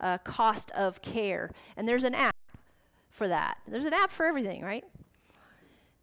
Uh, 0.00 0.18
cost 0.18 0.70
of 0.72 1.00
care. 1.02 1.50
And 1.76 1.88
there's 1.88 2.04
an 2.04 2.14
app 2.14 2.36
for 3.10 3.28
that. 3.28 3.58
There's 3.66 3.84
an 3.84 3.94
app 3.94 4.10
for 4.10 4.26
everything, 4.26 4.62
right? 4.62 4.84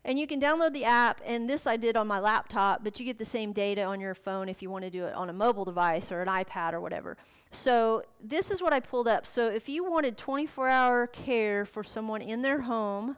And 0.04 0.18
you 0.18 0.26
can 0.26 0.42
download 0.42 0.74
the 0.74 0.86
app, 0.86 1.22
and 1.24 1.48
this 1.48 1.68
I 1.68 1.78
did 1.78 1.96
on 1.96 2.08
my 2.08 2.18
laptop, 2.18 2.84
but 2.84 3.00
you 3.00 3.06
get 3.06 3.20
the 3.20 3.26
same 3.26 3.54
data 3.54 3.84
on 3.84 4.00
your 4.00 4.16
phone 4.16 4.50
if 4.50 4.64
you 4.64 4.72
want 4.72 4.84
to 4.84 4.90
do 4.90 5.06
it 5.06 5.14
on 5.14 5.30
a 5.30 5.34
mobile 5.34 5.64
device 5.64 6.12
or 6.12 6.22
an 6.22 6.28
iPad 6.28 6.74
or 6.74 6.82
whatever. 6.82 7.18
So, 7.52 8.04
this 8.20 8.50
is 8.50 8.64
what 8.64 8.74
I 8.74 8.80
pulled 8.80 9.08
up. 9.08 9.28
So, 9.28 9.50
if 9.50 9.70
you 9.70 9.88
wanted 9.88 10.18
24 10.18 10.68
hour 10.70 11.06
care 11.06 11.66
for 11.66 11.84
someone 11.84 12.22
in 12.24 12.42
their 12.42 12.62
home, 12.62 13.18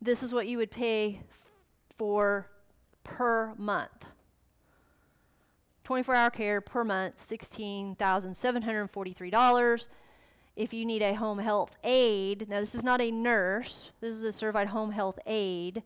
this 0.00 0.22
is 0.22 0.32
what 0.32 0.46
you 0.46 0.56
would 0.58 0.70
pay 0.70 1.22
for 1.96 2.46
per 3.04 3.54
month. 3.56 4.06
24 5.84 6.14
hour 6.14 6.30
care 6.30 6.60
per 6.60 6.84
month, 6.84 7.14
$16,743. 7.28 9.88
If 10.56 10.72
you 10.72 10.86
need 10.86 11.02
a 11.02 11.14
home 11.14 11.38
health 11.38 11.76
aide, 11.82 12.48
now 12.48 12.60
this 12.60 12.74
is 12.74 12.84
not 12.84 13.00
a 13.00 13.10
nurse, 13.10 13.92
this 14.00 14.14
is 14.14 14.24
a 14.24 14.32
certified 14.32 14.68
home 14.68 14.92
health 14.92 15.18
aide, 15.26 15.82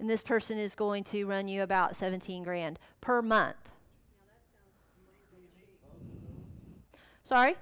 and 0.00 0.10
this 0.10 0.22
person 0.22 0.58
is 0.58 0.74
going 0.74 1.04
to 1.04 1.24
run 1.24 1.46
you 1.46 1.62
about 1.62 1.94
17 1.94 2.42
grand 2.42 2.80
per 3.00 3.22
month. 3.22 3.70
Sorry? 7.22 7.54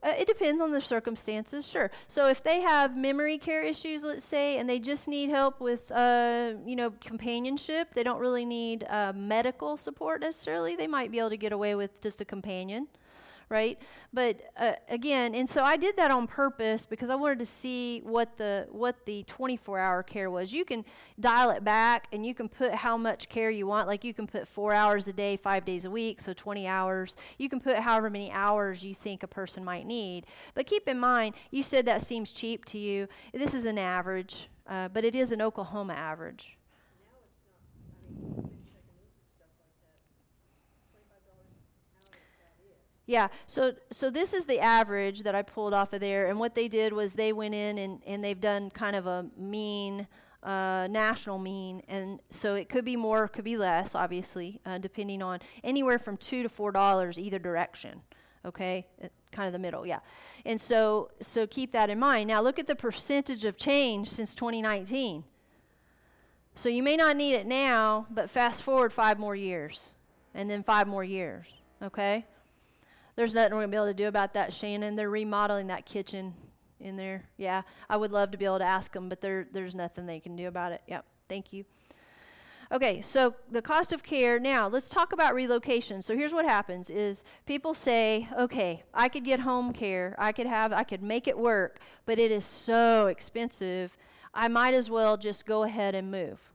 Uh, 0.00 0.12
it 0.16 0.28
depends 0.28 0.60
on 0.60 0.70
the 0.70 0.80
circumstances, 0.80 1.68
sure. 1.68 1.90
So 2.06 2.28
if 2.28 2.42
they 2.42 2.60
have 2.60 2.96
memory 2.96 3.36
care 3.36 3.64
issues, 3.64 4.04
let's 4.04 4.24
say, 4.24 4.58
and 4.58 4.70
they 4.70 4.78
just 4.78 5.08
need 5.08 5.28
help 5.28 5.60
with, 5.60 5.90
uh, 5.90 6.52
you 6.64 6.76
know, 6.76 6.92
companionship, 7.00 7.94
they 7.94 8.04
don't 8.04 8.20
really 8.20 8.44
need 8.44 8.84
uh, 8.88 9.12
medical 9.14 9.76
support 9.76 10.20
necessarily. 10.20 10.76
They 10.76 10.86
might 10.86 11.10
be 11.10 11.18
able 11.18 11.30
to 11.30 11.36
get 11.36 11.52
away 11.52 11.74
with 11.74 12.00
just 12.00 12.20
a 12.20 12.24
companion 12.24 12.86
right? 13.48 13.78
But 14.12 14.40
uh, 14.56 14.72
again, 14.88 15.34
and 15.34 15.48
so 15.48 15.62
I 15.62 15.76
did 15.76 15.96
that 15.96 16.10
on 16.10 16.26
purpose 16.26 16.86
because 16.86 17.10
I 17.10 17.14
wanted 17.14 17.38
to 17.40 17.46
see 17.46 18.00
what 18.04 18.36
the 18.36 18.66
what 18.70 19.06
the 19.06 19.24
24-hour 19.24 20.02
care 20.02 20.30
was. 20.30 20.52
You 20.52 20.64
can 20.64 20.84
dial 21.18 21.50
it 21.50 21.64
back 21.64 22.08
and 22.12 22.24
you 22.24 22.34
can 22.34 22.48
put 22.48 22.74
how 22.74 22.96
much 22.96 23.28
care 23.28 23.50
you 23.50 23.66
want. 23.66 23.88
Like 23.88 24.04
you 24.04 24.14
can 24.14 24.26
put 24.26 24.46
4 24.46 24.72
hours 24.72 25.08
a 25.08 25.12
day, 25.12 25.36
5 25.36 25.64
days 25.64 25.84
a 25.84 25.90
week, 25.90 26.20
so 26.20 26.32
20 26.32 26.66
hours. 26.66 27.16
You 27.38 27.48
can 27.48 27.60
put 27.60 27.76
however 27.76 28.10
many 28.10 28.30
hours 28.30 28.84
you 28.84 28.94
think 28.94 29.22
a 29.22 29.28
person 29.28 29.64
might 29.64 29.86
need. 29.86 30.26
But 30.54 30.66
keep 30.66 30.88
in 30.88 30.98
mind, 30.98 31.34
you 31.50 31.62
said 31.62 31.86
that 31.86 32.02
seems 32.02 32.30
cheap 32.30 32.64
to 32.66 32.78
you. 32.78 33.08
This 33.32 33.54
is 33.54 33.64
an 33.64 33.78
average, 33.78 34.48
uh, 34.66 34.88
but 34.88 35.04
it 35.04 35.14
is 35.14 35.32
an 35.32 35.40
Oklahoma 35.40 35.94
average. 35.94 36.58
Yeah, 43.08 43.28
so 43.46 43.72
so 43.90 44.10
this 44.10 44.34
is 44.34 44.44
the 44.44 44.60
average 44.60 45.22
that 45.22 45.34
I 45.34 45.40
pulled 45.40 45.72
off 45.72 45.94
of 45.94 46.00
there, 46.00 46.26
and 46.26 46.38
what 46.38 46.54
they 46.54 46.68
did 46.68 46.92
was 46.92 47.14
they 47.14 47.32
went 47.32 47.54
in 47.54 47.78
and, 47.78 48.02
and 48.06 48.22
they've 48.22 48.38
done 48.38 48.68
kind 48.68 48.94
of 48.94 49.06
a 49.06 49.24
mean, 49.34 50.06
uh, 50.42 50.88
national 50.90 51.38
mean, 51.38 51.82
and 51.88 52.20
so 52.28 52.54
it 52.54 52.68
could 52.68 52.84
be 52.84 52.96
more, 52.96 53.26
could 53.26 53.46
be 53.46 53.56
less, 53.56 53.94
obviously, 53.94 54.60
uh, 54.66 54.76
depending 54.76 55.22
on 55.22 55.40
anywhere 55.64 55.98
from 55.98 56.18
two 56.18 56.42
to 56.42 56.50
four 56.50 56.70
dollars 56.70 57.18
either 57.18 57.38
direction. 57.38 58.02
Okay, 58.44 58.86
kind 59.32 59.46
of 59.46 59.54
the 59.54 59.58
middle, 59.58 59.86
yeah. 59.86 60.00
And 60.44 60.60
so 60.60 61.10
so 61.22 61.46
keep 61.46 61.72
that 61.72 61.88
in 61.88 61.98
mind. 61.98 62.28
Now 62.28 62.42
look 62.42 62.58
at 62.58 62.66
the 62.66 62.76
percentage 62.76 63.46
of 63.46 63.56
change 63.56 64.10
since 64.10 64.34
2019. 64.34 65.24
So 66.54 66.68
you 66.68 66.82
may 66.82 66.96
not 66.96 67.16
need 67.16 67.32
it 67.32 67.46
now, 67.46 68.06
but 68.10 68.28
fast 68.28 68.62
forward 68.62 68.92
five 68.92 69.18
more 69.18 69.34
years, 69.34 69.92
and 70.34 70.50
then 70.50 70.62
five 70.62 70.86
more 70.86 71.04
years. 71.04 71.46
Okay. 71.82 72.26
There's 73.18 73.34
nothing 73.34 73.54
we're 73.54 73.62
going 73.62 73.70
to 73.72 73.74
be 73.74 73.76
able 73.76 73.86
to 73.86 73.94
do 73.94 74.06
about 74.06 74.34
that, 74.34 74.52
Shannon. 74.52 74.94
They're 74.94 75.10
remodeling 75.10 75.66
that 75.66 75.84
kitchen 75.84 76.34
in 76.78 76.96
there. 76.96 77.24
Yeah, 77.36 77.62
I 77.90 77.96
would 77.96 78.12
love 78.12 78.30
to 78.30 78.38
be 78.38 78.44
able 78.44 78.58
to 78.58 78.64
ask 78.64 78.92
them, 78.92 79.08
but 79.08 79.20
there, 79.20 79.48
there's 79.52 79.74
nothing 79.74 80.06
they 80.06 80.20
can 80.20 80.36
do 80.36 80.46
about 80.46 80.70
it. 80.70 80.82
Yep, 80.86 81.04
thank 81.28 81.52
you. 81.52 81.64
Okay, 82.70 83.00
so 83.00 83.34
the 83.50 83.60
cost 83.60 83.92
of 83.92 84.04
care. 84.04 84.38
Now, 84.38 84.68
let's 84.68 84.88
talk 84.88 85.12
about 85.12 85.34
relocation. 85.34 86.00
So 86.00 86.14
here's 86.14 86.32
what 86.32 86.44
happens 86.44 86.90
is 86.90 87.24
people 87.44 87.74
say, 87.74 88.28
"Okay, 88.38 88.84
I 88.94 89.08
could 89.08 89.24
get 89.24 89.40
home 89.40 89.72
care. 89.72 90.14
I 90.16 90.30
could 90.30 90.46
have 90.46 90.72
I 90.72 90.84
could 90.84 91.02
make 91.02 91.26
it 91.26 91.36
work, 91.36 91.80
but 92.06 92.20
it 92.20 92.30
is 92.30 92.44
so 92.44 93.08
expensive. 93.08 93.96
I 94.32 94.46
might 94.46 94.74
as 94.74 94.90
well 94.90 95.16
just 95.16 95.44
go 95.44 95.64
ahead 95.64 95.96
and 95.96 96.08
move." 96.08 96.52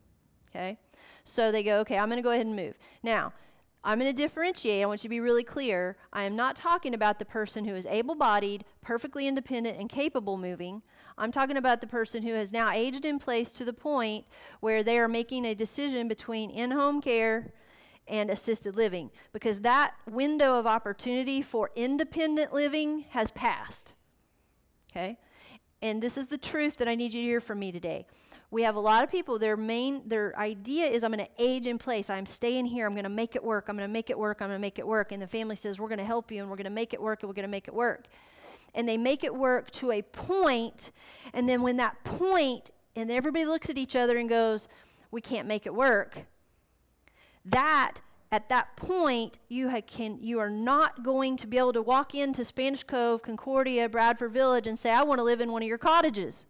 Okay? 0.49 0.77
So 1.25 1.51
they 1.51 1.61
go, 1.61 1.79
"Okay, 1.79 1.97
I'm 1.97 2.07
going 2.07 2.19
to 2.19 2.23
go 2.23 2.31
ahead 2.31 2.45
and 2.45 2.55
move." 2.55 2.77
Now, 3.03 3.33
I'm 3.83 3.99
going 3.99 4.13
to 4.13 4.21
differentiate. 4.21 4.81
I 4.81 4.85
want 4.85 5.03
you 5.03 5.07
to 5.07 5.09
be 5.09 5.19
really 5.19 5.43
clear. 5.43 5.97
I 6.13 6.23
am 6.23 6.35
not 6.35 6.55
talking 6.55 6.93
about 6.93 7.19
the 7.19 7.25
person 7.25 7.65
who 7.65 7.75
is 7.75 7.85
able 7.85 8.15
bodied, 8.15 8.63
perfectly 8.81 9.27
independent, 9.27 9.77
and 9.77 9.89
capable 9.89 10.37
moving. 10.37 10.81
I'm 11.17 11.31
talking 11.31 11.57
about 11.57 11.81
the 11.81 11.87
person 11.87 12.23
who 12.23 12.33
has 12.33 12.53
now 12.53 12.71
aged 12.71 13.05
in 13.05 13.19
place 13.19 13.51
to 13.53 13.65
the 13.65 13.73
point 13.73 14.25
where 14.61 14.83
they 14.83 14.97
are 14.97 15.09
making 15.09 15.45
a 15.45 15.53
decision 15.53 16.07
between 16.07 16.49
in 16.49 16.71
home 16.71 17.01
care 17.01 17.51
and 18.07 18.29
assisted 18.29 18.75
living 18.75 19.11
because 19.31 19.61
that 19.61 19.93
window 20.09 20.57
of 20.59 20.65
opportunity 20.65 21.41
for 21.41 21.71
independent 21.75 22.53
living 22.53 23.05
has 23.09 23.31
passed. 23.31 23.93
Okay? 24.91 25.17
And 25.81 26.01
this 26.01 26.17
is 26.17 26.27
the 26.27 26.37
truth 26.37 26.77
that 26.77 26.87
I 26.87 26.95
need 26.95 27.13
you 27.13 27.21
to 27.21 27.27
hear 27.27 27.41
from 27.41 27.59
me 27.59 27.71
today 27.71 28.05
we 28.53 28.63
have 28.63 28.75
a 28.75 28.79
lot 28.79 29.03
of 29.03 29.11
people 29.11 29.39
their 29.39 29.57
main 29.57 30.01
their 30.07 30.37
idea 30.39 30.85
is 30.85 31.03
i'm 31.03 31.11
going 31.11 31.25
to 31.25 31.33
age 31.43 31.67
in 31.67 31.77
place. 31.77 32.09
I'm 32.09 32.25
staying 32.25 32.65
here. 32.65 32.85
I'm 32.87 32.93
going 32.93 33.03
to 33.03 33.09
make 33.09 33.35
it 33.35 33.43
work. 33.43 33.67
I'm 33.67 33.75
going 33.75 33.87
to 33.87 33.93
make 33.93 34.09
it 34.09 34.17
work. 34.17 34.41
I'm 34.41 34.47
going 34.47 34.57
to 34.57 34.61
make 34.61 34.79
it 34.79 34.87
work. 34.87 35.11
And 35.11 35.21
the 35.21 35.27
family 35.27 35.55
says 35.55 35.79
we're 35.79 35.89
going 35.89 35.99
to 35.99 36.05
help 36.05 36.31
you 36.31 36.41
and 36.41 36.49
we're 36.49 36.55
going 36.55 36.65
to 36.65 36.71
make 36.71 36.93
it 36.93 37.01
work 37.01 37.21
and 37.21 37.29
we're 37.29 37.35
going 37.35 37.43
to 37.43 37.49
make 37.49 37.67
it 37.67 37.73
work. 37.73 38.05
And 38.73 38.87
they 38.87 38.97
make 38.97 39.23
it 39.23 39.35
work 39.35 39.69
to 39.71 39.91
a 39.91 40.01
point 40.01 40.91
and 41.33 41.47
then 41.47 41.61
when 41.61 41.77
that 41.77 42.03
point 42.03 42.71
and 42.95 43.11
everybody 43.11 43.45
looks 43.45 43.69
at 43.69 43.77
each 43.77 43.95
other 43.95 44.17
and 44.17 44.27
goes 44.27 44.67
we 45.11 45.21
can't 45.21 45.47
make 45.47 45.65
it 45.67 45.73
work 45.73 46.25
that 47.45 47.95
at 48.31 48.49
that 48.49 48.75
point 48.75 49.37
you 49.47 49.71
can 49.85 50.17
you 50.21 50.39
are 50.39 50.49
not 50.49 51.03
going 51.03 51.37
to 51.37 51.45
be 51.45 51.59
able 51.59 51.73
to 51.73 51.81
walk 51.83 52.15
into 52.15 52.43
spanish 52.43 52.83
cove 52.83 53.21
concordia 53.21 53.87
bradford 53.87 54.31
village 54.31 54.65
and 54.65 54.79
say 54.79 54.91
i 54.91 55.03
want 55.03 55.19
to 55.19 55.23
live 55.23 55.39
in 55.39 55.51
one 55.51 55.61
of 55.61 55.67
your 55.67 55.77
cottages 55.77 56.47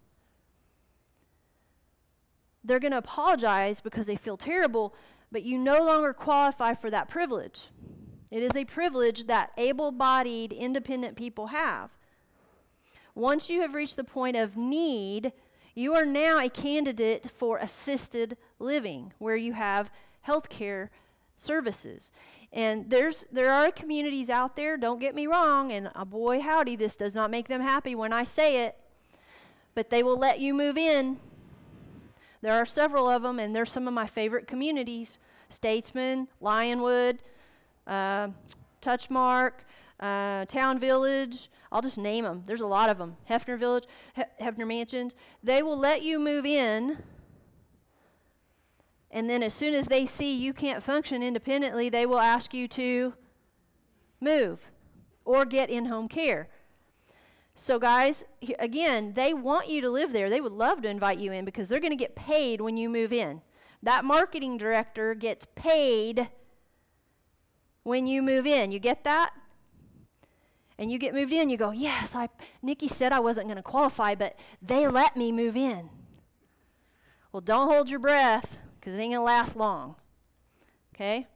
they're 2.63 2.79
going 2.79 2.91
to 2.91 2.97
apologize 2.97 3.81
because 3.81 4.05
they 4.05 4.15
feel 4.15 4.37
terrible, 4.37 4.95
but 5.31 5.43
you 5.43 5.57
no 5.57 5.83
longer 5.83 6.13
qualify 6.13 6.73
for 6.73 6.89
that 6.89 7.09
privilege. 7.09 7.69
It 8.31 8.41
is 8.41 8.55
a 8.55 8.65
privilege 8.65 9.27
that 9.27 9.51
able 9.57 9.91
bodied, 9.91 10.53
independent 10.53 11.15
people 11.15 11.47
have. 11.47 11.91
Once 13.15 13.49
you 13.49 13.61
have 13.61 13.75
reached 13.75 13.95
the 13.95 14.03
point 14.03 14.35
of 14.35 14.57
need, 14.57 15.33
you 15.75 15.93
are 15.93 16.05
now 16.05 16.39
a 16.39 16.49
candidate 16.49 17.29
for 17.35 17.57
assisted 17.57 18.37
living, 18.59 19.13
where 19.19 19.35
you 19.35 19.53
have 19.53 19.91
health 20.21 20.49
care 20.49 20.89
services. 21.35 22.11
And 22.51 22.89
there's 22.89 23.25
there 23.31 23.51
are 23.51 23.71
communities 23.71 24.29
out 24.29 24.55
there, 24.55 24.77
don't 24.77 24.99
get 24.99 25.15
me 25.15 25.27
wrong, 25.27 25.71
and 25.71 25.89
uh, 25.93 26.05
boy 26.05 26.39
howdy, 26.39 26.75
this 26.75 26.95
does 26.95 27.13
not 27.13 27.31
make 27.31 27.47
them 27.47 27.61
happy 27.61 27.93
when 27.95 28.13
I 28.13 28.23
say 28.23 28.65
it, 28.65 28.77
but 29.75 29.89
they 29.89 30.03
will 30.03 30.17
let 30.17 30.39
you 30.39 30.53
move 30.53 30.77
in 30.77 31.19
there 32.43 32.55
are 32.55 32.65
several 32.65 33.09
of 33.09 33.21
them, 33.21 33.39
and 33.39 33.55
they're 33.55 33.65
some 33.65 33.87
of 33.87 33.93
my 33.93 34.05
favorite 34.05 34.47
communities 34.47 35.17
Statesman, 35.47 36.27
Lionwood, 36.41 37.19
uh, 37.87 38.27
Touchmark, 38.81 39.51
uh, 39.99 40.45
Town 40.45 40.77
Village. 40.77 41.49
I'll 41.71 41.81
just 41.81 41.97
name 41.97 42.25
them. 42.25 42.43
There's 42.45 42.61
a 42.61 42.67
lot 42.67 42.89
of 42.89 42.97
them. 42.97 43.15
Hefner 43.29 43.57
Village, 43.57 43.85
he- 44.15 44.23
Hefner 44.41 44.67
Mansions. 44.67 45.15
They 45.41 45.63
will 45.63 45.77
let 45.77 46.01
you 46.01 46.19
move 46.19 46.45
in. 46.45 47.01
And 49.09 49.29
then, 49.29 49.41
as 49.41 49.53
soon 49.53 49.73
as 49.73 49.87
they 49.87 50.05
see 50.05 50.35
you 50.35 50.53
can't 50.53 50.83
function 50.83 51.23
independently, 51.23 51.87
they 51.87 52.05
will 52.05 52.19
ask 52.19 52.53
you 52.53 52.67
to 52.69 53.13
move 54.19 54.71
or 55.23 55.45
get 55.45 55.69
in 55.69 55.85
home 55.85 56.09
care. 56.09 56.49
So, 57.55 57.77
guys, 57.77 58.25
again, 58.57 59.13
they 59.13 59.33
want 59.33 59.69
you 59.69 59.81
to 59.81 59.89
live 59.89 60.11
there. 60.11 60.29
They 60.29 60.41
would 60.41 60.51
love 60.53 60.81
to 60.81 60.89
invite 60.89 61.19
you 61.19 61.31
in 61.31 61.45
because 61.45 61.69
they're 61.69 61.79
going 61.79 61.91
to 61.91 61.97
get 61.97 62.15
paid 62.15 62.61
when 62.61 62.77
you 62.77 62.89
move 62.89 63.13
in. 63.13 63.41
That 63.83 64.03
marketing 64.05 64.57
director 64.57 65.13
gets 65.13 65.45
paid 65.55 66.29
when 67.83 68.07
you 68.07 68.21
move 68.21 68.47
in. 68.47 68.71
You 68.71 68.79
get 68.79 69.03
that? 69.03 69.33
And 70.77 70.91
you 70.91 70.97
get 70.97 71.13
moved 71.13 71.31
in, 71.31 71.49
you 71.49 71.57
go, 71.57 71.71
Yes, 71.71 72.15
I 72.15 72.29
Nikki 72.61 72.87
said 72.87 73.11
I 73.11 73.19
wasn't 73.19 73.47
going 73.47 73.57
to 73.57 73.63
qualify, 73.63 74.15
but 74.15 74.35
they 74.61 74.87
let 74.87 75.15
me 75.15 75.31
move 75.31 75.55
in. 75.55 75.89
Well, 77.31 77.41
don't 77.41 77.69
hold 77.69 77.89
your 77.89 77.99
breath 77.99 78.57
because 78.79 78.95
it 78.95 78.97
ain't 78.97 79.13
going 79.13 79.19
to 79.19 79.21
last 79.21 79.55
long. 79.55 79.95
Okay? 80.95 81.27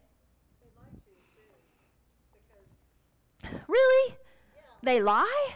Really? 3.68 4.15
Yeah. 4.55 4.61
They 4.84 5.01
lie? 5.01 5.55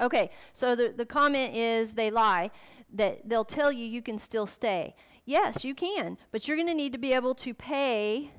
Okay, 0.00 0.30
so 0.52 0.74
the, 0.74 0.94
the 0.96 1.06
comment 1.06 1.54
is 1.54 1.94
they 1.94 2.10
lie, 2.10 2.50
that 2.92 3.28
they'll 3.28 3.44
tell 3.44 3.72
you 3.72 3.84
you 3.84 4.02
can 4.02 4.18
still 4.18 4.46
stay. 4.46 4.94
Yes, 5.24 5.64
you 5.64 5.74
can, 5.74 6.16
but 6.30 6.48
you're 6.48 6.56
going 6.56 6.68
to 6.68 6.74
need 6.74 6.92
to 6.92 6.98
be 6.98 7.12
able 7.12 7.34
to 7.36 7.52
pay 7.52 8.30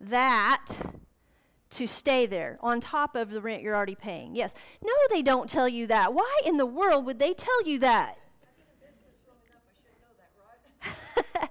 that 0.00 0.66
to 1.70 1.86
stay 1.86 2.26
there 2.26 2.58
on 2.60 2.80
top 2.80 3.14
of 3.14 3.30
the 3.30 3.40
rent 3.40 3.62
you're 3.62 3.76
already 3.76 3.94
paying. 3.94 4.34
Yes. 4.34 4.54
No, 4.82 4.92
they 5.10 5.22
don't 5.22 5.48
tell 5.48 5.68
you 5.68 5.86
that. 5.88 6.14
Why 6.14 6.38
in 6.44 6.56
the 6.56 6.66
world 6.66 7.04
would 7.06 7.18
they 7.18 7.34
tell 7.34 7.62
you 7.64 7.78
that? 7.80 8.18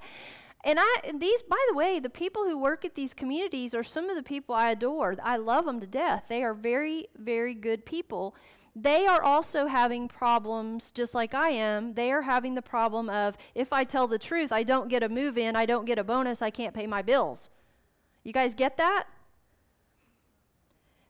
and 0.64 0.80
I 0.80 0.95
and 1.04 1.22
these 1.22 1.41
by 1.43 1.64
the 1.70 1.76
way, 1.76 2.00
the 2.00 2.10
people 2.10 2.43
who 2.43 2.58
work 2.58 2.86
at 2.86 2.95
these 2.95 3.14
communities 3.14 3.76
are 3.76 3.84
some 3.84 4.10
of 4.10 4.16
the 4.16 4.24
people 4.24 4.56
I 4.56 4.72
adore. 4.72 5.16
I 5.22 5.38
love 5.38 5.66
them 5.66 5.80
to 5.82 5.88
death. 5.88 6.26
They 6.30 6.43
are 6.43 6.54
very 6.54 7.08
very 7.18 7.54
good 7.54 7.86
people. 7.86 8.36
They 8.80 9.07
are 9.07 9.23
also 9.23 9.65
having 9.65 10.07
problems 10.07 10.91
just 10.91 11.15
like 11.15 11.34
I 11.34 11.49
am. 11.49 11.95
They 11.95 12.11
are 12.11 12.21
having 12.21 12.53
the 12.53 12.61
problem 12.61 13.09
of 13.09 13.36
if 13.55 13.73
I 13.73 13.84
tell 13.84 14.07
the 14.07 14.19
truth, 14.19 14.51
I 14.51 14.61
don't 14.61 14.88
get 14.88 15.01
a 15.01 15.09
move 15.09 15.36
in, 15.36 15.55
I 15.55 15.65
don't 15.65 15.86
get 15.86 15.97
a 15.97 16.03
bonus, 16.03 16.43
I 16.43 16.51
can't 16.51 16.75
pay 16.75 16.86
my 16.86 17.01
bills. 17.01 17.49
You 18.23 18.34
guys 18.34 18.53
get 18.53 18.78
that? 18.78 19.07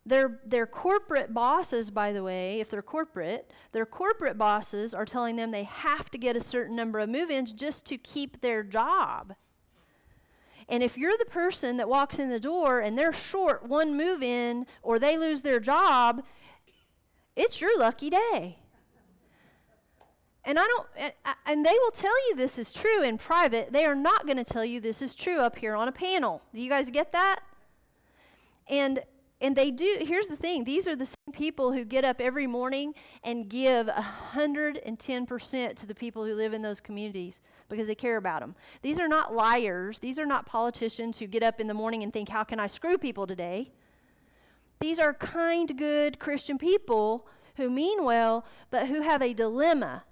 Their, 0.06 0.40
their 0.46 0.66
corporate 0.66 1.34
bosses, 1.34 1.92
by 1.92 2.14
the 2.14 2.24
way, 2.24 2.62
if 2.62 2.70
they're 2.70 2.82
corporate, 2.82 3.52
their 3.74 3.86
corporate 3.86 4.38
bosses 4.38 4.94
are 4.94 5.04
telling 5.04 5.36
them 5.36 5.52
they 5.52 5.64
have 5.64 6.10
to 6.12 6.18
get 6.18 6.38
a 6.38 6.42
certain 6.42 6.78
number 6.78 7.00
of 7.00 7.10
move 7.10 7.30
ins 7.30 7.52
just 7.52 7.86
to 7.88 7.98
keep 7.98 8.40
their 8.40 8.64
job. 8.64 9.36
And 10.70 10.84
if 10.84 10.98
you're 10.98 11.18
the 11.18 11.26
person 11.26 11.76
that 11.78 11.90
walks 11.90 12.18
in 12.18 12.30
the 12.30 12.40
door 12.40 12.80
and 12.80 12.98
they're 12.98 13.12
short 13.12 13.68
one 13.68 13.98
move 13.98 14.24
in 14.24 14.66
or 14.82 15.00
they 15.00 15.18
lose 15.18 15.42
their 15.42 15.60
job, 15.60 16.24
it's 17.38 17.62
your 17.62 17.78
lucky 17.80 18.10
day. 18.10 18.58
And 20.44 20.58
I 20.58 20.66
don't 20.66 21.14
and, 21.46 21.66
they 21.66 21.74
will 21.74 21.92
tell 21.92 22.30
you 22.30 22.36
this 22.36 22.58
is 22.58 22.72
true 22.72 23.04
in 23.04 23.18
private. 23.18 23.72
They 23.74 23.86
are 23.86 23.96
not 23.96 24.26
going 24.26 24.38
to 24.38 24.46
tell 24.46 24.64
you 24.64 24.80
this 24.80 25.02
is 25.02 25.14
true 25.14 25.40
up 25.40 25.58
here 25.58 25.76
on 25.76 25.90
a 25.90 25.92
panel. 25.92 26.42
Do 26.54 26.62
you 26.62 26.70
guys 26.70 26.90
get 26.90 27.12
that? 27.12 27.42
And 28.68 29.04
and 29.40 29.56
they 29.56 29.72
do 29.72 29.98
here's 30.02 30.28
the 30.28 30.36
thing 30.36 30.64
these 30.64 30.88
are 30.88 30.96
the 30.96 31.06
same 31.06 31.34
people 31.34 31.72
who 31.72 31.86
get 31.86 32.04
up 32.04 32.20
every 32.20 32.48
morning 32.48 32.94
and 33.24 33.50
give 33.50 33.88
110% 33.88 35.76
to 35.76 35.86
the 35.86 35.94
people 35.94 36.26
who 36.26 36.34
live 36.34 36.54
in 36.54 36.62
those 36.64 36.80
communities 36.80 37.42
because 37.70 37.88
they 37.88 37.94
care 37.94 38.18
about 38.18 38.40
them 38.40 38.56
these 38.82 39.00
are 39.00 39.08
not 39.08 39.36
liars 39.36 40.00
these 40.00 40.18
are 40.18 40.26
not 40.26 40.48
politicians 40.48 41.20
who 41.20 41.28
get 41.28 41.44
up 41.44 41.60
in 41.60 41.68
the 41.68 41.74
morning 41.74 42.02
and 42.02 42.12
think 42.12 42.30
how 42.30 42.44
can 42.44 42.60
i 42.60 42.66
screw 42.66 42.98
people 42.98 43.28
today 43.28 43.72
these 44.80 45.00
are 45.00 45.14
kind 45.14 45.78
good 45.78 46.20
christian 46.20 46.58
people 46.58 47.28
who 47.56 47.70
mean 47.70 48.04
well 48.04 48.46
but 48.70 48.88
who 48.88 49.02
have 49.02 49.22
a 49.22 49.34
dilemma 49.34 50.04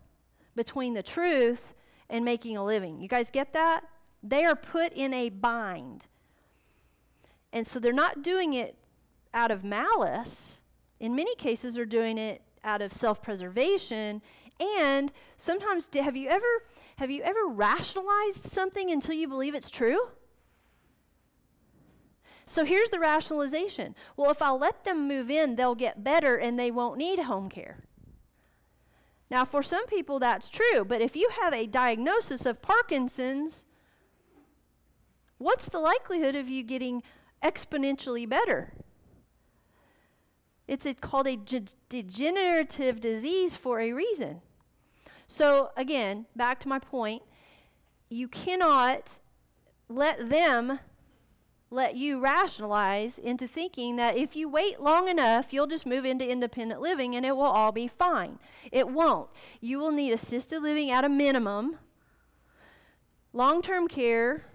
between 0.55 0.93
the 0.93 1.03
truth 1.03 1.73
and 2.09 2.23
making 2.23 2.55
a 2.57 2.63
living 2.63 2.99
you 3.01 3.07
guys 3.07 3.29
get 3.29 3.53
that 3.53 3.81
they 4.23 4.43
are 4.43 4.55
put 4.55 4.91
in 4.93 5.13
a 5.13 5.29
bind 5.29 6.05
and 7.55 7.65
so 7.65 7.79
they're 7.79 7.93
not 7.93 8.21
doing 8.21 8.53
it 8.53 8.77
out 9.33 9.49
of 9.49 9.63
malice. 9.63 10.59
In 10.99 11.15
many 11.15 11.35
cases, 11.35 11.75
they're 11.75 11.85
doing 11.85 12.17
it 12.17 12.41
out 12.63 12.81
of 12.81 12.91
self-preservation. 12.91 14.21
And 14.79 15.11
sometimes, 15.37 15.89
have 15.93 16.17
you 16.17 16.29
ever 16.29 16.45
have 16.97 17.11
you 17.11 17.21
ever 17.23 17.47
rationalized 17.47 18.43
something 18.43 18.89
until 18.89 19.15
you 19.15 19.27
believe 19.27 19.53
it's 19.53 19.69
true? 19.69 19.99
So 22.45 22.63
here's 22.63 22.89
the 22.89 22.99
rationalization. 22.99 23.95
Well, 24.15 24.29
if 24.29 24.41
I'll 24.41 24.59
let 24.59 24.83
them 24.83 25.07
move 25.07 25.29
in, 25.29 25.55
they'll 25.55 25.75
get 25.75 26.03
better 26.03 26.35
and 26.35 26.59
they 26.59 26.71
won't 26.71 26.97
need 26.97 27.19
home 27.19 27.49
care. 27.49 27.83
Now, 29.29 29.43
for 29.43 29.63
some 29.63 29.87
people, 29.87 30.19
that's 30.19 30.49
true, 30.49 30.85
but 30.85 31.01
if 31.01 31.15
you 31.15 31.29
have 31.41 31.53
a 31.53 31.65
diagnosis 31.65 32.45
of 32.45 32.61
Parkinson's, 32.61 33.65
what's 35.39 35.67
the 35.67 35.79
likelihood 35.79 36.35
of 36.35 36.47
you 36.47 36.61
getting 36.61 37.01
exponentially 37.43 38.29
better? 38.29 38.73
It's 40.67 40.85
a, 40.85 40.93
called 40.93 41.27
a 41.27 41.39
degenerative 41.89 42.99
disease 42.99 43.55
for 43.55 43.79
a 43.79 43.93
reason. 43.93 44.41
So, 45.27 45.71
again, 45.75 46.27
back 46.35 46.59
to 46.61 46.67
my 46.67 46.79
point 46.79 47.23
you 48.09 48.27
cannot 48.27 49.19
let 49.89 50.29
them 50.29 50.79
let 51.71 51.95
you 51.95 52.19
rationalize 52.19 53.17
into 53.17 53.47
thinking 53.47 53.95
that 53.95 54.15
if 54.15 54.35
you 54.35 54.47
wait 54.47 54.79
long 54.79 55.07
enough, 55.07 55.51
you'll 55.51 55.67
just 55.67 55.85
move 55.85 56.05
into 56.05 56.29
independent 56.29 56.79
living 56.79 57.15
and 57.15 57.25
it 57.25 57.35
will 57.35 57.43
all 57.43 57.71
be 57.71 57.87
fine. 57.87 58.39
It 58.71 58.87
won't. 58.87 59.29
You 59.61 59.79
will 59.79 59.91
need 59.91 60.11
assisted 60.11 60.61
living 60.61 60.91
at 60.91 61.03
a 61.03 61.09
minimum, 61.09 61.77
long 63.33 63.61
term 63.61 63.87
care, 63.87 64.45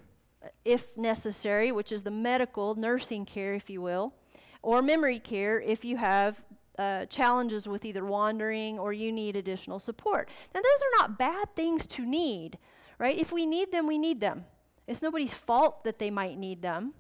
if 0.65 0.97
necessary, 0.97 1.73
which 1.73 1.93
is 1.93 2.03
the 2.03 2.11
medical 2.11 2.75
nursing 2.75 3.27
care, 3.27 3.55
if 3.55 3.69
you 3.69 3.83
will, 3.83 4.15
or 4.63 4.81
memory 4.81 5.19
care 5.19 5.61
if 5.61 5.85
you 5.85 5.97
have 5.97 6.43
uh, 6.79 7.05
challenges 7.07 7.69
with 7.69 7.85
either 7.85 8.05
wandering 8.05 8.79
or 8.79 8.93
you 8.93 9.13
need 9.13 9.37
additional 9.37 9.79
support. 9.79 10.31
Now, 10.55 10.61
those 10.63 10.81
are 10.81 11.03
not 11.03 11.19
bad 11.19 11.55
things 11.55 11.87
to 11.89 12.07
need, 12.07 12.57
right? 12.99 13.19
If 13.19 13.33
we 13.33 13.45
need 13.45 13.71
them, 13.71 13.87
we 13.87 13.99
need 13.99 14.21
them. 14.21 14.47
It's 14.87 15.03
nobody's 15.03 15.35
fault 15.35 15.85
that 15.85 15.99
they 15.99 16.11
might 16.11 16.39
need 16.39 16.63
them, 16.63 16.95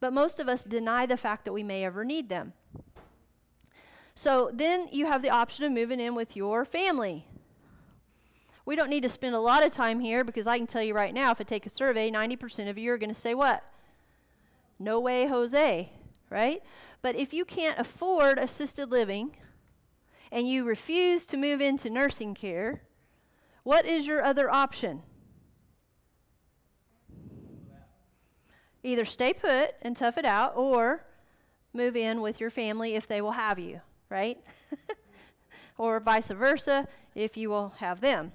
but 0.00 0.12
most 0.12 0.40
of 0.40 0.48
us 0.48 0.64
deny 0.64 1.06
the 1.06 1.16
fact 1.16 1.44
that 1.44 1.52
we 1.52 1.62
may 1.62 1.84
ever 1.84 2.04
need 2.04 2.28
them. 2.28 2.52
So 4.14 4.50
then 4.52 4.88
you 4.90 5.06
have 5.06 5.22
the 5.22 5.30
option 5.30 5.64
of 5.64 5.72
moving 5.72 6.00
in 6.00 6.14
with 6.14 6.36
your 6.36 6.64
family. 6.64 7.26
We 8.64 8.76
don't 8.76 8.90
need 8.90 9.02
to 9.02 9.08
spend 9.08 9.34
a 9.34 9.40
lot 9.40 9.64
of 9.64 9.72
time 9.72 10.00
here 10.00 10.24
because 10.24 10.46
I 10.46 10.58
can 10.58 10.66
tell 10.66 10.82
you 10.82 10.94
right 10.94 11.14
now 11.14 11.30
if 11.30 11.40
I 11.40 11.44
take 11.44 11.66
a 11.66 11.70
survey, 11.70 12.10
90% 12.10 12.68
of 12.68 12.78
you 12.78 12.92
are 12.92 12.98
going 12.98 13.10
to 13.10 13.14
say 13.14 13.34
what? 13.34 13.62
No 14.78 14.98
way, 15.00 15.26
Jose 15.26 15.90
right? 16.30 16.62
But 17.02 17.16
if 17.16 17.32
you 17.32 17.44
can't 17.44 17.78
afford 17.78 18.38
assisted 18.38 18.90
living 18.90 19.36
and 20.32 20.48
you 20.48 20.64
refuse 20.64 21.26
to 21.26 21.36
move 21.36 21.60
into 21.60 21.90
nursing 21.90 22.34
care, 22.34 22.82
what 23.62 23.84
is 23.84 24.06
your 24.06 24.22
other 24.22 24.50
option? 24.50 25.02
Either 28.86 29.04
stay 29.04 29.32
put 29.32 29.74
and 29.82 29.96
tough 29.96 30.16
it 30.16 30.24
out 30.24 30.52
or 30.54 31.04
move 31.72 31.96
in 31.96 32.20
with 32.20 32.40
your 32.40 32.50
family 32.50 32.94
if 32.94 33.08
they 33.08 33.20
will 33.20 33.32
have 33.32 33.58
you, 33.58 33.80
right? 34.08 34.38
or 35.78 35.98
vice 35.98 36.28
versa 36.28 36.86
if 37.12 37.36
you 37.36 37.50
will 37.50 37.74
have 37.78 38.00
them. 38.00 38.30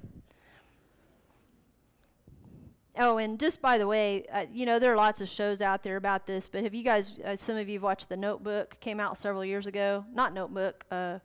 Oh, 2.97 3.17
and 3.17 3.39
just 3.39 3.61
by 3.61 3.77
the 3.77 3.87
way, 3.87 4.25
uh, 4.29 4.45
you 4.51 4.65
know 4.65 4.77
there 4.77 4.91
are 4.91 4.97
lots 4.97 5.21
of 5.21 5.29
shows 5.29 5.61
out 5.61 5.83
there 5.83 5.95
about 5.95 6.27
this, 6.27 6.49
but 6.49 6.63
have 6.63 6.73
you 6.73 6.83
guys? 6.83 7.13
Uh, 7.25 7.37
some 7.37 7.55
of 7.55 7.69
you 7.69 7.75
have 7.75 7.83
watched 7.83 8.09
The 8.09 8.17
Notebook. 8.17 8.77
Came 8.81 8.99
out 8.99 9.17
several 9.17 9.45
years 9.45 9.67
ago. 9.67 10.03
Not 10.13 10.33
Notebook. 10.33 10.83
Uh, 10.91 11.19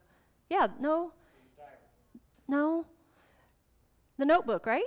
yeah, 0.49 0.67
no, 0.79 1.11
no. 2.47 2.85
The 4.17 4.25
Notebook, 4.25 4.65
right? 4.65 4.85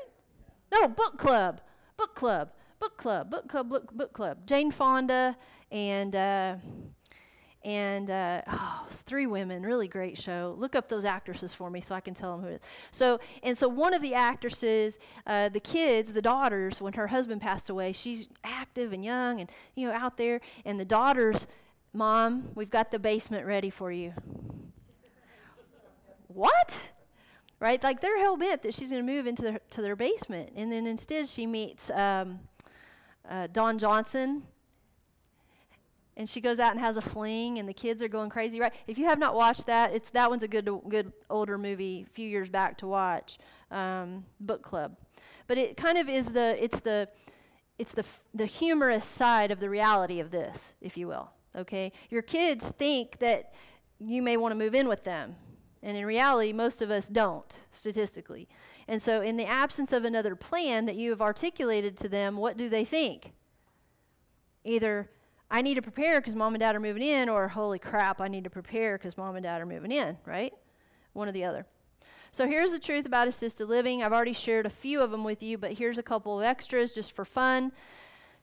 No, 0.73 0.89
Book 0.89 1.19
Club. 1.19 1.61
Book 1.99 2.15
Club. 2.15 2.49
Book 2.81 2.97
Club. 2.97 3.31
Book 3.31 3.47
Club. 3.47 3.69
Book, 3.69 3.93
book 3.93 4.13
Club. 4.15 4.47
Jane 4.47 4.71
Fonda 4.71 5.37
and 5.71 6.17
uh, 6.17 6.57
and 7.63 8.11
uh, 8.11 8.41
oh, 8.47 8.87
three 8.91 9.27
women, 9.27 9.63
really 9.63 9.87
great 9.87 10.17
show. 10.17 10.57
Look 10.59 10.75
up 10.75 10.89
those 10.89 11.05
actresses 11.05 11.53
for 11.53 11.71
me 11.71 11.83
so 11.83 11.95
I 11.95 12.01
can 12.01 12.15
tell 12.15 12.35
them 12.35 12.47
who 12.47 12.53
it 12.53 12.55
is. 12.55 12.61
So, 12.91 13.21
and 13.43 13.57
so 13.57 13.69
one 13.69 13.93
of 13.93 14.01
the 14.01 14.15
actresses, 14.15 14.99
uh, 15.27 15.51
the 15.51 15.61
kids, 15.61 16.15
the 16.15 16.23
daughters, 16.23 16.81
when 16.81 16.95
her 16.95 17.09
husband 17.09 17.43
passed 17.43 17.69
away, 17.69 17.93
she's 17.93 18.29
active 18.45 18.95
and 18.95 19.05
young 19.05 19.41
and 19.41 19.51
you 19.75 19.87
know 19.87 19.93
out 19.93 20.17
there, 20.17 20.41
and 20.65 20.81
the 20.81 20.87
daughters, 20.87 21.47
mom, 21.93 22.49
we've 22.55 22.71
got 22.71 22.91
the 22.91 22.99
basement 22.99 23.47
ready 23.47 23.69
for 23.69 23.93
you. 23.93 24.15
what? 26.29 26.73
Right? 27.59 27.83
Like 27.85 28.01
they're 28.01 28.19
hell 28.19 28.39
bent 28.39 28.63
that 28.63 28.73
she's 28.73 28.89
going 28.89 29.07
to 29.07 29.13
move 29.13 29.27
into 29.27 29.43
their, 29.43 29.61
to 29.69 29.83
their 29.83 29.97
basement, 29.97 30.53
and 30.57 30.73
then 30.73 30.87
instead 30.87 31.29
she 31.29 31.45
meets 31.47 31.91
um, 31.91 32.41
uh, 33.31 33.47
Don 33.53 33.79
Johnson. 33.79 34.43
And 36.17 36.29
she 36.29 36.43
goes 36.43 36.59
out 36.59 36.73
and 36.73 36.81
has 36.81 36.99
a 36.99 37.03
fling 37.03 37.59
and 37.59 37.67
the 37.67 37.73
kids 37.73 38.03
are 38.03 38.09
going 38.09 38.29
crazy 38.29 38.61
right? 38.61 38.75
If 38.87 38.99
you 38.99 39.07
have 39.07 39.19
not 39.19 39.35
watched 39.35 39.65
that 39.67 39.95
it's 39.95 40.11
that 40.11 40.29
one's 40.29 40.43
a 40.43 40.49
good 40.49 40.69
good 40.89 41.13
older 41.31 41.57
movie 41.57 42.05
a 42.07 42.13
few 42.13 42.29
years 42.29 42.51
back 42.51 42.77
to 42.79 42.87
watch 42.87 43.39
um, 43.71 44.25
book 44.39 44.63
club. 44.63 44.97
But 45.47 45.57
it 45.57 45.79
kind 45.79 45.97
of 45.97 46.11
is 46.11 46.33
the 46.33 46.63
it's 46.63 46.81
the 46.81 47.09
it's 47.79 47.95
the 47.95 48.05
the 48.35 48.45
humorous 48.45 49.07
side 49.07 49.51
of 49.51 49.61
the 49.61 49.71
reality 49.71 50.21
of 50.21 50.31
this 50.31 50.75
if 50.83 50.99
you 50.99 51.07
will 51.07 51.31
okay? 51.57 51.93
Your 52.11 52.23
kids 52.23 52.71
think 52.71 53.19
that 53.19 53.55
you 53.99 54.23
may 54.23 54.37
want 54.37 54.53
to 54.53 54.59
move 54.59 54.75
in 54.75 54.89
with 54.89 55.05
them 55.05 55.37
and 55.83 55.97
in 55.97 56.05
reality 56.05 56.53
most 56.53 56.83
of 56.83 56.91
us 56.91 57.09
don't 57.09 57.59
statistically 57.71 58.49
and 58.89 59.01
so 59.01 59.21
in 59.21 59.37
the 59.37 59.47
absence 59.47 59.93
of 59.93 60.05
another 60.05 60.35
plan 60.35 60.87
that 60.87 60.97
you 60.97 61.11
have 61.11 61.23
articulated 61.23 61.97
to 61.97 62.09
them 62.09 62.37
what 62.37 62.57
do 62.57 62.69
they 62.69 62.85
think 62.85 63.33
either 64.65 65.11
I 65.53 65.63
need 65.63 65.75
to 65.75 65.83
prepare 65.83 66.21
because 66.21 66.37
mom 66.37 66.55
and 66.55 66.61
dad 66.61 66.77
are 66.77 66.81
moving 66.81 67.03
in, 67.03 67.29
or 67.29 67.49
holy 67.49 67.81
crap, 67.81 68.21
I 68.21 68.29
need 68.29 68.45
to 68.45 68.51
prepare 68.51 68.97
because 68.97 69.17
mom 69.17 69.35
and 69.35 69.43
dad 69.43 69.61
are 69.61 69.67
moving 69.67 69.91
in, 69.91 70.17
right? 70.25 70.53
one 71.13 71.29
or 71.29 71.33
the 71.33 71.45
other. 71.45 71.67
So 72.33 72.47
here's 72.47 72.71
the 72.71 72.79
truth 72.79 73.07
about 73.07 73.29
assisted 73.29 73.67
living. 73.67 74.03
I've 74.03 74.13
already 74.13 74.33
shared 74.33 74.67
a 74.67 74.71
few 74.71 75.01
of 75.01 75.11
them 75.11 75.25
with 75.25 75.43
you, 75.43 75.59
but 75.59 75.73
here's 75.73 75.99
a 75.99 76.03
couple 76.03 76.39
of 76.39 76.45
extras 76.45 76.93
just 76.93 77.13
for 77.13 77.25
fun. 77.25 77.73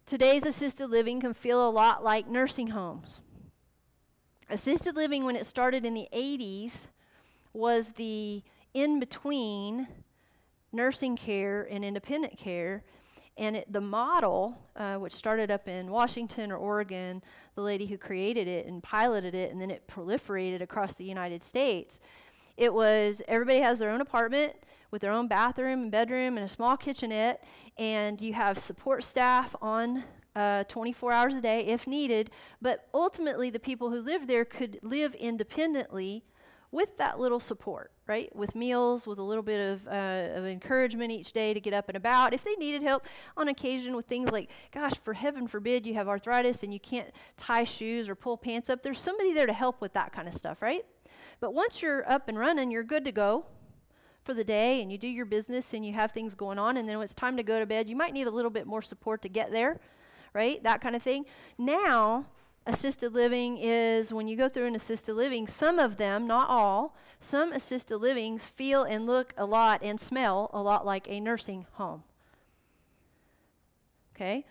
Today's 0.05 0.45
assisted 0.45 0.89
living 0.89 1.21
can 1.21 1.33
feel 1.33 1.67
a 1.67 1.71
lot 1.71 2.03
like 2.03 2.27
nursing 2.27 2.67
homes. 2.67 3.21
Assisted 4.49 4.95
living, 4.95 5.23
when 5.25 5.35
it 5.35 5.45
started 5.45 5.85
in 5.85 5.93
the 5.93 6.07
80s, 6.13 6.88
was 7.58 7.91
the 7.93 8.43
in 8.74 8.99
between 8.99 9.88
nursing 10.72 11.16
care 11.16 11.68
and 11.70 11.84
independent 11.84 12.38
care. 12.38 12.84
And 13.38 13.58
it, 13.58 13.72
the 13.72 13.82
model, 13.82 14.58
uh, 14.76 14.95
which 14.95 15.14
started 15.14 15.51
up 15.51 15.68
in 15.68 15.91
Washington 15.91 16.51
or 16.51 16.58
Oregon, 16.58 17.22
the 17.55 17.62
lady 17.62 17.86
who 17.86 17.97
created 17.97 18.47
it 18.47 18.66
and 18.66 18.82
piloted 18.82 19.36
it, 19.36 19.51
and 19.51 19.62
then 19.62 19.70
it 19.70 19.88
proliferated 19.88 20.62
across 20.62 20.95
the 20.95 21.03
United 21.03 21.43
States, 21.43 21.99
it 22.58 22.74
was 22.74 23.22
everybody 23.28 23.60
has 23.60 23.78
their 23.78 23.91
own 23.91 24.01
apartment 24.01 24.53
with 24.89 25.01
their 25.01 25.12
own 25.12 25.28
bathroom 25.28 25.84
and 25.84 25.91
bedroom 25.91 26.38
and 26.38 26.45
a 26.45 26.49
small 26.49 26.76
kitchenette, 26.76 27.43
and 27.78 28.20
you 28.22 28.34
have 28.34 28.58
support 28.58 29.03
staff 29.03 29.55
on 29.62 30.03
uh, 30.36 30.64
24 30.66 31.12
hours 31.12 31.36
a 31.36 31.41
day 31.41 31.66
if 31.66 31.86
needed. 31.86 32.32
But 32.62 32.88
ultimately, 32.93 33.51
the 33.51 33.60
people 33.60 33.91
who 33.91 34.01
live 34.01 34.26
there 34.28 34.45
could 34.45 34.80
live 34.82 35.14
independently 35.16 36.24
with 36.72 36.97
that 36.97 37.20
little 37.20 37.39
support, 37.39 37.91
right? 38.07 38.34
With 38.36 38.55
meals, 38.55 39.07
with 39.07 39.20
a 39.20 39.24
little 39.24 39.43
bit 39.43 39.59
of, 39.59 39.88
uh, 39.88 40.38
of 40.38 40.45
encouragement 40.45 41.11
each 41.11 41.32
day 41.32 41.53
to 41.53 41.59
get 41.59 41.74
up 41.74 41.88
and 41.88 41.95
about. 41.95 42.34
If 42.34 42.43
they 42.43 42.55
needed 42.55 42.84
help 42.84 43.05
on 43.38 43.47
occasion 43.47 43.95
with 43.95 44.05
things 44.05 44.32
like, 44.32 44.49
gosh, 44.72 44.93
for 45.03 45.13
heaven 45.13 45.47
forbid, 45.47 45.86
you 45.86 45.93
have 45.93 46.09
arthritis 46.09 46.63
and 46.63 46.74
you 46.74 46.80
can't 46.80 47.09
tie 47.38 47.63
shoes 47.63 48.09
or 48.09 48.15
pull 48.15 48.38
pants 48.38 48.70
up, 48.70 48.84
there's 48.84 48.99
somebody 48.99 49.34
there 49.34 49.45
to 49.45 49.53
help 49.53 49.80
with 49.80 49.93
that 49.93 50.11
kind 50.11 50.28
of 50.28 50.34
stuff, 50.34 50.61
right? 50.61 50.86
But 51.39 51.53
once 51.53 51.82
you're 51.82 52.09
up 52.09 52.28
and 52.28 52.38
running, 52.38 52.70
you're 52.70 52.84
good 52.84 53.05
to 53.05 53.11
go 53.11 53.45
for 54.24 54.34
the 54.34 54.43
day 54.43 54.82
and 54.82 54.91
you 54.91 54.97
do 54.97 55.07
your 55.07 55.26
business 55.26 55.74
and 55.74 55.86
you 55.86 55.93
have 55.93 56.11
things 56.11 56.36
going 56.36 56.59
on 56.59 56.76
and 56.76 56.88
then 56.88 56.97
when 56.97 57.05
it's 57.05 57.13
time 57.13 57.38
to 57.38 57.43
go 57.43 57.59
to 57.59 57.65
bed, 57.65 57.89
you 57.89 57.95
might 57.95 58.13
need 58.13 58.28
a 58.28 58.32
little 58.32 58.51
bit 58.51 58.68
more 58.68 58.82
support 58.82 59.22
to 59.22 59.30
get 59.30 59.51
there, 59.51 59.80
right? 60.34 60.61
That 60.63 60.82
kind 60.82 60.97
of 60.97 61.01
thing. 61.01 61.26
Now, 61.57 62.26
assisted 62.68 63.13
living 63.13 63.57
is 63.57 64.13
when 64.13 64.28
you 64.28 64.38
go 64.38 64.47
through 64.47 64.68
an 64.68 64.76
assisted 64.76 65.15
living, 65.15 65.47
some 65.47 65.80
of 65.80 65.97
them, 65.97 66.28
not 66.28 66.49
all, 66.49 66.95
some 67.20 67.51
assisted 67.51 67.97
livings 67.97 68.45
feel 68.45 68.84
and 68.84 69.07
look 69.07 69.34
a 69.38 69.45
lot 69.45 69.82
and 69.82 69.99
smell 69.99 70.51
a 70.53 70.61
lot 70.61 70.86
like 70.86 71.07
a 71.09 71.20
nursing 71.20 71.65
home. 71.74 72.03
Okay? 74.15 74.45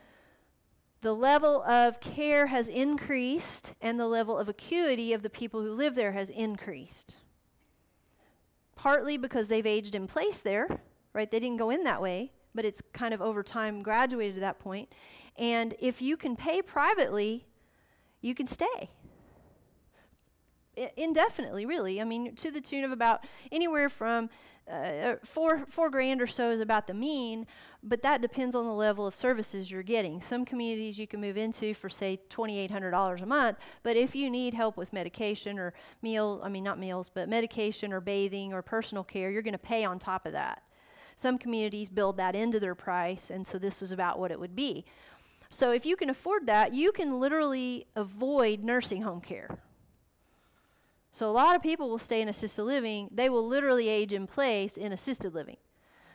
the 1.07 1.15
level 1.15 1.63
of 1.63 2.01
care 2.01 2.49
has 2.49 2.67
increased 2.69 3.75
and 3.81 4.01
the 4.01 4.09
level 4.09 4.37
of 4.37 4.49
acuity 4.49 5.13
of 5.13 5.23
the 5.23 5.31
people 5.31 5.63
who 5.63 5.73
live 5.73 5.95
there 5.95 6.11
has 6.11 6.31
increased. 6.31 7.15
Partly 8.75 9.17
because 9.17 9.47
they've 9.47 9.65
aged 9.65 9.95
in 9.95 10.09
place 10.09 10.41
there, 10.41 10.81
right? 11.13 11.31
They 11.31 11.39
didn't 11.39 11.59
go 11.59 11.71
in 11.71 11.85
that 11.85 12.03
way, 12.03 12.33
but 12.57 12.65
it's 12.65 12.83
kind 12.93 13.15
of 13.15 13.23
over 13.23 13.45
time 13.45 13.83
graduated 13.83 14.35
to 14.35 14.41
that 14.41 14.59
point. 14.59 14.91
And 15.37 15.77
if 15.79 16.03
you 16.03 16.17
can 16.17 16.35
pay 16.35 16.61
privately, 16.61 17.47
you 18.21 18.35
can 18.35 18.47
stay 18.47 18.91
indefinitely, 20.97 21.67
really. 21.67 22.01
I 22.01 22.05
mean, 22.05 22.35
to 22.37 22.51
the 22.51 22.61
tune 22.61 22.85
of 22.85 22.93
about 22.93 23.25
anywhere 23.51 23.89
from 23.89 24.29
uh, 24.69 24.75
uh, 24.75 25.17
four 25.25 25.65
four 25.69 25.89
grand 25.91 26.21
or 26.21 26.27
so 26.27 26.51
is 26.51 26.61
about 26.61 26.87
the 26.87 26.95
mean, 26.95 27.47
but 27.83 28.03
that 28.03 28.21
depends 28.21 28.55
on 28.55 28.67
the 28.67 28.73
level 28.73 29.07
of 29.07 29.15
services 29.15 29.71
you're 29.71 29.83
getting. 29.83 30.21
Some 30.21 30.45
communities 30.45 30.99
you 30.99 31.07
can 31.07 31.21
move 31.21 31.37
into 31.37 31.73
for 31.73 31.89
say 31.89 32.19
twenty 32.29 32.59
eight 32.59 32.71
hundred 32.71 32.91
dollars 32.91 33.23
a 33.23 33.27
month, 33.27 33.59
but 33.83 33.97
if 33.97 34.15
you 34.15 34.29
need 34.29 34.55
help 34.55 34.77
with 34.77 34.93
medication 34.93 35.59
or 35.59 35.73
meal, 36.03 36.41
I 36.43 36.49
mean 36.49 36.65
not 36.65 36.79
meals, 36.79 37.11
but 37.13 37.29
medication 37.29 37.93
or 37.93 38.01
bathing 38.01 38.53
or 38.53 38.61
personal 38.61 39.05
care, 39.05 39.31
you're 39.31 39.43
going 39.43 39.53
to 39.53 39.59
pay 39.59 39.85
on 39.85 39.99
top 39.99 40.27
of 40.27 40.33
that. 40.33 40.63
Some 41.15 41.39
communities 41.39 41.89
build 41.89 42.19
that 42.19 42.35
into 42.35 42.61
their 42.61 42.75
price, 42.75 43.31
and 43.31 43.47
so 43.47 43.59
this 43.59 43.81
is 43.81 43.93
about 43.93 44.19
what 44.19 44.31
it 44.31 44.39
would 44.39 44.55
be. 44.55 44.85
So 45.51 45.73
if 45.73 45.87
you 45.87 45.97
can 45.97 46.11
afford 46.11 46.47
that, 46.47 46.75
you 46.75 46.93
can 46.93 47.21
literally 47.21 47.87
avoid 47.95 48.65
nursing 48.65 49.03
home 49.03 49.21
care 49.21 49.59
so 51.17 51.31
a 51.31 51.33
lot 51.33 51.57
of 51.57 51.63
people 51.63 51.89
will 51.89 51.99
stay 51.99 52.21
in 52.21 52.29
assisted 52.29 52.65
living. 52.65 53.09
They 53.11 53.31
will 53.31 53.49
literally 53.49 53.89
age 53.89 54.13
in 54.13 54.27
place 54.27 54.77
in 54.77 54.93
assisted 54.93 55.33
living 55.33 55.57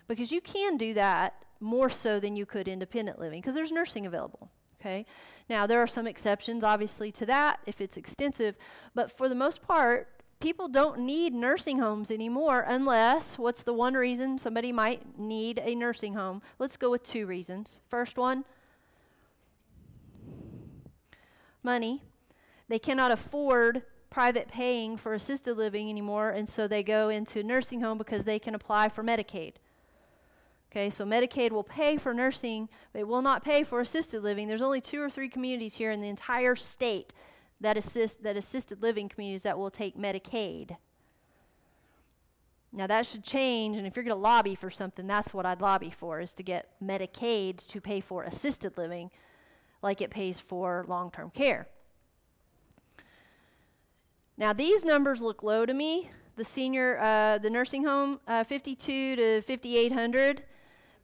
because 0.07 0.32
you 0.32 0.41
can 0.41 0.77
do 0.77 0.93
that 0.93 1.43
more 1.59 1.89
so 1.89 2.19
than 2.19 2.36
you 2.36 2.45
could 2.45 2.67
independent 2.67 3.17
living 3.17 3.41
because 3.41 3.55
there's 3.55 3.71
nursing 3.71 4.05
available. 4.05 4.51
Okay. 4.79 5.07
Now 5.49 5.65
there 5.65 5.82
are 5.82 5.88
some 5.88 6.05
exceptions, 6.05 6.63
obviously, 6.63 7.11
to 7.13 7.25
that 7.25 7.61
if 7.65 7.82
it's 7.82 7.97
extensive, 7.97 8.57
but 8.93 9.11
for 9.11 9.27
the 9.27 9.34
most 9.34 9.63
part, 9.63 10.07
people 10.39 10.67
don't 10.67 10.99
need 10.99 11.34
nursing 11.34 11.79
homes 11.79 12.11
anymore 12.11 12.63
unless 12.67 13.39
what's 13.39 13.63
the 13.63 13.73
one 13.73 13.95
reason 13.95 14.38
somebody 14.38 14.71
might 14.71 15.17
need 15.17 15.59
a 15.65 15.73
nursing 15.73 16.13
home? 16.13 16.43
Let's 16.59 16.77
go 16.77 16.91
with 16.91 17.01
two 17.01 17.25
reasons. 17.25 17.79
First 17.89 18.19
one 18.19 18.45
money. 21.64 22.03
They 22.68 22.80
cannot 22.80 23.12
afford 23.12 23.84
private 24.09 24.47
paying 24.47 24.97
for 24.97 25.14
assisted 25.14 25.55
living 25.55 25.89
anymore, 25.89 26.30
and 26.30 26.47
so 26.47 26.68
they 26.68 26.84
go 26.84 27.09
into 27.09 27.43
nursing 27.43 27.82
home 27.82 27.97
because 27.97 28.26
they 28.26 28.39
can 28.39 28.53
apply 28.53 28.89
for 28.89 29.03
Medicaid. 29.03 29.53
Okay, 30.72 30.89
so 30.89 31.05
Medicaid 31.05 31.51
will 31.51 31.64
pay 31.64 31.97
for 31.97 32.14
nursing, 32.14 32.70
but 32.93 32.99
it 32.99 33.07
will 33.07 33.22
not 33.22 33.43
pay 33.43 33.64
for 33.64 33.82
assisted 33.82 34.24
living. 34.24 34.47
There's 34.47 34.62
only 34.62 34.80
two 34.80 35.01
or 35.01 35.09
three 35.09 35.28
communities 35.28 35.76
here 35.76 35.91
in 35.91 35.99
the 35.99 36.07
entire 36.07 36.55
state 36.55 37.14
that 37.59 37.78
assist 37.78 38.24
that 38.24 38.38
assisted 38.38 38.82
living 38.82 39.09
communities 39.09 39.43
that 39.43 39.57
will 39.57 39.70
take 39.70 39.97
Medicaid. 39.97 40.78
Now 42.72 42.88
that 42.88 43.05
should 43.05 43.24
change, 43.24 43.76
and 43.76 43.86
if 43.86 43.95
you're 43.95 44.05
going 44.05 44.16
to 44.16 44.22
lobby 44.22 44.55
for 44.55 44.70
something, 44.70 45.07
that's 45.07 45.34
what 45.34 45.45
I'd 45.45 45.59
lobby 45.59 45.89
for: 45.89 46.22
is 46.22 46.32
to 46.34 46.43
get 46.43 46.70
Medicaid 46.82 47.68
to 47.68 47.82
pay 47.82 47.99
for 47.99 48.24
assisted 48.24 48.78
living, 48.78 49.12
like 49.82 50.01
it 50.01 50.09
pays 50.09 50.39
for 50.39 50.86
long-term 50.88 51.32
care. 51.32 51.67
Now, 54.38 54.53
these 54.53 54.84
numbers 54.84 55.21
look 55.21 55.43
low 55.43 55.65
to 55.65 55.73
me. 55.73 56.09
The 56.36 56.45
senior, 56.45 56.97
uh, 56.99 57.38
the 57.38 57.49
nursing 57.49 57.84
home, 57.84 58.19
uh, 58.27 58.43
52 58.43 59.15
to 59.15 59.41
5,800, 59.41 60.43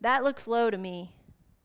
that 0.01 0.23
looks 0.23 0.47
low 0.47 0.69
to 0.69 0.77
me. 0.77 1.15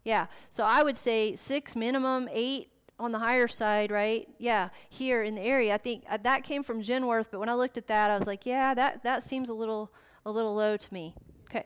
Yeah, 0.05 0.27
so 0.51 0.65
I 0.65 0.83
would 0.83 0.99
say 0.99 1.37
six 1.37 1.77
minimum, 1.77 2.29
eight 2.33 2.71
on 2.99 3.13
the 3.13 3.21
higher 3.21 3.49
side, 3.49 3.91
right? 3.91 4.29
Yeah, 4.39 4.71
here 4.89 5.23
in 5.23 5.35
the 5.35 5.41
area. 5.43 5.75
I 5.75 5.79
think 5.79 6.05
uh, 6.09 6.19
that 6.23 6.43
came 6.43 6.63
from 6.65 6.83
Genworth, 6.83 7.27
but 7.31 7.39
when 7.39 7.49
I 7.49 7.55
looked 7.55 7.79
at 7.79 7.87
that, 7.87 8.11
I 8.11 8.19
was 8.19 8.27
like, 8.27 8.45
yeah, 8.45 8.75
that, 8.75 9.05
that 9.05 9.23
seems 9.23 9.49
a 9.49 9.55
little 9.55 9.93
a 10.25 10.31
little 10.31 10.55
low 10.55 10.77
to 10.77 10.95
me. 10.95 11.15
Okay, 11.45 11.65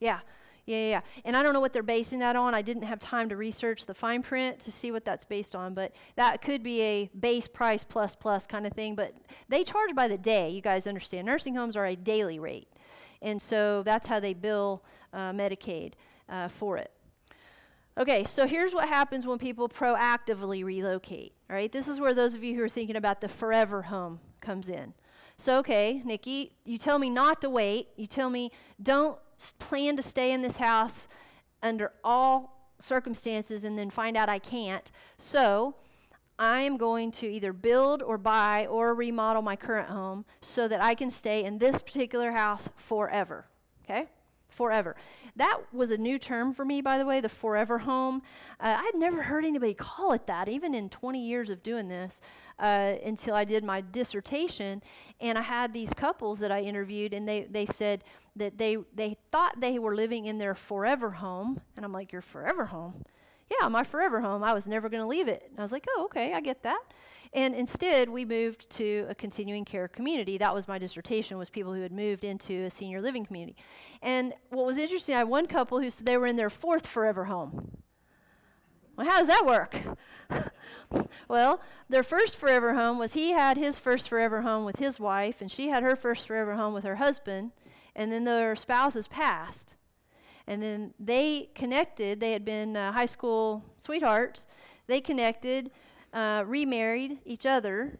yeah. 0.00 0.20
Yeah, 0.64 0.76
yeah, 0.76 0.88
yeah. 0.88 1.00
And 1.24 1.36
I 1.36 1.42
don't 1.42 1.52
know 1.52 1.60
what 1.60 1.72
they're 1.72 1.82
basing 1.82 2.20
that 2.20 2.36
on. 2.36 2.54
I 2.54 2.62
didn't 2.62 2.84
have 2.84 3.00
time 3.00 3.28
to 3.30 3.36
research 3.36 3.84
the 3.86 3.94
fine 3.94 4.22
print 4.22 4.60
to 4.60 4.70
see 4.70 4.92
what 4.92 5.04
that's 5.04 5.24
based 5.24 5.56
on, 5.56 5.74
but 5.74 5.92
that 6.14 6.40
could 6.40 6.62
be 6.62 6.80
a 6.82 7.10
base 7.18 7.48
price 7.48 7.82
plus 7.82 8.14
plus 8.14 8.46
kind 8.46 8.66
of 8.66 8.72
thing. 8.72 8.94
But 8.94 9.14
they 9.48 9.64
charge 9.64 9.94
by 9.94 10.06
the 10.06 10.18
day. 10.18 10.50
You 10.50 10.60
guys 10.60 10.86
understand? 10.86 11.26
Nursing 11.26 11.56
homes 11.56 11.76
are 11.76 11.86
a 11.86 11.96
daily 11.96 12.38
rate, 12.38 12.68
and 13.20 13.42
so 13.42 13.82
that's 13.82 14.06
how 14.06 14.20
they 14.20 14.34
bill 14.34 14.84
uh, 15.12 15.32
Medicaid 15.32 15.94
uh, 16.28 16.48
for 16.48 16.78
it. 16.78 16.92
Okay, 17.98 18.24
so 18.24 18.46
here's 18.46 18.72
what 18.72 18.88
happens 18.88 19.26
when 19.26 19.38
people 19.38 19.68
proactively 19.68 20.64
relocate. 20.64 21.34
All 21.50 21.56
right, 21.56 21.70
this 21.70 21.88
is 21.88 22.00
where 22.00 22.14
those 22.14 22.34
of 22.34 22.42
you 22.42 22.54
who 22.54 22.62
are 22.62 22.68
thinking 22.68 22.96
about 22.96 23.20
the 23.20 23.28
forever 23.28 23.82
home 23.82 24.20
comes 24.40 24.68
in. 24.68 24.94
So, 25.36 25.58
okay, 25.58 26.02
Nikki, 26.04 26.52
you 26.64 26.78
tell 26.78 26.98
me 26.98 27.10
not 27.10 27.40
to 27.40 27.50
wait. 27.50 27.88
You 27.96 28.06
tell 28.06 28.30
me 28.30 28.50
don't 28.82 29.18
plan 29.58 29.96
to 29.96 30.02
stay 30.02 30.32
in 30.32 30.42
this 30.42 30.56
house 30.56 31.08
under 31.62 31.92
all 32.04 32.72
circumstances 32.80 33.64
and 33.64 33.78
then 33.78 33.90
find 33.90 34.16
out 34.16 34.28
I 34.28 34.38
can't. 34.38 34.90
So, 35.18 35.76
I 36.38 36.62
am 36.62 36.76
going 36.76 37.12
to 37.12 37.26
either 37.28 37.52
build 37.52 38.02
or 38.02 38.18
buy 38.18 38.66
or 38.66 38.94
remodel 38.94 39.42
my 39.42 39.54
current 39.54 39.88
home 39.88 40.24
so 40.40 40.66
that 40.66 40.82
I 40.82 40.94
can 40.94 41.10
stay 41.10 41.44
in 41.44 41.58
this 41.58 41.82
particular 41.82 42.32
house 42.32 42.68
forever. 42.76 43.46
Okay? 43.84 44.08
Forever. 44.52 44.96
That 45.36 45.60
was 45.72 45.90
a 45.90 45.96
new 45.96 46.18
term 46.18 46.52
for 46.52 46.64
me, 46.64 46.80
by 46.80 46.98
the 46.98 47.06
way, 47.06 47.20
the 47.20 47.28
forever 47.28 47.78
home. 47.78 48.22
Uh, 48.60 48.76
I'd 48.78 48.94
never 48.94 49.22
heard 49.22 49.44
anybody 49.44 49.74
call 49.74 50.12
it 50.12 50.26
that, 50.26 50.48
even 50.48 50.74
in 50.74 50.88
20 50.88 51.24
years 51.24 51.50
of 51.50 51.62
doing 51.62 51.88
this, 51.88 52.20
uh, 52.58 52.94
until 53.04 53.34
I 53.34 53.44
did 53.44 53.64
my 53.64 53.80
dissertation. 53.80 54.82
And 55.20 55.38
I 55.38 55.42
had 55.42 55.72
these 55.72 55.92
couples 55.92 56.40
that 56.40 56.52
I 56.52 56.60
interviewed, 56.60 57.14
and 57.14 57.28
they, 57.28 57.46
they 57.50 57.66
said 57.66 58.04
that 58.36 58.58
they, 58.58 58.76
they 58.94 59.16
thought 59.30 59.60
they 59.60 59.78
were 59.78 59.94
living 59.94 60.26
in 60.26 60.38
their 60.38 60.54
forever 60.54 61.10
home. 61.10 61.60
And 61.76 61.84
I'm 61.84 61.92
like, 61.92 62.12
Your 62.12 62.22
forever 62.22 62.66
home? 62.66 63.04
Yeah, 63.60 63.68
my 63.68 63.84
forever 63.84 64.20
home. 64.20 64.42
I 64.42 64.54
was 64.54 64.66
never 64.66 64.88
going 64.88 65.02
to 65.02 65.06
leave 65.06 65.28
it. 65.28 65.44
And 65.50 65.58
I 65.58 65.62
was 65.62 65.72
like, 65.72 65.86
Oh, 65.96 66.04
okay, 66.04 66.32
I 66.32 66.40
get 66.40 66.62
that. 66.62 66.80
And 67.34 67.54
instead, 67.54 68.10
we 68.10 68.26
moved 68.26 68.68
to 68.70 69.06
a 69.08 69.14
continuing 69.14 69.64
care 69.64 69.88
community. 69.88 70.36
That 70.36 70.54
was 70.54 70.68
my 70.68 70.78
dissertation, 70.78 71.38
was 71.38 71.48
people 71.48 71.72
who 71.72 71.80
had 71.80 71.92
moved 71.92 72.24
into 72.24 72.64
a 72.64 72.70
senior 72.70 73.00
living 73.00 73.24
community. 73.24 73.56
And 74.02 74.34
what 74.50 74.66
was 74.66 74.76
interesting, 74.76 75.14
I 75.14 75.18
had 75.18 75.28
one 75.28 75.46
couple 75.46 75.80
who 75.80 75.88
said 75.88 76.04
they 76.04 76.18
were 76.18 76.26
in 76.26 76.36
their 76.36 76.50
fourth 76.50 76.86
forever 76.86 77.24
home. 77.24 77.78
Well, 78.96 79.08
how 79.08 79.18
does 79.18 79.28
that 79.28 79.46
work? 79.46 79.78
well, 81.28 81.62
their 81.88 82.02
first 82.02 82.36
forever 82.36 82.74
home 82.74 82.98
was 82.98 83.14
he 83.14 83.32
had 83.32 83.56
his 83.56 83.78
first 83.78 84.10
forever 84.10 84.42
home 84.42 84.66
with 84.66 84.76
his 84.76 85.00
wife, 85.00 85.40
and 85.40 85.50
she 85.50 85.68
had 85.68 85.82
her 85.82 85.96
first 85.96 86.26
forever 86.26 86.56
home 86.56 86.74
with 86.74 86.84
her 86.84 86.96
husband, 86.96 87.52
and 87.96 88.12
then 88.12 88.24
their 88.24 88.54
spouses 88.54 89.08
passed. 89.08 89.74
And 90.46 90.62
then 90.62 90.94
they 90.98 91.50
connected, 91.54 92.20
they 92.20 92.32
had 92.32 92.44
been 92.44 92.76
uh, 92.76 92.92
high 92.92 93.06
school 93.06 93.64
sweethearts. 93.78 94.46
They 94.86 95.00
connected, 95.00 95.70
uh, 96.12 96.44
remarried 96.46 97.20
each 97.24 97.46
other, 97.46 97.98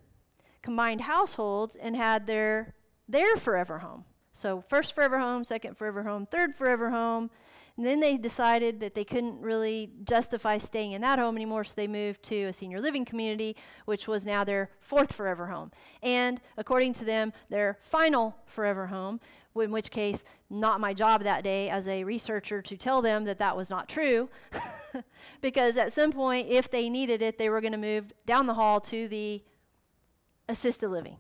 combined 0.63 1.03
households, 1.03 1.77
and 1.77 1.97
had 1.97 2.27
their, 2.27 2.75
their 3.09 3.37
forever 3.37 3.79
home. 3.79 4.05
So, 4.33 4.65
first 4.69 4.95
forever 4.95 5.19
home, 5.19 5.45
second 5.45 5.77
forever 5.77 6.03
home, 6.03 6.27
third 6.27 6.55
forever 6.55 6.91
home, 6.91 7.31
and 7.77 7.87
then 7.87 8.01
they 8.01 8.17
decided 8.17 8.81
that 8.81 8.95
they 8.95 9.05
couldn't 9.05 9.41
really 9.41 9.91
justify 10.05 10.59
staying 10.59 10.93
in 10.93 11.01
that 11.03 11.19
home 11.19 11.37
anymore, 11.37 11.65
so 11.65 11.73
they 11.75 11.89
moved 11.89 12.23
to 12.25 12.45
a 12.45 12.53
senior 12.53 12.81
living 12.81 13.05
community, 13.05 13.57
which 13.87 14.07
was 14.07 14.27
now 14.27 14.45
their 14.45 14.71
fourth 14.81 15.13
forever 15.13 15.47
home. 15.47 15.71
And 16.03 16.41
according 16.59 16.93
to 16.95 17.05
them, 17.05 17.33
their 17.49 17.79
final 17.81 18.37
forever 18.47 18.89
home, 18.89 19.21
in 19.57 19.71
which 19.71 19.91
case, 19.91 20.23
not 20.51 20.81
my 20.81 20.93
job 20.93 21.25
that 21.25 21.45
day 21.45 21.71
as 21.71 21.89
a 21.89 22.05
researcher 22.05 22.61
to 22.61 22.77
tell 22.77 23.01
them 23.01 23.25
that 23.25 23.39
that 23.39 23.57
was 23.57 23.71
not 23.71 23.89
true. 23.89 24.29
because 25.41 25.79
at 25.79 25.93
some 25.93 26.13
point, 26.13 26.49
if 26.49 26.71
they 26.71 26.91
needed 26.91 27.23
it, 27.23 27.39
they 27.39 27.49
were 27.49 27.61
going 27.61 27.73
to 27.73 27.79
move 27.79 28.13
down 28.27 28.47
the 28.47 28.55
hall 28.55 28.81
to 28.81 29.09
the 29.09 29.43
assisted 30.49 30.89
living. 30.89 31.17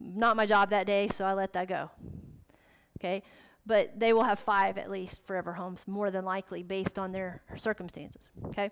Not 0.00 0.36
my 0.36 0.46
job 0.46 0.70
that 0.70 0.86
day, 0.86 1.08
so 1.08 1.24
I 1.24 1.34
let 1.34 1.52
that 1.52 1.68
go. 1.68 1.90
Okay? 2.98 3.22
but 3.66 3.98
they 3.98 4.12
will 4.12 4.24
have 4.24 4.38
five 4.38 4.78
at 4.78 4.90
least 4.90 5.24
forever 5.26 5.52
homes, 5.52 5.86
more 5.86 6.10
than 6.10 6.24
likely, 6.24 6.62
based 6.62 6.98
on 6.98 7.12
their 7.12 7.42
circumstances. 7.56 8.28
Okay? 8.46 8.70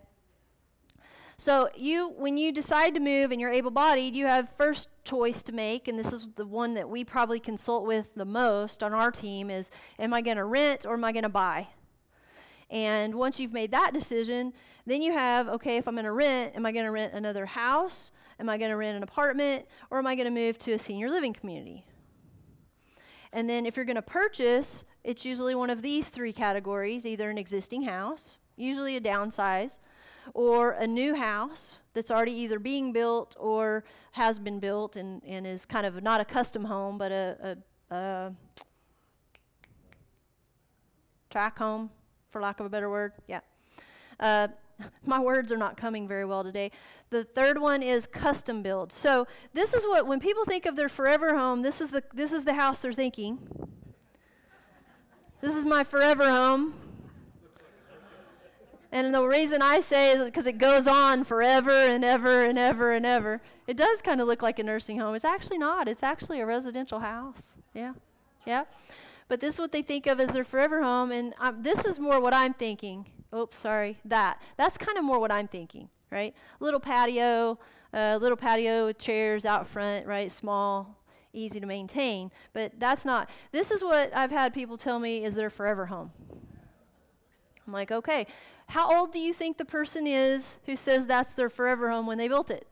So 1.36 1.68
you 1.76 2.08
when 2.08 2.36
you 2.36 2.50
decide 2.50 2.94
to 2.94 3.00
move 3.00 3.30
and 3.30 3.40
you're 3.40 3.52
able-bodied, 3.52 4.16
you 4.16 4.26
have 4.26 4.48
first 4.56 4.88
choice 5.04 5.40
to 5.44 5.52
make, 5.52 5.86
and 5.86 5.96
this 5.96 6.12
is 6.12 6.26
the 6.34 6.46
one 6.46 6.74
that 6.74 6.88
we 6.88 7.04
probably 7.04 7.38
consult 7.38 7.86
with 7.86 8.12
the 8.16 8.24
most 8.24 8.82
on 8.82 8.92
our 8.92 9.12
team 9.12 9.50
is 9.50 9.70
am 10.00 10.12
I 10.12 10.20
going 10.20 10.36
to 10.36 10.44
rent 10.44 10.84
or 10.84 10.94
am 10.94 11.04
I 11.04 11.12
going 11.12 11.22
to 11.22 11.28
buy? 11.28 11.68
And 12.68 13.14
once 13.14 13.38
you've 13.38 13.52
made 13.52 13.70
that 13.70 13.92
decision, 13.94 14.52
then 14.84 15.00
you 15.00 15.12
have 15.12 15.46
okay, 15.48 15.76
if 15.76 15.86
I'm 15.86 15.94
going 15.94 16.06
to 16.06 16.12
rent, 16.12 16.56
am 16.56 16.66
I 16.66 16.72
going 16.72 16.86
to 16.86 16.90
rent 16.90 17.14
another 17.14 17.46
house? 17.46 18.10
Am 18.40 18.48
I 18.48 18.56
going 18.56 18.70
to 18.70 18.76
rent 18.76 18.96
an 18.96 19.02
apartment 19.02 19.66
or 19.90 19.98
am 19.98 20.06
I 20.06 20.14
going 20.14 20.26
to 20.26 20.30
move 20.30 20.58
to 20.60 20.72
a 20.72 20.78
senior 20.78 21.10
living 21.10 21.32
community? 21.32 21.84
And 23.32 23.48
then 23.48 23.66
if 23.66 23.76
you're 23.76 23.84
going 23.84 23.96
to 23.96 24.02
purchase, 24.02 24.84
it's 25.04 25.24
usually 25.24 25.54
one 25.54 25.70
of 25.70 25.82
these 25.82 26.08
three 26.08 26.32
categories 26.32 27.04
either 27.04 27.30
an 27.30 27.38
existing 27.38 27.82
house, 27.82 28.38
usually 28.56 28.96
a 28.96 29.00
downsize, 29.00 29.78
or 30.34 30.72
a 30.72 30.86
new 30.86 31.14
house 31.14 31.78
that's 31.94 32.10
already 32.10 32.32
either 32.32 32.58
being 32.58 32.92
built 32.92 33.36
or 33.38 33.84
has 34.12 34.38
been 34.38 34.60
built 34.60 34.96
and, 34.96 35.22
and 35.24 35.46
is 35.46 35.64
kind 35.64 35.86
of 35.86 36.02
not 36.02 36.20
a 36.20 36.24
custom 36.24 36.64
home, 36.64 36.98
but 36.98 37.12
a, 37.12 37.58
a, 37.90 37.94
a 37.94 38.32
track 41.30 41.58
home, 41.58 41.90
for 42.30 42.40
lack 42.40 42.60
of 42.60 42.66
a 42.66 42.68
better 42.68 42.90
word. 42.90 43.12
Yeah. 43.26 43.40
Uh, 44.20 44.48
my 45.06 45.20
words 45.20 45.52
are 45.52 45.56
not 45.56 45.76
coming 45.76 46.06
very 46.06 46.24
well 46.24 46.42
today. 46.42 46.70
The 47.10 47.24
third 47.24 47.58
one 47.58 47.82
is 47.82 48.06
custom 48.06 48.62
build. 48.62 48.92
So 48.92 49.26
this 49.52 49.74
is 49.74 49.84
what 49.84 50.06
when 50.06 50.20
people 50.20 50.44
think 50.44 50.66
of 50.66 50.76
their 50.76 50.88
forever 50.88 51.36
home, 51.36 51.62
this 51.62 51.80
is 51.80 51.90
the 51.90 52.02
this 52.12 52.32
is 52.32 52.44
the 52.44 52.54
house 52.54 52.80
they're 52.80 52.92
thinking. 52.92 53.38
This 55.40 55.54
is 55.54 55.64
my 55.64 55.84
forever 55.84 56.30
home. 56.30 56.74
And 58.90 59.14
the 59.14 59.22
reason 59.22 59.60
I 59.60 59.80
say 59.80 60.12
is 60.12 60.24
because 60.24 60.46
it 60.46 60.56
goes 60.56 60.86
on 60.86 61.22
forever 61.24 61.70
and 61.70 62.02
ever 62.02 62.44
and 62.44 62.58
ever 62.58 62.92
and 62.92 63.04
ever. 63.04 63.42
It 63.66 63.76
does 63.76 64.00
kind 64.00 64.20
of 64.20 64.26
look 64.26 64.40
like 64.40 64.58
a 64.58 64.62
nursing 64.62 64.98
home. 64.98 65.14
It's 65.14 65.26
actually 65.26 65.58
not. 65.58 65.88
It's 65.88 66.02
actually 66.02 66.40
a 66.40 66.46
residential 66.46 67.00
house. 67.00 67.54
Yeah. 67.74 67.92
Yeah. 68.46 68.64
But 69.28 69.40
this 69.40 69.54
is 69.54 69.60
what 69.60 69.72
they 69.72 69.82
think 69.82 70.06
of 70.06 70.20
as 70.20 70.30
their 70.30 70.42
forever 70.42 70.82
home. 70.82 71.12
And 71.12 71.34
um, 71.38 71.62
this 71.62 71.84
is 71.84 71.98
more 71.98 72.18
what 72.18 72.32
I'm 72.32 72.54
thinking 72.54 73.04
oops, 73.34 73.58
sorry, 73.58 73.98
that. 74.04 74.40
That's 74.56 74.78
kind 74.78 74.98
of 74.98 75.04
more 75.04 75.18
what 75.18 75.32
I'm 75.32 75.48
thinking, 75.48 75.88
right? 76.10 76.34
Little 76.60 76.80
patio, 76.80 77.58
uh, 77.92 78.18
little 78.20 78.36
patio 78.36 78.92
chairs 78.92 79.44
out 79.44 79.66
front, 79.66 80.06
right? 80.06 80.30
Small, 80.30 80.96
easy 81.32 81.60
to 81.60 81.66
maintain. 81.66 82.30
But 82.52 82.72
that's 82.78 83.04
not, 83.04 83.28
this 83.52 83.70
is 83.70 83.82
what 83.82 84.14
I've 84.14 84.30
had 84.30 84.54
people 84.54 84.76
tell 84.76 84.98
me 84.98 85.24
is 85.24 85.34
their 85.36 85.50
forever 85.50 85.86
home. 85.86 86.10
I'm 87.66 87.72
like, 87.72 87.92
okay, 87.92 88.26
how 88.68 88.94
old 88.94 89.12
do 89.12 89.18
you 89.18 89.32
think 89.32 89.58
the 89.58 89.64
person 89.64 90.06
is 90.06 90.58
who 90.66 90.76
says 90.76 91.06
that's 91.06 91.34
their 91.34 91.50
forever 91.50 91.90
home 91.90 92.06
when 92.06 92.18
they 92.18 92.28
built 92.28 92.50
it? 92.50 92.66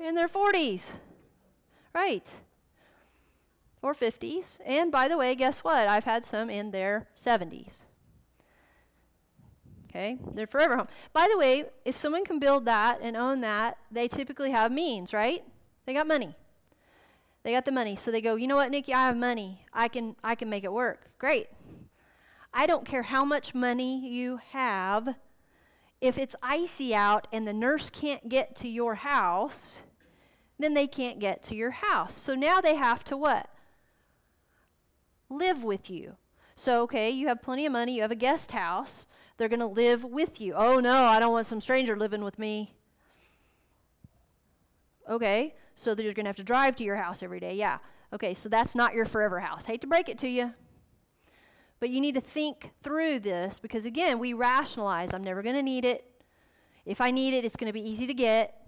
In 0.00 0.14
their 0.14 0.28
40s. 0.28 0.92
Right. 1.94 2.28
Or 3.82 3.94
50s. 3.94 4.58
And 4.66 4.90
by 4.92 5.08
the 5.08 5.16
way, 5.16 5.34
guess 5.34 5.60
what? 5.60 5.88
I've 5.88 6.04
had 6.04 6.24
some 6.24 6.50
in 6.50 6.70
their 6.70 7.08
70s. 7.16 7.80
Okay? 9.96 10.18
They're 10.34 10.46
forever 10.46 10.76
home. 10.76 10.88
By 11.14 11.26
the 11.30 11.38
way, 11.38 11.64
if 11.86 11.96
someone 11.96 12.24
can 12.26 12.38
build 12.38 12.66
that 12.66 13.00
and 13.00 13.16
own 13.16 13.40
that, 13.40 13.78
they 13.90 14.08
typically 14.08 14.50
have 14.50 14.70
means, 14.70 15.14
right? 15.14 15.42
They 15.86 15.94
got 15.94 16.06
money. 16.06 16.36
They 17.42 17.52
got 17.52 17.64
the 17.64 17.72
money. 17.72 17.96
So 17.96 18.10
they 18.10 18.20
go, 18.20 18.34
"You 18.34 18.46
know 18.46 18.56
what, 18.56 18.70
Nikki, 18.70 18.92
I 18.92 19.06
have 19.06 19.16
money. 19.16 19.64
I 19.72 19.88
can 19.88 20.16
I 20.22 20.34
can 20.34 20.50
make 20.50 20.64
it 20.64 20.72
work." 20.72 21.10
Great. 21.18 21.48
I 22.52 22.66
don't 22.66 22.84
care 22.84 23.04
how 23.04 23.24
much 23.24 23.54
money 23.54 24.06
you 24.06 24.38
have. 24.50 25.16
If 26.02 26.18
it's 26.18 26.36
icy 26.42 26.94
out 26.94 27.26
and 27.32 27.48
the 27.48 27.54
nurse 27.54 27.88
can't 27.88 28.28
get 28.28 28.54
to 28.56 28.68
your 28.68 28.96
house, 28.96 29.80
then 30.58 30.74
they 30.74 30.86
can't 30.86 31.18
get 31.18 31.42
to 31.44 31.54
your 31.54 31.70
house. 31.70 32.14
So 32.14 32.34
now 32.34 32.60
they 32.60 32.74
have 32.74 33.02
to 33.04 33.16
what? 33.16 33.48
Live 35.30 35.64
with 35.64 35.88
you. 35.88 36.16
So, 36.54 36.82
okay, 36.82 37.10
you 37.10 37.28
have 37.28 37.42
plenty 37.42 37.64
of 37.64 37.72
money, 37.72 37.96
you 37.96 38.02
have 38.02 38.10
a 38.10 38.16
guest 38.16 38.50
house. 38.50 39.06
They're 39.36 39.48
going 39.48 39.60
to 39.60 39.66
live 39.66 40.04
with 40.04 40.40
you. 40.40 40.54
Oh, 40.54 40.80
no, 40.80 41.04
I 41.04 41.20
don't 41.20 41.32
want 41.32 41.46
some 41.46 41.60
stranger 41.60 41.96
living 41.96 42.24
with 42.24 42.38
me. 42.38 42.74
Okay, 45.08 45.54
so 45.74 45.94
that 45.94 46.02
you're 46.02 46.14
going 46.14 46.24
to 46.24 46.30
have 46.30 46.36
to 46.36 46.42
drive 46.42 46.74
to 46.76 46.84
your 46.84 46.96
house 46.96 47.22
every 47.22 47.38
day. 47.38 47.54
Yeah. 47.54 47.78
Okay, 48.12 48.34
so 48.34 48.48
that's 48.48 48.74
not 48.74 48.94
your 48.94 49.04
forever 49.04 49.40
house. 49.40 49.64
Hate 49.64 49.80
to 49.82 49.86
break 49.86 50.08
it 50.08 50.18
to 50.18 50.28
you. 50.28 50.54
But 51.78 51.90
you 51.90 52.00
need 52.00 52.14
to 52.14 52.20
think 52.20 52.72
through 52.82 53.20
this 53.20 53.58
because, 53.58 53.84
again, 53.84 54.18
we 54.18 54.32
rationalize 54.32 55.12
I'm 55.12 55.22
never 55.22 55.42
going 55.42 55.56
to 55.56 55.62
need 55.62 55.84
it. 55.84 56.04
If 56.86 57.00
I 57.00 57.10
need 57.10 57.34
it, 57.34 57.44
it's 57.44 57.56
going 57.56 57.68
to 57.68 57.72
be 57.72 57.86
easy 57.86 58.06
to 58.06 58.14
get. 58.14 58.66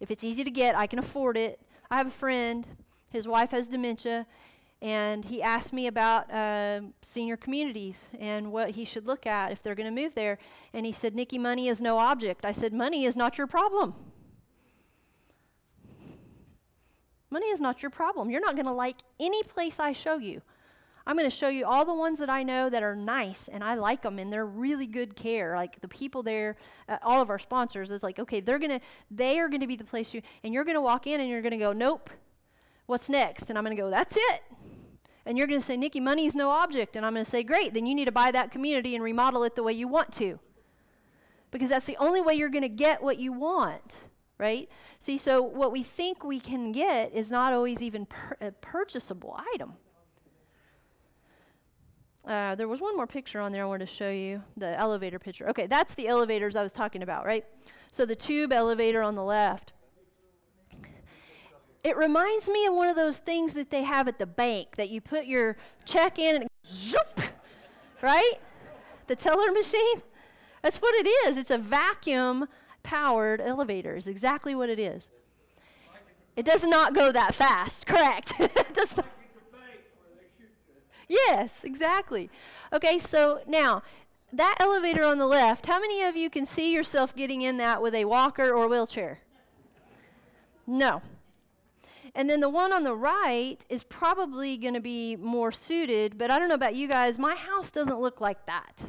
If 0.00 0.10
it's 0.10 0.24
easy 0.24 0.42
to 0.44 0.50
get, 0.50 0.76
I 0.76 0.86
can 0.86 0.98
afford 0.98 1.36
it. 1.36 1.60
I 1.90 1.96
have 1.98 2.06
a 2.06 2.10
friend, 2.10 2.66
his 3.10 3.28
wife 3.28 3.50
has 3.50 3.68
dementia, 3.68 4.26
and 4.82 5.24
he 5.24 5.42
asked 5.42 5.72
me 5.72 5.86
about 5.86 6.30
uh, 6.30 6.80
senior 7.00 7.36
communities 7.36 8.08
and 8.18 8.52
what 8.52 8.70
he 8.70 8.84
should 8.84 9.06
look 9.06 9.26
at 9.26 9.50
if 9.50 9.62
they're 9.62 9.74
going 9.74 9.92
to 9.92 10.02
move 10.02 10.14
there. 10.14 10.38
And 10.74 10.84
he 10.84 10.92
said, 10.92 11.14
Nikki, 11.14 11.38
money 11.38 11.68
is 11.68 11.80
no 11.80 11.98
object. 11.98 12.44
I 12.44 12.52
said, 12.52 12.72
Money 12.72 13.04
is 13.04 13.16
not 13.16 13.38
your 13.38 13.46
problem. 13.46 13.94
Money 17.30 17.46
is 17.46 17.60
not 17.60 17.82
your 17.82 17.90
problem. 17.90 18.30
You're 18.30 18.40
not 18.40 18.54
going 18.54 18.66
to 18.66 18.72
like 18.72 18.96
any 19.18 19.42
place 19.42 19.80
I 19.80 19.92
show 19.92 20.18
you. 20.18 20.42
I'm 21.06 21.16
going 21.16 21.30
to 21.30 21.36
show 21.36 21.48
you 21.48 21.64
all 21.64 21.84
the 21.84 21.94
ones 21.94 22.18
that 22.18 22.28
I 22.28 22.42
know 22.42 22.68
that 22.68 22.82
are 22.82 22.96
nice 22.96 23.48
and 23.48 23.62
I 23.62 23.74
like 23.74 24.02
them 24.02 24.18
and 24.18 24.32
they're 24.32 24.46
really 24.46 24.86
good 24.86 25.14
care. 25.14 25.54
Like 25.54 25.80
the 25.80 25.88
people 25.88 26.22
there, 26.22 26.56
uh, 26.88 26.98
all 27.02 27.22
of 27.22 27.30
our 27.30 27.38
sponsors 27.38 27.90
is 27.90 28.02
like, 28.02 28.18
okay, 28.18 28.40
they're 28.40 28.58
going 28.58 28.72
to, 28.72 28.80
they 29.10 29.38
are 29.38 29.48
going 29.48 29.60
to 29.60 29.68
be 29.68 29.76
the 29.76 29.84
place 29.84 30.12
you, 30.12 30.20
and 30.42 30.52
you're 30.52 30.64
going 30.64 30.74
to 30.74 30.80
walk 30.80 31.06
in 31.06 31.20
and 31.20 31.30
you're 31.30 31.42
going 31.42 31.52
to 31.52 31.58
go, 31.58 31.72
nope, 31.72 32.10
what's 32.86 33.08
next? 33.08 33.50
And 33.50 33.58
I'm 33.58 33.64
going 33.64 33.76
to 33.76 33.82
go, 33.82 33.90
that's 33.90 34.16
it. 34.16 34.42
And 35.24 35.36
you're 35.36 35.48
going 35.48 35.60
to 35.60 35.64
say, 35.64 35.76
Nikki, 35.76 36.00
money 36.00 36.24
is 36.24 36.34
no 36.34 36.50
object. 36.50 36.96
And 36.96 37.04
I'm 37.04 37.12
going 37.12 37.24
to 37.24 37.30
say, 37.30 37.42
great, 37.42 37.74
then 37.74 37.84
you 37.84 37.94
need 37.94 38.04
to 38.04 38.12
buy 38.12 38.30
that 38.30 38.50
community 38.50 38.94
and 38.94 39.02
remodel 39.02 39.42
it 39.42 39.56
the 39.56 39.62
way 39.62 39.72
you 39.72 39.88
want 39.88 40.12
to. 40.14 40.38
Because 41.50 41.68
that's 41.68 41.86
the 41.86 41.96
only 41.98 42.20
way 42.20 42.34
you're 42.34 42.48
going 42.48 42.62
to 42.62 42.68
get 42.68 43.02
what 43.02 43.18
you 43.18 43.32
want, 43.32 43.94
right? 44.38 44.68
See, 44.98 45.18
so 45.18 45.42
what 45.42 45.72
we 45.72 45.82
think 45.82 46.24
we 46.24 46.38
can 46.38 46.70
get 46.70 47.12
is 47.12 47.30
not 47.30 47.52
always 47.52 47.82
even 47.82 48.06
a 48.40 48.52
purchasable 48.52 49.38
item. 49.54 49.74
Uh, 52.24 52.56
there 52.56 52.66
was 52.66 52.80
one 52.80 52.96
more 52.96 53.06
picture 53.06 53.40
on 53.40 53.52
there 53.52 53.62
I 53.62 53.66
wanted 53.66 53.86
to 53.86 53.94
show 53.94 54.10
you 54.10 54.42
the 54.56 54.76
elevator 54.78 55.18
picture. 55.18 55.48
Okay, 55.48 55.68
that's 55.68 55.94
the 55.94 56.08
elevators 56.08 56.56
I 56.56 56.62
was 56.62 56.72
talking 56.72 57.02
about, 57.02 57.24
right? 57.24 57.44
So 57.92 58.04
the 58.04 58.16
tube 58.16 58.52
elevator 58.52 59.02
on 59.02 59.14
the 59.14 59.22
left. 59.22 59.72
It 61.86 61.96
reminds 61.96 62.48
me 62.48 62.66
of 62.66 62.74
one 62.74 62.88
of 62.88 62.96
those 62.96 63.18
things 63.18 63.54
that 63.54 63.70
they 63.70 63.84
have 63.84 64.08
at 64.08 64.18
the 64.18 64.26
bank 64.26 64.74
that 64.74 64.88
you 64.88 65.00
put 65.00 65.26
your 65.26 65.56
check 65.84 66.18
in 66.18 66.34
and 66.34 66.50
zoop, 66.66 67.20
right? 68.02 68.40
The 69.06 69.14
teller 69.14 69.52
machine. 69.52 70.02
That's 70.62 70.78
what 70.78 70.96
it 70.96 71.08
is. 71.08 71.36
It's 71.36 71.52
a 71.52 71.58
vacuum 71.58 72.48
powered 72.82 73.40
elevator, 73.40 73.94
is 73.94 74.08
exactly 74.08 74.52
what 74.52 74.68
it 74.68 74.80
is. 74.80 75.10
It 76.34 76.44
does 76.44 76.64
not 76.64 76.92
go 76.92 77.12
that 77.12 77.36
fast, 77.36 77.86
correct? 77.86 78.32
does 78.74 78.96
not. 78.96 79.06
Yes, 81.06 81.62
exactly. 81.62 82.30
Okay, 82.72 82.98
so 82.98 83.42
now 83.46 83.84
that 84.32 84.56
elevator 84.58 85.04
on 85.04 85.18
the 85.18 85.26
left, 85.28 85.66
how 85.66 85.78
many 85.78 86.02
of 86.02 86.16
you 86.16 86.30
can 86.30 86.46
see 86.46 86.72
yourself 86.72 87.14
getting 87.14 87.42
in 87.42 87.58
that 87.58 87.80
with 87.80 87.94
a 87.94 88.06
walker 88.06 88.52
or 88.52 88.66
wheelchair? 88.66 89.20
No. 90.66 91.00
And 92.16 92.30
then 92.30 92.40
the 92.40 92.48
one 92.48 92.72
on 92.72 92.82
the 92.82 92.94
right 92.94 93.58
is 93.68 93.82
probably 93.82 94.56
going 94.56 94.72
to 94.72 94.80
be 94.80 95.16
more 95.16 95.52
suited, 95.52 96.16
but 96.16 96.30
I 96.30 96.38
don't 96.38 96.48
know 96.48 96.54
about 96.54 96.74
you 96.74 96.88
guys, 96.88 97.18
my 97.18 97.34
house 97.34 97.70
doesn't 97.70 98.00
look 98.00 98.22
like 98.22 98.46
that. 98.46 98.80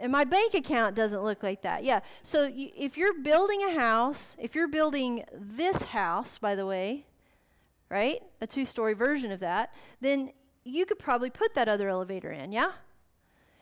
And 0.00 0.10
my 0.10 0.24
bank 0.24 0.54
account 0.54 0.96
doesn't 0.96 1.22
look 1.22 1.42
like 1.42 1.60
that. 1.62 1.84
Yeah. 1.84 2.00
So 2.22 2.50
if 2.54 2.96
you're 2.96 3.12
building 3.12 3.62
a 3.62 3.78
house, 3.78 4.38
if 4.40 4.54
you're 4.54 4.68
building 4.68 5.24
this 5.34 5.82
house, 5.82 6.38
by 6.38 6.54
the 6.54 6.64
way, 6.64 7.04
right? 7.90 8.22
A 8.40 8.46
two 8.46 8.64
story 8.64 8.94
version 8.94 9.30
of 9.30 9.40
that, 9.40 9.74
then 10.00 10.32
you 10.64 10.86
could 10.86 10.98
probably 10.98 11.28
put 11.28 11.54
that 11.54 11.68
other 11.68 11.90
elevator 11.90 12.32
in, 12.32 12.52
yeah? 12.52 12.72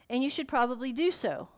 And 0.09 0.23
you 0.23 0.29
should 0.29 0.47
probably 0.47 0.93
do 0.93 1.11
so. 1.11 1.49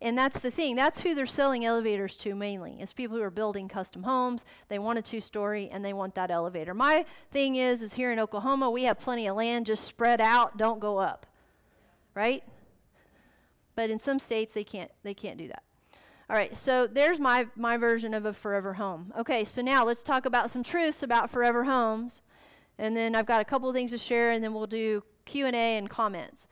And 0.00 0.18
that's 0.18 0.38
the 0.40 0.50
thing. 0.50 0.76
That's 0.76 1.00
who 1.00 1.14
they're 1.14 1.26
selling 1.26 1.64
elevators 1.64 2.16
to 2.18 2.34
mainly. 2.34 2.76
It's 2.80 2.92
people 2.92 3.16
who 3.16 3.22
are 3.22 3.30
building 3.30 3.68
custom 3.68 4.02
homes. 4.02 4.44
They 4.68 4.78
want 4.78 4.98
a 4.98 5.02
two-story 5.02 5.70
and 5.70 5.84
they 5.84 5.92
want 5.92 6.14
that 6.14 6.30
elevator. 6.30 6.74
My 6.74 7.04
thing 7.30 7.56
is 7.56 7.82
is 7.82 7.94
here 7.94 8.12
in 8.12 8.18
Oklahoma, 8.18 8.70
we 8.70 8.84
have 8.84 8.98
plenty 8.98 9.26
of 9.26 9.36
land 9.36 9.66
just 9.66 9.84
spread 9.84 10.20
out, 10.20 10.56
don't 10.56 10.80
go 10.80 10.98
up. 10.98 11.26
Right? 12.14 12.42
But 13.76 13.90
in 13.90 13.98
some 13.98 14.18
states 14.18 14.54
they 14.54 14.64
can't 14.64 14.90
they 15.02 15.14
can't 15.14 15.38
do 15.38 15.48
that. 15.48 15.62
All 16.30 16.36
right, 16.36 16.56
so 16.56 16.86
there's 16.86 17.20
my 17.20 17.46
my 17.54 17.76
version 17.76 18.14
of 18.14 18.24
a 18.24 18.32
forever 18.32 18.74
home. 18.74 19.12
Okay, 19.18 19.44
so 19.44 19.60
now 19.60 19.84
let's 19.84 20.02
talk 20.02 20.26
about 20.26 20.50
some 20.50 20.62
truths 20.62 21.02
about 21.02 21.30
forever 21.30 21.64
homes. 21.64 22.22
And 22.78 22.96
then 22.96 23.14
I've 23.14 23.26
got 23.26 23.40
a 23.40 23.44
couple 23.44 23.68
of 23.68 23.74
things 23.74 23.90
to 23.92 23.98
share 23.98 24.32
and 24.32 24.42
then 24.42 24.52
we'll 24.52 24.66
do 24.66 25.02
Q&A 25.26 25.52
and 25.52 25.88
comments. 25.88 26.46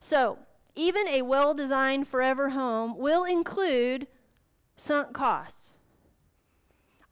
So, 0.00 0.38
even 0.74 1.06
a 1.08 1.22
well 1.22 1.54
designed 1.54 2.08
forever 2.08 2.50
home 2.50 2.96
will 2.96 3.24
include 3.24 4.06
sunk 4.76 5.12
costs. 5.12 5.72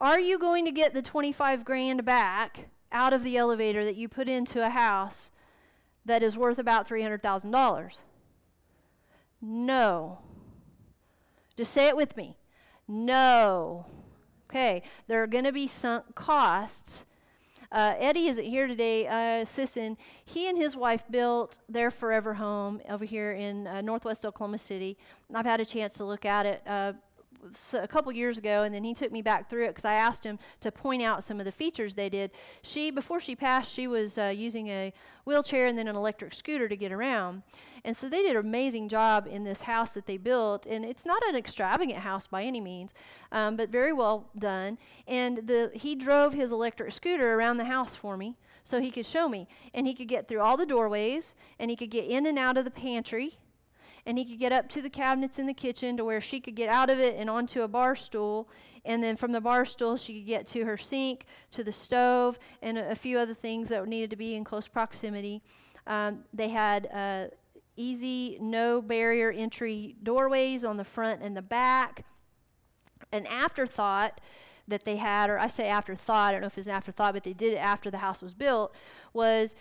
Are 0.00 0.18
you 0.18 0.38
going 0.38 0.64
to 0.64 0.72
get 0.72 0.94
the 0.94 1.02
25 1.02 1.64
grand 1.64 2.04
back 2.04 2.68
out 2.90 3.12
of 3.12 3.22
the 3.22 3.36
elevator 3.36 3.84
that 3.84 3.96
you 3.96 4.08
put 4.08 4.28
into 4.28 4.64
a 4.64 4.70
house 4.70 5.30
that 6.04 6.22
is 6.22 6.36
worth 6.36 6.58
about 6.58 6.88
$300,000? 6.88 7.98
No. 9.40 10.18
Just 11.56 11.72
say 11.72 11.86
it 11.86 11.96
with 11.96 12.16
me. 12.16 12.36
No. 12.88 13.86
Okay, 14.50 14.82
there 15.06 15.22
are 15.22 15.26
going 15.28 15.44
to 15.44 15.52
be 15.52 15.66
sunk 15.66 16.14
costs 16.14 17.04
uh, 17.72 17.94
Eddie 17.98 18.28
isn't 18.28 18.44
here 18.44 18.66
today. 18.66 19.06
Uh, 19.08 19.44
Sisson, 19.44 19.96
he 20.24 20.48
and 20.48 20.58
his 20.58 20.76
wife 20.76 21.02
built 21.10 21.58
their 21.68 21.90
forever 21.90 22.34
home 22.34 22.80
over 22.88 23.04
here 23.04 23.32
in 23.32 23.66
uh, 23.66 23.80
northwest 23.80 24.24
Oklahoma 24.26 24.58
City. 24.58 24.98
I've 25.34 25.46
had 25.46 25.60
a 25.60 25.64
chance 25.64 25.94
to 25.94 26.04
look 26.04 26.24
at 26.26 26.44
it 26.44 26.62
uh, 26.66 26.92
a 27.74 27.88
couple 27.88 28.12
years 28.12 28.38
ago, 28.38 28.62
and 28.62 28.74
then 28.74 28.84
he 28.84 28.94
took 28.94 29.12
me 29.12 29.22
back 29.22 29.50
through 29.50 29.64
it 29.64 29.68
because 29.68 29.84
I 29.84 29.94
asked 29.94 30.24
him 30.24 30.38
to 30.60 30.70
point 30.70 31.02
out 31.02 31.24
some 31.24 31.40
of 31.40 31.44
the 31.44 31.52
features 31.52 31.94
they 31.94 32.08
did. 32.08 32.30
She, 32.62 32.90
before 32.90 33.20
she 33.20 33.34
passed, 33.34 33.72
she 33.72 33.86
was 33.86 34.18
uh, 34.18 34.32
using 34.34 34.68
a 34.68 34.92
wheelchair 35.24 35.66
and 35.66 35.76
then 35.76 35.88
an 35.88 35.96
electric 35.96 36.34
scooter 36.34 36.68
to 36.68 36.76
get 36.76 36.92
around. 36.92 37.42
And 37.84 37.96
so 37.96 38.08
they 38.08 38.22
did 38.22 38.36
an 38.36 38.46
amazing 38.46 38.88
job 38.88 39.26
in 39.28 39.42
this 39.44 39.62
house 39.62 39.90
that 39.92 40.06
they 40.06 40.16
built. 40.16 40.66
And 40.66 40.84
it's 40.84 41.04
not 41.04 41.22
an 41.28 41.34
extravagant 41.34 41.98
house 41.98 42.26
by 42.26 42.44
any 42.44 42.60
means, 42.60 42.94
um, 43.32 43.56
but 43.56 43.70
very 43.70 43.92
well 43.92 44.30
done. 44.38 44.78
And 45.08 45.38
the, 45.38 45.72
he 45.74 45.94
drove 45.94 46.32
his 46.34 46.52
electric 46.52 46.92
scooter 46.92 47.34
around 47.34 47.56
the 47.56 47.64
house 47.64 47.96
for 47.96 48.16
me 48.16 48.36
so 48.64 48.80
he 48.80 48.92
could 48.92 49.06
show 49.06 49.28
me. 49.28 49.48
And 49.74 49.86
he 49.86 49.94
could 49.94 50.08
get 50.08 50.28
through 50.28 50.40
all 50.40 50.56
the 50.56 50.66
doorways, 50.66 51.34
and 51.58 51.70
he 51.70 51.76
could 51.76 51.90
get 51.90 52.04
in 52.04 52.26
and 52.26 52.38
out 52.38 52.56
of 52.56 52.64
the 52.64 52.70
pantry 52.70 53.38
and 54.04 54.18
he 54.18 54.24
could 54.24 54.38
get 54.38 54.52
up 54.52 54.68
to 54.70 54.82
the 54.82 54.90
cabinets 54.90 55.38
in 55.38 55.46
the 55.46 55.54
kitchen 55.54 55.96
to 55.96 56.04
where 56.04 56.20
she 56.20 56.40
could 56.40 56.56
get 56.56 56.68
out 56.68 56.90
of 56.90 56.98
it 56.98 57.16
and 57.16 57.30
onto 57.30 57.62
a 57.62 57.68
bar 57.68 57.94
stool. 57.94 58.48
And 58.84 59.02
then 59.02 59.16
from 59.16 59.32
the 59.32 59.40
bar 59.40 59.64
stool, 59.64 59.96
she 59.96 60.18
could 60.18 60.26
get 60.26 60.46
to 60.48 60.64
her 60.64 60.76
sink, 60.76 61.26
to 61.52 61.62
the 61.62 61.72
stove, 61.72 62.38
and 62.60 62.78
a, 62.78 62.90
a 62.90 62.94
few 62.94 63.18
other 63.18 63.34
things 63.34 63.68
that 63.68 63.86
needed 63.86 64.10
to 64.10 64.16
be 64.16 64.34
in 64.34 64.42
close 64.42 64.66
proximity. 64.66 65.42
Um, 65.86 66.24
they 66.32 66.48
had 66.48 66.88
uh, 66.92 67.26
easy, 67.76 68.38
no 68.40 68.82
barrier 68.82 69.30
entry 69.30 69.96
doorways 70.02 70.64
on 70.64 70.76
the 70.76 70.84
front 70.84 71.22
and 71.22 71.36
the 71.36 71.42
back. 71.42 72.04
An 73.12 73.26
afterthought 73.26 74.20
that 74.68 74.84
they 74.84 74.96
had, 74.96 75.30
or 75.30 75.38
I 75.38 75.48
say 75.48 75.68
afterthought, 75.68 76.28
I 76.28 76.32
don't 76.32 76.40
know 76.40 76.46
if 76.46 76.58
it's 76.58 76.66
an 76.66 76.72
afterthought, 76.72 77.14
but 77.14 77.24
they 77.24 77.32
did 77.32 77.52
it 77.52 77.58
after 77.58 77.90
the 77.90 77.98
house 77.98 78.22
was 78.22 78.34
built, 78.34 78.74
was 79.12 79.54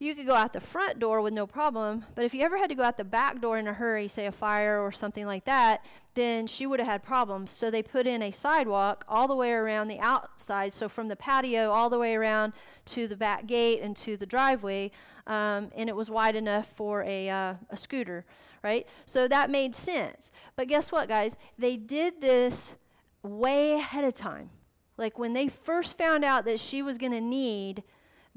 you 0.00 0.14
could 0.14 0.26
go 0.26 0.34
out 0.34 0.52
the 0.52 0.60
front 0.60 1.00
door 1.00 1.20
with 1.20 1.32
no 1.32 1.46
problem, 1.46 2.04
but 2.14 2.24
if 2.24 2.32
you 2.32 2.42
ever 2.42 2.56
had 2.56 2.68
to 2.68 2.76
go 2.76 2.84
out 2.84 2.96
the 2.96 3.04
back 3.04 3.40
door 3.40 3.58
in 3.58 3.66
a 3.66 3.72
hurry, 3.72 4.06
say 4.06 4.26
a 4.26 4.32
fire 4.32 4.80
or 4.80 4.92
something 4.92 5.26
like 5.26 5.44
that, 5.44 5.84
then 6.14 6.46
she 6.46 6.66
would 6.66 6.78
have 6.78 6.88
had 6.88 7.02
problems. 7.02 7.50
So 7.50 7.68
they 7.68 7.82
put 7.82 8.06
in 8.06 8.22
a 8.22 8.30
sidewalk 8.30 9.04
all 9.08 9.26
the 9.26 9.34
way 9.34 9.50
around 9.50 9.88
the 9.88 9.98
outside, 9.98 10.72
so 10.72 10.88
from 10.88 11.08
the 11.08 11.16
patio 11.16 11.70
all 11.70 11.90
the 11.90 11.98
way 11.98 12.14
around 12.14 12.52
to 12.86 13.08
the 13.08 13.16
back 13.16 13.46
gate 13.46 13.80
and 13.82 13.96
to 13.96 14.16
the 14.16 14.26
driveway, 14.26 14.92
um, 15.26 15.70
and 15.74 15.88
it 15.88 15.96
was 15.96 16.10
wide 16.10 16.36
enough 16.36 16.68
for 16.76 17.02
a, 17.02 17.28
uh, 17.28 17.54
a 17.70 17.76
scooter, 17.76 18.24
right? 18.62 18.86
So 19.04 19.26
that 19.26 19.50
made 19.50 19.74
sense. 19.74 20.30
But 20.54 20.68
guess 20.68 20.92
what, 20.92 21.08
guys? 21.08 21.36
They 21.58 21.76
did 21.76 22.20
this 22.20 22.76
way 23.24 23.72
ahead 23.72 24.04
of 24.04 24.14
time. 24.14 24.50
Like 24.96 25.18
when 25.18 25.32
they 25.32 25.48
first 25.48 25.98
found 25.98 26.24
out 26.24 26.44
that 26.44 26.60
she 26.60 26.82
was 26.82 26.98
going 26.98 27.12
to 27.12 27.20
need 27.20 27.82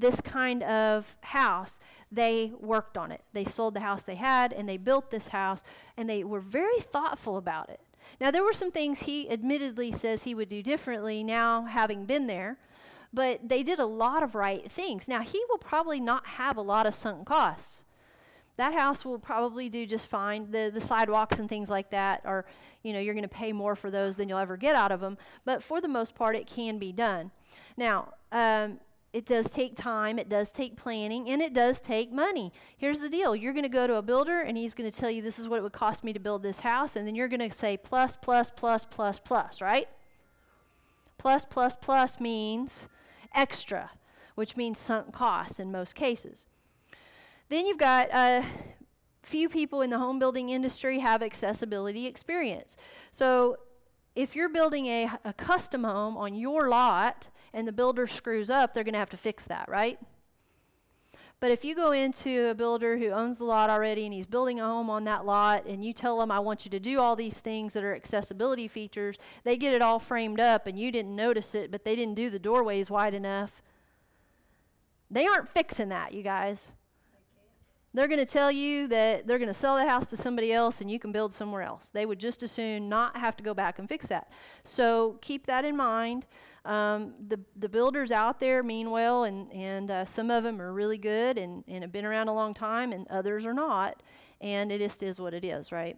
this 0.02 0.20
kind 0.20 0.62
of 0.62 1.16
house, 1.22 1.80
they 2.10 2.52
worked 2.60 2.98
on 2.98 3.10
it. 3.10 3.22
They 3.32 3.44
sold 3.44 3.72
the 3.72 3.80
house 3.80 4.02
they 4.02 4.16
had 4.16 4.52
and 4.52 4.68
they 4.68 4.76
built 4.76 5.10
this 5.10 5.28
house 5.28 5.64
and 5.96 6.10
they 6.10 6.22
were 6.22 6.40
very 6.40 6.80
thoughtful 6.80 7.38
about 7.38 7.70
it. 7.70 7.80
Now, 8.20 8.30
there 8.30 8.44
were 8.44 8.52
some 8.52 8.70
things 8.70 9.00
he 9.00 9.30
admittedly 9.30 9.92
says 9.92 10.24
he 10.24 10.34
would 10.34 10.48
do 10.48 10.62
differently 10.62 11.24
now, 11.24 11.64
having 11.64 12.04
been 12.04 12.26
there, 12.26 12.58
but 13.14 13.48
they 13.48 13.62
did 13.62 13.78
a 13.78 13.86
lot 13.86 14.22
of 14.22 14.34
right 14.34 14.70
things. 14.70 15.08
Now, 15.08 15.20
he 15.20 15.40
will 15.48 15.58
probably 15.58 16.00
not 16.00 16.26
have 16.26 16.56
a 16.56 16.62
lot 16.62 16.84
of 16.84 16.94
sunk 16.94 17.26
costs. 17.26 17.84
That 18.56 18.74
house 18.74 19.04
will 19.04 19.18
probably 19.18 19.68
do 19.68 19.86
just 19.86 20.08
fine. 20.08 20.50
The, 20.50 20.70
the 20.72 20.80
sidewalks 20.80 21.38
and 21.38 21.48
things 21.48 21.70
like 21.70 21.90
that 21.90 22.20
are, 22.26 22.44
you 22.82 22.92
know, 22.92 23.00
you're 23.00 23.14
going 23.14 23.22
to 23.22 23.28
pay 23.28 23.52
more 23.52 23.74
for 23.74 23.90
those 23.90 24.16
than 24.16 24.28
you'll 24.28 24.38
ever 24.38 24.56
get 24.56 24.76
out 24.76 24.92
of 24.92 25.00
them. 25.00 25.16
But 25.44 25.62
for 25.62 25.80
the 25.80 25.88
most 25.88 26.14
part, 26.14 26.36
it 26.36 26.46
can 26.46 26.78
be 26.78 26.92
done. 26.92 27.30
Now, 27.76 28.14
um, 28.30 28.78
it 29.12 29.26
does 29.26 29.50
take 29.50 29.76
time, 29.76 30.18
it 30.18 30.28
does 30.28 30.50
take 30.50 30.76
planning, 30.76 31.28
and 31.28 31.42
it 31.42 31.52
does 31.52 31.80
take 31.80 32.10
money. 32.10 32.52
Here's 32.76 33.00
the 33.00 33.10
deal 33.10 33.36
you're 33.36 33.52
going 33.52 33.62
to 33.64 33.68
go 33.68 33.86
to 33.86 33.96
a 33.96 34.02
builder, 34.02 34.40
and 34.40 34.56
he's 34.56 34.74
going 34.74 34.90
to 34.90 35.00
tell 35.00 35.10
you 35.10 35.20
this 35.20 35.38
is 35.38 35.48
what 35.48 35.58
it 35.58 35.62
would 35.62 35.72
cost 35.72 36.02
me 36.02 36.12
to 36.12 36.20
build 36.20 36.42
this 36.42 36.58
house, 36.58 36.96
and 36.96 37.06
then 37.06 37.14
you're 37.14 37.28
going 37.28 37.48
to 37.48 37.54
say 37.54 37.76
plus, 37.76 38.16
plus, 38.16 38.50
plus, 38.50 38.84
plus, 38.84 39.18
plus, 39.18 39.60
right? 39.60 39.88
Plus, 41.18 41.44
plus, 41.44 41.76
plus 41.76 42.20
means 42.20 42.88
extra, 43.34 43.90
which 44.34 44.56
means 44.56 44.78
sunk 44.78 45.12
costs 45.12 45.60
in 45.60 45.70
most 45.70 45.94
cases. 45.94 46.46
Then 47.48 47.66
you've 47.66 47.78
got 47.78 48.08
a 48.08 48.14
uh, 48.14 48.44
few 49.22 49.48
people 49.48 49.82
in 49.82 49.90
the 49.90 49.98
home 49.98 50.18
building 50.18 50.48
industry 50.48 51.00
have 51.00 51.22
accessibility 51.22 52.06
experience. 52.06 52.76
So 53.10 53.58
if 54.14 54.34
you're 54.34 54.48
building 54.48 54.86
a, 54.86 55.10
a 55.24 55.32
custom 55.32 55.84
home 55.84 56.16
on 56.16 56.34
your 56.34 56.68
lot, 56.68 57.28
and 57.52 57.66
the 57.66 57.72
builder 57.72 58.06
screws 58.06 58.50
up, 58.50 58.74
they're 58.74 58.84
going 58.84 58.94
to 58.94 58.98
have 58.98 59.10
to 59.10 59.16
fix 59.16 59.46
that, 59.46 59.68
right? 59.68 59.98
But 61.42 61.50
if 61.50 61.64
you 61.64 61.74
go 61.74 61.90
into 61.90 62.50
a 62.50 62.54
builder 62.54 62.98
who 62.98 63.08
owns 63.08 63.38
the 63.38 63.44
lot 63.44 63.68
already 63.68 64.04
and 64.04 64.14
he's 64.14 64.26
building 64.26 64.60
a 64.60 64.64
home 64.64 64.88
on 64.88 65.02
that 65.04 65.26
lot 65.26 65.66
and 65.66 65.84
you 65.84 65.92
tell 65.92 66.18
them, 66.20 66.30
I 66.30 66.38
want 66.38 66.64
you 66.64 66.70
to 66.70 66.78
do 66.78 67.00
all 67.00 67.16
these 67.16 67.40
things 67.40 67.74
that 67.74 67.82
are 67.82 67.96
accessibility 67.96 68.68
features, 68.68 69.16
they 69.42 69.56
get 69.56 69.74
it 69.74 69.82
all 69.82 69.98
framed 69.98 70.38
up 70.38 70.68
and 70.68 70.78
you 70.78 70.92
didn't 70.92 71.16
notice 71.16 71.56
it, 71.56 71.72
but 71.72 71.84
they 71.84 71.96
didn't 71.96 72.14
do 72.14 72.30
the 72.30 72.38
doorways 72.38 72.90
wide 72.90 73.12
enough. 73.12 73.60
They 75.10 75.26
aren't 75.26 75.48
fixing 75.48 75.88
that, 75.88 76.14
you 76.14 76.22
guys. 76.22 76.68
They're 77.94 78.08
going 78.08 78.20
to 78.20 78.26
tell 78.26 78.50
you 78.50 78.88
that 78.88 79.26
they're 79.26 79.38
going 79.38 79.48
to 79.48 79.54
sell 79.54 79.76
that 79.76 79.86
house 79.86 80.06
to 80.08 80.16
somebody 80.16 80.50
else 80.50 80.80
and 80.80 80.90
you 80.90 80.98
can 80.98 81.12
build 81.12 81.34
somewhere 81.34 81.60
else. 81.60 81.90
They 81.92 82.06
would 82.06 82.18
just 82.18 82.42
as 82.42 82.50
soon 82.50 82.88
not 82.88 83.18
have 83.18 83.36
to 83.36 83.42
go 83.42 83.52
back 83.52 83.78
and 83.78 83.86
fix 83.88 84.06
that. 84.06 84.30
So 84.64 85.18
keep 85.20 85.46
that 85.46 85.66
in 85.66 85.76
mind. 85.76 86.24
Um, 86.64 87.14
the, 87.28 87.38
the 87.56 87.68
builders 87.68 88.10
out 88.10 88.40
there 88.40 88.62
mean 88.62 88.90
well, 88.90 89.24
and, 89.24 89.52
and 89.52 89.90
uh, 89.90 90.04
some 90.06 90.30
of 90.30 90.42
them 90.44 90.62
are 90.62 90.72
really 90.72 90.96
good 90.96 91.36
and, 91.36 91.64
and 91.68 91.82
have 91.82 91.92
been 91.92 92.04
around 92.04 92.28
a 92.28 92.34
long 92.34 92.54
time, 92.54 92.92
and 92.92 93.06
others 93.08 93.44
are 93.44 93.52
not. 93.52 94.02
And 94.40 94.70
it 94.70 94.78
just 94.78 95.02
is 95.02 95.20
what 95.20 95.34
it 95.34 95.44
is, 95.44 95.72
right? 95.72 95.96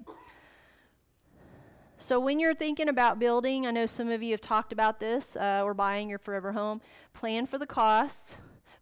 So, 1.99 2.19
when 2.19 2.41
you're 2.41 2.55
thinking 2.55 2.89
about 2.89 3.19
building, 3.19 3.67
I 3.67 3.71
know 3.71 3.87
some 3.87 4.11
of 4.11 4.23
you 4.23 4.33
have 4.33 4.41
talked 4.41 4.73
about 4.73 5.01
this 5.01 5.37
uh, 5.37 5.63
or 5.65 5.75
buying 5.75 6.09
your 6.09 6.19
forever 6.19 6.53
home, 6.53 6.81
plan 7.13 7.47
for 7.47 7.57
the 7.57 7.67
costs 7.67 8.35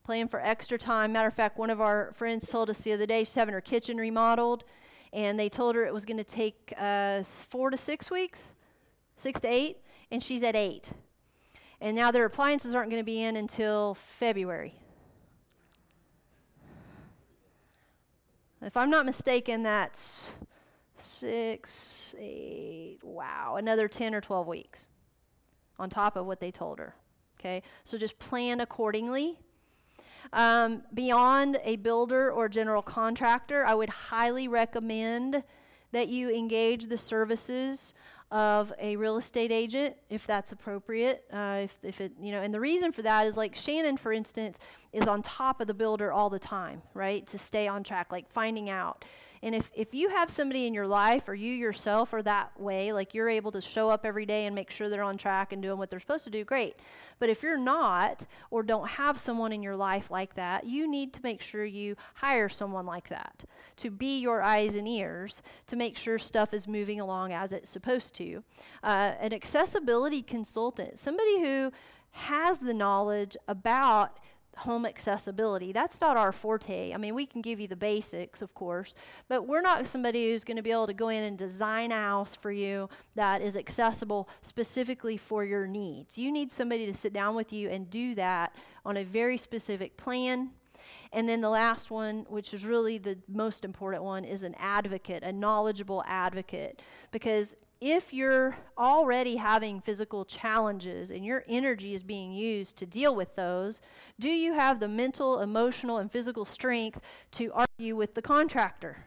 plan 0.05 0.29
for 0.29 0.41
extra 0.41 0.79
time. 0.79 1.13
Matter 1.13 1.29
of 1.29 1.35
fact, 1.35 1.59
one 1.59 1.71
of 1.71 1.81
our 1.81 2.13
friends 2.15 2.49
told 2.49 2.71
us 2.71 2.81
the 2.81 2.93
other 2.93 3.07
day 3.07 3.21
she's 3.25 3.35
having 3.35 3.53
her 3.53 3.61
kitchen 3.61 3.97
remodeled, 3.97 4.65
and 5.13 5.39
they 5.39 5.49
told 5.49 5.75
her 5.75 5.85
it 5.85 5.95
was 5.95 6.05
going 6.05 6.17
to 6.17 6.25
take 6.25 6.73
uh, 6.77 7.23
four 7.23 7.71
to 7.71 7.77
six 7.77 8.11
weeks, 8.11 8.53
six 9.17 9.41
to 9.41 9.49
eight, 9.49 9.79
and 10.11 10.23
she's 10.23 10.43
at 10.43 10.57
eight. 10.57 10.89
And 11.81 11.97
now 11.97 12.11
their 12.11 12.25
appliances 12.25 12.75
aren't 12.75 12.91
going 12.91 13.01
to 13.01 13.05
be 13.05 13.23
in 13.23 13.37
until 13.37 13.95
February. 13.95 14.75
If 18.61 18.77
I'm 18.77 18.91
not 18.91 19.05
mistaken, 19.05 19.65
that's 19.65 20.31
six, 20.97 22.15
eight, 22.19 22.99
wow, 23.03 23.57
another 23.57 23.89
10 23.89 24.15
or 24.15 24.21
12 24.21 24.47
weeks 24.47 24.87
on 25.79 25.91
top 25.91 26.15
of 26.17 26.27
what 26.27 26.39
they 26.39 26.53
told 26.53 26.79
her. 26.79 26.95
Okay, 27.41 27.63
so 27.83 27.99
just 27.99 28.21
plan 28.21 28.61
accordingly. 28.61 29.41
Um, 30.33 30.83
beyond 30.95 31.59
a 31.65 31.77
builder 31.77 32.31
or 32.31 32.49
general 32.49 32.83
contractor, 32.83 33.65
I 33.65 33.75
would 33.75 33.89
highly 33.89 34.49
recommend 34.49 35.45
that 35.93 36.09
you 36.09 36.31
engage 36.31 36.87
the 36.87 36.99
services 36.99 37.95
of 38.31 38.73
a 38.79 38.97
real 38.97 39.19
estate 39.19 39.53
agent 39.53 39.95
if 40.09 40.27
that's 40.27 40.53
appropriate. 40.53 41.25
Uh, 41.31 41.61
if, 41.65 41.79
if 41.83 42.01
it, 42.01 42.13
you 42.19 42.33
know, 42.33 42.41
and 42.41 42.53
the 42.53 42.61
reason 42.61 42.91
for 42.91 43.03
that 43.03 43.27
is 43.27 43.37
like 43.37 43.55
Shannon, 43.55 43.99
for 43.99 44.11
instance, 44.11 44.59
is 44.93 45.07
on 45.07 45.23
top 45.23 45.61
of 45.61 45.67
the 45.67 45.75
builder 45.75 46.13
all 46.13 46.31
the 46.31 46.39
time, 46.39 46.83
right? 46.95 47.27
To 47.29 47.39
stay 47.39 47.69
on 47.69 47.83
track, 47.83 48.13
like 48.13 48.31
finding 48.31 48.69
out 48.69 49.05
and 49.45 49.57
if, 49.57 49.73
if 49.75 49.93
you 49.93 50.09
have 50.09 50.31
somebody 50.31 50.69
in 50.69 50.75
your 50.75 50.87
life 50.87 51.29
or 51.29 51.35
you 51.35 51.53
yourself 51.53 52.13
are 52.13 52.23
that 52.23 52.59
way, 52.61 52.93
like 52.93 53.13
you're 53.13 53.29
able 53.29 53.51
to 53.53 53.61
show 53.61 53.91
up 53.91 54.07
every 54.07 54.25
day 54.25 54.47
and 54.47 54.55
make 54.55 54.71
sure 54.71 54.89
they're 54.89 55.03
on 55.03 55.19
track 55.19 55.53
and 55.53 55.61
doing 55.61 55.79
what 55.79 55.91
they're 55.91 55.99
supposed 55.99 56.23
to 56.25 56.31
do, 56.31 56.45
great. 56.45 56.77
But 57.19 57.29
if 57.29 57.43
you're 57.43 57.59
not 57.59 58.25
or 58.51 58.63
don't 58.63 58.87
have 58.87 59.19
someone 59.19 59.53
in 59.53 59.61
your 59.61 59.75
life 59.75 60.13
like 60.13 60.35
that, 60.35 60.65
you 60.65 60.89
need 60.89 61.13
to 61.15 61.21
make 61.25 61.43
sure 61.43 61.65
you 61.65 61.97
hire 62.15 62.49
someone 62.49 62.87
like 62.87 63.09
that 63.09 63.43
to 63.79 63.91
be 63.91 64.21
your 64.21 64.43
eyes 64.43 64.77
and 64.77 64.87
ears 64.87 65.43
to 65.67 65.75
make 65.75 65.97
sure 65.97 66.21
stuff 66.21 66.55
is 66.55 66.69
moving 66.69 67.01
along 67.01 67.33
as 67.33 67.53
it's 67.53 67.69
supposed 67.69 68.15
to. 68.15 68.45
Uh, 68.85 69.15
an 69.19 69.33
accessibility 69.33 70.23
consultant, 70.23 71.01
somebody 71.01 71.41
who 71.41 71.73
has 72.13 72.59
the 72.59 72.75
knowledge 72.75 73.37
about 73.49 74.19
home 74.59 74.85
accessibility. 74.87 75.73
That's 75.73 76.01
not 76.01 76.17
our 76.17 76.33
forte. 76.33 76.93
I 76.93 76.97
mean, 76.97 77.15
we 77.15 77.27
can 77.27 77.41
give 77.41 77.59
you 77.59 77.69
the 77.69 77.77
basics, 77.77 78.43
of 78.43 78.55
course, 78.55 78.95
but 79.29 79.47
we're 79.47 79.63
not 79.63 79.87
somebody 79.87 80.31
who's 80.31 80.45
going 80.45 80.57
to 80.57 80.63
be 80.63 80.71
able 80.71 80.87
to 80.87 80.95
go 80.95 81.09
in 81.09 81.25
and 81.25 81.39
design 81.39 81.91
a 81.93 81.97
house 81.97 82.35
for 82.35 82.53
you 82.53 82.89
that 83.15 83.43
is 83.43 83.57
accessible 83.57 84.29
specifically 84.43 85.17
for 85.17 85.45
your 85.45 85.67
needs. 85.67 86.19
You 86.19 86.31
need 86.31 86.51
somebody 86.51 86.87
to 86.87 86.95
sit 86.95 87.13
down 87.13 87.35
with 87.35 87.53
you 87.53 87.71
and 87.71 87.89
do 87.91 88.15
that 88.17 88.55
on 88.85 88.97
a 88.97 89.05
very 89.05 89.39
specific 89.39 89.97
plan. 89.97 90.51
And 91.13 91.29
then 91.29 91.41
the 91.41 91.51
last 91.51 91.91
one, 91.91 92.27
which 92.29 92.53
is 92.53 92.65
really 92.65 92.99
the 92.99 93.19
most 93.29 93.65
important 93.65 94.03
one, 94.03 94.25
is 94.25 94.43
an 94.43 94.55
advocate, 94.59 95.23
a 95.23 95.33
knowledgeable 95.33 96.03
advocate. 96.07 96.83
Because 97.11 97.55
if 97.83 98.15
you're 98.15 98.57
already 98.79 99.35
having 99.35 99.81
physical 99.81 100.25
challenges 100.25 101.11
and 101.11 101.25
your 101.25 101.43
energy 101.49 101.95
is 101.95 102.05
being 102.05 102.33
used 102.33 102.77
to 102.77 102.87
deal 102.87 103.17
with 103.17 103.35
those, 103.35 103.81
do 104.21 104.29
you 104.29 104.53
have 104.53 104.79
the 104.79 104.87
mental, 104.87 105.41
emotional, 105.41 105.99
and 105.99 106.11
physical 106.11 106.45
strength 106.45 107.01
to 107.33 107.53
argue 107.53 107.97
with 107.97 108.15
the 108.15 108.23
contractor? 108.23 109.05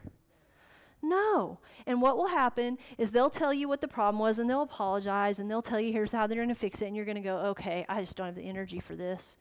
No. 1.00 1.58
And 1.86 2.02
what 2.02 2.18
will 2.18 2.28
happen 2.28 2.76
is 2.98 3.12
they'll 3.12 3.30
tell 3.30 3.54
you 3.54 3.66
what 3.66 3.80
the 3.80 3.88
problem 3.88 4.18
was 4.18 4.38
and 4.38 4.48
they'll 4.50 4.60
apologize 4.60 5.38
and 5.38 5.50
they'll 5.50 5.62
tell 5.62 5.80
you 5.80 5.90
here's 5.90 6.12
how 6.12 6.26
they're 6.26 6.36
going 6.36 6.48
to 6.50 6.54
fix 6.54 6.82
it 6.82 6.86
and 6.86 6.94
you're 6.94 7.06
going 7.06 7.16
to 7.16 7.22
go, 7.22 7.38
okay, 7.38 7.86
I 7.88 8.02
just 8.02 8.14
don't 8.14 8.26
have 8.26 8.34
the 8.34 8.46
energy 8.46 8.80
for 8.80 8.94
this. 8.94 9.38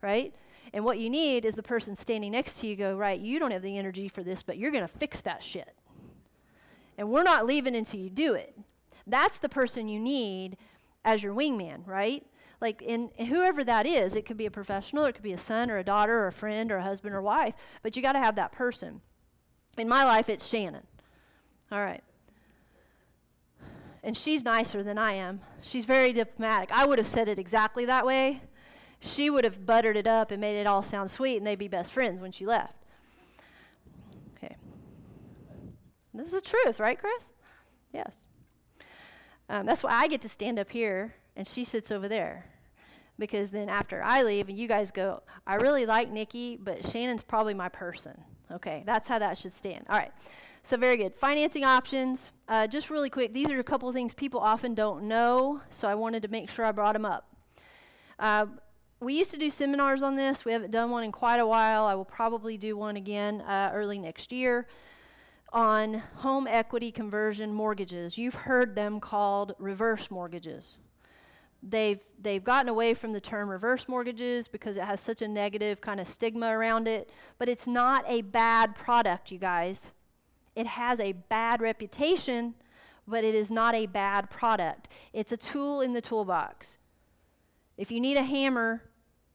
Right? 0.00 0.34
And 0.72 0.84
what 0.84 0.98
you 0.98 1.08
need 1.08 1.44
is 1.44 1.54
the 1.54 1.62
person 1.62 1.94
standing 1.94 2.32
next 2.32 2.58
to 2.60 2.66
you 2.66 2.74
go, 2.74 2.96
right, 2.96 3.20
you 3.20 3.38
don't 3.38 3.52
have 3.52 3.62
the 3.62 3.78
energy 3.78 4.08
for 4.08 4.24
this, 4.24 4.42
but 4.42 4.58
you're 4.58 4.72
going 4.72 4.82
to 4.82 4.88
fix 4.88 5.20
that 5.20 5.40
shit. 5.40 5.72
And 6.98 7.10
we're 7.10 7.22
not 7.22 7.46
leaving 7.46 7.76
until 7.76 8.00
you 8.00 8.10
do 8.10 8.34
it. 8.34 8.56
That's 9.06 9.38
the 9.38 9.48
person 9.48 9.88
you 9.88 10.00
need 10.00 10.56
as 11.04 11.22
your 11.22 11.34
wingman, 11.34 11.86
right? 11.86 12.24
Like 12.60 12.80
in 12.80 13.10
whoever 13.18 13.64
that 13.64 13.86
is, 13.86 14.14
it 14.14 14.24
could 14.24 14.36
be 14.36 14.46
a 14.46 14.50
professional, 14.50 15.04
it 15.04 15.14
could 15.14 15.24
be 15.24 15.32
a 15.32 15.38
son 15.38 15.70
or 15.70 15.78
a 15.78 15.84
daughter 15.84 16.20
or 16.20 16.28
a 16.28 16.32
friend 16.32 16.70
or 16.70 16.76
a 16.76 16.82
husband 16.82 17.14
or 17.14 17.20
wife, 17.20 17.54
but 17.82 17.96
you 17.96 18.02
got 18.02 18.12
to 18.12 18.20
have 18.20 18.36
that 18.36 18.52
person. 18.52 19.00
In 19.76 19.88
my 19.88 20.04
life, 20.04 20.28
it's 20.28 20.46
Shannon. 20.46 20.86
All 21.72 21.80
right. 21.80 22.04
And 24.04 24.16
she's 24.16 24.44
nicer 24.44 24.82
than 24.82 24.98
I 24.98 25.14
am. 25.14 25.40
She's 25.60 25.84
very 25.84 26.12
diplomatic. 26.12 26.70
I 26.72 26.84
would 26.84 26.98
have 26.98 27.06
said 27.06 27.28
it 27.28 27.38
exactly 27.38 27.84
that 27.86 28.04
way. 28.04 28.42
She 29.00 29.30
would 29.30 29.44
have 29.44 29.66
buttered 29.66 29.96
it 29.96 30.06
up 30.06 30.30
and 30.30 30.40
made 30.40 30.60
it 30.60 30.66
all 30.66 30.82
sound 30.82 31.10
sweet, 31.10 31.38
and 31.38 31.46
they'd 31.46 31.58
be 31.58 31.68
best 31.68 31.92
friends 31.92 32.20
when 32.20 32.30
she 32.30 32.46
left. 32.46 32.76
Okay. 34.36 34.56
This 36.14 36.26
is 36.26 36.32
the 36.32 36.40
truth, 36.40 36.78
right, 36.78 36.98
Chris? 36.98 37.28
Yes. 37.92 38.26
Um, 39.52 39.66
that's 39.66 39.84
why 39.84 39.92
I 39.92 40.08
get 40.08 40.22
to 40.22 40.30
stand 40.30 40.58
up 40.58 40.70
here 40.70 41.14
and 41.36 41.46
she 41.46 41.64
sits 41.64 41.92
over 41.92 42.08
there. 42.08 42.46
Because 43.18 43.50
then 43.50 43.68
after 43.68 44.02
I 44.02 44.22
leave 44.22 44.48
and 44.48 44.58
you 44.58 44.66
guys 44.66 44.90
go, 44.90 45.22
I 45.46 45.56
really 45.56 45.84
like 45.84 46.10
Nikki, 46.10 46.56
but 46.56 46.86
Shannon's 46.86 47.22
probably 47.22 47.52
my 47.52 47.68
person. 47.68 48.18
Okay, 48.50 48.82
that's 48.86 49.06
how 49.06 49.18
that 49.18 49.36
should 49.36 49.52
stand. 49.52 49.84
All 49.90 49.98
right, 49.98 50.10
so 50.62 50.78
very 50.78 50.96
good. 50.96 51.14
Financing 51.14 51.64
options. 51.64 52.30
Uh, 52.48 52.66
just 52.66 52.88
really 52.88 53.10
quick, 53.10 53.34
these 53.34 53.50
are 53.50 53.60
a 53.60 53.64
couple 53.64 53.90
of 53.90 53.94
things 53.94 54.14
people 54.14 54.40
often 54.40 54.74
don't 54.74 55.06
know, 55.06 55.60
so 55.68 55.86
I 55.86 55.94
wanted 55.96 56.22
to 56.22 56.28
make 56.28 56.48
sure 56.48 56.64
I 56.64 56.72
brought 56.72 56.94
them 56.94 57.04
up. 57.04 57.28
Uh, 58.18 58.46
we 59.00 59.12
used 59.18 59.32
to 59.32 59.36
do 59.36 59.50
seminars 59.50 60.02
on 60.02 60.16
this. 60.16 60.46
We 60.46 60.52
haven't 60.52 60.70
done 60.70 60.90
one 60.90 61.04
in 61.04 61.12
quite 61.12 61.40
a 61.40 61.46
while. 61.46 61.84
I 61.84 61.94
will 61.94 62.06
probably 62.06 62.56
do 62.56 62.74
one 62.74 62.96
again 62.96 63.42
uh, 63.42 63.70
early 63.74 63.98
next 63.98 64.32
year 64.32 64.66
on 65.52 66.02
home 66.16 66.46
equity 66.46 66.90
conversion 66.90 67.52
mortgages. 67.52 68.16
You've 68.16 68.34
heard 68.34 68.74
them 68.74 69.00
called 69.00 69.54
reverse 69.58 70.10
mortgages. 70.10 70.78
They've, 71.62 72.00
they've 72.20 72.42
gotten 72.42 72.68
away 72.68 72.94
from 72.94 73.12
the 73.12 73.20
term 73.20 73.48
reverse 73.48 73.86
mortgages 73.86 74.48
because 74.48 74.76
it 74.76 74.84
has 74.84 75.00
such 75.00 75.22
a 75.22 75.28
negative 75.28 75.80
kind 75.80 76.00
of 76.00 76.08
stigma 76.08 76.46
around 76.46 76.88
it, 76.88 77.10
but 77.38 77.48
it's 77.48 77.66
not 77.66 78.04
a 78.08 78.22
bad 78.22 78.74
product, 78.74 79.30
you 79.30 79.38
guys. 79.38 79.88
It 80.56 80.66
has 80.66 80.98
a 80.98 81.12
bad 81.12 81.60
reputation, 81.60 82.54
but 83.06 83.22
it 83.22 83.34
is 83.34 83.50
not 83.50 83.74
a 83.74 83.86
bad 83.86 84.28
product. 84.28 84.88
It's 85.12 85.32
a 85.32 85.36
tool 85.36 85.80
in 85.80 85.92
the 85.92 86.00
toolbox. 86.00 86.78
If 87.76 87.90
you 87.90 88.00
need 88.00 88.16
a 88.16 88.24
hammer, 88.24 88.82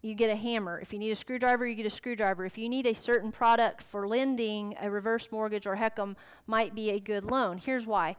you 0.08 0.16
get 0.16 0.30
a 0.30 0.36
hammer. 0.36 0.80
If 0.80 0.94
you 0.94 1.00
need 1.00 1.12
a 1.12 1.16
screwdriver, 1.16 1.68
you 1.68 1.76
get 1.76 1.86
a 1.86 1.92
screwdriver. 1.92 2.46
If 2.46 2.58
you 2.58 2.70
need 2.70 2.88
a 2.88 2.94
certain 2.94 3.32
product 3.32 3.84
for 3.84 4.08
lending, 4.08 4.76
a 4.82 4.90
reverse 4.90 5.30
mortgage 5.32 5.68
or 5.68 5.76
HECM 5.76 6.16
might 6.46 6.74
be 6.74 6.92
a 6.92 7.00
good 7.00 7.26
loan. 7.26 7.58
Here's 7.58 7.86
why. 7.86 8.16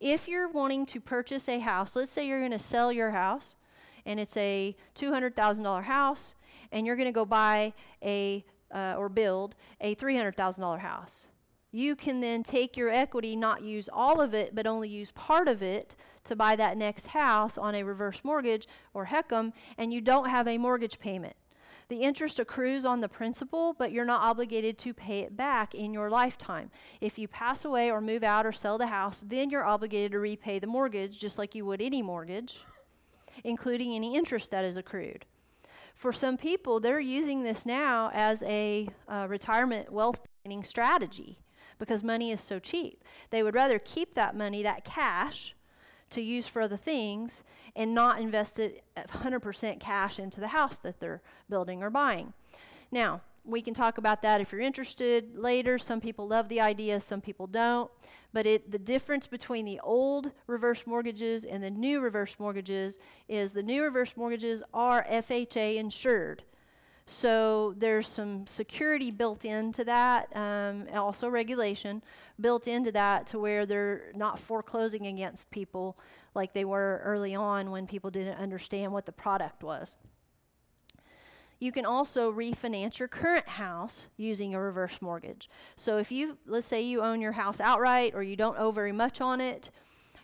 If 0.00 0.28
you're 0.28 0.48
wanting 0.48 0.86
to 0.86 1.00
purchase 1.00 1.48
a 1.48 1.58
house, 1.60 1.96
let's 1.96 2.10
say 2.10 2.26
you're 2.26 2.40
going 2.40 2.50
to 2.50 2.58
sell 2.58 2.92
your 2.92 3.10
house 3.10 3.54
and 4.04 4.20
it's 4.20 4.36
a 4.36 4.76
$200,000 4.96 5.84
house 5.84 6.34
and 6.72 6.86
you're 6.86 6.96
going 6.96 7.08
to 7.08 7.12
go 7.12 7.24
buy 7.24 7.72
a 8.02 8.44
uh, 8.74 8.94
or 8.98 9.08
build 9.08 9.54
a 9.80 9.94
$300,000 9.94 10.80
house. 10.80 11.28
You 11.70 11.96
can 11.96 12.20
then 12.20 12.42
take 12.42 12.76
your 12.76 12.88
equity, 12.88 13.36
not 13.36 13.62
use 13.62 13.88
all 13.92 14.20
of 14.20 14.34
it, 14.34 14.54
but 14.54 14.66
only 14.66 14.88
use 14.88 15.10
part 15.12 15.48
of 15.48 15.62
it 15.62 15.94
to 16.24 16.36
buy 16.36 16.56
that 16.56 16.76
next 16.76 17.08
house 17.08 17.56
on 17.56 17.74
a 17.74 17.82
reverse 17.82 18.20
mortgage 18.24 18.66
or 18.92 19.06
HECM, 19.06 19.52
and 19.78 19.92
you 19.92 20.00
don't 20.00 20.30
have 20.30 20.48
a 20.48 20.58
mortgage 20.58 20.98
payment. 20.98 21.36
The 21.88 22.00
interest 22.00 22.38
accrues 22.38 22.84
on 22.84 23.00
the 23.00 23.08
principal, 23.08 23.74
but 23.78 23.92
you're 23.92 24.06
not 24.06 24.22
obligated 24.22 24.78
to 24.78 24.94
pay 24.94 25.20
it 25.20 25.36
back 25.36 25.74
in 25.74 25.92
your 25.92 26.08
lifetime. 26.08 26.70
If 27.00 27.18
you 27.18 27.28
pass 27.28 27.64
away 27.64 27.90
or 27.90 28.00
move 28.00 28.22
out 28.22 28.46
or 28.46 28.52
sell 28.52 28.78
the 28.78 28.86
house, 28.86 29.22
then 29.26 29.50
you're 29.50 29.64
obligated 29.64 30.12
to 30.12 30.18
repay 30.18 30.58
the 30.58 30.66
mortgage 30.66 31.20
just 31.20 31.36
like 31.38 31.54
you 31.54 31.66
would 31.66 31.82
any 31.82 32.00
mortgage, 32.00 32.64
including 33.44 33.92
any 33.94 34.16
interest 34.16 34.50
that 34.50 34.64
is 34.64 34.78
accrued. 34.78 35.26
For 35.94 36.12
some 36.12 36.36
people, 36.36 36.80
they're 36.80 37.00
using 37.00 37.42
this 37.42 37.66
now 37.66 38.10
as 38.12 38.42
a 38.44 38.88
uh, 39.06 39.26
retirement 39.28 39.92
wealth 39.92 40.20
planning 40.42 40.64
strategy 40.64 41.38
because 41.78 42.02
money 42.02 42.32
is 42.32 42.40
so 42.40 42.58
cheap. 42.58 43.04
They 43.30 43.42
would 43.42 43.54
rather 43.54 43.78
keep 43.78 44.14
that 44.14 44.36
money, 44.36 44.62
that 44.62 44.84
cash, 44.84 45.53
to 46.14 46.22
use 46.22 46.46
for 46.46 46.62
other 46.62 46.76
things 46.76 47.42
and 47.76 47.94
not 47.94 48.20
invest 48.20 48.58
it 48.58 48.84
100% 48.96 49.80
cash 49.80 50.18
into 50.18 50.40
the 50.40 50.48
house 50.48 50.78
that 50.78 51.00
they're 51.00 51.22
building 51.48 51.82
or 51.82 51.90
buying. 51.90 52.32
Now, 52.90 53.20
we 53.44 53.60
can 53.60 53.74
talk 53.74 53.98
about 53.98 54.22
that 54.22 54.40
if 54.40 54.52
you're 54.52 54.60
interested 54.60 55.36
later. 55.36 55.78
Some 55.78 56.00
people 56.00 56.26
love 56.26 56.48
the 56.48 56.60
idea, 56.60 57.00
some 57.00 57.20
people 57.20 57.46
don't. 57.46 57.90
But 58.32 58.46
it, 58.46 58.70
the 58.70 58.78
difference 58.78 59.26
between 59.26 59.66
the 59.66 59.80
old 59.80 60.32
reverse 60.46 60.86
mortgages 60.86 61.44
and 61.44 61.62
the 61.62 61.70
new 61.70 62.00
reverse 62.00 62.36
mortgages 62.38 62.98
is 63.28 63.52
the 63.52 63.62
new 63.62 63.82
reverse 63.82 64.16
mortgages 64.16 64.62
are 64.72 65.06
FHA 65.10 65.76
insured. 65.76 66.42
So 67.06 67.74
there's 67.76 68.08
some 68.08 68.46
security 68.46 69.10
built 69.10 69.44
into 69.44 69.84
that, 69.84 70.34
um, 70.34 70.86
also 70.94 71.28
regulation 71.28 72.02
built 72.40 72.66
into 72.66 72.90
that 72.92 73.26
to 73.28 73.38
where 73.38 73.66
they're 73.66 74.10
not 74.14 74.38
foreclosing 74.38 75.06
against 75.06 75.50
people 75.50 75.98
like 76.34 76.54
they 76.54 76.64
were 76.64 77.02
early 77.04 77.34
on 77.34 77.70
when 77.70 77.86
people 77.86 78.10
didn't 78.10 78.38
understand 78.38 78.90
what 78.90 79.04
the 79.04 79.12
product 79.12 79.62
was. 79.62 79.96
You 81.60 81.72
can 81.72 81.84
also 81.84 82.32
refinance 82.32 82.98
your 82.98 83.08
current 83.08 83.48
house 83.48 84.08
using 84.16 84.54
a 84.54 84.60
reverse 84.60 85.00
mortgage. 85.00 85.50
So 85.76 85.98
if 85.98 86.10
you, 86.10 86.38
let's 86.46 86.66
say 86.66 86.82
you 86.82 87.02
own 87.02 87.20
your 87.20 87.32
house 87.32 87.60
outright 87.60 88.14
or 88.14 88.22
you 88.22 88.34
don't 88.34 88.58
owe 88.58 88.70
very 88.70 88.92
much 88.92 89.20
on 89.20 89.40
it, 89.40 89.70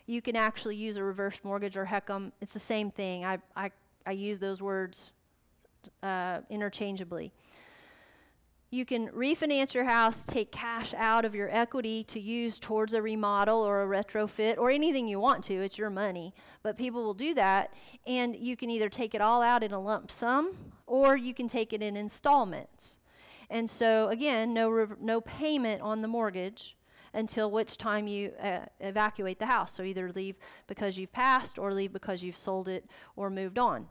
you 0.06 0.22
can 0.22 0.34
actually 0.34 0.76
use 0.76 0.96
a 0.96 1.04
reverse 1.04 1.40
mortgage 1.44 1.76
or 1.76 1.86
HECM. 1.86 2.32
It's 2.40 2.52
the 2.52 2.58
same 2.58 2.90
thing. 2.90 3.24
I, 3.24 3.38
I, 3.54 3.70
I 4.06 4.12
use 4.12 4.38
those 4.38 4.60
words 4.60 5.12
uh, 6.02 6.40
interchangeably. 6.48 7.32
You 8.72 8.84
can 8.84 9.08
refinance 9.08 9.74
your 9.74 9.82
house, 9.82 10.22
take 10.22 10.52
cash 10.52 10.94
out 10.94 11.24
of 11.24 11.34
your 11.34 11.50
equity 11.50 12.04
to 12.04 12.20
use 12.20 12.56
towards 12.56 12.94
a 12.94 13.02
remodel 13.02 13.62
or 13.62 13.82
a 13.82 13.86
retrofit 13.86 14.58
or 14.58 14.70
anything 14.70 15.08
you 15.08 15.18
want 15.18 15.42
to. 15.44 15.54
It's 15.54 15.76
your 15.76 15.90
money. 15.90 16.32
But 16.62 16.76
people 16.76 17.02
will 17.02 17.14
do 17.14 17.34
that. 17.34 17.74
And 18.06 18.36
you 18.36 18.56
can 18.56 18.70
either 18.70 18.88
take 18.88 19.12
it 19.12 19.20
all 19.20 19.42
out 19.42 19.64
in 19.64 19.72
a 19.72 19.80
lump 19.80 20.12
sum 20.12 20.52
or 20.86 21.16
you 21.16 21.34
can 21.34 21.48
take 21.48 21.72
it 21.72 21.82
in 21.82 21.96
installments. 21.96 22.98
And 23.50 23.68
so, 23.68 24.08
again, 24.08 24.54
no, 24.54 24.68
re- 24.68 24.96
no 25.00 25.20
payment 25.20 25.82
on 25.82 26.00
the 26.00 26.08
mortgage 26.08 26.76
until 27.12 27.50
which 27.50 27.76
time 27.76 28.06
you 28.06 28.32
uh, 28.40 28.60
evacuate 28.78 29.40
the 29.40 29.46
house. 29.46 29.74
So 29.74 29.82
either 29.82 30.12
leave 30.12 30.36
because 30.68 30.96
you've 30.96 31.12
passed 31.12 31.58
or 31.58 31.74
leave 31.74 31.92
because 31.92 32.22
you've 32.22 32.36
sold 32.36 32.68
it 32.68 32.88
or 33.16 33.30
moved 33.30 33.58
on. 33.58 33.88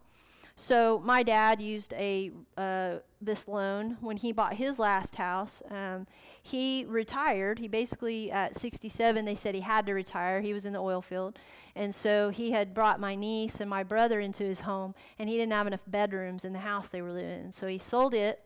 So 0.59 1.01
my 1.05 1.23
dad 1.23 1.61
used 1.61 1.93
a 1.93 2.31
uh, 2.57 2.95
this 3.21 3.47
loan 3.47 3.95
when 4.01 4.17
he 4.17 4.33
bought 4.33 4.55
his 4.55 4.77
last 4.77 5.15
house. 5.15 5.63
Um, 5.71 6.05
he 6.43 6.83
retired. 6.85 7.59
He 7.59 7.69
basically 7.69 8.29
at 8.29 8.55
67 8.55 9.23
they 9.23 9.35
said 9.35 9.55
he 9.55 9.61
had 9.61 9.85
to 9.85 9.93
retire. 9.93 10.41
He 10.41 10.53
was 10.53 10.65
in 10.65 10.73
the 10.73 10.79
oil 10.79 11.01
field, 11.01 11.39
and 11.77 11.95
so 11.95 12.29
he 12.29 12.51
had 12.51 12.73
brought 12.73 12.99
my 12.99 13.15
niece 13.15 13.61
and 13.61 13.69
my 13.69 13.83
brother 13.83 14.19
into 14.19 14.43
his 14.43 14.59
home, 14.59 14.95
and 15.17 15.29
he 15.29 15.37
didn't 15.37 15.53
have 15.53 15.65
enough 15.65 15.83
bedrooms 15.87 16.43
in 16.43 16.51
the 16.51 16.59
house 16.59 16.89
they 16.89 17.01
were 17.01 17.13
living 17.13 17.45
in. 17.45 17.51
So 17.53 17.67
he 17.67 17.79
sold 17.79 18.13
it, 18.13 18.41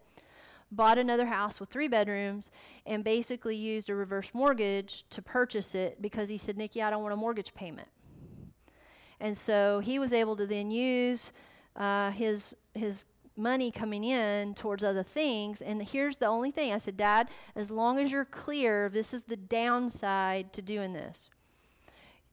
bought 0.72 1.00
another 1.00 1.26
house 1.26 1.60
with 1.60 1.70
three 1.70 1.88
bedrooms, 1.88 2.52
and 2.86 3.04
basically 3.04 3.56
used 3.56 3.90
a 3.90 3.96
reverse 3.96 4.30
mortgage 4.36 5.04
to 5.10 5.24
purchase 5.24 5.74
it 5.74 6.00
because 6.00 6.30
he 6.30 6.38
said, 6.38 6.58
Nikki, 6.58 6.84
I 6.84 6.92
don't 6.92 7.02
want 7.02 7.14
a 7.14 7.18
mortgage 7.18 7.56
payment. 7.56 7.88
And 9.20 9.36
so 9.36 9.80
he 9.80 9.98
was 9.98 10.14
able 10.14 10.36
to 10.36 10.46
then 10.46 10.70
use 10.70 11.32
uh, 11.76 12.12
his 12.12 12.56
his 12.74 13.06
money 13.36 13.72
coming 13.72 14.04
in 14.04 14.54
towards 14.54 14.84
other 14.84 15.04
things. 15.04 15.62
And 15.62 15.82
here's 15.82 16.18
the 16.18 16.28
only 16.28 16.52
thing 16.52 16.72
I 16.72 16.78
said, 16.78 16.98
Dad, 16.98 17.30
as 17.56 17.72
long 17.72 18.00
as 18.00 18.12
you're 18.12 18.26
clear, 18.26 18.90
this 18.90 19.14
is 19.14 19.24
the 19.24 19.38
downside 19.38 20.54
to 20.54 20.62
doing 20.62 20.94
this. 20.94 21.30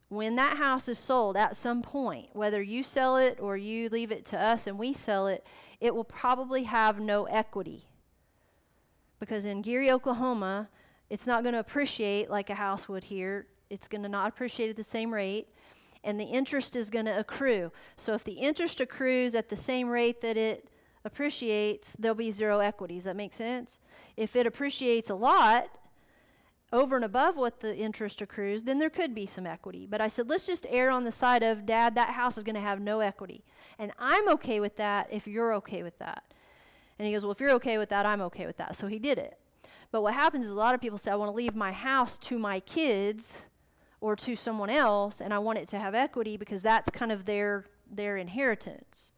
When 0.09 0.37
that 0.37 0.57
house 0.57 0.89
is 0.89 0.99
sold 0.99 1.37
at 1.37 1.57
some 1.57 1.83
point, 1.83 2.31
whether 2.33 2.61
you 2.61 2.83
sell 2.83 3.17
it 3.17 3.39
or 3.41 3.57
you 3.57 3.89
leave 3.89 4.11
it 4.11 4.25
to 4.27 4.39
us 4.39 4.67
and 4.67 4.79
we 4.79 4.93
sell 4.93 5.29
it, 5.29 5.47
it 5.81 5.95
will 5.95 6.05
probably 6.05 6.65
have 6.65 7.01
no 7.01 7.25
equity. 7.27 7.87
Because 9.21 9.45
in 9.45 9.63
Geary, 9.63 9.91
Oklahoma, 9.91 10.69
it's 11.11 11.27
not 11.27 11.43
going 11.43 11.53
to 11.53 11.61
appreciate 11.61 12.29
like 12.29 12.51
a 12.51 12.55
house 12.55 12.89
would 12.89 13.05
here. 13.05 13.47
It's 13.71 13.87
going 13.87 14.03
to 14.03 14.09
not 14.09 14.29
appreciate 14.29 14.71
at 14.71 14.77
the 14.77 14.85
same 14.85 15.15
rate 15.15 15.47
and 16.03 16.19
the 16.19 16.25
interest 16.25 16.77
is 16.77 16.91
going 16.91 17.07
to 17.07 17.19
accrue. 17.19 17.73
So 17.97 18.15
if 18.15 18.25
the 18.25 18.33
interest 18.33 18.81
accrues 18.81 19.35
at 19.35 19.49
the 19.49 19.57
same 19.57 19.89
rate 19.89 20.21
that 20.23 20.37
it 20.37 20.69
appreciates, 21.05 21.95
there'll 21.99 22.15
be 22.15 22.33
zero 22.33 22.61
equity. 22.61 22.95
Does 22.95 23.05
that 23.05 23.17
make 23.17 23.35
sense? 23.35 23.81
If 24.17 24.37
it 24.37 24.47
appreciates 24.47 25.11
a 25.11 25.15
lot, 25.15 25.69
over 26.73 26.95
and 26.95 27.05
above 27.05 27.37
what 27.37 27.61
the 27.61 27.77
interest 27.77 28.23
accrues, 28.23 28.63
then 28.63 28.79
there 28.79 28.91
could 28.91 29.15
be 29.15 29.27
some 29.27 29.47
equity. 29.47 29.87
But 29.91 30.01
I 30.01 30.09
said, 30.09 30.29
let's 30.29 30.47
just 30.47 30.67
err 30.69 30.91
on 30.91 31.05
the 31.05 31.13
side 31.13 31.43
of, 31.43 31.67
Dad, 31.67 31.95
that 31.97 32.11
house 32.11 32.39
is 32.39 32.45
going 32.45 32.55
to 32.55 32.61
have 32.61 32.81
no 32.81 33.01
equity. 33.01 33.45
And 33.79 33.93
I'm 33.99 34.29
okay 34.31 34.61
with 34.61 34.77
that 34.77 35.09
if 35.11 35.27
you're 35.27 35.53
okay 35.55 35.83
with 35.83 35.99
that. 35.99 36.23
And 36.99 37.07
he 37.07 37.13
goes, 37.13 37.25
Well, 37.25 37.33
if 37.33 37.41
you're 37.41 37.51
okay 37.53 37.79
with 37.79 37.89
that, 37.89 38.07
I'm 38.07 38.21
okay 38.23 38.47
with 38.47 38.59
that. 38.59 38.77
So 38.77 38.87
he 38.87 38.99
did 38.99 39.19
it. 39.19 39.39
But 39.91 40.03
what 40.03 40.15
happens 40.15 40.45
is 40.45 40.53
a 40.53 40.57
lot 40.57 40.75
of 40.75 40.81
people 40.81 40.99
say, 40.99 41.11
I 41.11 41.17
want 41.17 41.31
to 41.31 41.35
leave 41.35 41.57
my 41.57 41.73
house 41.73 42.19
to 42.19 42.39
my 42.39 42.61
kids 42.61 43.43
or 44.01 44.17
to 44.17 44.35
someone 44.35 44.71
else 44.71 45.21
and 45.21 45.33
I 45.33 45.39
want 45.39 45.59
it 45.59 45.69
to 45.69 45.79
have 45.79 45.95
equity 45.95 46.37
because 46.37 46.63
that's 46.63 46.91
kind 46.91 47.13
of 47.13 47.25
their 47.25 47.67
their 47.91 48.17
inheritance. 48.17 49.13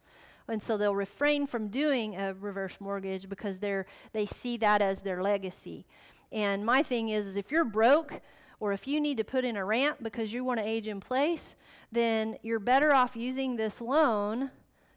And 0.47 0.61
so 0.61 0.77
they'll 0.77 0.95
refrain 0.95 1.47
from 1.47 1.69
doing 1.69 2.15
a 2.15 2.33
reverse 2.33 2.77
mortgage 2.79 3.29
because 3.29 3.59
they're 3.59 3.85
they 4.11 4.25
see 4.25 4.57
that 4.57 4.81
as 4.81 5.01
their 5.01 5.21
legacy. 5.21 5.85
And 6.31 6.65
my 6.65 6.83
thing 6.83 7.09
is, 7.09 7.27
is 7.27 7.37
if 7.37 7.51
you're 7.51 7.63
broke 7.63 8.21
or 8.59 8.73
if 8.73 8.87
you 8.87 8.99
need 8.99 9.17
to 9.17 9.23
put 9.23 9.45
in 9.45 9.55
a 9.55 9.63
ramp 9.63 9.99
because 10.01 10.33
you 10.33 10.43
want 10.43 10.59
to 10.59 10.65
age 10.65 10.87
in 10.87 10.99
place, 10.99 11.55
then 11.91 12.37
you're 12.41 12.59
better 12.59 12.93
off 12.93 13.15
using 13.15 13.55
this 13.55 13.79
loan 13.79 14.51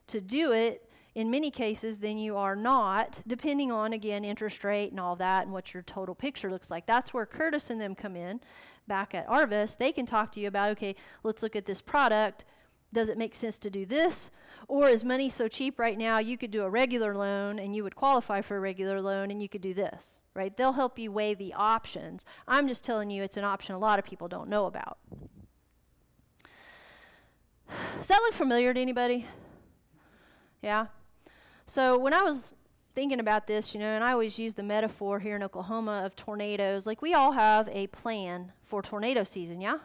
to 0.06 0.20
do 0.20 0.52
it 0.52 0.85
in 1.16 1.30
many 1.30 1.50
cases 1.50 2.00
than 2.00 2.18
you 2.18 2.36
are 2.36 2.54
not, 2.54 3.20
depending 3.26 3.72
on, 3.72 3.94
again, 3.94 4.22
interest 4.22 4.62
rate 4.62 4.90
and 4.90 5.00
all 5.00 5.16
that 5.16 5.44
and 5.44 5.52
what 5.52 5.72
your 5.72 5.82
total 5.82 6.14
picture 6.14 6.50
looks 6.50 6.70
like. 6.70 6.84
That's 6.84 7.14
where 7.14 7.24
Curtis 7.24 7.70
and 7.70 7.80
them 7.80 7.94
come 7.94 8.16
in 8.16 8.38
back 8.86 9.14
at 9.14 9.26
Arvis. 9.26 9.78
They 9.78 9.92
can 9.92 10.04
talk 10.04 10.30
to 10.32 10.40
you 10.40 10.46
about, 10.46 10.72
okay, 10.72 10.94
let's 11.22 11.42
look 11.42 11.56
at 11.56 11.64
this 11.64 11.80
product. 11.80 12.44
Does 12.92 13.08
it 13.08 13.16
make 13.16 13.34
sense 13.34 13.56
to 13.58 13.70
do 13.70 13.86
this? 13.86 14.30
Or 14.68 14.88
is 14.88 15.04
money 15.04 15.30
so 15.30 15.48
cheap 15.48 15.78
right 15.78 15.96
now 15.96 16.18
you 16.18 16.36
could 16.36 16.50
do 16.50 16.64
a 16.64 16.68
regular 16.68 17.14
loan 17.14 17.58
and 17.58 17.74
you 17.74 17.82
would 17.82 17.96
qualify 17.96 18.42
for 18.42 18.58
a 18.58 18.60
regular 18.60 19.00
loan 19.00 19.30
and 19.30 19.40
you 19.40 19.48
could 19.48 19.62
do 19.62 19.72
this, 19.72 20.20
right? 20.34 20.54
They'll 20.54 20.74
help 20.74 20.98
you 20.98 21.10
weigh 21.10 21.32
the 21.32 21.54
options. 21.54 22.26
I'm 22.46 22.68
just 22.68 22.84
telling 22.84 23.08
you 23.08 23.22
it's 23.22 23.38
an 23.38 23.44
option 23.44 23.74
a 23.74 23.78
lot 23.78 23.98
of 23.98 24.04
people 24.04 24.28
don't 24.28 24.50
know 24.50 24.66
about. 24.66 24.98
Does 27.96 28.08
that 28.08 28.20
look 28.20 28.34
familiar 28.34 28.74
to 28.74 28.80
anybody? 28.80 29.24
Yeah? 30.60 30.88
So 31.66 31.98
when 31.98 32.14
I 32.14 32.22
was 32.22 32.54
thinking 32.94 33.20
about 33.20 33.46
this, 33.46 33.74
you 33.74 33.80
know, 33.80 33.86
and 33.86 34.02
I 34.02 34.12
always 34.12 34.38
use 34.38 34.54
the 34.54 34.62
metaphor 34.62 35.18
here 35.18 35.36
in 35.36 35.42
Oklahoma 35.42 36.02
of 36.04 36.14
tornadoes, 36.16 36.86
like 36.86 37.02
we 37.02 37.12
all 37.12 37.32
have 37.32 37.68
a 37.68 37.88
plan 37.88 38.52
for 38.62 38.82
tornado 38.82 39.24
season, 39.24 39.60
yeah? 39.60 39.78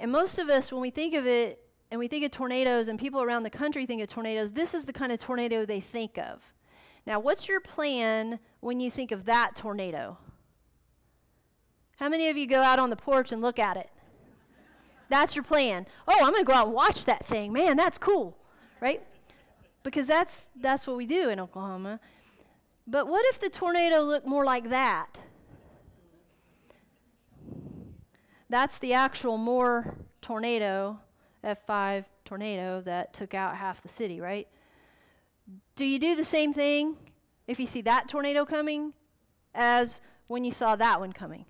And 0.00 0.12
most 0.12 0.38
of 0.38 0.48
us, 0.48 0.70
when 0.70 0.80
we 0.80 0.90
think 0.90 1.14
of 1.14 1.26
it, 1.26 1.64
and 1.90 1.98
we 1.98 2.06
think 2.06 2.24
of 2.24 2.30
tornadoes, 2.30 2.88
and 2.88 2.98
people 2.98 3.22
around 3.22 3.44
the 3.44 3.50
country 3.50 3.86
think 3.86 4.02
of 4.02 4.08
tornadoes, 4.08 4.52
this 4.52 4.74
is 4.74 4.84
the 4.84 4.92
kind 4.92 5.10
of 5.10 5.18
tornado 5.18 5.64
they 5.64 5.80
think 5.80 6.18
of. 6.18 6.42
Now, 7.06 7.18
what's 7.18 7.48
your 7.48 7.60
plan 7.60 8.38
when 8.60 8.80
you 8.80 8.90
think 8.90 9.10
of 9.10 9.24
that 9.24 9.56
tornado? 9.56 10.18
How 11.96 12.08
many 12.08 12.28
of 12.28 12.36
you 12.36 12.46
go 12.46 12.60
out 12.60 12.78
on 12.78 12.90
the 12.90 12.96
porch 12.96 13.32
and 13.32 13.40
look 13.40 13.58
at 13.58 13.76
it? 13.76 13.88
That's 15.08 15.34
your 15.34 15.42
plan. 15.42 15.86
Oh, 16.06 16.18
I'm 16.20 16.32
going 16.32 16.44
to 16.44 16.46
go 16.46 16.52
out 16.52 16.66
and 16.66 16.74
watch 16.74 17.06
that 17.06 17.24
thing. 17.24 17.52
Man, 17.52 17.76
that's 17.76 17.96
cool, 17.96 18.36
right? 18.80 19.02
Because 19.88 20.06
that's 20.06 20.50
that's 20.54 20.86
what 20.86 20.98
we 20.98 21.06
do 21.06 21.30
in 21.30 21.40
Oklahoma. 21.40 21.98
But 22.86 23.08
what 23.08 23.24
if 23.26 23.40
the 23.40 23.48
tornado 23.48 24.02
looked 24.02 24.26
more 24.26 24.44
like 24.44 24.68
that? 24.68 25.18
That's 28.50 28.78
the 28.78 28.92
actual 28.92 29.38
Moore 29.38 29.96
tornado, 30.20 30.98
F5 31.42 32.04
tornado 32.26 32.82
that 32.82 33.14
took 33.14 33.32
out 33.32 33.56
half 33.56 33.80
the 33.80 33.88
city, 33.88 34.20
right? 34.20 34.46
Do 35.74 35.86
you 35.86 35.98
do 35.98 36.14
the 36.14 36.24
same 36.24 36.52
thing 36.52 36.96
if 37.46 37.58
you 37.58 37.66
see 37.66 37.80
that 37.82 38.08
tornado 38.08 38.44
coming 38.44 38.92
as 39.54 40.02
when 40.26 40.44
you 40.44 40.52
saw 40.52 40.76
that 40.76 41.00
one 41.00 41.14
coming? 41.14 41.46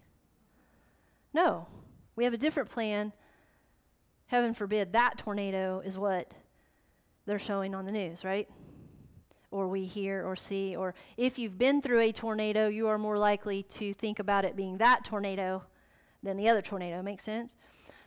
No. 1.35 1.67
We 2.15 2.23
have 2.23 2.35
a 2.35 2.39
different 2.39 2.71
plan. 2.71 3.13
Heaven 4.27 4.55
forbid 4.55 4.93
that 4.93 5.19
tornado 5.19 5.83
is 5.85 5.99
what 5.99 6.35
they're 7.29 7.39
showing 7.39 7.75
on 7.75 7.85
the 7.85 7.93
news, 7.93 8.25
right? 8.25 8.49
Or 9.51 9.69
we 9.69 9.85
hear 9.85 10.27
or 10.27 10.35
see. 10.35 10.75
Or 10.75 10.95
if 11.19 11.39
you've 11.39 11.59
been 11.59 11.83
through 11.83 12.01
a 12.01 12.11
tornado, 12.11 12.69
you 12.69 12.89
are 12.89 12.97
more 12.97 13.19
likely 13.19 13.63
to 13.65 13.93
think 13.93 14.19
about 14.19 14.47
it 14.47 14.57
being 14.57 14.79
that 14.79 15.05
tornado 15.05 15.65
than 16.23 16.39
the 16.39 16.49
other 16.49 16.63
tornado. 16.63 17.03
Makes 17.03 17.25
sense? 17.25 17.55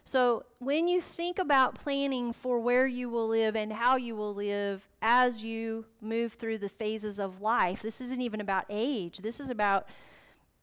So, 0.04 0.46
when 0.58 0.88
you 0.88 1.00
think 1.00 1.38
about 1.38 1.76
planning 1.76 2.34
for 2.34 2.60
where 2.60 2.88
you 2.88 3.08
will 3.08 3.28
live 3.28 3.56
and 3.56 3.72
how 3.72 3.96
you 3.96 4.16
will 4.16 4.34
live 4.34 4.90
as 5.04 5.44
you 5.44 5.86
move 6.02 6.34
through 6.34 6.58
the 6.58 6.68
phases 6.68 7.20
of 7.20 7.42
life, 7.42 7.84
this 7.84 8.02
isn't 8.02 8.22
even 8.22 8.42
about 8.42 8.66
age. 8.68 9.20
This 9.20 9.40
is 9.40 9.52
about 9.52 9.88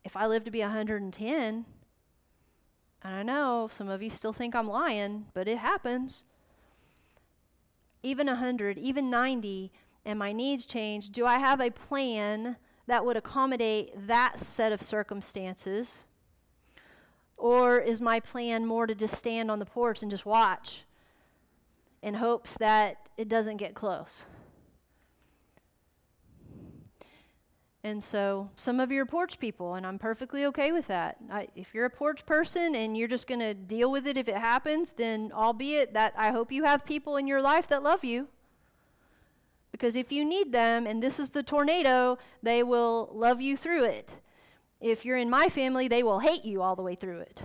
if 0.03 0.17
I 0.17 0.27
live 0.27 0.43
to 0.43 0.51
be 0.51 0.61
110, 0.61 1.65
and 3.05 3.15
I 3.15 3.23
know 3.23 3.69
some 3.71 3.89
of 3.89 4.03
you 4.03 4.11
still 4.11 4.33
think 4.33 4.57
I'm 4.57 4.69
lying, 4.69 5.27
but 5.33 5.47
it 5.47 5.59
happens 5.59 6.25
even 8.03 8.27
100, 8.27 8.79
even 8.79 9.11
90, 9.11 9.73
and 10.05 10.19
my 10.19 10.33
needs 10.33 10.65
change, 10.67 11.11
do 11.11 11.27
I 11.27 11.39
have 11.39 11.61
a 11.61 11.71
plan 11.71 12.57
that 12.87 13.05
would 13.05 13.17
accommodate 13.17 14.07
that 14.07 14.41
set 14.41 14.73
of 14.73 14.81
circumstances? 14.81 16.05
Or 17.37 17.79
is 17.79 18.01
my 18.01 18.21
plan 18.21 18.67
more 18.67 18.87
to 18.87 18.95
just 18.95 19.15
stand 19.15 19.51
on 19.51 19.59
the 19.59 19.67
porch 19.67 20.03
and 20.03 20.11
just 20.11 20.27
watch 20.27 20.85
in 22.03 22.15
hopes 22.15 22.55
that 22.59 23.09
it 23.17 23.29
doesn't 23.29 23.59
get 23.59 23.75
close? 23.75 24.25
And 27.89 28.05
so 28.05 28.51
some 28.59 28.81
of 28.81 28.93
you 28.93 29.01
are 29.01 29.07
porch 29.07 29.39
people, 29.39 29.75
and 29.75 29.87
I'm 29.87 29.99
perfectly 29.99 30.45
okay 30.45 30.73
with 30.73 30.89
that. 30.89 31.17
I, 31.33 31.49
if 31.57 31.73
you're 31.73 31.87
a 31.87 31.91
porch 31.91 32.27
person 32.27 32.75
and 32.75 32.95
you're 32.95 33.09
just 33.09 33.27
going 33.27 33.41
to 33.41 33.55
deal 33.55 33.91
with 33.91 34.07
it 34.07 34.19
if 34.19 34.29
it 34.29 34.37
happens, 34.37 34.91
then 34.91 35.33
albeit 35.35 35.95
that 35.95 36.13
I 36.15 36.31
hope 36.31 36.53
you 36.53 36.65
have 36.65 36.85
people 36.85 37.17
in 37.17 37.27
your 37.27 37.41
life 37.41 37.67
that 37.69 37.83
love 37.83 38.05
you. 38.05 38.29
Because 39.73 39.97
if 39.97 40.13
you 40.13 40.23
need 40.23 40.53
them 40.53 40.87
and 40.87 41.03
this 41.03 41.19
is 41.19 41.31
the 41.31 41.43
tornado, 41.43 42.19
they 42.43 42.63
will 42.63 43.09
love 43.15 43.41
you 43.41 43.57
through 43.57 43.85
it. 43.85 44.13
If 44.83 45.07
you're 45.07 45.17
in 45.17 45.31
my 45.31 45.49
family, 45.49 45.89
they 45.89 46.03
will 46.03 46.19
hate 46.19 46.45
you 46.45 46.61
all 46.61 46.77
the 46.77 46.83
way 46.83 46.95
through 46.95 47.21
it. 47.21 47.41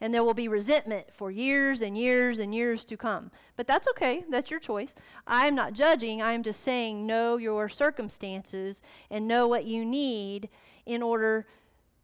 And 0.00 0.14
there 0.14 0.24
will 0.24 0.34
be 0.34 0.48
resentment 0.48 1.12
for 1.12 1.30
years 1.30 1.82
and 1.82 1.96
years 1.96 2.38
and 2.38 2.54
years 2.54 2.84
to 2.86 2.96
come. 2.96 3.30
But 3.56 3.66
that's 3.66 3.86
okay. 3.88 4.24
That's 4.30 4.50
your 4.50 4.60
choice. 4.60 4.94
I'm 5.26 5.54
not 5.54 5.74
judging. 5.74 6.22
I'm 6.22 6.42
just 6.42 6.62
saying 6.62 7.06
know 7.06 7.36
your 7.36 7.68
circumstances 7.68 8.80
and 9.10 9.28
know 9.28 9.46
what 9.46 9.66
you 9.66 9.84
need 9.84 10.48
in 10.86 11.02
order 11.02 11.46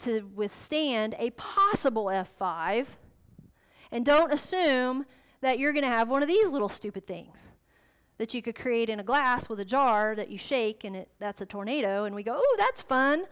to 0.01 0.31
withstand 0.35 1.15
a 1.19 1.31
possible 1.31 2.07
F5. 2.07 2.87
And 3.91 4.05
don't 4.05 4.33
assume 4.33 5.07
that 5.41 5.59
you're 5.59 5.73
going 5.73 5.85
to 5.85 5.89
have 5.89 6.09
one 6.09 6.23
of 6.23 6.29
these 6.29 6.51
little 6.51 6.69
stupid 6.69 7.07
things 7.07 7.49
that 8.19 8.33
you 8.33 8.43
could 8.43 8.57
create 8.57 8.89
in 8.89 9.01
a 9.01 9.05
glass 9.05 9.49
with 9.49 9.61
a 9.61 9.65
jar 9.65 10.15
that 10.15 10.31
you 10.31 10.39
shake 10.39 10.85
and 10.85 10.97
it, 10.97 11.09
that's 11.19 11.41
a 11.41 11.47
tornado. 11.47 12.05
And 12.05 12.15
we 12.15 12.23
go, 12.23 12.35
oh, 12.39 12.57
that's 12.59 12.83
fun. 12.83 13.25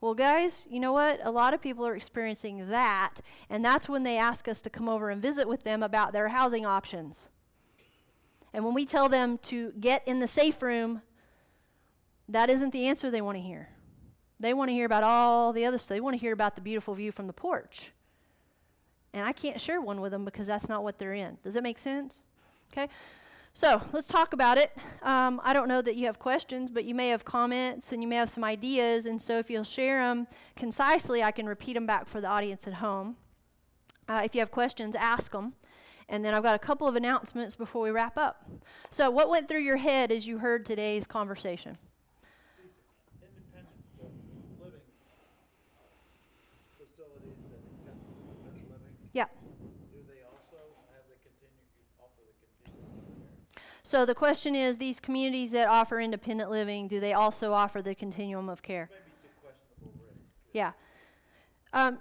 Well, 0.00 0.14
guys, 0.14 0.66
you 0.68 0.78
know 0.78 0.92
what? 0.92 1.20
A 1.22 1.30
lot 1.30 1.54
of 1.54 1.62
people 1.62 1.86
are 1.86 1.96
experiencing 1.96 2.68
that, 2.68 3.14
and 3.48 3.64
that's 3.64 3.88
when 3.88 4.02
they 4.02 4.18
ask 4.18 4.46
us 4.46 4.60
to 4.62 4.70
come 4.70 4.88
over 4.88 5.08
and 5.10 5.22
visit 5.22 5.48
with 5.48 5.64
them 5.64 5.82
about 5.82 6.12
their 6.12 6.28
housing 6.28 6.66
options. 6.66 7.28
And 8.52 8.64
when 8.64 8.74
we 8.74 8.84
tell 8.84 9.08
them 9.08 9.38
to 9.44 9.72
get 9.72 10.06
in 10.06 10.20
the 10.20 10.28
safe 10.28 10.62
room, 10.62 11.02
that 12.28 12.50
isn't 12.50 12.72
the 12.72 12.86
answer 12.86 13.10
they 13.10 13.22
want 13.22 13.38
to 13.38 13.42
hear. 13.42 13.70
They 14.38 14.52
want 14.52 14.68
to 14.68 14.74
hear 14.74 14.86
about 14.86 15.02
all 15.02 15.52
the 15.52 15.64
other 15.64 15.78
stuff. 15.78 15.94
They 15.94 16.00
want 16.00 16.14
to 16.14 16.20
hear 16.20 16.32
about 16.32 16.56
the 16.56 16.60
beautiful 16.60 16.94
view 16.94 17.10
from 17.10 17.26
the 17.26 17.32
porch. 17.32 17.92
And 19.14 19.24
I 19.24 19.32
can't 19.32 19.60
share 19.60 19.80
one 19.80 20.00
with 20.02 20.12
them 20.12 20.26
because 20.26 20.46
that's 20.46 20.68
not 20.68 20.82
what 20.82 20.98
they're 20.98 21.14
in. 21.14 21.38
Does 21.42 21.54
that 21.54 21.62
make 21.62 21.78
sense? 21.78 22.20
Okay? 22.70 22.88
So 23.56 23.80
let's 23.94 24.06
talk 24.06 24.34
about 24.34 24.58
it. 24.58 24.70
Um, 25.00 25.40
I 25.42 25.54
don't 25.54 25.66
know 25.66 25.80
that 25.80 25.96
you 25.96 26.04
have 26.04 26.18
questions, 26.18 26.70
but 26.70 26.84
you 26.84 26.94
may 26.94 27.08
have 27.08 27.24
comments 27.24 27.90
and 27.90 28.02
you 28.02 28.06
may 28.06 28.16
have 28.16 28.28
some 28.28 28.44
ideas. 28.44 29.06
And 29.06 29.18
so 29.20 29.38
if 29.38 29.48
you'll 29.48 29.64
share 29.64 29.96
them 30.06 30.26
concisely, 30.56 31.22
I 31.22 31.30
can 31.30 31.46
repeat 31.46 31.72
them 31.72 31.86
back 31.86 32.06
for 32.06 32.20
the 32.20 32.26
audience 32.26 32.66
at 32.66 32.74
home. 32.74 33.16
Uh, 34.10 34.20
if 34.22 34.34
you 34.34 34.42
have 34.42 34.50
questions, 34.50 34.94
ask 34.94 35.32
them. 35.32 35.54
And 36.10 36.22
then 36.22 36.34
I've 36.34 36.42
got 36.42 36.54
a 36.54 36.58
couple 36.58 36.86
of 36.86 36.96
announcements 36.96 37.56
before 37.56 37.80
we 37.80 37.90
wrap 37.90 38.18
up. 38.18 38.46
So, 38.90 39.10
what 39.10 39.30
went 39.30 39.48
through 39.48 39.62
your 39.62 39.78
head 39.78 40.12
as 40.12 40.26
you 40.26 40.36
heard 40.36 40.66
today's 40.66 41.06
conversation? 41.06 41.78
So 53.86 54.04
the 54.04 54.16
question 54.16 54.56
is 54.56 54.78
these 54.78 54.98
communities 54.98 55.52
that 55.52 55.68
offer 55.68 56.00
independent 56.00 56.50
living, 56.50 56.88
do 56.88 56.98
they 56.98 57.12
also 57.12 57.52
offer 57.52 57.80
the 57.80 57.94
continuum 57.94 58.48
of 58.48 58.60
care? 58.60 58.90
Yeah. 60.52 60.72
Um, 61.72 62.00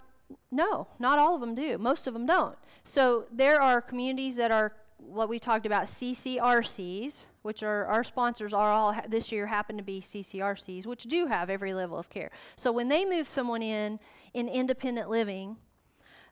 no, 0.49 0.87
not 0.97 1.19
all 1.19 1.35
of 1.35 1.41
them 1.41 1.53
do. 1.53 1.77
Most 1.77 2.07
of 2.07 2.15
them 2.15 2.25
don't. 2.25 2.57
So 2.83 3.25
there 3.31 3.61
are 3.61 3.81
communities 3.81 4.35
that 4.37 4.49
are 4.49 4.73
what 4.97 5.29
we 5.29 5.37
talked 5.37 5.67
about 5.67 5.83
CCRCs, 5.83 7.27
which 7.43 7.61
are 7.61 7.85
our 7.85 8.03
sponsors 8.03 8.51
are 8.51 8.71
all 8.71 8.93
ha- 8.93 9.03
this 9.07 9.31
year 9.31 9.45
happen 9.45 9.77
to 9.77 9.83
be 9.83 10.01
CCRCs, 10.01 10.87
which 10.87 11.03
do 11.03 11.27
have 11.27 11.51
every 11.51 11.75
level 11.75 11.99
of 11.99 12.09
care. 12.09 12.31
So 12.55 12.71
when 12.71 12.89
they 12.89 13.05
move 13.05 13.29
someone 13.29 13.61
in 13.61 13.99
in 14.33 14.47
independent 14.49 15.11
living, 15.11 15.57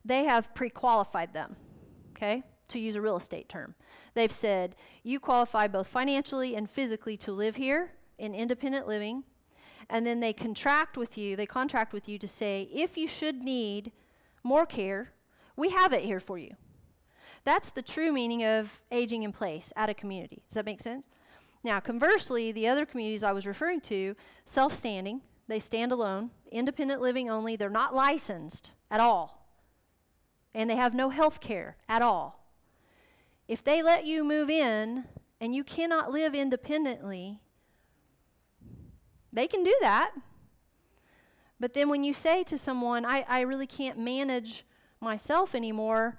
they 0.03 0.23
have 0.23 0.55
pre-qualified 0.55 1.31
them. 1.31 1.55
Okay? 2.17 2.41
To 2.69 2.80
use 2.80 2.95
a 2.95 3.02
real 3.02 3.18
estate 3.18 3.49
term. 3.49 3.76
They've 4.14 4.31
said, 4.31 4.76
you 5.03 5.19
qualify 5.19 5.68
both 5.68 5.88
financially 5.88 6.56
and 6.56 6.69
physically 6.69 7.18
to 7.18 7.31
live 7.31 7.56
here 7.56 7.91
in 8.18 8.34
independent 8.34 8.88
living. 8.88 9.23
And 9.90 10.06
then 10.07 10.19
they 10.19 10.34
contract 10.34 10.98
with 10.98 11.18
you, 11.18 11.35
they 11.35 11.45
contract 11.45 11.94
with 11.94 12.07
you 12.07 12.18
to 12.19 12.27
say, 12.27 12.69
if 12.73 12.98
you 12.98 13.07
should 13.07 13.44
need 13.44 13.91
more 14.44 14.65
care, 14.65 15.11
we 15.56 15.69
have 15.69 15.94
it 15.94 16.03
here 16.03 16.19
for 16.19 16.38
you. 16.38 16.56
That's 17.45 17.69
the 17.69 17.81
true 17.81 18.11
meaning 18.11 18.44
of 18.44 18.81
aging 18.91 19.23
in 19.23 19.34
place 19.34 19.73
at 19.76 19.90
a 19.90 19.94
community. 19.94 20.44
Does 20.48 20.56
that 20.56 20.65
make 20.65 20.81
sense? 20.81 21.07
Now, 21.64 21.80
conversely, 21.80 22.52
the 22.52 22.68
other 22.68 22.85
communities 22.85 23.23
I 23.23 23.31
was 23.31 23.45
referring 23.45 23.81
to, 23.81 24.15
self 24.45 24.73
standing, 24.73 25.22
they 25.48 25.60
stand 25.60 25.91
alone, 25.91 26.31
independent 26.52 27.02
living 27.02 27.30
only, 27.30 27.56
they're 27.56 27.69
not 27.69 27.95
licensed 27.95 28.72
at 28.90 28.99
all. 28.99 29.48
And 30.53 30.69
they 30.69 30.76
have 30.76 30.94
no 30.94 31.10
health 31.10 31.41
care 31.41 31.77
at 31.90 32.02
all. 32.02 32.42
If 33.53 33.63
they 33.63 33.84
let 33.84 34.07
you 34.07 34.23
move 34.23 34.49
in 34.49 35.03
and 35.39 35.53
you 35.53 35.63
cannot 35.63 36.11
live 36.11 36.34
independently, 36.34 37.39
they 39.31 39.45
can 39.45 39.63
do 39.63 39.75
that. 39.80 40.11
But 41.59 41.75
then 41.75 41.88
when 41.88 42.03
you 42.03 42.15
say 42.15 42.43
to 42.45 42.57
someone, 42.57 43.05
I, 43.05 43.23
I 43.30 43.41
really 43.41 43.67
can't 43.67 43.99
manage 43.99 44.65
myself 44.99 45.53
anymore, 45.53 46.17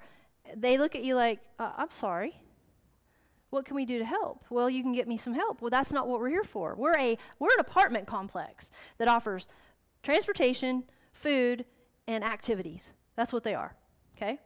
they 0.55 0.77
look 0.77 0.95
at 0.95 1.03
you 1.03 1.15
like, 1.15 1.41
uh, 1.59 1.73
I'm 1.75 1.91
sorry. 1.91 2.39
What 3.49 3.65
can 3.65 3.75
we 3.75 3.83
do 3.83 3.99
to 3.99 4.05
help? 4.05 4.45
Well, 4.49 4.69
you 4.69 4.81
can 4.81 4.93
get 4.93 5.05
me 5.05 5.17
some 5.17 5.33
help. 5.33 5.61
Well, 5.61 5.69
that's 5.69 5.91
not 5.91 6.07
what 6.07 6.21
we're 6.21 6.29
here 6.29 6.45
for. 6.45 6.73
We're 6.73 6.97
a 6.97 7.17
we're 7.37 7.53
an 7.53 7.59
apartment 7.59 8.07
complex 8.07 8.71
that 8.97 9.09
offers 9.09 9.49
transportation, 10.03 10.85
food, 11.11 11.65
and 12.07 12.23
activities. 12.23 12.93
That's 13.17 13.33
what 13.33 13.43
they 13.43 13.55
are. 13.55 13.75
Okay? 14.15 14.39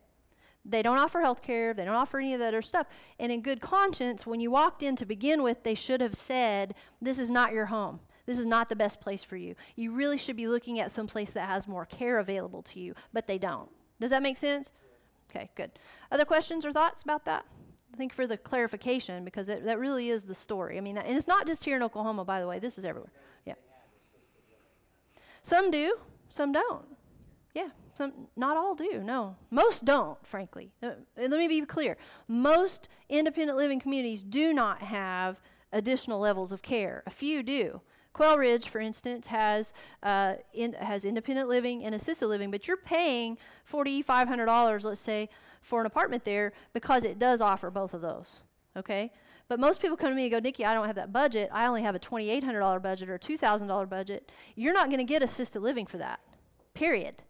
They 0.66 0.82
don't 0.82 1.00
offer 1.00 1.22
health 1.22 1.42
care, 1.42 1.74
they 1.74 1.86
don't 1.86 1.96
offer 1.96 2.20
any 2.20 2.34
of 2.34 2.40
that 2.40 2.50
other 2.50 2.62
stuff. 2.62 2.88
And 3.18 3.32
in 3.32 3.42
good 3.42 3.62
conscience, 3.62 4.28
when 4.28 4.40
you 4.40 4.52
walked 4.52 4.84
in 4.84 4.96
to 4.98 5.06
begin 5.06 5.42
with, 5.42 5.64
they 5.64 5.76
should 5.76 6.02
have 6.02 6.16
said, 6.16 6.76
This 7.02 7.18
is 7.18 7.30
not 7.30 7.54
your 7.54 7.68
home. 7.68 8.02
This 8.26 8.38
is 8.38 8.46
not 8.46 8.70
the 8.70 8.76
best 8.76 9.02
place 9.02 9.24
for 9.24 9.38
you. 9.38 9.56
You 9.76 9.92
really 9.92 10.18
should 10.18 10.36
be 10.36 10.48
looking 10.48 10.80
at 10.80 10.92
some 10.92 11.08
place 11.08 11.34
that 11.34 11.48
has 11.48 11.68
more 11.68 11.86
care 11.86 12.20
available 12.20 12.62
to 12.64 12.80
you, 12.80 12.94
but 13.12 13.26
they 13.26 13.40
don't. 13.40 13.70
Does 14.00 14.12
that 14.12 14.22
make 14.22 14.38
sense? 14.38 14.72
Okay, 15.30 15.50
good. 15.56 15.72
Other 16.12 16.26
questions 16.26 16.66
or 16.66 16.72
thoughts 16.72 17.02
about 17.02 17.26
that? 17.26 17.46
I 17.92 17.98
think 17.98 18.14
for 18.14 18.28
the 18.28 18.38
clarification, 18.38 19.26
because 19.26 19.50
it, 19.50 19.64
that 19.66 19.80
really 19.80 20.10
is 20.10 20.24
the 20.24 20.36
story. 20.36 20.78
I 20.78 20.82
mean, 20.82 20.98
and 20.98 21.18
it's 21.18 21.28
not 21.28 21.48
just 21.48 21.64
here 21.64 21.76
in 21.76 21.82
Oklahoma, 21.82 22.24
by 22.24 22.40
the 22.40 22.48
way. 22.48 22.60
This 22.60 22.78
is 22.78 22.86
everywhere. 22.86 23.12
Yeah. 23.46 23.56
Some 25.42 25.72
do, 25.72 25.98
some 26.30 26.52
don't. 26.52 26.86
Yeah. 27.56 27.70
Some, 28.00 28.14
not 28.38 28.56
all 28.56 28.76
do, 28.76 29.04
no. 29.04 29.36
Most 29.52 29.84
don't, 29.84 30.18
frankly. 30.26 30.72
Uh, 30.82 30.92
let 31.18 31.32
me 31.32 31.50
be 31.50 31.60
clear. 31.66 31.98
Most 32.30 32.88
independent 33.10 33.58
living 33.58 33.78
communities 33.78 34.24
do 34.24 34.54
not 34.54 34.82
have 34.82 35.42
additional 35.74 36.18
levels 36.18 36.54
of 36.54 36.62
care. 36.62 37.04
A 37.06 37.10
few 37.10 37.44
do. 37.44 37.82
Quail 38.14 38.38
Ridge, 38.38 38.70
for 38.70 38.80
instance, 38.80 39.28
has 39.28 39.74
uh, 40.02 40.36
in, 40.54 40.72
has 40.76 41.04
independent 41.04 41.50
living 41.50 41.84
and 41.84 41.94
assisted 41.94 42.28
living, 42.28 42.52
but 42.52 42.70
you're 42.70 42.78
paying 42.78 43.38
forty 43.66 44.02
five 44.02 44.30
hundred 44.30 44.46
dollars, 44.46 44.86
let's 44.86 45.02
say, 45.02 45.28
for 45.62 45.82
an 45.82 45.86
apartment 45.86 46.24
there 46.24 46.54
because 46.72 47.04
it 47.04 47.20
does 47.20 47.42
offer 47.42 47.70
both 47.70 47.94
of 47.94 48.00
those. 48.00 48.40
Okay, 48.78 49.12
but 49.50 49.60
most 49.60 49.82
people 49.82 49.98
come 49.98 50.12
to 50.12 50.16
me 50.16 50.24
and 50.24 50.32
go, 50.32 50.40
Nikki, 50.40 50.64
I 50.64 50.74
don't 50.74 50.88
have 50.88 50.96
that 50.96 51.12
budget. 51.12 51.50
I 51.52 51.66
only 51.66 51.82
have 51.82 51.96
a 51.96 52.00
twenty 52.00 52.30
eight 52.30 52.46
hundred 52.46 52.62
dollar 52.62 52.80
budget 52.80 53.10
or 53.10 53.16
a 53.16 53.20
two 53.20 53.38
thousand 53.38 53.68
dollar 53.68 53.86
budget. 53.86 54.32
You're 54.56 54.74
not 54.74 54.88
going 54.88 55.00
to 55.00 55.04
get 55.04 55.22
assisted 55.22 55.60
living 55.60 55.86
for 55.86 55.98
that. 55.98 56.22
Period. 56.74 57.24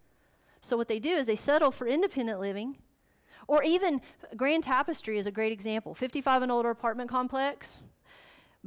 So 0.61 0.77
what 0.77 0.87
they 0.87 0.99
do 0.99 1.11
is 1.11 1.27
they 1.27 1.35
settle 1.35 1.71
for 1.71 1.87
independent 1.87 2.39
living, 2.39 2.77
or 3.47 3.63
even 3.63 4.01
Grand 4.35 4.63
Tapestry 4.63 5.17
is 5.17 5.25
a 5.25 5.31
great 5.31 5.51
example. 5.51 5.95
55 5.95 6.43
and 6.43 6.51
older 6.51 6.69
apartment 6.69 7.09
complex, 7.09 7.79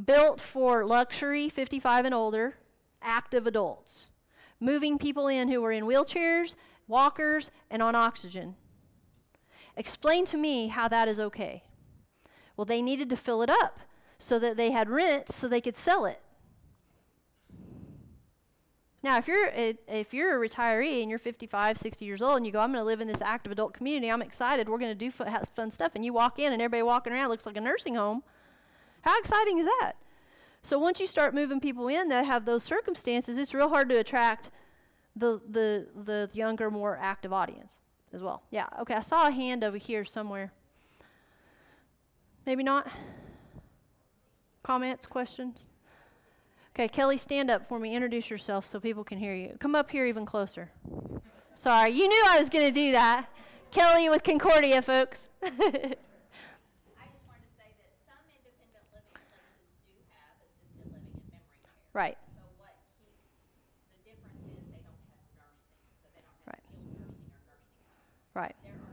built 0.02 0.40
for 0.40 0.85
luxury, 0.85 1.48
55 1.48 2.06
and 2.06 2.14
older, 2.14 2.56
active 3.01 3.47
adults, 3.47 4.10
moving 4.59 4.98
people 4.98 5.28
in 5.28 5.48
who 5.48 5.64
are 5.64 5.73
in 5.73 5.85
wheelchairs, 5.85 6.55
walkers, 6.89 7.51
and 7.70 7.82
on 7.82 7.94
oxygen. 7.94 8.56
Explain 9.77 10.24
to 10.27 10.36
me 10.36 10.69
how 10.69 10.89
that 10.89 11.09
is 11.09 11.20
okay. 11.20 11.62
Well, 12.56 12.64
they 12.64 12.82
needed 12.82 13.09
to 13.10 13.16
fill 13.16 13.43
it 13.43 13.51
up 13.51 13.81
so 14.19 14.39
that 14.39 14.56
they 14.56 14.70
had 14.70 14.90
rent 14.90 15.31
so 15.31 15.48
they 15.48 15.60
could 15.60 15.77
sell 15.77 16.05
it. 16.05 16.20
Now, 19.03 19.19
if 19.19 19.27
you're 19.27 19.49
a, 19.49 19.77
if 19.89 20.15
you're 20.15 20.43
a 20.43 20.49
retiree 20.49 21.01
and 21.03 21.11
you're 21.11 21.19
55, 21.19 21.77
60 21.77 22.05
years 22.05 22.23
old, 22.23 22.37
and 22.37 22.47
you 22.47 22.53
go, 22.53 22.61
I'm 22.61 22.73
going 22.73 22.81
to 22.83 22.87
live 22.87 23.01
in 23.01 23.09
this 23.09 23.20
active 23.20 23.51
adult 23.51 23.74
community. 23.74 24.09
I'm 24.09 24.23
excited. 24.23 24.69
We're 24.69 24.79
going 24.79 24.93
to 24.93 24.95
do 24.95 25.11
fun, 25.11 25.29
fun 25.57 25.70
stuff, 25.70 25.93
and 25.95 26.05
you 26.05 26.12
walk 26.12 26.39
in, 26.39 26.53
and 26.53 26.62
everybody 26.62 26.83
walking 26.83 27.12
around 27.12 27.29
looks 27.29 27.47
like 27.47 27.57
a 27.57 27.61
nursing 27.61 27.97
home. 27.97 28.23
How 29.01 29.19
exciting 29.19 29.59
is 29.59 29.66
that? 29.66 29.95
So 30.62 30.79
once 30.79 31.01
you 31.01 31.09
start 31.09 31.35
moving 31.35 31.59
people 31.59 31.89
in 31.89 32.09
that 32.09 32.24
have 32.24 32.45
those 32.45 32.62
circumstances, 32.62 33.37
it's 33.37 33.53
real 33.53 33.69
hard 33.69 33.89
to 33.89 33.99
attract 33.99 34.51
the 35.16 35.41
the 35.51 35.89
the 36.05 36.31
younger, 36.33 36.70
more 36.70 36.97
active 37.01 37.33
audience 37.33 37.81
as 38.12 38.23
well. 38.23 38.45
Yeah. 38.51 38.66
Okay. 38.81 38.95
I 38.95 39.01
saw 39.01 39.27
a 39.27 39.31
hand 39.33 39.65
over 39.65 39.77
here 39.77 40.05
somewhere. 40.05 40.53
Maybe 42.47 42.62
not. 42.62 42.89
Comments, 44.62 45.05
questions. 45.07 45.66
Okay, 46.74 46.89
Kelly, 46.89 47.19
stand 47.19 47.51
up 47.51 47.66
for 47.66 47.78
me. 47.78 47.94
Introduce 47.94 48.31
yourself 48.31 48.65
so 48.65 48.81
people 48.81 49.05
can 49.05 49.19
hear 49.19 49.35
you. 49.35 49.57
Come 49.59 49.74
up 49.74 49.90
here 49.90 50.07
even 50.07 50.24
closer. 50.24 50.70
Sorry, 51.55 51.90
you 51.90 52.09
knew 52.09 52.24
I 52.28 52.39
was 52.39 52.49
going 52.49 52.65
to 52.65 52.73
do 52.73 52.93
that. 52.93 53.28
Kelly 53.70 54.09
with 54.09 54.23
Concordia, 54.23 54.81
folks. 54.81 55.28
Right. 61.93 62.16
But 62.32 62.49
what 62.57 62.73
keeps 62.97 63.20
the 63.93 64.01
difference 64.01 64.40
is 64.49 64.65
they 64.73 64.81
don't 64.81 64.97
have 65.12 65.28
nursing, 65.36 65.93
so 66.01 66.09
they 66.16 66.24
don't 66.24 66.40
have 66.40 66.57
right. 66.57 66.65
skilled 66.73 67.05
nursing 67.05 67.36
or 67.36 67.44
nursing. 67.53 67.85
Right. 68.32 68.57
There 68.65 68.73
are 68.73 68.93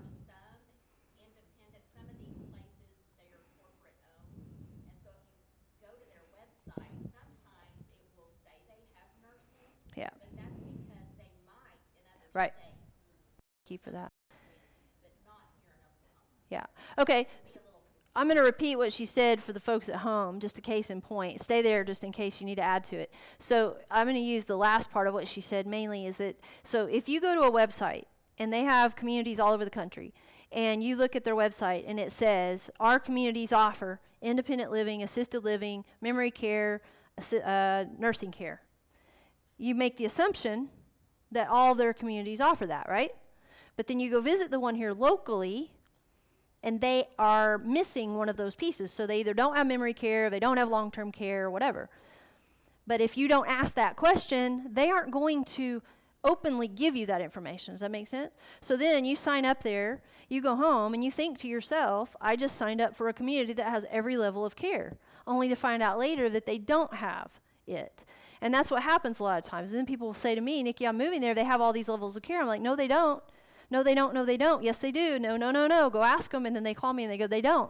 Right. 12.39 12.53
Thank 13.65 13.71
you 13.71 13.77
for 13.79 13.91
that. 13.91 14.13
Yeah. 16.49 16.63
Okay. 16.97 17.27
I'm 18.15 18.27
going 18.27 18.37
to 18.37 18.43
repeat 18.43 18.77
what 18.77 18.93
she 18.93 19.05
said 19.05 19.43
for 19.43 19.51
the 19.51 19.59
folks 19.59 19.89
at 19.89 19.97
home, 19.97 20.39
just 20.39 20.57
a 20.57 20.61
case 20.61 20.89
in 20.89 21.01
point. 21.01 21.41
Stay 21.41 21.61
there 21.61 21.83
just 21.83 22.01
in 22.01 22.13
case 22.13 22.39
you 22.39 22.45
need 22.45 22.55
to 22.55 22.61
add 22.61 22.85
to 22.85 22.95
it. 22.95 23.11
So 23.39 23.75
I'm 23.91 24.05
going 24.05 24.15
to 24.15 24.21
use 24.21 24.45
the 24.45 24.55
last 24.55 24.89
part 24.89 25.09
of 25.09 25.13
what 25.13 25.27
she 25.27 25.41
said 25.41 25.67
mainly 25.67 26.05
is 26.05 26.19
that 26.19 26.39
so 26.63 26.85
if 26.85 27.09
you 27.09 27.19
go 27.19 27.35
to 27.35 27.41
a 27.41 27.51
website 27.51 28.05
and 28.37 28.53
they 28.53 28.63
have 28.63 28.95
communities 28.95 29.37
all 29.37 29.51
over 29.51 29.65
the 29.65 29.69
country, 29.69 30.13
and 30.53 30.81
you 30.81 30.95
look 30.95 31.17
at 31.17 31.25
their 31.25 31.35
website 31.35 31.83
and 31.85 31.99
it 31.99 32.09
says 32.09 32.69
our 32.79 32.99
communities 32.99 33.51
offer 33.51 33.99
independent 34.21 34.71
living, 34.71 35.03
assisted 35.03 35.43
living, 35.43 35.83
memory 35.99 36.31
care, 36.31 36.79
assi- 37.19 37.45
uh, 37.45 37.83
nursing 37.97 38.31
care. 38.31 38.61
You 39.57 39.75
make 39.75 39.97
the 39.97 40.05
assumption 40.05 40.69
that 41.31 41.47
all 41.49 41.75
their 41.75 41.93
communities 41.93 42.41
offer 42.41 42.65
that, 42.67 42.87
right? 42.89 43.11
But 43.75 43.87
then 43.87 43.99
you 43.99 44.11
go 44.11 44.21
visit 44.21 44.51
the 44.51 44.59
one 44.59 44.75
here 44.75 44.93
locally 44.93 45.71
and 46.63 46.81
they 46.81 47.07
are 47.17 47.57
missing 47.59 48.15
one 48.15 48.29
of 48.29 48.37
those 48.37 48.55
pieces. 48.55 48.91
So 48.91 49.07
they 49.07 49.21
either 49.21 49.33
don't 49.33 49.55
have 49.55 49.67
memory 49.67 49.93
care, 49.93 50.29
they 50.29 50.39
don't 50.39 50.57
have 50.57 50.69
long 50.69 50.91
term 50.91 51.11
care, 51.11 51.45
or 51.45 51.51
whatever. 51.51 51.89
But 52.85 53.01
if 53.01 53.17
you 53.17 53.27
don't 53.27 53.47
ask 53.47 53.75
that 53.75 53.95
question, 53.95 54.69
they 54.73 54.89
aren't 54.89 55.11
going 55.11 55.45
to 55.45 55.81
openly 56.23 56.67
give 56.67 56.95
you 56.95 57.05
that 57.05 57.21
information. 57.21 57.73
Does 57.73 57.81
that 57.81 57.91
make 57.91 58.07
sense? 58.07 58.31
So 58.61 58.75
then 58.75 59.05
you 59.05 59.15
sign 59.15 59.45
up 59.45 59.63
there, 59.63 60.01
you 60.27 60.41
go 60.41 60.55
home, 60.55 60.93
and 60.93 61.03
you 61.03 61.11
think 61.11 61.37
to 61.39 61.47
yourself, 61.47 62.15
I 62.19 62.35
just 62.35 62.57
signed 62.57 62.81
up 62.81 62.95
for 62.95 63.07
a 63.07 63.13
community 63.13 63.53
that 63.53 63.69
has 63.69 63.85
every 63.89 64.17
level 64.17 64.45
of 64.45 64.55
care, 64.55 64.97
only 65.25 65.47
to 65.49 65.55
find 65.55 65.81
out 65.81 65.97
later 65.97 66.29
that 66.29 66.45
they 66.45 66.57
don't 66.57 66.95
have 66.95 67.39
it. 67.67 68.03
And 68.41 68.53
that's 68.53 68.71
what 68.71 68.83
happens 68.83 69.19
a 69.19 69.23
lot 69.23 69.37
of 69.37 69.43
times. 69.43 69.71
And 69.71 69.79
then 69.79 69.85
people 69.85 70.07
will 70.07 70.13
say 70.13 70.33
to 70.33 70.41
me, 70.41 70.63
Nikki, 70.63 70.85
I'm 70.87 70.97
moving 70.97 71.21
there, 71.21 71.35
they 71.35 71.43
have 71.43 71.61
all 71.61 71.73
these 71.73 71.89
levels 71.89 72.15
of 72.15 72.23
care. 72.23 72.41
I'm 72.41 72.47
like, 72.47 72.61
no, 72.61 72.75
they 72.75 72.87
don't. 72.87 73.21
No, 73.69 73.83
they 73.83 73.93
don't. 73.93 74.13
No, 74.13 74.25
they 74.25 74.37
don't. 74.37 74.63
Yes, 74.63 74.77
they 74.77 74.91
do. 74.91 75.19
No, 75.19 75.37
no, 75.37 75.51
no, 75.51 75.67
no. 75.67 75.89
Go 75.89 76.03
ask 76.03 76.31
them. 76.31 76.45
And 76.45 76.55
then 76.55 76.63
they 76.63 76.73
call 76.73 76.93
me 76.93 77.03
and 77.03 77.11
they 77.11 77.17
go, 77.17 77.27
they 77.27 77.41
don't. 77.41 77.69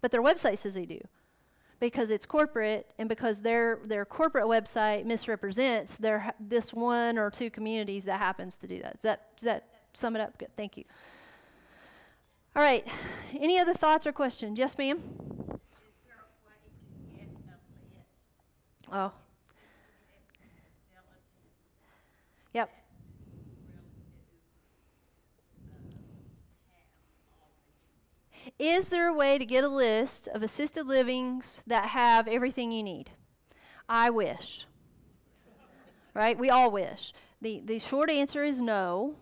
But 0.00 0.10
their 0.10 0.22
website 0.22 0.58
says 0.58 0.74
they 0.74 0.86
do 0.86 1.00
because 1.80 2.10
it's 2.10 2.26
corporate 2.26 2.90
and 2.98 3.08
because 3.08 3.40
their 3.40 3.78
their 3.84 4.04
corporate 4.04 4.44
website 4.44 5.06
misrepresents 5.06 5.96
their 5.96 6.32
this 6.38 6.72
one 6.72 7.18
or 7.18 7.30
two 7.30 7.50
communities 7.50 8.04
that 8.04 8.18
happens 8.18 8.58
to 8.58 8.66
do 8.66 8.80
that. 8.82 8.94
Does 8.94 9.02
that 9.02 9.36
does 9.36 9.44
that 9.44 9.64
sum 9.94 10.14
it 10.14 10.20
up? 10.20 10.38
Good. 10.38 10.54
Thank 10.56 10.76
you. 10.76 10.84
All 12.54 12.62
right. 12.62 12.86
Any 13.38 13.58
other 13.58 13.74
thoughts 13.74 14.06
or 14.06 14.12
questions? 14.12 14.58
Yes, 14.58 14.76
ma'am. 14.76 15.00
Oh. 18.92 19.12
Yep. 22.52 22.70
Is 28.58 28.88
there 28.88 29.08
a 29.08 29.14
way 29.14 29.38
to 29.38 29.44
get 29.44 29.64
a 29.64 29.68
list 29.68 30.28
of 30.28 30.42
assisted 30.42 30.86
livings 30.86 31.62
that 31.66 31.90
have 31.90 32.28
everything 32.28 32.72
you 32.72 32.82
need? 32.82 33.10
I 33.88 34.10
wish. 34.10 34.66
Right? 36.14 36.38
We 36.38 36.50
all 36.50 36.70
wish. 36.70 37.12
The, 37.40 37.62
the 37.64 37.78
short 37.78 38.10
answer 38.10 38.44
is 38.44 38.60
no. 38.60 39.16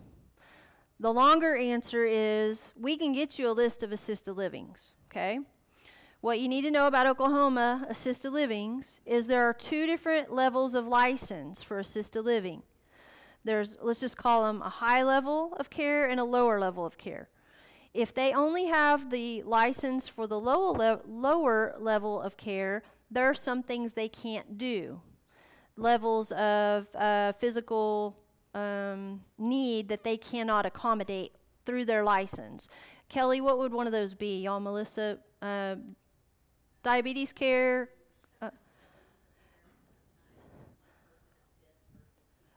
The 0.99 1.13
longer 1.13 1.55
answer 1.55 2.05
is 2.05 2.73
we 2.75 2.97
can 2.97 3.13
get 3.13 3.39
you 3.39 3.49
a 3.49 3.51
list 3.51 3.83
of 3.83 3.91
assisted 3.91 4.33
livings. 4.33 4.95
Okay? 5.09 5.39
What 6.21 6.41
you 6.41 6.49
need 6.49 6.63
to 6.63 6.71
know 6.71 6.87
about 6.87 7.07
Oklahoma 7.07 7.85
assisted 7.87 8.31
livings 8.31 8.99
is 9.05 9.27
there 9.27 9.47
are 9.47 9.53
two 9.53 9.85
different 9.85 10.33
levels 10.33 10.75
of 10.75 10.85
license 10.85 11.63
for 11.63 11.79
assisted 11.79 12.23
living. 12.23 12.63
There's, 13.45 13.77
let's 13.81 14.01
just 14.01 14.17
call 14.17 14.43
them 14.43 14.61
a 14.61 14.69
high 14.69 15.03
level 15.03 15.55
of 15.57 15.69
care 15.69 16.09
and 16.09 16.19
a 16.19 16.25
lower 16.25 16.59
level 16.59 16.85
of 16.85 16.97
care. 16.97 17.29
If 17.93 18.13
they 18.13 18.33
only 18.33 18.65
have 18.65 19.09
the 19.09 19.43
license 19.43 20.07
for 20.07 20.27
the 20.27 20.39
lower, 20.39 20.77
le- 20.77 21.01
lower 21.07 21.75
level 21.79 22.21
of 22.21 22.37
care, 22.37 22.83
there 23.09 23.25
are 23.25 23.33
some 23.33 23.63
things 23.63 23.93
they 23.93 24.09
can't 24.09 24.57
do. 24.57 25.01
Levels 25.75 26.31
of 26.33 26.87
uh, 26.95 27.33
physical 27.33 28.17
um, 28.53 29.21
need 29.37 29.89
that 29.89 30.03
they 30.03 30.17
cannot 30.17 30.65
accommodate 30.65 31.33
through 31.65 31.85
their 31.85 32.03
license. 32.03 32.67
Kelly, 33.07 33.41
what 33.41 33.57
would 33.57 33.73
one 33.73 33.87
of 33.87 33.93
those 33.93 34.13
be? 34.13 34.43
Y'all, 34.43 34.59
Melissa, 34.59 35.17
uh, 35.41 35.75
diabetes 36.83 37.33
care, 37.33 37.89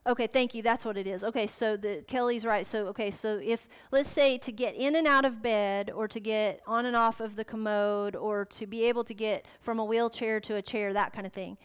Okay, 0.05 0.27
thank 0.27 0.53
you. 0.53 0.61
That's 0.61 0.83
what 0.83 0.97
it 0.97 1.07
is. 1.07 1.23
Okay, 1.23 1.47
so 1.47 1.77
the 1.77 2.03
Kelly's 2.07 2.43
right. 2.43 2.65
So 2.65 2.87
okay, 2.87 3.09
so 3.09 3.39
if 3.41 3.69
let's 3.91 4.09
say 4.09 4.37
to 4.39 4.51
get 4.51 4.75
in 4.75 4.97
and 4.97 5.07
out 5.07 5.23
of 5.23 5.41
bed 5.41 5.89
or 5.89 6.09
to 6.09 6.19
get 6.19 6.61
on 6.67 6.85
and 6.85 6.95
off 6.95 7.21
of 7.21 7.37
the 7.37 7.45
commode 7.45 8.15
or 8.15 8.43
to 8.45 8.67
be 8.67 8.83
able 8.83 9.05
to 9.05 9.13
get 9.13 9.45
from 9.61 9.79
a 9.79 9.85
wheelchair 9.85 10.41
to 10.41 10.55
a 10.55 10.61
chair, 10.61 10.91
that 10.91 11.13
kind 11.13 11.25
of 11.25 11.31
thing. 11.31 11.57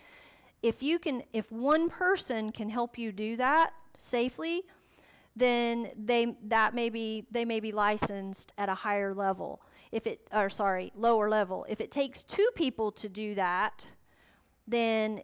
If 0.62 0.84
you 0.84 1.00
can 1.00 1.24
if 1.32 1.50
one 1.50 1.90
person 1.90 2.52
can 2.52 2.68
help 2.68 2.96
you 2.96 3.10
do 3.10 3.36
that 3.36 3.72
safely, 3.98 4.62
then 5.34 5.90
they 5.96 6.36
that 6.44 6.74
may 6.74 6.90
be 6.90 7.26
they 7.32 7.44
may 7.44 7.58
be 7.58 7.72
licensed 7.72 8.52
at 8.56 8.68
a 8.68 8.74
higher 8.74 9.14
level. 9.14 9.60
If 9.90 10.06
it 10.06 10.20
or 10.32 10.48
sorry, 10.48 10.92
lower 10.94 11.28
level. 11.28 11.66
If 11.68 11.80
it 11.80 11.90
takes 11.90 12.22
two 12.22 12.48
people 12.54 12.92
to 12.92 13.08
do 13.08 13.34
that, 13.34 13.84
then 14.68 15.22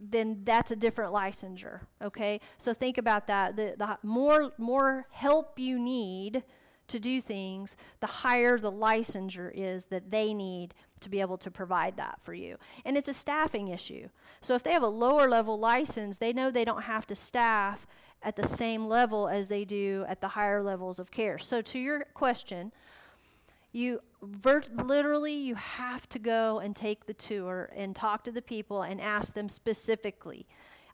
then 0.00 0.40
that's 0.44 0.70
a 0.70 0.76
different 0.76 1.12
licensure. 1.12 1.80
Okay, 2.02 2.40
so 2.56 2.72
think 2.72 2.98
about 2.98 3.26
that. 3.26 3.56
The, 3.56 3.74
the 3.76 3.98
more 4.02 4.52
more 4.58 5.06
help 5.10 5.58
you 5.58 5.78
need 5.78 6.44
to 6.88 6.98
do 6.98 7.20
things, 7.20 7.76
the 8.00 8.06
higher 8.06 8.58
the 8.58 8.72
licensure 8.72 9.50
is 9.54 9.86
that 9.86 10.10
they 10.10 10.32
need 10.32 10.74
to 11.00 11.08
be 11.08 11.20
able 11.20 11.38
to 11.38 11.50
provide 11.50 11.96
that 11.96 12.18
for 12.22 12.34
you. 12.34 12.56
And 12.84 12.96
it's 12.96 13.08
a 13.08 13.14
staffing 13.14 13.68
issue. 13.68 14.08
So 14.40 14.54
if 14.54 14.62
they 14.62 14.72
have 14.72 14.82
a 14.82 14.88
lower 14.88 15.28
level 15.28 15.58
license, 15.58 16.18
they 16.18 16.32
know 16.32 16.50
they 16.50 16.64
don't 16.64 16.82
have 16.82 17.06
to 17.08 17.14
staff 17.14 17.86
at 18.22 18.36
the 18.36 18.46
same 18.46 18.88
level 18.88 19.28
as 19.28 19.48
they 19.48 19.64
do 19.64 20.04
at 20.08 20.20
the 20.20 20.28
higher 20.28 20.62
levels 20.62 20.98
of 20.98 21.10
care. 21.10 21.38
So 21.38 21.60
to 21.60 21.78
your 21.78 22.06
question, 22.14 22.72
you 23.72 24.00
literally 24.72 25.34
you 25.34 25.54
have 25.54 26.08
to 26.08 26.18
go 26.18 26.58
and 26.58 26.74
take 26.74 27.06
the 27.06 27.14
tour 27.14 27.70
and 27.76 27.94
talk 27.94 28.24
to 28.24 28.32
the 28.32 28.42
people 28.42 28.82
and 28.82 29.00
ask 29.00 29.34
them 29.34 29.48
specifically 29.48 30.46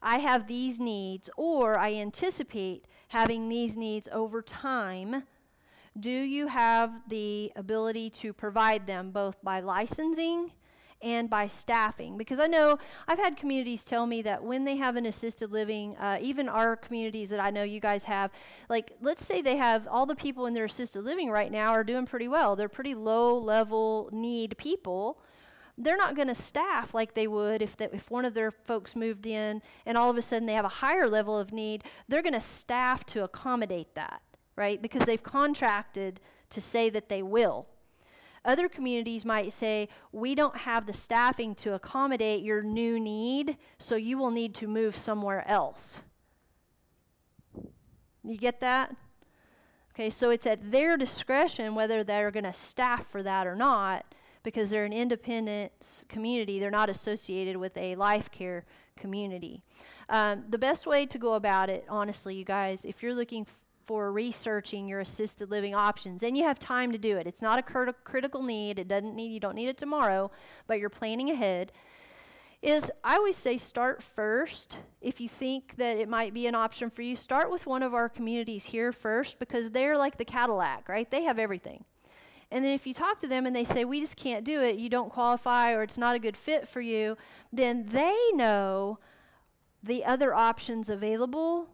i 0.02 0.18
have 0.18 0.46
these 0.46 0.78
needs 0.78 1.30
or 1.36 1.78
i 1.78 1.94
anticipate 1.94 2.86
having 3.14 3.48
these 3.48 3.76
needs 3.76 4.08
over 4.10 4.42
time. 4.42 5.22
Do 5.98 6.10
you 6.10 6.48
have 6.48 7.08
the 7.08 7.52
ability 7.54 8.10
to 8.10 8.32
provide 8.32 8.88
them 8.88 9.12
both 9.12 9.36
by 9.40 9.60
licensing 9.60 10.50
and 11.02 11.28
by 11.28 11.46
staffing. 11.46 12.16
Because 12.16 12.38
I 12.38 12.46
know 12.46 12.78
I've 13.06 13.18
had 13.18 13.36
communities 13.36 13.84
tell 13.84 14.06
me 14.06 14.22
that 14.22 14.42
when 14.42 14.64
they 14.64 14.76
have 14.76 14.96
an 14.96 15.06
assisted 15.06 15.52
living, 15.52 15.96
uh, 15.96 16.18
even 16.20 16.48
our 16.48 16.76
communities 16.76 17.30
that 17.30 17.40
I 17.40 17.50
know 17.50 17.62
you 17.62 17.80
guys 17.80 18.04
have, 18.04 18.30
like 18.68 18.92
let's 19.00 19.24
say 19.24 19.42
they 19.42 19.56
have 19.56 19.86
all 19.88 20.06
the 20.06 20.16
people 20.16 20.46
in 20.46 20.54
their 20.54 20.64
assisted 20.64 21.02
living 21.02 21.30
right 21.30 21.52
now 21.52 21.72
are 21.72 21.84
doing 21.84 22.06
pretty 22.06 22.28
well. 22.28 22.56
They're 22.56 22.68
pretty 22.68 22.94
low 22.94 23.36
level 23.38 24.08
need 24.12 24.56
people 24.58 25.18
they're 25.76 25.96
not 25.96 26.14
going 26.14 26.28
to 26.28 26.34
staff 26.34 26.94
like 26.94 27.14
they 27.14 27.26
would 27.26 27.60
if, 27.60 27.76
the, 27.76 27.92
if 27.94 28.10
one 28.10 28.24
of 28.24 28.34
their 28.34 28.50
folks 28.50 28.94
moved 28.94 29.26
in 29.26 29.60
and 29.84 29.98
all 29.98 30.10
of 30.10 30.16
a 30.16 30.22
sudden 30.22 30.46
they 30.46 30.54
have 30.54 30.64
a 30.64 30.68
higher 30.68 31.08
level 31.08 31.38
of 31.38 31.52
need. 31.52 31.82
They're 32.08 32.22
going 32.22 32.34
to 32.34 32.40
staff 32.40 33.04
to 33.06 33.24
accommodate 33.24 33.94
that, 33.94 34.22
right? 34.56 34.80
Because 34.80 35.06
they've 35.06 35.22
contracted 35.22 36.20
to 36.50 36.60
say 36.60 36.90
that 36.90 37.08
they 37.08 37.22
will. 37.22 37.66
Other 38.44 38.68
communities 38.68 39.24
might 39.24 39.52
say, 39.52 39.88
We 40.12 40.34
don't 40.34 40.56
have 40.58 40.86
the 40.86 40.92
staffing 40.92 41.54
to 41.56 41.74
accommodate 41.74 42.42
your 42.42 42.62
new 42.62 43.00
need, 43.00 43.56
so 43.78 43.96
you 43.96 44.18
will 44.18 44.30
need 44.30 44.54
to 44.56 44.66
move 44.66 44.96
somewhere 44.96 45.46
else. 45.48 46.02
You 48.22 48.36
get 48.36 48.60
that? 48.60 48.94
Okay, 49.94 50.10
so 50.10 50.30
it's 50.30 50.46
at 50.46 50.72
their 50.72 50.96
discretion 50.96 51.74
whether 51.74 52.02
they're 52.02 52.30
going 52.30 52.44
to 52.44 52.52
staff 52.52 53.06
for 53.06 53.22
that 53.22 53.46
or 53.46 53.54
not 53.54 54.04
because 54.42 54.70
they're 54.70 54.84
an 54.84 54.92
independent 54.92 55.72
community. 56.08 56.58
They're 56.58 56.70
not 56.70 56.90
associated 56.90 57.56
with 57.56 57.76
a 57.76 57.94
life 57.94 58.30
care 58.30 58.64
community. 58.96 59.62
Um, 60.08 60.44
the 60.48 60.58
best 60.58 60.86
way 60.86 61.06
to 61.06 61.18
go 61.18 61.34
about 61.34 61.70
it, 61.70 61.84
honestly, 61.88 62.34
you 62.34 62.44
guys, 62.44 62.84
if 62.84 63.02
you're 63.02 63.14
looking 63.14 63.46
for 63.86 64.12
researching 64.12 64.88
your 64.88 65.00
assisted 65.00 65.50
living 65.50 65.74
options 65.74 66.22
and 66.22 66.36
you 66.36 66.44
have 66.44 66.58
time 66.58 66.92
to 66.92 66.98
do 66.98 67.16
it. 67.16 67.26
It's 67.26 67.42
not 67.42 67.58
a 67.58 67.62
crit- 67.62 68.04
critical 68.04 68.42
need. 68.42 68.78
It 68.78 68.88
doesn't 68.88 69.14
need 69.14 69.32
you 69.32 69.40
don't 69.40 69.54
need 69.54 69.68
it 69.68 69.78
tomorrow 69.78 70.30
but 70.66 70.78
you're 70.78 70.90
planning 70.90 71.30
ahead. 71.30 71.72
Is 72.62 72.90
i 73.02 73.16
always 73.16 73.36
say 73.36 73.58
start 73.58 74.02
first. 74.02 74.78
If 75.00 75.20
you 75.20 75.28
think 75.28 75.76
that 75.76 75.98
it 75.98 76.08
might 76.08 76.32
be 76.32 76.46
an 76.46 76.54
option 76.54 76.90
for 76.90 77.02
you 77.02 77.14
start 77.14 77.50
with 77.50 77.66
one 77.66 77.82
of 77.82 77.94
our 77.94 78.08
communities 78.08 78.64
here 78.64 78.90
first 78.92 79.38
because 79.38 79.70
they're 79.70 79.98
like 79.98 80.16
the 80.18 80.24
cadillac 80.24 80.88
right? 80.88 81.10
They 81.10 81.24
have 81.24 81.38
everything. 81.38 81.84
And 82.50 82.64
then 82.64 82.72
if 82.72 82.86
you 82.86 82.94
talk 82.94 83.18
to 83.20 83.28
them 83.28 83.46
and 83.46 83.54
they 83.54 83.64
say 83.64 83.84
we 83.84 84.00
just 84.00 84.16
can't 84.16 84.44
do 84.44 84.60
it. 84.62 84.76
You 84.76 84.88
don't 84.88 85.10
qualify 85.10 85.72
or 85.72 85.82
it's 85.82 85.98
not 85.98 86.16
a 86.16 86.20
good 86.20 86.36
fit 86.36 86.66
for 86.68 86.80
you 86.80 87.16
then 87.52 87.86
they 87.92 88.18
know 88.32 88.98
the 89.82 90.04
other 90.04 90.34
options 90.34 90.88
available 90.88 91.68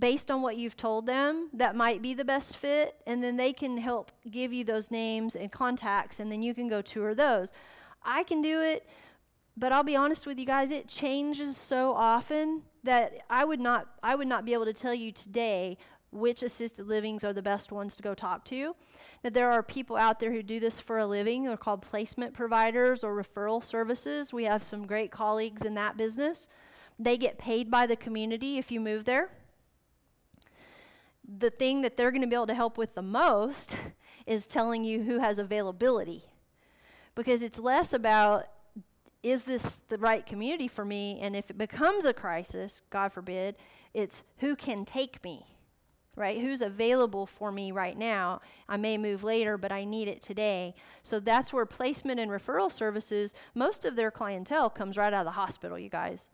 based 0.00 0.30
on 0.30 0.42
what 0.42 0.56
you've 0.56 0.76
told 0.76 1.06
them 1.06 1.50
that 1.52 1.76
might 1.76 2.02
be 2.02 2.14
the 2.14 2.24
best 2.24 2.56
fit, 2.56 2.96
and 3.06 3.22
then 3.22 3.36
they 3.36 3.52
can 3.52 3.76
help 3.76 4.10
give 4.28 4.52
you 4.52 4.64
those 4.64 4.90
names 4.90 5.36
and 5.36 5.52
contacts, 5.52 6.18
and 6.18 6.32
then 6.32 6.42
you 6.42 6.54
can 6.54 6.66
go 6.66 6.82
tour 6.82 7.14
those. 7.14 7.52
I 8.02 8.24
can 8.24 8.40
do 8.40 8.60
it, 8.60 8.88
but 9.56 9.72
I'll 9.72 9.84
be 9.84 9.96
honest 9.96 10.26
with 10.26 10.38
you 10.38 10.46
guys, 10.46 10.70
it 10.70 10.88
changes 10.88 11.56
so 11.56 11.92
often 11.92 12.62
that 12.82 13.22
I 13.28 13.44
would 13.44 13.60
not 13.60 13.88
I 14.02 14.14
would 14.14 14.28
not 14.28 14.44
be 14.44 14.54
able 14.54 14.64
to 14.64 14.72
tell 14.72 14.94
you 14.94 15.12
today 15.12 15.76
which 16.12 16.42
assisted 16.42 16.86
livings 16.86 17.22
are 17.22 17.32
the 17.32 17.42
best 17.42 17.70
ones 17.70 17.94
to 17.94 18.02
go 18.02 18.14
talk 18.14 18.44
to. 18.46 18.74
That 19.22 19.34
there 19.34 19.50
are 19.50 19.62
people 19.62 19.96
out 19.96 20.18
there 20.18 20.32
who 20.32 20.42
do 20.42 20.58
this 20.58 20.80
for 20.80 20.98
a 20.98 21.06
living. 21.06 21.44
They're 21.44 21.56
called 21.56 21.82
placement 21.82 22.34
providers 22.34 23.04
or 23.04 23.14
referral 23.14 23.62
services. 23.62 24.32
We 24.32 24.44
have 24.44 24.62
some 24.62 24.86
great 24.86 25.12
colleagues 25.12 25.64
in 25.64 25.74
that 25.74 25.96
business. 25.96 26.48
They 26.98 27.16
get 27.16 27.38
paid 27.38 27.70
by 27.70 27.86
the 27.86 27.96
community 27.96 28.58
if 28.58 28.72
you 28.72 28.80
move 28.80 29.04
there. 29.04 29.30
The 31.38 31.50
thing 31.50 31.82
that 31.82 31.96
they're 31.96 32.10
going 32.10 32.22
to 32.22 32.26
be 32.26 32.34
able 32.34 32.46
to 32.48 32.54
help 32.54 32.76
with 32.76 32.94
the 32.94 33.02
most 33.02 33.76
is 34.26 34.46
telling 34.46 34.84
you 34.84 35.02
who 35.02 35.18
has 35.18 35.38
availability. 35.38 36.24
Because 37.14 37.42
it's 37.42 37.58
less 37.58 37.92
about 37.92 38.46
is 39.22 39.44
this 39.44 39.82
the 39.88 39.98
right 39.98 40.24
community 40.24 40.66
for 40.66 40.84
me? 40.84 41.18
And 41.20 41.36
if 41.36 41.50
it 41.50 41.58
becomes 41.58 42.06
a 42.06 42.14
crisis, 42.14 42.80
God 42.88 43.12
forbid, 43.12 43.56
it's 43.92 44.24
who 44.38 44.56
can 44.56 44.86
take 44.86 45.22
me 45.22 45.44
right? 46.16 46.40
Who's 46.40 46.60
available 46.60 47.26
for 47.26 47.50
me 47.50 47.72
right 47.72 47.96
now? 47.96 48.40
I 48.68 48.76
may 48.76 48.98
move 48.98 49.24
later, 49.24 49.56
but 49.56 49.72
I 49.72 49.84
need 49.84 50.08
it 50.08 50.20
today. 50.20 50.74
So 51.02 51.18
that's 51.18 51.52
where 51.52 51.66
placement 51.66 52.20
and 52.20 52.30
referral 52.30 52.70
services, 52.70 53.32
most 53.54 53.84
of 53.84 53.96
their 53.96 54.10
clientele 54.10 54.70
comes 54.70 54.96
right 54.96 55.12
out 55.12 55.20
of 55.20 55.24
the 55.24 55.32
hospital, 55.32 55.78
you 55.78 55.88
guys. 55.88 56.28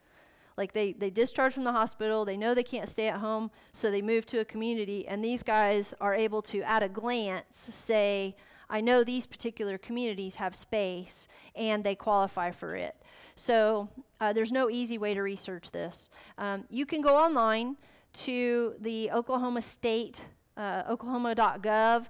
Like 0.57 0.73
they, 0.73 0.93
they 0.93 1.11
discharge 1.11 1.55
from 1.55 1.65
the 1.65 1.73
hospital, 1.73 2.25
they 2.25 2.37
know 2.37 2.55
they 2.55 2.63
can't 2.63 2.89
stay 2.89 3.09
at 3.09 3.21
home, 3.21 3.51
so 3.73 3.91
they 3.91 4.03
move 4.03 4.25
to 4.27 4.41
a 4.41 4.45
community, 4.45 5.07
and 5.07 5.23
these 5.23 5.43
guys 5.43 5.93
are 6.01 6.15
able 6.15 6.41
to, 6.43 6.63
at 6.63 6.83
a 6.83 6.89
glance, 6.89 7.69
say, 7.73 8.35
I 8.69 8.81
know 8.81 9.05
these 9.05 9.27
particular 9.27 9.79
communities 9.79 10.37
have 10.37 10.57
space 10.57 11.29
and 11.55 11.85
they 11.85 11.95
qualify 11.95 12.51
for 12.51 12.75
it. 12.75 12.97
So 13.37 13.89
uh, 14.21 14.33
there's 14.33 14.51
no 14.51 14.71
easy 14.71 14.99
way 14.99 15.15
to 15.15 15.23
research 15.23 15.71
this. 15.71 16.09
Um, 16.39 16.65
you 16.71 16.87
can 16.87 17.01
go 17.01 17.17
online 17.17 17.77
to 18.25 18.75
the 18.81 19.11
Oklahoma 19.13 19.63
State, 19.63 20.21
uh, 20.57 20.83
oklahoma.gov, 20.89 22.07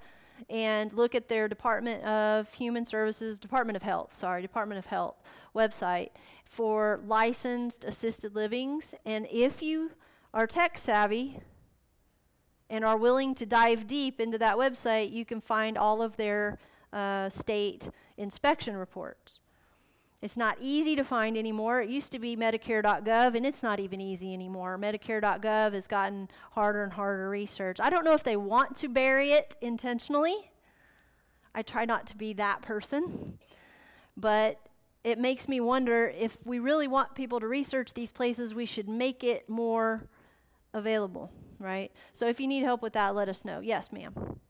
and 0.49 0.93
look 0.93 1.15
at 1.15 1.29
their 1.29 1.49
Department 1.49 2.05
of 2.05 2.53
Human 2.55 2.85
Services, 2.85 3.39
Department 3.39 3.77
of 3.77 3.83
Health, 3.83 4.15
sorry, 4.15 4.43
Department 4.43 4.79
of 4.79 4.87
Health 4.87 5.17
website 5.55 6.11
for 6.57 7.01
licensed 7.07 7.85
assisted 7.85 8.35
livings. 8.35 8.95
And 9.05 9.29
if 9.31 9.61
you 9.61 9.91
are 10.33 10.47
tech 10.47 10.79
savvy 10.79 11.41
and 12.71 12.83
are 12.83 12.97
willing 12.97 13.35
to 13.35 13.45
dive 13.45 13.87
deep 13.87 14.19
into 14.21 14.39
that 14.39 14.57
website, 14.57 15.13
you 15.13 15.27
can 15.27 15.43
find 15.43 15.77
all 15.77 16.01
of 16.01 16.17
their 16.17 16.59
uh, 16.95 17.29
state 17.29 17.91
inspection 18.17 18.75
reports. 18.75 19.41
It's 20.23 20.39
not 20.39 20.57
easy 20.59 20.97
to 20.97 21.05
find 21.05 21.37
anymore. 21.37 21.83
It 21.83 21.91
used 21.91 22.11
to 22.13 22.19
be 22.19 22.39
Medicare.gov, 22.39 23.35
and 23.35 23.45
it's 23.45 23.63
not 23.63 23.79
even 23.79 24.01
easy 24.01 24.33
anymore. 24.33 24.79
Medicare.gov 24.79 25.75
has 25.75 25.87
gotten 25.87 26.31
harder 26.53 26.83
and 26.83 26.95
harder 26.95 27.29
research. 27.29 27.81
I 27.81 27.91
don't 27.91 28.03
know 28.03 28.15
if 28.15 28.25
they 28.25 28.37
want 28.37 28.77
to 28.79 28.89
bury 28.89 29.33
it 29.33 29.57
intentionally. 29.61 30.53
I 31.55 31.61
try 31.61 31.85
not 31.85 32.07
to 32.07 32.17
be 32.17 32.33
that 32.33 32.63
person. 32.63 33.39
But 34.17 34.66
it 35.07 35.19
makes 35.21 35.47
me 35.47 35.61
wonder 35.61 36.13
if 36.19 36.37
we 36.45 36.59
really 36.59 36.89
want 36.89 37.15
people 37.15 37.39
to 37.39 37.47
research 37.47 37.95
these 37.95 38.11
places, 38.11 38.57
we 38.57 38.67
should 38.67 38.89
make 38.89 39.23
it 39.23 39.49
more 39.49 40.09
available, 40.75 41.31
right? 41.61 41.93
So 42.13 42.27
if 42.27 42.41
you 42.41 42.49
need 42.49 42.65
help 42.65 42.83
with 42.83 42.95
that, 42.95 43.15
let 43.15 43.29
us 43.29 43.45
know. 43.45 43.61
Yes, 43.61 43.93
ma'am. 43.93 44.41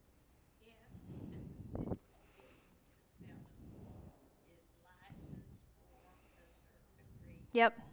Yep. 7.52 7.85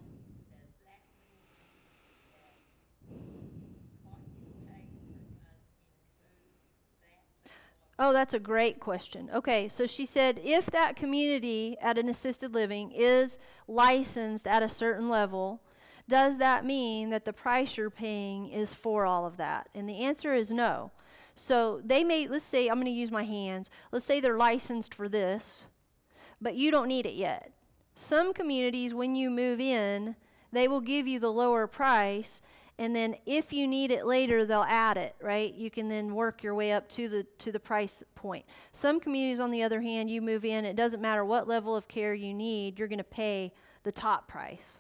Oh, 8.00 8.12
that's 8.12 8.34
a 8.34 8.40
great 8.40 8.80
question. 8.80 9.30
Okay, 9.34 9.68
so 9.68 9.86
she 9.86 10.06
said 10.06 10.40
if 10.44 10.66
that 10.68 10.96
community 10.96 11.78
at 11.80 11.98
an 11.98 12.10
assisted 12.10 12.54
living 12.54 12.92
is 12.92 13.38
licensed 13.68 14.48
at 14.48 14.64
a 14.64 14.70
certain 14.70 15.10
level, 15.10 15.62
does 16.10 16.38
that 16.38 16.66
mean 16.66 17.12
that 17.12 17.26
the 17.26 17.34
price 17.34 17.78
you're 17.78 17.90
paying 17.90 18.50
is 18.50 18.74
for 18.74 19.06
all 19.06 19.26
of 19.26 19.38
that? 19.38 19.70
And 19.76 19.88
the 19.88 20.00
answer 20.00 20.34
is 20.34 20.52
no. 20.52 20.92
So 21.36 21.82
they 21.84 22.04
may, 22.04 22.28
let's 22.28 22.44
say, 22.44 22.68
I'm 22.68 22.76
going 22.76 22.86
to 22.86 22.92
use 22.92 23.12
my 23.12 23.24
hands. 23.24 23.70
Let's 23.92 24.06
say 24.06 24.20
they're 24.20 24.38
licensed 24.38 24.94
for 24.94 25.08
this, 25.08 25.66
but 26.42 26.56
you 26.56 26.72
don't 26.72 26.88
need 26.88 27.06
it 27.06 27.16
yet. 27.16 27.52
Some 27.96 28.34
communities, 28.34 28.94
when 28.94 29.16
you 29.16 29.30
move 29.30 29.60
in, 29.60 30.16
they 30.52 30.68
will 30.68 30.82
give 30.82 31.08
you 31.08 31.20
the 31.20 31.32
lower 31.32 31.68
price, 31.68 32.42
and 32.80 32.96
then 32.96 33.16
if 33.26 33.54
you 33.54 33.68
need 33.68 33.92
it 33.92 34.06
later, 34.06 34.46
they'll 34.46 34.66
add 34.68 34.98
it, 34.98 35.16
right? 35.22 35.54
You 35.54 35.70
can 35.70 35.90
then 35.90 36.16
work 36.16 36.42
your 36.42 36.56
way 36.56 36.72
up 36.72 36.90
to 36.90 37.08
the 37.08 37.24
to 37.40 37.52
the 37.52 37.60
price 37.60 38.04
point. 38.16 38.46
Some 38.72 39.00
communities, 39.00 39.40
on 39.40 39.52
the 39.52 39.62
other 39.62 39.82
hand, 39.82 40.10
you 40.10 40.22
move 40.22 40.44
in, 40.44 40.66
it 40.66 40.76
doesn't 40.76 41.02
matter 41.02 41.24
what 41.24 41.48
level 41.48 41.76
of 41.76 41.88
care 41.88 42.14
you 42.14 42.34
need, 42.34 42.80
you're 42.80 42.88
going 42.88 42.98
to 42.98 43.04
pay 43.04 43.54
the 43.84 43.92
top 43.92 44.28
price. 44.28 44.78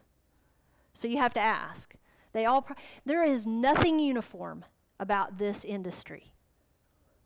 So 0.94 1.07
you 1.07 1.18
have 1.18 1.34
to 1.36 1.40
ask. 1.40 1.94
They 2.32 2.45
all 2.45 2.68
there 3.06 3.24
is 3.24 3.45
nothing 3.45 3.99
uniform 3.99 4.65
about 4.99 5.38
this 5.38 5.64
industry. 5.64 6.34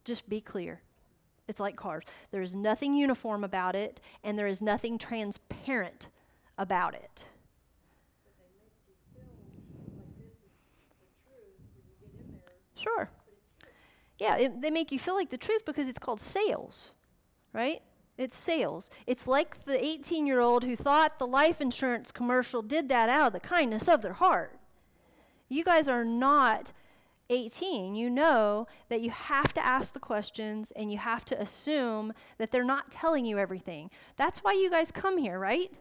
Just 0.03 0.27
be 0.27 0.41
clear. 0.41 0.81
It's 1.47 1.61
like 1.61 1.77
cars. 1.77 2.03
There 2.31 2.41
is 2.41 2.53
nothing 2.53 2.93
uniform 2.93 3.43
about 3.43 3.75
it, 3.75 4.01
and 4.23 4.37
there 4.37 4.47
is 4.47 4.61
nothing 4.61 4.97
transparent 4.97 6.07
about 6.57 6.93
it. 6.93 7.25
Sure. 12.77 13.09
Yeah, 14.19 14.37
it, 14.37 14.61
they 14.61 14.71
make 14.71 14.91
you 14.91 14.99
feel 14.99 15.15
like 15.15 15.29
the 15.29 15.37
truth 15.37 15.65
because 15.65 15.87
it's 15.87 15.99
called 15.99 16.21
sales, 16.21 16.91
right? 17.53 17.81
It's 18.17 18.37
sales. 18.37 18.89
It's 19.05 19.27
like 19.27 19.65
the 19.65 19.83
18 19.83 20.25
year 20.25 20.39
old 20.39 20.63
who 20.63 20.75
thought 20.75 21.19
the 21.19 21.27
life 21.27 21.61
insurance 21.61 22.11
commercial 22.11 22.61
did 22.61 22.89
that 22.89 23.09
out 23.09 23.27
of 23.27 23.33
the 23.33 23.39
kindness 23.39 23.87
of 23.87 24.01
their 24.01 24.13
heart. 24.13 24.57
You 25.49 25.63
guys 25.63 25.87
are 25.87 26.03
not 26.03 26.71
18, 27.29 27.95
you 27.95 28.09
know 28.09 28.67
that 28.89 29.01
you 29.01 29.09
have 29.11 29.53
to 29.53 29.65
ask 29.65 29.93
the 29.93 29.99
questions 29.99 30.71
and 30.71 30.91
you 30.91 30.97
have 30.97 31.25
to 31.25 31.39
assume 31.39 32.13
that 32.37 32.51
they're 32.51 32.63
not 32.63 32.89
telling 32.89 33.25
you 33.25 33.37
everything. 33.37 33.89
That's 34.15 34.39
why 34.39 34.53
you 34.53 34.69
guys 34.69 34.91
come 34.91 35.17
here, 35.17 35.37
right? 35.37 35.71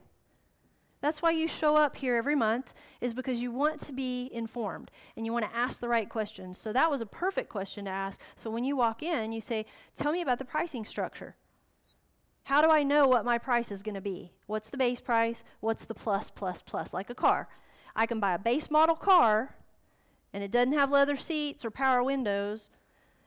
That's 1.01 1.23
why 1.23 1.31
you 1.31 1.47
show 1.47 1.77
up 1.77 1.97
here 1.97 2.17
every 2.17 2.35
month, 2.35 2.73
is 3.01 3.15
because 3.15 3.41
you 3.41 3.51
want 3.51 3.81
to 3.83 3.93
be 3.93 4.31
informed 4.33 4.91
and 5.17 5.27
you 5.27 5.33
want 5.33 5.45
to 5.45 5.57
ask 5.57 5.81
the 5.81 5.89
right 5.89 6.09
questions. 6.09 6.59
So 6.59 6.73
that 6.73 6.91
was 6.91 7.01
a 7.01 7.07
perfect 7.07 7.49
question 7.49 7.85
to 7.85 7.91
ask. 7.91 8.21
So 8.37 8.51
when 8.51 8.65
you 8.65 8.77
walk 8.77 9.03
in, 9.03 9.33
you 9.33 9.41
say, 9.41 9.67
Tell 9.95 10.13
me 10.13 10.23
about 10.23 10.39
the 10.39 10.45
pricing 10.45 10.85
structure. 10.85 11.37
How 12.45 12.63
do 12.63 12.71
I 12.71 12.83
know 12.83 13.09
what 13.09 13.25
my 13.25 13.39
price 13.39 13.71
is 13.71 13.83
going 13.83 13.97
to 13.97 14.01
be? 14.01 14.33
What's 14.47 14.69
the 14.69 14.79
base 14.79 15.01
price? 15.01 15.45
What's 15.61 15.85
the 15.85 15.95
plus, 15.95 16.31
plus, 16.31 16.63
plus? 16.63 16.95
Like 16.95 17.11
a 17.11 17.15
car. 17.15 17.49
I 17.95 18.07
can 18.07 18.21
buy 18.21 18.35
a 18.35 18.39
base 18.39 18.71
model 18.71 18.95
car 18.95 19.57
and 20.33 20.45
it 20.45 20.51
doesn't 20.51 20.75
have 20.75 20.91
leather 20.91 21.17
seats 21.17 21.65
or 21.65 21.71
power 21.71 22.03
windows, 22.03 22.69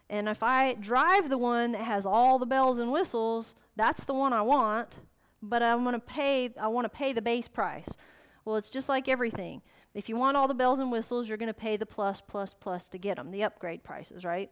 and 0.09 0.27
if 0.27 0.41
I 0.41 0.73
drive 0.73 1.29
the 1.29 1.37
one 1.37 1.71
that 1.71 1.81
has 1.81 2.05
all 2.05 2.39
the 2.39 2.45
bells 2.45 2.79
and 2.79 2.91
whistles, 2.91 3.55
that's 3.75 4.03
the 4.03 4.13
one 4.13 4.33
I 4.33 4.41
want, 4.41 4.99
but 5.41 5.63
I'm 5.63 5.83
going 5.83 5.93
to 5.93 5.99
pay 5.99 6.53
I 6.59 6.67
want 6.67 6.85
to 6.85 6.89
pay 6.89 7.13
the 7.13 7.21
base 7.21 7.47
price. 7.47 7.97
Well, 8.45 8.55
it's 8.55 8.69
just 8.69 8.89
like 8.89 9.07
everything. 9.07 9.61
If 9.93 10.07
you 10.07 10.15
want 10.15 10.37
all 10.37 10.47
the 10.47 10.53
bells 10.53 10.79
and 10.79 10.91
whistles, 10.91 11.27
you're 11.27 11.37
going 11.37 11.47
to 11.47 11.53
pay 11.53 11.77
the 11.77 11.85
plus 11.85 12.21
plus 12.21 12.53
plus 12.53 12.87
to 12.89 12.97
get 12.97 13.17
them, 13.17 13.31
the 13.31 13.43
upgrade 13.43 13.83
prices, 13.83 14.23
right? 14.23 14.49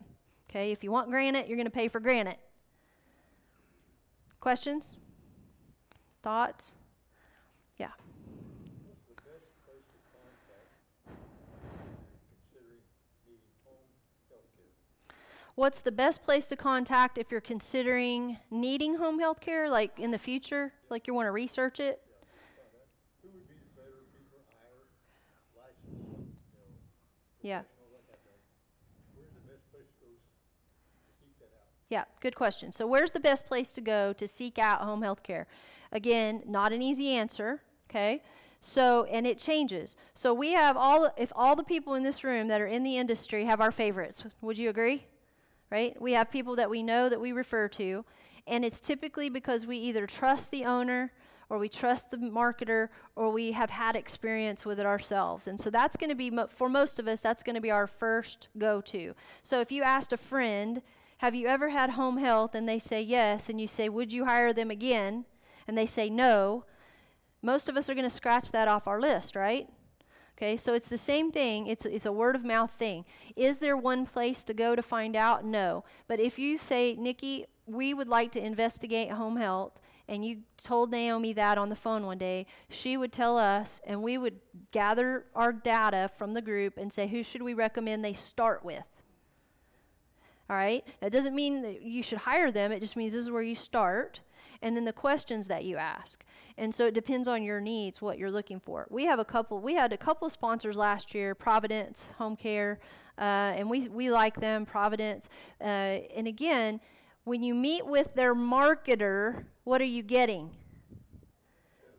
Okay, 0.50 0.72
if 0.72 0.84
you 0.84 0.92
want 0.92 1.10
granite, 1.10 1.48
you're 1.48 1.58
going 1.58 1.66
to 1.66 1.72
pay 1.72 1.88
for 1.88 2.00
granite. 2.00 2.40
Questions? 4.40 4.96
Thoughts? 6.24 6.74
Yeah. 7.78 7.90
What's 15.58 15.80
the 15.80 15.92
best 15.92 16.22
place 16.22 16.46
to 16.50 16.56
contact 16.56 17.18
if 17.18 17.32
you're 17.32 17.42
considering 17.42 18.38
needing 18.52 18.98
home 18.98 19.18
health 19.18 19.40
care, 19.40 19.68
like 19.68 19.98
in 19.98 20.12
the 20.12 20.20
future, 20.20 20.72
like 20.92 21.08
you 21.08 21.16
want 21.16 21.26
to 21.26 21.32
research 21.32 21.80
it? 21.80 22.00
Yeah. 27.42 27.64
Yeah, 31.90 32.04
good 32.20 32.36
question. 32.36 32.72
So, 32.72 32.86
where's 32.86 33.10
the 33.10 33.20
best 33.20 33.48
place 33.48 33.74
to 33.74 33.82
go 33.82 34.14
to 34.14 34.28
seek 34.28 34.60
out 34.60 34.82
home 34.82 35.02
health 35.02 35.24
care? 35.24 35.48
Again, 35.92 36.44
not 36.46 36.72
an 36.72 36.84
easy 36.84 37.10
answer, 37.10 37.64
okay? 37.90 38.22
So, 38.62 39.06
and 39.06 39.26
it 39.26 39.40
changes. 39.40 39.96
So 40.14 40.36
we 40.36 40.52
have 40.52 40.78
all, 40.78 41.12
if 41.18 41.34
all 41.36 41.56
the 41.56 41.64
people 41.64 41.96
in 41.96 42.04
this 42.04 42.24
room 42.24 42.48
that 42.50 42.62
are 42.62 42.68
in 42.68 42.84
the 42.84 42.98
industry 42.98 43.46
have 43.46 43.60
our 43.60 43.72
favorites, 43.72 44.24
would 44.42 44.60
you 44.60 44.70
agree? 44.70 45.08
Right? 45.70 46.02
We 46.02 46.14
have 46.14 46.32
people 46.32 46.56
that 46.56 46.70
we 46.70 46.82
know 46.82 47.10
that 47.10 47.20
we 47.20 47.32
refer 47.34 47.68
to, 47.70 48.06
and 48.46 48.64
it's 48.64 48.80
typically 48.80 49.30
because 49.30 49.68
we 49.68 49.78
either 49.78 50.08
trust 50.08 50.52
the 50.52 50.64
owner 50.64 51.12
or 51.50 51.58
we 51.58 51.70
trust 51.70 52.12
the 52.12 52.18
marketer 52.18 52.90
or 53.16 53.32
we 53.32 53.54
have 53.54 53.70
had 53.70 53.96
experience 53.96 54.66
with 54.66 54.80
it 54.80 54.86
ourselves. 54.86 55.48
And 55.48 55.60
so 55.60 55.70
that's 55.70 55.96
going 55.96 56.10
to 56.10 56.16
be, 56.16 56.32
for 56.50 56.70
most 56.70 57.00
of 57.00 57.08
us, 57.08 57.22
that's 57.22 57.44
going 57.44 57.56
to 57.56 57.62
be 57.62 57.72
our 57.72 57.88
first 57.88 58.50
go 58.58 58.82
to. 58.82 59.14
So 59.44 59.62
if 59.62 59.72
you 59.72 59.84
asked 59.84 60.14
a 60.14 60.18
friend, 60.18 60.82
have 61.20 61.36
you 61.36 61.48
ever 61.48 61.70
had 61.70 61.92
home 61.92 62.18
health? 62.18 62.54
And 62.54 62.68
they 62.68 62.80
say 62.80 63.02
yes, 63.02 63.50
and 63.50 63.60
you 63.60 63.68
say, 63.68 63.90
would 63.90 64.12
you 64.14 64.26
hire 64.26 64.54
them 64.54 64.72
again? 64.72 65.26
And 65.68 65.78
they 65.78 65.86
say 65.86 66.10
no. 66.10 66.66
Most 67.42 67.70
of 67.70 67.78
us 67.78 67.90
are 67.90 67.94
going 67.94 68.10
to 68.10 68.16
scratch 68.16 68.52
that 68.52 68.68
off 68.68 68.88
our 68.88 69.00
list, 69.00 69.36
right? 69.36 69.70
Okay, 70.38 70.56
so 70.56 70.76
it's 70.76 70.88
the 70.88 71.00
same 71.00 71.32
thing. 71.32 71.66
It's, 71.66 71.84
it's 71.84 72.06
a 72.06 72.12
word 72.12 72.36
of 72.36 72.46
mouth 72.46 72.72
thing. 72.72 73.06
Is 73.36 73.58
there 73.58 73.76
one 73.76 74.06
place 74.06 74.44
to 74.44 74.54
go 74.54 74.76
to 74.76 74.84
find 74.84 75.16
out? 75.16 75.44
No. 75.44 75.84
But 76.08 76.20
if 76.20 76.38
you 76.38 76.60
say, 76.60 76.96
Nikki, 76.96 77.48
we 77.66 77.96
would 77.96 78.08
like 78.08 78.32
to 78.34 78.46
investigate 78.46 79.10
home 79.10 79.38
health, 79.38 79.80
and 80.08 80.24
you 80.24 80.44
told 80.58 80.92
Naomi 80.92 81.34
that 81.34 81.58
on 81.58 81.70
the 81.70 81.76
phone 81.76 82.06
one 82.06 82.20
day, 82.20 82.46
she 82.70 82.98
would 82.98 83.12
tell 83.12 83.36
us, 83.40 83.82
and 83.84 84.04
we 84.04 84.20
would 84.20 84.40
gather 84.72 85.26
our 85.34 85.52
data 85.52 86.12
from 86.18 86.36
the 86.36 86.42
group 86.42 86.78
and 86.78 86.94
say, 86.94 87.08
who 87.08 87.24
should 87.24 87.42
we 87.42 87.56
recommend 87.56 88.06
they 88.06 88.14
start 88.14 88.64
with? 88.64 88.86
All 90.50 90.56
right? 90.56 90.86
That 91.02 91.12
doesn't 91.12 91.36
mean 91.36 91.62
that 91.62 91.82
you 91.82 92.02
should 92.04 92.20
hire 92.20 92.52
them, 92.52 92.72
it 92.72 92.80
just 92.80 92.96
means 92.96 93.14
this 93.14 93.24
is 93.24 93.32
where 93.32 93.42
you 93.42 93.56
start 93.56 94.22
and 94.62 94.76
then 94.76 94.86
the 94.86 94.94
questions 94.94 95.48
that 95.48 95.66
you 95.66 95.78
ask. 95.78 96.24
And 96.58 96.74
so 96.74 96.88
it 96.88 96.94
depends 96.94 97.28
on 97.28 97.44
your 97.44 97.62
needs, 97.62 98.02
what 98.02 98.18
you're 98.18 98.32
looking 98.32 98.60
for. 98.60 98.88
We 98.90 99.06
have 99.06 99.20
a 99.20 99.26
couple, 99.26 99.60
we 99.60 99.76
had 99.76 99.94
a 99.94 99.98
couple 99.98 100.26
of 100.26 100.32
sponsors 100.32 100.76
last 100.76 101.14
year 101.14 101.36
Providence 101.36 102.12
Home 102.18 102.36
Care, 102.36 102.80
uh, 103.18 103.22
and 103.56 103.70
we, 103.70 103.88
we 103.88 104.12
like 104.12 104.40
them, 104.40 104.66
Providence. 104.66 105.30
Uh, 105.62 105.64
and 105.64 106.28
again, 106.28 106.80
when 107.24 107.44
you 107.44 107.54
meet 107.54 107.86
with 107.86 108.14
their 108.16 108.34
marketer, 108.34 109.44
what 109.64 109.82
are 109.82 109.86
you 109.86 110.02
getting? 110.02 110.52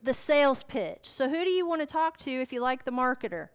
The 0.03 0.15
sales 0.15 0.63
pitch. 0.63 1.01
So, 1.03 1.29
who 1.29 1.45
do 1.45 1.51
you 1.51 1.67
want 1.67 1.81
to 1.83 1.87
talk 1.87 2.17
to 2.19 2.31
if 2.31 2.53
you 2.53 2.61
like 2.61 2.85
the 2.85 2.93
marketer? 2.93 3.49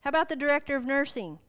How 0.00 0.08
about 0.08 0.28
the 0.30 0.36
director 0.36 0.76
of 0.76 0.86
nursing? 0.86 1.40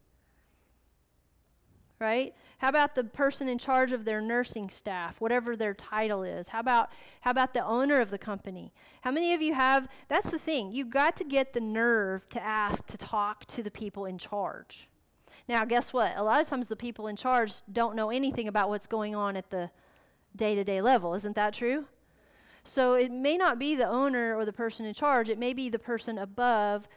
Right? 2.02 2.34
How 2.58 2.70
about 2.70 2.96
the 2.96 3.04
person 3.04 3.48
in 3.48 3.60
charge 3.60 3.92
of 3.92 4.06
their 4.06 4.22
nursing 4.22 4.72
staff, 4.72 5.22
whatever 5.22 5.56
their 5.56 5.76
title 5.76 6.24
is? 6.24 6.48
How 6.48 6.60
about 6.60 6.90
how 7.22 7.30
about 7.30 7.54
the 7.54 7.64
owner 7.64 8.02
of 8.02 8.10
the 8.10 8.18
company? 8.18 8.74
How 9.02 9.12
many 9.12 9.36
of 9.36 9.42
you 9.44 9.54
have 9.54 9.88
that's 10.08 10.32
the 10.32 10.40
thing. 10.40 10.72
You've 10.72 10.90
got 10.90 11.16
to 11.18 11.24
get 11.24 11.54
the 11.54 11.62
nerve 11.62 12.28
to 12.30 12.42
ask 12.44 12.88
to 12.88 12.98
talk 12.98 13.46
to 13.46 13.62
the 13.62 13.70
people 13.70 14.06
in 14.06 14.18
charge. 14.18 14.90
Now, 15.48 15.64
guess 15.64 15.94
what? 15.94 16.18
A 16.18 16.24
lot 16.24 16.42
of 16.42 16.50
times 16.50 16.68
the 16.68 16.76
people 16.76 17.06
in 17.06 17.16
charge 17.16 17.56
don't 17.72 17.96
know 17.96 18.10
anything 18.10 18.48
about 18.48 18.70
what's 18.70 18.88
going 18.88 19.14
on 19.14 19.38
at 19.38 19.52
the 19.52 19.70
day 20.36 20.56
to 20.56 20.64
day 20.64 20.82
level. 20.82 21.14
Isn't 21.14 21.36
that 21.36 21.54
true? 21.54 21.86
So 22.64 22.96
it 22.96 23.12
may 23.12 23.38
not 23.38 23.60
be 23.60 23.76
the 23.76 23.88
owner 23.88 24.36
or 24.36 24.44
the 24.44 24.54
person 24.54 24.88
in 24.88 24.96
charge, 24.96 25.30
it 25.30 25.38
may 25.38 25.54
be 25.54 25.70
the 25.70 25.80
person 25.80 26.18
above 26.18 26.88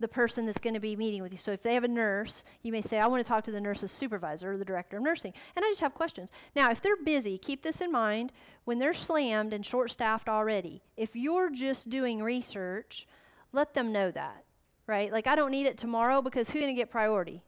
the 0.00 0.08
person 0.08 0.44
that's 0.44 0.60
going 0.60 0.74
to 0.74 0.80
be 0.80 0.96
meeting 0.96 1.22
with 1.22 1.32
you. 1.32 1.38
So 1.38 1.52
if 1.52 1.62
they 1.62 1.74
have 1.74 1.84
a 1.84 1.88
nurse, 1.88 2.44
you 2.62 2.72
may 2.72 2.82
say, 2.82 2.98
I 2.98 3.06
want 3.06 3.24
to 3.24 3.28
talk 3.28 3.44
to 3.44 3.52
the 3.52 3.60
nurse's 3.60 3.92
supervisor 3.92 4.52
or 4.52 4.56
the 4.56 4.64
director 4.64 4.96
of 4.96 5.02
nursing. 5.02 5.32
And 5.54 5.64
I 5.64 5.70
just 5.70 5.80
have 5.80 5.94
questions. 5.94 6.30
Now, 6.56 6.70
if 6.70 6.80
they're 6.80 6.96
busy, 6.96 7.38
keep 7.38 7.62
this 7.62 7.80
in 7.80 7.92
mind. 7.92 8.32
When 8.64 8.78
they're 8.78 8.94
slammed 8.94 9.52
and 9.52 9.64
short 9.64 9.90
staffed 9.90 10.28
already, 10.28 10.82
if 10.96 11.14
you're 11.14 11.50
just 11.50 11.90
doing 11.90 12.22
research, 12.22 13.06
let 13.52 13.74
them 13.74 13.92
know 13.92 14.10
that, 14.10 14.44
right? 14.86 15.12
Like, 15.12 15.26
I 15.26 15.36
don't 15.36 15.50
need 15.50 15.66
it 15.66 15.78
tomorrow 15.78 16.20
because 16.22 16.48
who's 16.48 16.62
going 16.62 16.74
to 16.74 16.80
get 16.80 16.90
priority? 16.90 17.42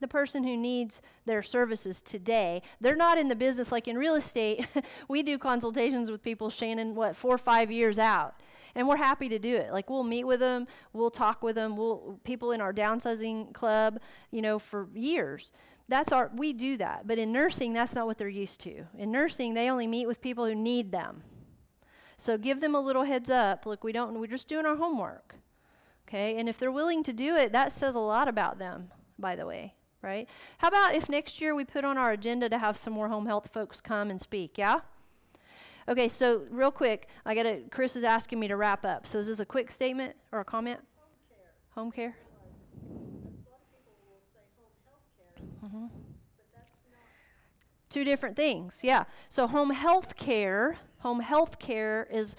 The 0.00 0.08
person 0.08 0.44
who 0.44 0.56
needs 0.56 1.00
their 1.26 1.42
services 1.42 2.00
today. 2.00 2.62
They're 2.80 2.96
not 2.96 3.18
in 3.18 3.28
the 3.28 3.36
business 3.36 3.72
like 3.72 3.88
in 3.88 3.98
real 3.98 4.14
estate. 4.14 4.66
we 5.08 5.22
do 5.22 5.38
consultations 5.38 6.10
with 6.10 6.22
people, 6.22 6.50
Shannon, 6.50 6.94
what, 6.94 7.16
four 7.16 7.34
or 7.34 7.38
five 7.38 7.70
years 7.70 7.98
out. 7.98 8.40
And 8.74 8.86
we're 8.86 8.96
happy 8.96 9.28
to 9.28 9.38
do 9.38 9.56
it. 9.56 9.72
Like 9.72 9.90
we'll 9.90 10.04
meet 10.04 10.24
with 10.24 10.40
them, 10.40 10.66
we'll 10.92 11.10
talk 11.10 11.42
with 11.42 11.56
them, 11.56 11.76
we'll 11.76 12.20
people 12.22 12.52
in 12.52 12.60
our 12.60 12.72
downsizing 12.72 13.52
club, 13.52 13.98
you 14.30 14.42
know, 14.42 14.58
for 14.58 14.88
years. 14.94 15.52
That's 15.88 16.12
our 16.12 16.30
we 16.34 16.52
do 16.52 16.76
that. 16.76 17.06
But 17.06 17.18
in 17.18 17.32
nursing, 17.32 17.72
that's 17.72 17.94
not 17.94 18.06
what 18.06 18.18
they're 18.18 18.28
used 18.28 18.60
to. 18.60 18.84
In 18.96 19.10
nursing, 19.10 19.54
they 19.54 19.70
only 19.70 19.86
meet 19.86 20.06
with 20.06 20.20
people 20.20 20.44
who 20.44 20.54
need 20.54 20.92
them. 20.92 21.22
So 22.18 22.36
give 22.36 22.60
them 22.60 22.74
a 22.74 22.80
little 22.80 23.04
heads 23.04 23.30
up. 23.30 23.64
Look, 23.64 23.82
we 23.82 23.92
don't 23.92 24.20
we're 24.20 24.26
just 24.26 24.48
doing 24.48 24.66
our 24.66 24.76
homework. 24.76 25.36
Okay? 26.06 26.36
And 26.38 26.48
if 26.48 26.58
they're 26.58 26.70
willing 26.70 27.02
to 27.04 27.12
do 27.12 27.36
it, 27.36 27.52
that 27.52 27.72
says 27.72 27.94
a 27.94 28.00
lot 28.00 28.28
about 28.28 28.58
them, 28.58 28.90
by 29.18 29.34
the 29.34 29.46
way 29.46 29.74
right? 30.02 30.28
How 30.58 30.68
about 30.68 30.94
if 30.94 31.08
next 31.08 31.40
year 31.40 31.54
we 31.54 31.64
put 31.64 31.84
on 31.84 31.98
our 31.98 32.12
agenda 32.12 32.48
to 32.48 32.58
have 32.58 32.76
some 32.76 32.92
more 32.92 33.08
home 33.08 33.26
health 33.26 33.50
folks 33.52 33.80
come 33.80 34.10
and 34.10 34.20
speak, 34.20 34.58
yeah? 34.58 34.80
Okay, 35.88 36.08
so 36.08 36.42
real 36.50 36.70
quick, 36.70 37.08
I 37.24 37.34
got 37.34 37.44
to 37.44 37.62
Chris 37.70 37.96
is 37.96 38.02
asking 38.02 38.38
me 38.38 38.48
to 38.48 38.56
wrap 38.56 38.84
up. 38.84 39.06
So 39.06 39.18
is 39.18 39.28
this 39.28 39.40
a 39.40 39.46
quick 39.46 39.70
statement 39.70 40.16
or 40.32 40.40
a 40.40 40.44
comment? 40.44 40.80
Home 41.74 41.90
care. 41.90 42.14
Home 42.14 42.16
care? 42.16 42.16
Mm-hmm. 45.64 45.86
Two 47.88 48.04
different 48.04 48.36
things, 48.36 48.80
yeah. 48.82 49.04
So 49.30 49.46
home 49.46 49.70
health 49.70 50.16
care, 50.16 50.76
home 50.98 51.20
health 51.20 51.58
care 51.58 52.06
is 52.10 52.36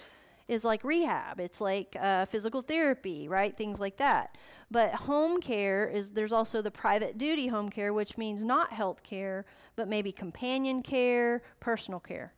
is 0.50 0.64
like 0.64 0.82
rehab. 0.82 1.38
It's 1.38 1.60
like 1.60 1.96
uh, 1.98 2.26
physical 2.26 2.60
therapy, 2.60 3.28
right? 3.28 3.56
Things 3.56 3.78
like 3.78 3.98
that. 3.98 4.36
But 4.68 4.92
home 4.92 5.40
care 5.40 5.88
is 5.88 6.10
there's 6.10 6.32
also 6.32 6.60
the 6.60 6.72
private 6.72 7.16
duty 7.16 7.46
home 7.46 7.70
care, 7.70 7.94
which 7.94 8.18
means 8.18 8.42
not 8.42 8.72
health 8.72 9.04
care, 9.04 9.46
but 9.76 9.86
maybe 9.86 10.10
companion 10.10 10.82
care, 10.82 11.44
personal 11.60 12.00
care. 12.00 12.34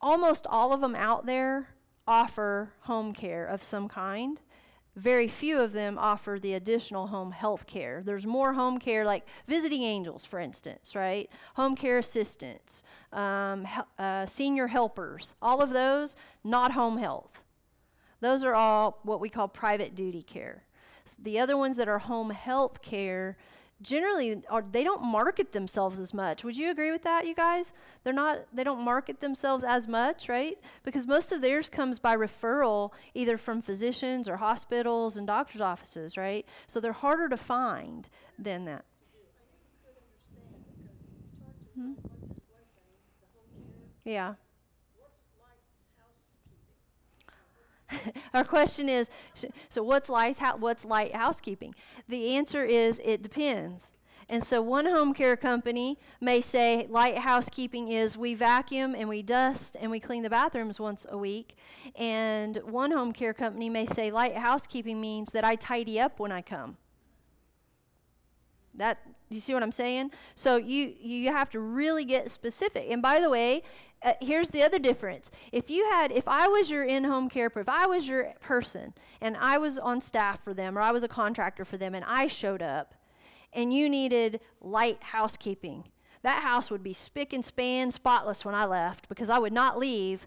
Almost 0.00 0.46
all 0.46 0.72
of 0.72 0.80
them 0.80 0.94
out 0.94 1.26
there 1.26 1.68
offer 2.08 2.72
home 2.80 3.12
care 3.12 3.44
of 3.44 3.62
some 3.62 3.88
kind 3.88 4.40
very 4.96 5.28
few 5.28 5.58
of 5.58 5.72
them 5.72 5.98
offer 5.98 6.38
the 6.40 6.54
additional 6.54 7.06
home 7.06 7.30
health 7.30 7.66
care. 7.66 8.02
There's 8.04 8.26
more 8.26 8.54
home 8.54 8.78
care, 8.78 9.04
like 9.04 9.26
visiting 9.46 9.82
angels, 9.82 10.24
for 10.24 10.40
instance, 10.40 10.94
right? 10.94 11.30
Home 11.54 11.76
care 11.76 11.98
assistants, 11.98 12.82
um, 13.12 13.66
uh, 13.98 14.26
senior 14.26 14.66
helpers, 14.66 15.34
all 15.40 15.62
of 15.62 15.70
those, 15.70 16.16
not 16.42 16.72
home 16.72 16.98
health. 16.98 17.42
Those 18.20 18.44
are 18.44 18.54
all 18.54 18.98
what 19.02 19.20
we 19.20 19.28
call 19.28 19.48
private 19.48 19.94
duty 19.94 20.22
care. 20.22 20.64
The 21.18 21.38
other 21.38 21.56
ones 21.56 21.76
that 21.76 21.88
are 21.88 21.98
home 21.98 22.30
health 22.30 22.82
care 22.82 23.36
generally 23.82 24.42
are 24.48 24.64
they 24.70 24.84
don't 24.84 25.02
market 25.02 25.52
themselves 25.52 25.98
as 25.98 26.12
much. 26.12 26.44
Would 26.44 26.56
you 26.56 26.70
agree 26.70 26.90
with 26.92 27.02
that, 27.02 27.26
you 27.26 27.34
guys? 27.34 27.72
They're 28.04 28.12
not 28.12 28.46
they 28.52 28.64
don't 28.64 28.84
market 28.84 29.20
themselves 29.20 29.64
as 29.64 29.88
much, 29.88 30.28
right? 30.28 30.58
Because 30.82 31.06
most 31.06 31.32
of 31.32 31.40
theirs 31.40 31.68
comes 31.68 31.98
by 31.98 32.16
referral 32.16 32.92
either 33.14 33.38
from 33.38 33.62
physicians 33.62 34.28
or 34.28 34.36
hospitals 34.36 35.16
and 35.16 35.26
doctors' 35.26 35.60
offices, 35.60 36.16
right? 36.16 36.46
So 36.66 36.80
they're 36.80 36.92
harder 36.92 37.28
to 37.28 37.36
find 37.36 38.08
than 38.38 38.64
that. 38.66 38.84
Hmm? 41.74 41.92
Yeah. 44.04 44.34
Our 48.34 48.44
question 48.44 48.88
is 48.88 49.10
so 49.68 49.82
what's 49.82 50.08
light, 50.08 50.38
what's 50.58 50.84
light 50.84 51.14
housekeeping? 51.14 51.74
The 52.08 52.36
answer 52.36 52.64
is 52.64 53.00
it 53.04 53.22
depends. 53.22 53.92
And 54.30 54.44
so 54.44 54.62
one 54.62 54.86
home 54.86 55.12
care 55.12 55.36
company 55.36 55.98
may 56.20 56.40
say 56.40 56.86
light 56.88 57.18
housekeeping 57.18 57.88
is 57.88 58.16
we 58.16 58.34
vacuum 58.34 58.94
and 58.94 59.08
we 59.08 59.22
dust 59.22 59.76
and 59.80 59.90
we 59.90 59.98
clean 59.98 60.22
the 60.22 60.30
bathrooms 60.30 60.78
once 60.78 61.04
a 61.10 61.18
week. 61.18 61.56
And 61.96 62.58
one 62.58 62.92
home 62.92 63.12
care 63.12 63.34
company 63.34 63.68
may 63.68 63.86
say 63.86 64.12
light 64.12 64.36
housekeeping 64.36 65.00
means 65.00 65.32
that 65.32 65.42
I 65.42 65.56
tidy 65.56 65.98
up 65.98 66.20
when 66.20 66.30
I 66.30 66.42
come. 66.42 66.76
That 68.74 68.98
you 69.30 69.40
see 69.40 69.52
what 69.52 69.64
I'm 69.64 69.72
saying? 69.72 70.12
So 70.36 70.56
you 70.56 70.94
you 71.00 71.32
have 71.32 71.50
to 71.50 71.58
really 71.58 72.04
get 72.04 72.30
specific. 72.30 72.86
And 72.88 73.02
by 73.02 73.18
the 73.18 73.28
way, 73.28 73.64
uh, 74.02 74.14
here's 74.20 74.48
the 74.48 74.62
other 74.62 74.78
difference. 74.78 75.30
If 75.52 75.68
you 75.68 75.88
had, 75.90 76.10
if 76.10 76.26
I 76.26 76.48
was 76.48 76.70
your 76.70 76.84
in-home 76.84 77.28
care, 77.28 77.52
if 77.54 77.68
I 77.68 77.86
was 77.86 78.08
your 78.08 78.32
person, 78.40 78.94
and 79.20 79.36
I 79.36 79.58
was 79.58 79.78
on 79.78 80.00
staff 80.00 80.42
for 80.42 80.54
them, 80.54 80.76
or 80.78 80.80
I 80.80 80.90
was 80.90 81.02
a 81.02 81.08
contractor 81.08 81.64
for 81.64 81.76
them, 81.76 81.94
and 81.94 82.04
I 82.06 82.26
showed 82.26 82.62
up, 82.62 82.94
and 83.52 83.74
you 83.74 83.88
needed 83.88 84.40
light 84.60 85.02
housekeeping, 85.02 85.84
that 86.22 86.42
house 86.42 86.70
would 86.70 86.82
be 86.82 86.92
spick 86.92 87.32
and 87.32 87.44
span, 87.44 87.90
spotless 87.90 88.44
when 88.44 88.54
I 88.54 88.64
left, 88.64 89.08
because 89.08 89.28
I 89.28 89.38
would 89.38 89.52
not 89.52 89.78
leave 89.78 90.26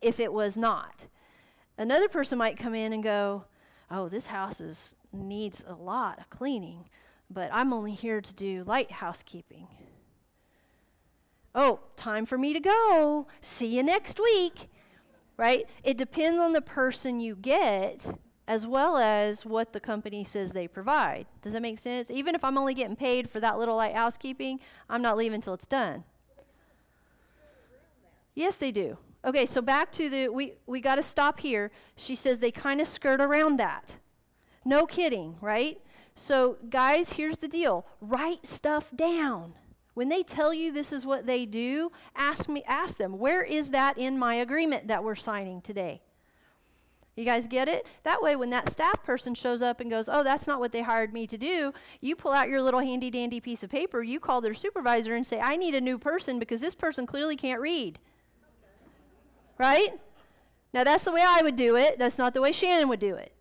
if 0.00 0.20
it 0.20 0.32
was 0.32 0.56
not. 0.56 1.06
Another 1.76 2.08
person 2.08 2.38
might 2.38 2.58
come 2.58 2.74
in 2.74 2.92
and 2.92 3.02
go, 3.02 3.44
"Oh, 3.90 4.08
this 4.08 4.26
house 4.26 4.60
is 4.60 4.96
needs 5.12 5.64
a 5.66 5.74
lot 5.74 6.18
of 6.18 6.28
cleaning, 6.28 6.88
but 7.30 7.50
I'm 7.52 7.72
only 7.72 7.92
here 7.92 8.20
to 8.20 8.34
do 8.34 8.64
light 8.64 8.90
housekeeping." 8.90 9.68
Oh, 11.54 11.80
time 11.96 12.26
for 12.26 12.38
me 12.38 12.52
to 12.52 12.60
go. 12.60 13.26
See 13.40 13.66
you 13.66 13.82
next 13.82 14.20
week. 14.20 14.68
Right? 15.36 15.68
It 15.84 15.96
depends 15.96 16.40
on 16.40 16.52
the 16.52 16.60
person 16.60 17.20
you 17.20 17.36
get 17.36 18.18
as 18.48 18.66
well 18.66 18.96
as 18.96 19.44
what 19.44 19.74
the 19.74 19.78
company 19.78 20.24
says 20.24 20.52
they 20.52 20.66
provide. 20.66 21.26
Does 21.42 21.52
that 21.52 21.60
make 21.60 21.78
sense? 21.78 22.10
Even 22.10 22.34
if 22.34 22.42
I'm 22.42 22.56
only 22.56 22.72
getting 22.72 22.96
paid 22.96 23.28
for 23.28 23.40
that 23.40 23.58
little 23.58 23.76
light 23.76 23.94
housekeeping, 23.94 24.58
I'm 24.88 25.02
not 25.02 25.18
leaving 25.18 25.36
until 25.36 25.52
it's 25.52 25.66
done. 25.66 26.02
Yes, 28.34 28.56
they 28.56 28.72
do. 28.72 28.96
Okay, 29.24 29.44
so 29.44 29.60
back 29.60 29.92
to 29.92 30.08
the 30.08 30.28
we 30.28 30.54
we 30.66 30.80
got 30.80 30.94
to 30.94 31.02
stop 31.02 31.40
here. 31.40 31.70
She 31.96 32.14
says 32.14 32.38
they 32.38 32.50
kind 32.50 32.80
of 32.80 32.86
skirt 32.86 33.20
around 33.20 33.58
that. 33.58 33.96
No 34.64 34.86
kidding, 34.86 35.36
right? 35.40 35.80
So 36.14 36.56
guys, 36.70 37.10
here's 37.10 37.38
the 37.38 37.48
deal. 37.48 37.84
Write 38.00 38.46
stuff 38.46 38.90
down. 38.96 39.54
When 39.98 40.10
they 40.10 40.22
tell 40.22 40.54
you 40.54 40.70
this 40.70 40.92
is 40.92 41.04
what 41.04 41.26
they 41.26 41.44
do, 41.44 41.90
ask 42.14 42.48
me 42.48 42.62
ask 42.68 42.98
them, 42.98 43.18
where 43.18 43.42
is 43.42 43.70
that 43.70 43.98
in 43.98 44.16
my 44.16 44.36
agreement 44.36 44.86
that 44.86 45.02
we're 45.02 45.16
signing 45.16 45.60
today? 45.60 46.02
You 47.16 47.24
guys 47.24 47.48
get 47.48 47.66
it? 47.66 47.84
That 48.04 48.22
way, 48.22 48.36
when 48.36 48.50
that 48.50 48.70
staff 48.70 49.02
person 49.02 49.34
shows 49.34 49.60
up 49.60 49.80
and 49.80 49.90
goes, 49.90 50.08
Oh, 50.08 50.22
that's 50.22 50.46
not 50.46 50.60
what 50.60 50.70
they 50.70 50.82
hired 50.82 51.12
me 51.12 51.26
to 51.26 51.36
do, 51.36 51.72
you 52.00 52.14
pull 52.14 52.30
out 52.30 52.48
your 52.48 52.62
little 52.62 52.78
handy 52.78 53.10
dandy 53.10 53.40
piece 53.40 53.64
of 53.64 53.70
paper, 53.70 54.00
you 54.00 54.20
call 54.20 54.40
their 54.40 54.54
supervisor 54.54 55.16
and 55.16 55.26
say, 55.26 55.40
I 55.40 55.56
need 55.56 55.74
a 55.74 55.80
new 55.80 55.98
person 55.98 56.38
because 56.38 56.60
this 56.60 56.76
person 56.76 57.04
clearly 57.04 57.34
can't 57.34 57.60
read. 57.60 57.98
Right? 59.58 59.98
Now, 60.72 60.84
that's 60.84 61.06
the 61.06 61.10
way 61.10 61.24
I 61.26 61.42
would 61.42 61.56
do 61.56 61.74
it. 61.74 61.98
That's 61.98 62.18
not 62.18 62.34
the 62.34 62.40
way 62.40 62.52
Shannon 62.52 62.88
would 62.88 63.00
do 63.00 63.16
it. 63.16 63.32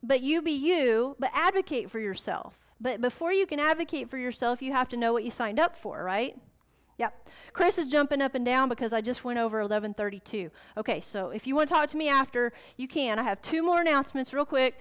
But 0.00 0.20
you 0.20 0.42
be 0.42 0.52
you, 0.52 1.16
but 1.18 1.32
advocate 1.34 1.90
for 1.90 1.98
yourself. 1.98 2.67
But 2.80 3.00
before 3.00 3.32
you 3.32 3.46
can 3.46 3.58
advocate 3.58 4.08
for 4.08 4.18
yourself, 4.18 4.62
you 4.62 4.72
have 4.72 4.88
to 4.90 4.96
know 4.96 5.12
what 5.12 5.24
you 5.24 5.30
signed 5.30 5.58
up 5.58 5.76
for, 5.76 6.02
right? 6.02 6.36
Yep. 6.98 7.28
Chris 7.52 7.78
is 7.78 7.86
jumping 7.86 8.20
up 8.20 8.34
and 8.34 8.44
down 8.44 8.68
because 8.68 8.92
I 8.92 9.00
just 9.00 9.24
went 9.24 9.38
over 9.38 9.58
1132. 9.58 10.50
Okay, 10.76 11.00
so 11.00 11.30
if 11.30 11.46
you 11.46 11.54
want 11.54 11.68
to 11.68 11.74
talk 11.74 11.88
to 11.90 11.96
me 11.96 12.08
after, 12.08 12.52
you 12.76 12.88
can. 12.88 13.18
I 13.18 13.22
have 13.22 13.40
two 13.40 13.62
more 13.62 13.80
announcements 13.80 14.34
real 14.34 14.44
quick. 14.44 14.78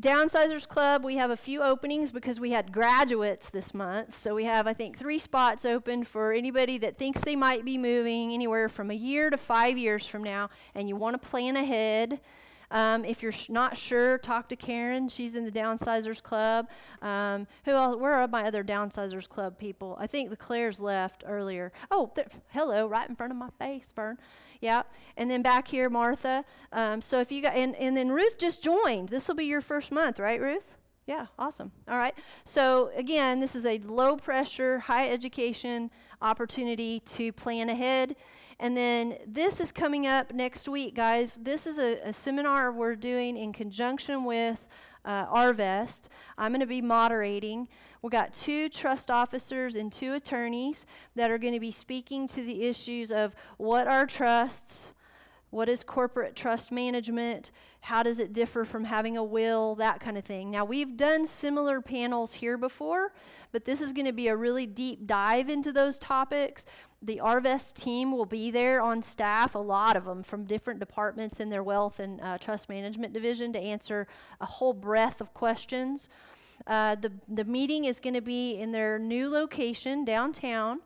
Downsizers 0.00 0.66
Club, 0.66 1.04
we 1.04 1.16
have 1.16 1.30
a 1.30 1.36
few 1.36 1.62
openings 1.62 2.12
because 2.12 2.40
we 2.40 2.52
had 2.52 2.72
graduates 2.72 3.50
this 3.50 3.74
month. 3.74 4.16
So 4.16 4.34
we 4.34 4.44
have, 4.44 4.66
I 4.66 4.72
think, 4.72 4.96
three 4.96 5.18
spots 5.18 5.66
open 5.66 6.04
for 6.04 6.32
anybody 6.32 6.78
that 6.78 6.96
thinks 6.96 7.20
they 7.20 7.36
might 7.36 7.64
be 7.64 7.76
moving 7.76 8.32
anywhere 8.32 8.70
from 8.70 8.90
a 8.90 8.94
year 8.94 9.28
to 9.28 9.36
five 9.36 9.76
years 9.76 10.06
from 10.06 10.24
now 10.24 10.48
and 10.74 10.88
you 10.88 10.96
want 10.96 11.20
to 11.20 11.28
plan 11.28 11.56
ahead. 11.56 12.20
Um, 12.72 13.04
if 13.04 13.22
you're 13.22 13.32
sh- 13.32 13.50
not 13.50 13.76
sure, 13.76 14.18
talk 14.18 14.48
to 14.48 14.56
Karen. 14.56 15.08
She's 15.08 15.36
in 15.36 15.44
the 15.44 15.52
Downsizers 15.52 16.22
Club. 16.22 16.68
Um, 17.02 17.46
who 17.64 17.72
else? 17.72 17.96
Where 17.96 18.14
are 18.14 18.26
my 18.26 18.44
other 18.44 18.64
Downsizers 18.64 19.28
Club 19.28 19.58
people? 19.58 19.96
I 20.00 20.08
think 20.08 20.30
the 20.30 20.36
Claire's 20.36 20.80
left 20.80 21.22
earlier. 21.26 21.70
Oh, 21.90 22.12
hello, 22.48 22.86
right 22.86 23.08
in 23.08 23.14
front 23.14 23.30
of 23.30 23.36
my 23.36 23.50
face, 23.58 23.92
Vern. 23.94 24.18
Yeah. 24.60 24.82
And 25.16 25.30
then 25.30 25.42
back 25.42 25.68
here, 25.68 25.90
Martha. 25.90 26.44
Um, 26.72 27.00
so 27.02 27.20
if 27.20 27.30
you 27.30 27.42
got, 27.42 27.54
and, 27.54 27.76
and 27.76 27.96
then 27.96 28.10
Ruth 28.10 28.38
just 28.38 28.62
joined. 28.62 29.10
This 29.10 29.28
will 29.28 29.34
be 29.34 29.44
your 29.44 29.60
first 29.60 29.92
month, 29.92 30.18
right, 30.18 30.40
Ruth? 30.40 30.76
Yeah, 31.06 31.26
awesome. 31.38 31.72
All 31.88 31.98
right. 31.98 32.14
So, 32.44 32.90
again, 32.94 33.40
this 33.40 33.56
is 33.56 33.66
a 33.66 33.78
low 33.80 34.16
pressure, 34.16 34.78
high 34.78 35.10
education 35.10 35.90
opportunity 36.22 37.00
to 37.00 37.32
plan 37.32 37.68
ahead 37.68 38.14
and 38.62 38.76
then 38.76 39.18
this 39.26 39.58
is 39.58 39.72
coming 39.72 40.06
up 40.06 40.32
next 40.32 40.68
week, 40.68 40.94
guys. 40.94 41.36
This 41.42 41.66
is 41.66 41.80
a, 41.80 41.98
a 42.04 42.12
seminar 42.12 42.70
we're 42.70 42.94
doing 42.94 43.36
in 43.36 43.52
conjunction 43.52 44.24
with 44.24 44.68
uh, 45.04 45.26
Arvest. 45.26 46.02
I'm 46.38 46.52
going 46.52 46.60
to 46.60 46.66
be 46.66 46.80
moderating. 46.80 47.66
We've 48.02 48.12
got 48.12 48.32
two 48.32 48.68
trust 48.68 49.10
officers 49.10 49.74
and 49.74 49.92
two 49.92 50.14
attorneys 50.14 50.86
that 51.16 51.28
are 51.28 51.38
going 51.38 51.54
to 51.54 51.58
be 51.58 51.72
speaking 51.72 52.28
to 52.28 52.44
the 52.44 52.62
issues 52.62 53.10
of 53.10 53.34
what 53.56 53.88
are 53.88 54.06
trusts, 54.06 54.92
what 55.50 55.68
is 55.68 55.82
corporate 55.82 56.36
trust 56.36 56.70
management, 56.70 57.50
how 57.80 58.04
does 58.04 58.20
it 58.20 58.32
differ 58.32 58.64
from 58.64 58.84
having 58.84 59.16
a 59.16 59.24
will, 59.24 59.74
that 59.74 59.98
kind 59.98 60.16
of 60.16 60.24
thing. 60.24 60.52
Now, 60.52 60.64
we've 60.64 60.96
done 60.96 61.26
similar 61.26 61.80
panels 61.80 62.34
here 62.34 62.56
before, 62.56 63.12
but 63.50 63.64
this 63.64 63.80
is 63.80 63.92
going 63.92 64.06
to 64.06 64.12
be 64.12 64.28
a 64.28 64.36
really 64.36 64.66
deep 64.66 65.04
dive 65.04 65.48
into 65.48 65.72
those 65.72 65.98
topics 65.98 66.64
the 67.02 67.20
Arvest 67.22 67.74
team 67.74 68.12
will 68.12 68.26
be 68.26 68.50
there 68.50 68.80
on 68.80 69.02
staff, 69.02 69.54
a 69.54 69.58
lot 69.58 69.96
of 69.96 70.04
them 70.04 70.22
from 70.22 70.44
different 70.44 70.78
departments 70.78 71.40
in 71.40 71.50
their 71.50 71.62
wealth 71.62 71.98
and 71.98 72.20
uh, 72.20 72.38
trust 72.38 72.68
management 72.68 73.12
division 73.12 73.52
to 73.52 73.58
answer 73.58 74.06
a 74.40 74.46
whole 74.46 74.72
breadth 74.72 75.20
of 75.20 75.34
questions. 75.34 76.08
Uh, 76.66 76.94
the, 76.94 77.10
the 77.28 77.44
meeting 77.44 77.86
is 77.86 77.98
going 77.98 78.14
to 78.14 78.20
be 78.20 78.52
in 78.56 78.70
their 78.70 78.98
new 78.98 79.28
location 79.28 80.04
downtown. 80.04 80.80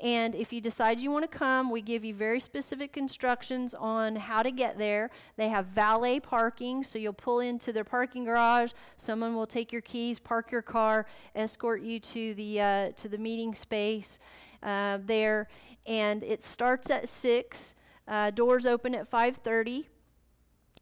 And 0.00 0.34
if 0.34 0.52
you 0.52 0.60
decide 0.60 1.00
you 1.00 1.10
want 1.10 1.30
to 1.30 1.38
come, 1.38 1.70
we 1.70 1.80
give 1.80 2.04
you 2.04 2.14
very 2.14 2.40
specific 2.40 2.96
instructions 2.96 3.74
on 3.74 4.16
how 4.16 4.42
to 4.42 4.50
get 4.50 4.76
there. 4.76 5.10
They 5.36 5.48
have 5.48 5.66
valet 5.66 6.20
parking, 6.20 6.82
so 6.82 6.98
you'll 6.98 7.12
pull 7.12 7.40
into 7.40 7.72
their 7.72 7.84
parking 7.84 8.24
garage. 8.24 8.72
Someone 8.96 9.34
will 9.36 9.46
take 9.46 9.72
your 9.72 9.82
keys, 9.82 10.18
park 10.18 10.50
your 10.50 10.62
car, 10.62 11.06
escort 11.34 11.80
you 11.82 12.00
to 12.00 12.34
the 12.34 12.60
uh, 12.60 12.90
to 12.96 13.08
the 13.08 13.18
meeting 13.18 13.54
space 13.54 14.18
uh, 14.64 14.98
there, 15.04 15.48
and 15.86 16.22
it 16.22 16.42
starts 16.42 16.90
at 16.90 17.08
six. 17.08 17.74
Uh, 18.08 18.30
doors 18.30 18.66
open 18.66 18.94
at 18.94 19.10
5:30. 19.10 19.86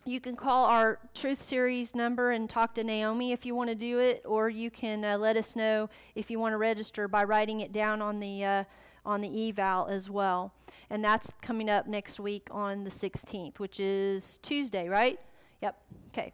You 0.05 0.21
can 0.21 0.35
call 0.35 0.65
our 0.65 0.99
Truth 1.15 1.43
Series 1.43 1.95
number 1.95 2.33
and 2.33 2.51
talk 2.51 2.75
to 2.75 2.83
Naomi 2.83 3.31
if 3.33 3.47
you 3.47 3.55
want 3.55 3.71
to 3.71 3.77
do 3.77 4.01
it, 4.01 4.23
or 4.25 4.49
you 4.49 4.71
can 4.71 5.05
uh, 5.05 5.17
let 5.17 5.37
us 5.37 5.55
know 5.55 5.89
if 6.17 6.31
you 6.31 6.41
want 6.41 6.55
to 6.55 6.57
register 6.57 7.07
by 7.07 7.23
writing 7.23 7.61
it 7.61 7.73
down 7.73 8.03
on 8.03 8.19
the 8.19 8.45
uh, 8.45 8.65
on 9.05 9.21
the 9.21 9.49
eval 9.49 9.87
as 9.87 10.11
well. 10.11 10.53
And 10.91 11.05
that's 11.05 11.31
coming 11.41 11.69
up 11.69 11.87
next 11.87 12.21
week 12.21 12.49
on 12.51 12.85
the 12.85 12.91
16th, 12.91 13.59
which 13.59 13.81
is 13.81 14.39
Tuesday, 14.43 14.89
right? 14.89 15.19
Yep. 15.61 15.77
Okay. 16.09 16.33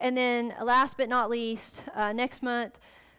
And 0.00 0.16
then, 0.16 0.54
last 0.62 0.96
but 0.96 1.08
not 1.08 1.30
least, 1.30 1.82
uh, 1.94 2.12
next 2.12 2.42
month 2.42 2.78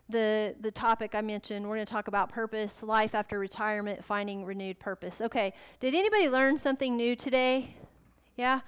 the 0.09 0.55
the 0.59 0.71
topic 0.71 1.15
I 1.15 1.21
mentioned. 1.21 1.67
We're 1.67 1.75
going 1.75 1.85
to 1.85 1.91
talk 1.91 2.07
about 2.07 2.29
purpose, 2.29 2.81
life 2.81 3.13
after 3.13 3.39
retirement, 3.39 4.03
finding 4.03 4.45
renewed 4.45 4.79
purpose. 4.79 5.21
Okay. 5.21 5.53
Did 5.79 5.93
anybody 5.93 6.29
learn 6.29 6.57
something 6.57 6.95
new 6.95 7.15
today? 7.15 7.75
Yeah. 8.35 8.61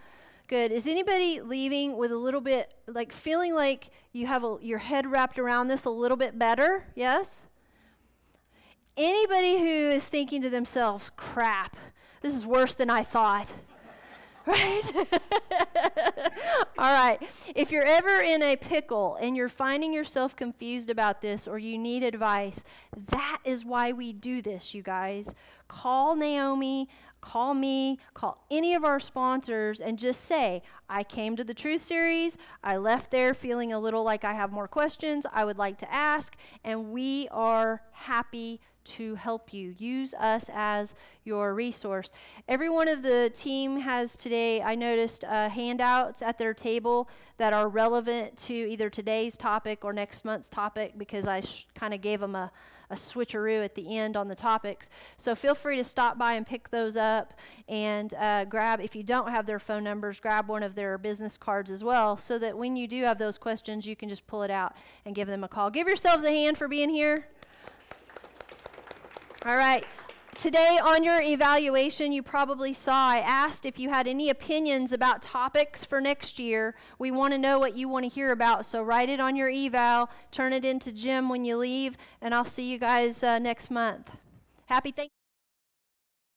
Good. 0.47 0.71
Is 0.71 0.87
anybody 0.87 1.41
leaving 1.41 1.95
with 1.95 2.11
a 2.11 2.17
little 2.17 2.41
bit 2.41 2.73
like 2.87 3.11
feeling 3.11 3.53
like 3.53 3.91
you 4.13 4.25
have 4.25 4.43
a, 4.43 4.57
your 4.61 4.79
head 4.79 5.05
wrapped 5.05 5.37
around 5.37 5.67
this 5.67 5.85
a 5.85 5.89
little 5.89 6.17
bit 6.17 6.39
better? 6.39 6.85
Yes. 6.95 7.45
Anybody 8.97 9.59
who 9.59 9.89
is 9.95 10.07
thinking 10.07 10.41
to 10.41 10.49
themselves, 10.49 11.11
"Crap, 11.15 11.77
this 12.21 12.35
is 12.35 12.45
worse 12.45 12.73
than 12.73 12.89
I 12.89 13.03
thought." 13.03 13.47
Right? 14.49 14.81
All 16.77 16.93
right. 16.93 17.19
If 17.55 17.71
you're 17.71 17.85
ever 17.85 18.21
in 18.21 18.41
a 18.41 18.55
pickle 18.55 19.17
and 19.21 19.35
you're 19.35 19.49
finding 19.49 19.93
yourself 19.93 20.35
confused 20.35 20.89
about 20.89 21.21
this 21.21 21.47
or 21.47 21.59
you 21.59 21.77
need 21.77 22.03
advice, 22.03 22.63
that 23.09 23.39
is 23.45 23.63
why 23.63 23.91
we 23.91 24.13
do 24.13 24.41
this, 24.41 24.73
you 24.73 24.81
guys. 24.81 25.35
Call 25.67 26.15
Naomi, 26.15 26.89
call 27.21 27.53
me, 27.53 27.99
call 28.13 28.43
any 28.49 28.73
of 28.73 28.83
our 28.83 28.99
sponsors, 28.99 29.79
and 29.79 29.99
just 29.99 30.21
say, 30.21 30.63
I 30.89 31.03
came 31.03 31.35
to 31.35 31.43
the 31.43 31.53
Truth 31.53 31.83
Series. 31.83 32.37
I 32.63 32.77
left 32.77 33.11
there 33.11 33.33
feeling 33.33 33.71
a 33.73 33.79
little 33.79 34.03
like 34.03 34.23
I 34.23 34.33
have 34.33 34.51
more 34.51 34.67
questions 34.67 35.25
I 35.31 35.45
would 35.45 35.57
like 35.57 35.77
to 35.79 35.93
ask, 35.93 36.35
and 36.63 36.91
we 36.91 37.27
are 37.29 37.81
happy 37.91 38.61
to 38.89 39.15
help 39.15 39.53
you. 39.53 39.75
Use 39.77 40.13
us 40.15 40.49
as 40.53 40.95
your 41.23 41.53
resource. 41.53 42.11
Every 42.47 42.69
one 42.69 42.87
of 42.87 43.03
the 43.03 43.31
team 43.33 43.79
has 43.81 44.15
today, 44.15 44.61
I 44.61 44.75
noticed, 44.75 45.23
uh, 45.23 45.49
handouts 45.49 46.21
at 46.21 46.37
their 46.37 46.53
table 46.53 47.07
that 47.37 47.53
are 47.53 47.69
relevant 47.69 48.35
to 48.37 48.53
either 48.53 48.89
today's 48.89 49.37
topic 49.37 49.85
or 49.85 49.93
next 49.93 50.25
month's 50.25 50.49
topic 50.49 50.93
because 50.97 51.27
I 51.27 51.41
sh- 51.41 51.67
kind 51.75 51.93
of 51.93 52.01
gave 52.01 52.19
them 52.19 52.35
a, 52.35 52.51
a 52.89 52.95
switcheroo 52.95 53.63
at 53.63 53.75
the 53.75 53.95
end 53.95 54.17
on 54.17 54.27
the 54.27 54.35
topics. 54.35 54.89
So 55.17 55.35
feel 55.35 55.53
free 55.53 55.77
to 55.77 55.83
stop 55.83 56.17
by 56.17 56.33
and 56.33 56.45
pick 56.45 56.69
those 56.69 56.97
up 56.97 57.35
and 57.67 58.13
uh, 58.15 58.45
grab, 58.45 58.81
if 58.81 58.95
you 58.95 59.03
don't 59.03 59.29
have 59.29 59.45
their 59.45 59.59
phone 59.59 59.83
numbers, 59.83 60.19
grab 60.19 60.47
one 60.47 60.63
of 60.63 60.73
their 60.73 60.97
business 60.97 61.37
cards 61.37 61.69
as 61.69 61.83
well 61.83 62.17
so 62.17 62.39
that 62.39 62.57
when 62.57 62.75
you 62.75 62.87
do 62.87 63.03
have 63.03 63.19
those 63.19 63.37
questions, 63.37 63.85
you 63.85 63.95
can 63.95 64.09
just 64.09 64.25
pull 64.25 64.41
it 64.41 64.51
out 64.51 64.75
and 65.05 65.13
give 65.13 65.27
them 65.27 65.43
a 65.43 65.47
call. 65.47 65.69
Give 65.69 65.87
yourselves 65.87 66.23
a 66.23 66.31
hand 66.31 66.57
for 66.57 66.67
being 66.67 66.89
here. 66.89 67.27
All 69.45 69.55
right. 69.55 69.85
Today, 70.37 70.79
on 70.83 71.03
your 71.03 71.21
evaluation, 71.21 72.11
you 72.11 72.21
probably 72.21 72.73
saw 72.73 73.09
I 73.09 73.19
asked 73.19 73.65
if 73.65 73.79
you 73.79 73.89
had 73.89 74.05
any 74.05 74.29
opinions 74.29 74.91
about 74.91 75.21
topics 75.21 75.85
for 75.85 76.01
next 76.01 76.39
year. 76.39 76.75
We 76.97 77.11
want 77.11 77.33
to 77.33 77.37
know 77.37 77.57
what 77.57 77.75
you 77.75 77.87
want 77.87 78.03
to 78.03 78.09
hear 78.09 78.31
about, 78.31 78.65
so 78.65 78.81
write 78.81 79.09
it 79.09 79.19
on 79.19 79.37
your 79.37 79.49
eval, 79.49 80.09
turn 80.31 80.51
it 80.51 80.65
into 80.65 80.91
Jim 80.91 81.29
when 81.29 81.45
you 81.45 81.57
leave, 81.57 81.97
and 82.21 82.33
I'll 82.35 82.45
see 82.45 82.69
you 82.69 82.77
guys 82.77 83.23
uh, 83.23 83.39
next 83.39 83.71
month. 83.71 84.09
Happy 84.65 84.91
Thanksgiving. 84.91 85.18